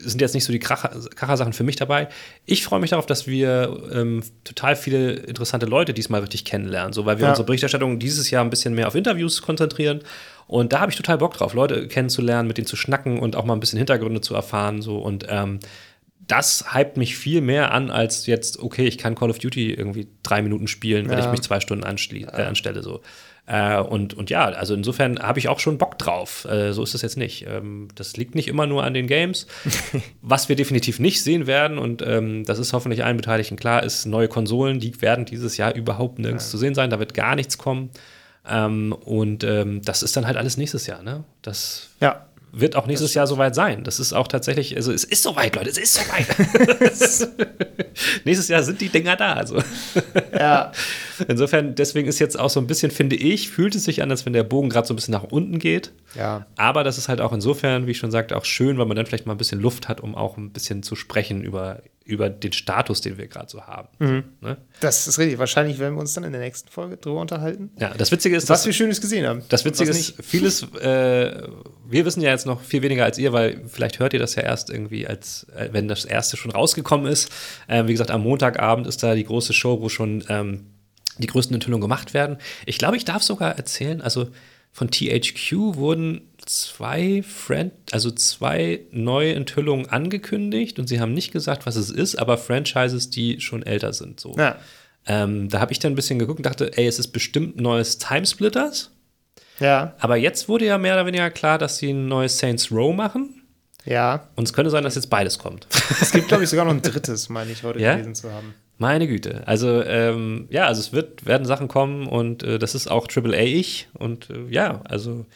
sind 0.04 0.20
jetzt 0.20 0.34
nicht 0.34 0.44
so 0.44 0.52
die 0.52 0.58
Kracher-Sachen 0.58 1.52
für 1.52 1.64
mich 1.64 1.76
dabei. 1.76 2.08
Ich 2.44 2.64
freue 2.64 2.80
mich 2.80 2.90
darauf, 2.90 3.06
dass 3.06 3.26
wir 3.26 3.88
ähm, 3.92 4.22
total 4.44 4.76
viele 4.76 5.12
interessante 5.12 5.66
Leute 5.66 5.94
diesmal 5.94 6.20
richtig 6.20 6.44
kennenlernen, 6.44 6.92
so 6.92 7.06
weil 7.06 7.18
wir 7.18 7.24
ja. 7.24 7.30
unsere 7.30 7.46
Berichterstattung 7.46 7.98
dieses 7.98 8.30
Jahr 8.30 8.44
ein 8.44 8.50
bisschen 8.50 8.74
mehr 8.74 8.88
auf 8.88 8.94
Interviews 8.94 9.42
konzentrieren. 9.42 10.00
Und 10.46 10.72
da 10.72 10.80
habe 10.80 10.90
ich 10.90 10.96
total 10.96 11.18
Bock 11.18 11.34
drauf, 11.34 11.54
Leute 11.54 11.86
kennenzulernen, 11.88 12.48
mit 12.48 12.58
denen 12.58 12.66
zu 12.66 12.76
schnacken 12.76 13.18
und 13.18 13.36
auch 13.36 13.44
mal 13.44 13.54
ein 13.54 13.60
bisschen 13.60 13.78
Hintergründe 13.78 14.20
zu 14.20 14.34
erfahren. 14.34 14.82
So. 14.82 14.98
Und 14.98 15.26
ähm, 15.28 15.60
das 16.26 16.74
hypt 16.74 16.96
mich 16.96 17.16
viel 17.16 17.40
mehr 17.40 17.72
an, 17.72 17.90
als 17.90 18.26
jetzt, 18.26 18.58
okay, 18.60 18.86
ich 18.86 18.98
kann 18.98 19.14
Call 19.14 19.30
of 19.30 19.38
Duty 19.38 19.72
irgendwie 19.72 20.08
drei 20.22 20.42
Minuten 20.42 20.68
spielen, 20.68 21.08
wenn 21.08 21.18
ja. 21.18 21.24
ich 21.24 21.30
mich 21.30 21.42
zwei 21.42 21.60
Stunden 21.60 21.84
äh, 21.84 22.42
anstelle. 22.42 22.82
So. 22.82 23.00
Äh, 23.46 23.80
und, 23.80 24.14
und 24.14 24.30
ja, 24.30 24.44
also 24.44 24.74
insofern 24.74 25.18
habe 25.18 25.38
ich 25.38 25.48
auch 25.48 25.58
schon 25.58 25.78
Bock 25.78 25.98
drauf. 25.98 26.44
Äh, 26.44 26.72
so 26.72 26.82
ist 26.82 26.94
es 26.94 27.02
jetzt 27.02 27.16
nicht. 27.16 27.46
Ähm, 27.48 27.88
das 27.94 28.16
liegt 28.16 28.34
nicht 28.34 28.48
immer 28.48 28.66
nur 28.66 28.84
an 28.84 28.94
den 28.94 29.06
Games. 29.06 29.46
Was 30.22 30.48
wir 30.48 30.56
definitiv 30.56 31.00
nicht 31.00 31.22
sehen 31.22 31.46
werden, 31.46 31.78
und 31.78 32.02
ähm, 32.02 32.44
das 32.44 32.58
ist 32.58 32.72
hoffentlich 32.72 33.04
allen 33.04 33.16
Beteiligten 33.16 33.56
klar, 33.56 33.82
ist 33.82 34.06
neue 34.06 34.28
Konsolen, 34.28 34.78
die 34.80 35.00
werden 35.02 35.24
dieses 35.24 35.56
Jahr 35.56 35.74
überhaupt 35.74 36.18
nirgends 36.18 36.46
ja. 36.46 36.50
zu 36.52 36.58
sehen 36.58 36.74
sein. 36.74 36.90
Da 36.90 36.98
wird 36.98 37.14
gar 37.14 37.34
nichts 37.34 37.58
kommen. 37.58 37.90
Ähm, 38.48 38.92
und 38.92 39.44
ähm, 39.44 39.82
das 39.82 40.02
ist 40.02 40.16
dann 40.16 40.26
halt 40.26 40.36
alles 40.36 40.56
nächstes 40.56 40.86
Jahr, 40.86 41.02
ne? 41.02 41.24
Das 41.42 41.90
ja 42.00 42.26
wird 42.52 42.76
auch 42.76 42.86
nächstes 42.86 43.14
Jahr 43.14 43.26
soweit 43.26 43.54
sein. 43.54 43.82
Das 43.82 43.98
ist 43.98 44.12
auch 44.12 44.28
tatsächlich, 44.28 44.76
also 44.76 44.92
es 44.92 45.04
ist 45.04 45.22
soweit, 45.22 45.56
Leute, 45.56 45.70
es 45.70 45.78
ist 45.78 45.94
soweit. 45.94 46.26
nächstes 48.24 48.48
Jahr 48.48 48.62
sind 48.62 48.80
die 48.82 48.90
Dinger 48.90 49.16
da. 49.16 49.32
Also. 49.32 49.58
Ja. 50.38 50.72
Insofern, 51.28 51.74
deswegen 51.74 52.08
ist 52.08 52.18
jetzt 52.18 52.38
auch 52.38 52.50
so 52.50 52.60
ein 52.60 52.66
bisschen, 52.66 52.90
finde 52.90 53.16
ich, 53.16 53.48
fühlt 53.48 53.74
es 53.74 53.84
sich 53.84 54.02
an, 54.02 54.10
als 54.10 54.26
wenn 54.26 54.34
der 54.34 54.42
Bogen 54.42 54.68
gerade 54.68 54.86
so 54.86 54.92
ein 54.92 54.96
bisschen 54.96 55.12
nach 55.12 55.24
unten 55.24 55.58
geht. 55.58 55.92
Ja. 56.14 56.46
Aber 56.56 56.84
das 56.84 56.98
ist 56.98 57.08
halt 57.08 57.22
auch 57.22 57.32
insofern, 57.32 57.86
wie 57.86 57.92
ich 57.92 57.98
schon 57.98 58.10
sagte, 58.10 58.36
auch 58.36 58.44
schön, 58.44 58.76
weil 58.76 58.86
man 58.86 58.96
dann 58.96 59.06
vielleicht 59.06 59.26
mal 59.26 59.32
ein 59.32 59.38
bisschen 59.38 59.60
Luft 59.60 59.88
hat, 59.88 60.00
um 60.00 60.14
auch 60.14 60.36
ein 60.36 60.50
bisschen 60.50 60.82
zu 60.82 60.94
sprechen 60.94 61.42
über 61.42 61.82
über 62.04 62.30
den 62.30 62.52
Status, 62.52 63.00
den 63.00 63.18
wir 63.18 63.28
gerade 63.28 63.48
so 63.48 63.62
haben. 63.62 63.88
Mhm. 63.98 64.24
Ne? 64.40 64.56
Das 64.80 65.06
ist 65.06 65.18
richtig. 65.18 65.38
Wahrscheinlich 65.38 65.78
werden 65.78 65.94
wir 65.94 66.00
uns 66.00 66.14
dann 66.14 66.24
in 66.24 66.32
der 66.32 66.40
nächsten 66.40 66.68
Folge 66.68 66.96
drüber 66.96 67.20
unterhalten. 67.20 67.70
Ja, 67.78 67.94
das 67.94 68.10
Witzige 68.12 68.36
ist, 68.36 68.48
was 68.48 68.60
dass, 68.60 68.66
wir 68.66 68.72
Schönes 68.72 69.00
gesehen 69.00 69.26
haben. 69.26 69.42
Das 69.48 69.64
Witzige 69.64 69.90
ist, 69.90 70.14
vieles, 70.22 70.62
äh, 70.62 71.42
wir 71.88 72.04
wissen 72.04 72.20
ja 72.20 72.30
jetzt 72.30 72.46
noch 72.46 72.60
viel 72.60 72.82
weniger 72.82 73.04
als 73.04 73.18
ihr, 73.18 73.32
weil 73.32 73.62
vielleicht 73.68 73.98
hört 73.98 74.12
ihr 74.12 74.18
das 74.18 74.34
ja 74.34 74.42
erst 74.42 74.70
irgendwie, 74.70 75.06
als 75.06 75.46
äh, 75.56 75.68
wenn 75.72 75.88
das 75.88 76.04
erste 76.04 76.36
schon 76.36 76.50
rausgekommen 76.50 77.10
ist. 77.10 77.30
Äh, 77.68 77.86
wie 77.86 77.92
gesagt, 77.92 78.10
am 78.10 78.22
Montagabend 78.22 78.86
ist 78.86 79.02
da 79.02 79.14
die 79.14 79.24
große 79.24 79.52
Show, 79.52 79.80
wo 79.80 79.88
schon 79.88 80.24
ähm, 80.28 80.66
die 81.18 81.26
größten 81.26 81.54
Enthüllungen 81.54 81.82
gemacht 81.82 82.14
werden. 82.14 82.38
Ich 82.66 82.78
glaube, 82.78 82.96
ich 82.96 83.04
darf 83.04 83.22
sogar 83.22 83.56
erzählen, 83.56 84.00
also 84.00 84.28
von 84.72 84.90
THQ 84.90 85.76
wurden 85.76 86.31
zwei 86.46 87.22
Friend, 87.22 87.72
also 87.92 88.10
zwei 88.10 88.80
neue 88.90 89.34
Enthüllungen 89.34 89.88
angekündigt 89.88 90.78
und 90.78 90.88
sie 90.88 91.00
haben 91.00 91.14
nicht 91.14 91.32
gesagt, 91.32 91.66
was 91.66 91.76
es 91.76 91.90
ist, 91.90 92.16
aber 92.16 92.38
Franchises, 92.38 93.10
die 93.10 93.40
schon 93.40 93.62
älter 93.62 93.92
sind. 93.92 94.20
So. 94.20 94.34
Ja. 94.36 94.56
Ähm, 95.06 95.48
da 95.48 95.60
habe 95.60 95.72
ich 95.72 95.78
dann 95.78 95.92
ein 95.92 95.96
bisschen 95.96 96.18
geguckt 96.18 96.38
und 96.38 96.46
dachte, 96.46 96.76
ey, 96.76 96.86
es 96.86 96.98
ist 96.98 97.08
bestimmt 97.08 97.56
ein 97.56 97.62
neues 97.62 97.98
Timesplitters. 97.98 98.90
Ja. 99.58 99.94
Aber 99.98 100.16
jetzt 100.16 100.48
wurde 100.48 100.66
ja 100.66 100.78
mehr 100.78 100.94
oder 100.94 101.06
weniger 101.06 101.30
klar, 101.30 101.58
dass 101.58 101.78
sie 101.78 101.90
ein 101.90 102.08
neues 102.08 102.38
Saints 102.38 102.70
Row 102.70 102.94
machen. 102.94 103.42
Ja. 103.84 104.28
Und 104.36 104.44
es 104.44 104.52
könnte 104.52 104.70
sein, 104.70 104.84
dass 104.84 104.94
jetzt 104.94 105.10
beides 105.10 105.38
kommt. 105.38 105.66
Es 106.00 106.12
gibt, 106.12 106.28
glaube 106.28 106.44
ich, 106.44 106.50
sogar 106.50 106.64
noch 106.64 106.72
ein 106.72 106.82
drittes, 106.82 107.28
meine 107.28 107.50
ich, 107.52 107.62
heute 107.62 107.80
ja? 107.80 107.92
gelesen 107.92 108.14
zu 108.14 108.32
haben. 108.32 108.54
Meine 108.78 109.06
Güte. 109.06 109.42
Also, 109.46 109.82
ähm, 109.84 110.46
ja, 110.50 110.66
also 110.66 110.80
es 110.80 110.92
wird, 110.92 111.26
werden 111.26 111.46
Sachen 111.46 111.68
kommen 111.68 112.06
und 112.06 112.42
äh, 112.42 112.58
das 112.58 112.74
ist 112.74 112.90
auch 112.90 113.06
AAA-ich. 113.08 113.88
Und 113.94 114.30
äh, 114.30 114.46
ja, 114.50 114.80
also 114.84 115.26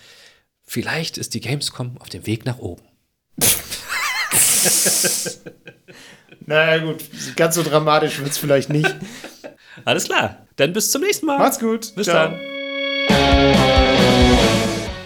Vielleicht 0.67 1.17
ist 1.17 1.35
die 1.35 1.41
Gamescom 1.41 1.97
auf 1.99 2.09
dem 2.09 2.27
Weg 2.27 2.45
nach 2.45 2.59
oben. 2.59 2.83
naja, 6.47 6.85
gut, 6.85 7.05
ganz 7.37 7.55
so 7.55 7.63
dramatisch 7.63 8.19
wird 8.19 8.31
es 8.31 8.39
vielleicht 8.39 8.69
nicht. 8.69 8.93
Alles 9.85 10.05
klar, 10.05 10.47
dann 10.57 10.73
bis 10.73 10.91
zum 10.91 11.03
nächsten 11.03 11.27
Mal. 11.27 11.39
Macht's 11.39 11.61
gut. 11.61 11.95
Bis 11.95 12.07
Ciao. 12.07 12.31
dann. 12.31 12.41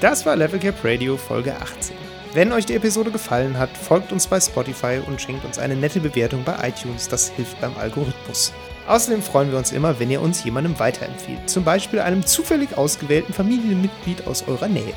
Das 0.00 0.24
war 0.24 0.34
Level 0.34 0.58
Cap 0.58 0.76
Radio 0.82 1.18
Folge 1.18 1.54
18. 1.54 1.94
Wenn 2.32 2.52
euch 2.52 2.64
die 2.64 2.74
Episode 2.74 3.10
gefallen 3.10 3.58
hat, 3.58 3.76
folgt 3.76 4.12
uns 4.12 4.26
bei 4.26 4.40
Spotify 4.40 5.00
und 5.06 5.20
schenkt 5.20 5.44
uns 5.44 5.58
eine 5.58 5.76
nette 5.76 6.00
Bewertung 6.00 6.42
bei 6.44 6.68
iTunes. 6.68 7.08
Das 7.08 7.28
hilft 7.28 7.60
beim 7.60 7.76
Algorithmus. 7.76 8.52
Außerdem 8.86 9.20
freuen 9.20 9.50
wir 9.50 9.58
uns 9.58 9.72
immer, 9.72 9.98
wenn 10.00 10.10
ihr 10.10 10.22
uns 10.22 10.42
jemandem 10.42 10.78
weiterempfiehlt, 10.78 11.50
zum 11.50 11.64
Beispiel 11.64 11.98
einem 11.98 12.24
zufällig 12.24 12.78
ausgewählten 12.78 13.34
Familienmitglied 13.34 14.26
aus 14.26 14.46
eurer 14.48 14.68
Nähe. 14.68 14.94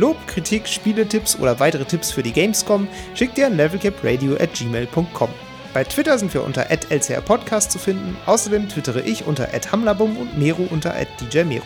Lob, 0.00 0.16
Kritik, 0.26 0.66
Spieletipps 0.66 1.38
oder 1.38 1.60
weitere 1.60 1.84
Tipps 1.84 2.10
für 2.10 2.22
die 2.22 2.32
Gamescom 2.32 2.88
schickt 3.14 3.36
ihr 3.36 3.46
an 3.46 3.56
levelcapradio 3.58 4.34
at 4.36 4.54
gmail.com. 4.54 5.28
Bei 5.74 5.84
Twitter 5.84 6.18
sind 6.18 6.32
wir 6.32 6.42
unter 6.42 6.70
lcrpodcast 6.70 7.70
zu 7.70 7.78
finden. 7.78 8.16
Außerdem 8.24 8.70
twittere 8.70 9.02
ich 9.02 9.26
unter 9.26 9.48
hamlabum 9.70 10.16
und 10.16 10.38
Meru 10.38 10.66
unter 10.70 10.94
djmeru. 11.30 11.62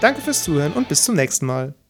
Danke 0.00 0.20
fürs 0.20 0.42
Zuhören 0.42 0.72
und 0.72 0.88
bis 0.88 1.04
zum 1.04 1.14
nächsten 1.14 1.46
Mal. 1.46 1.72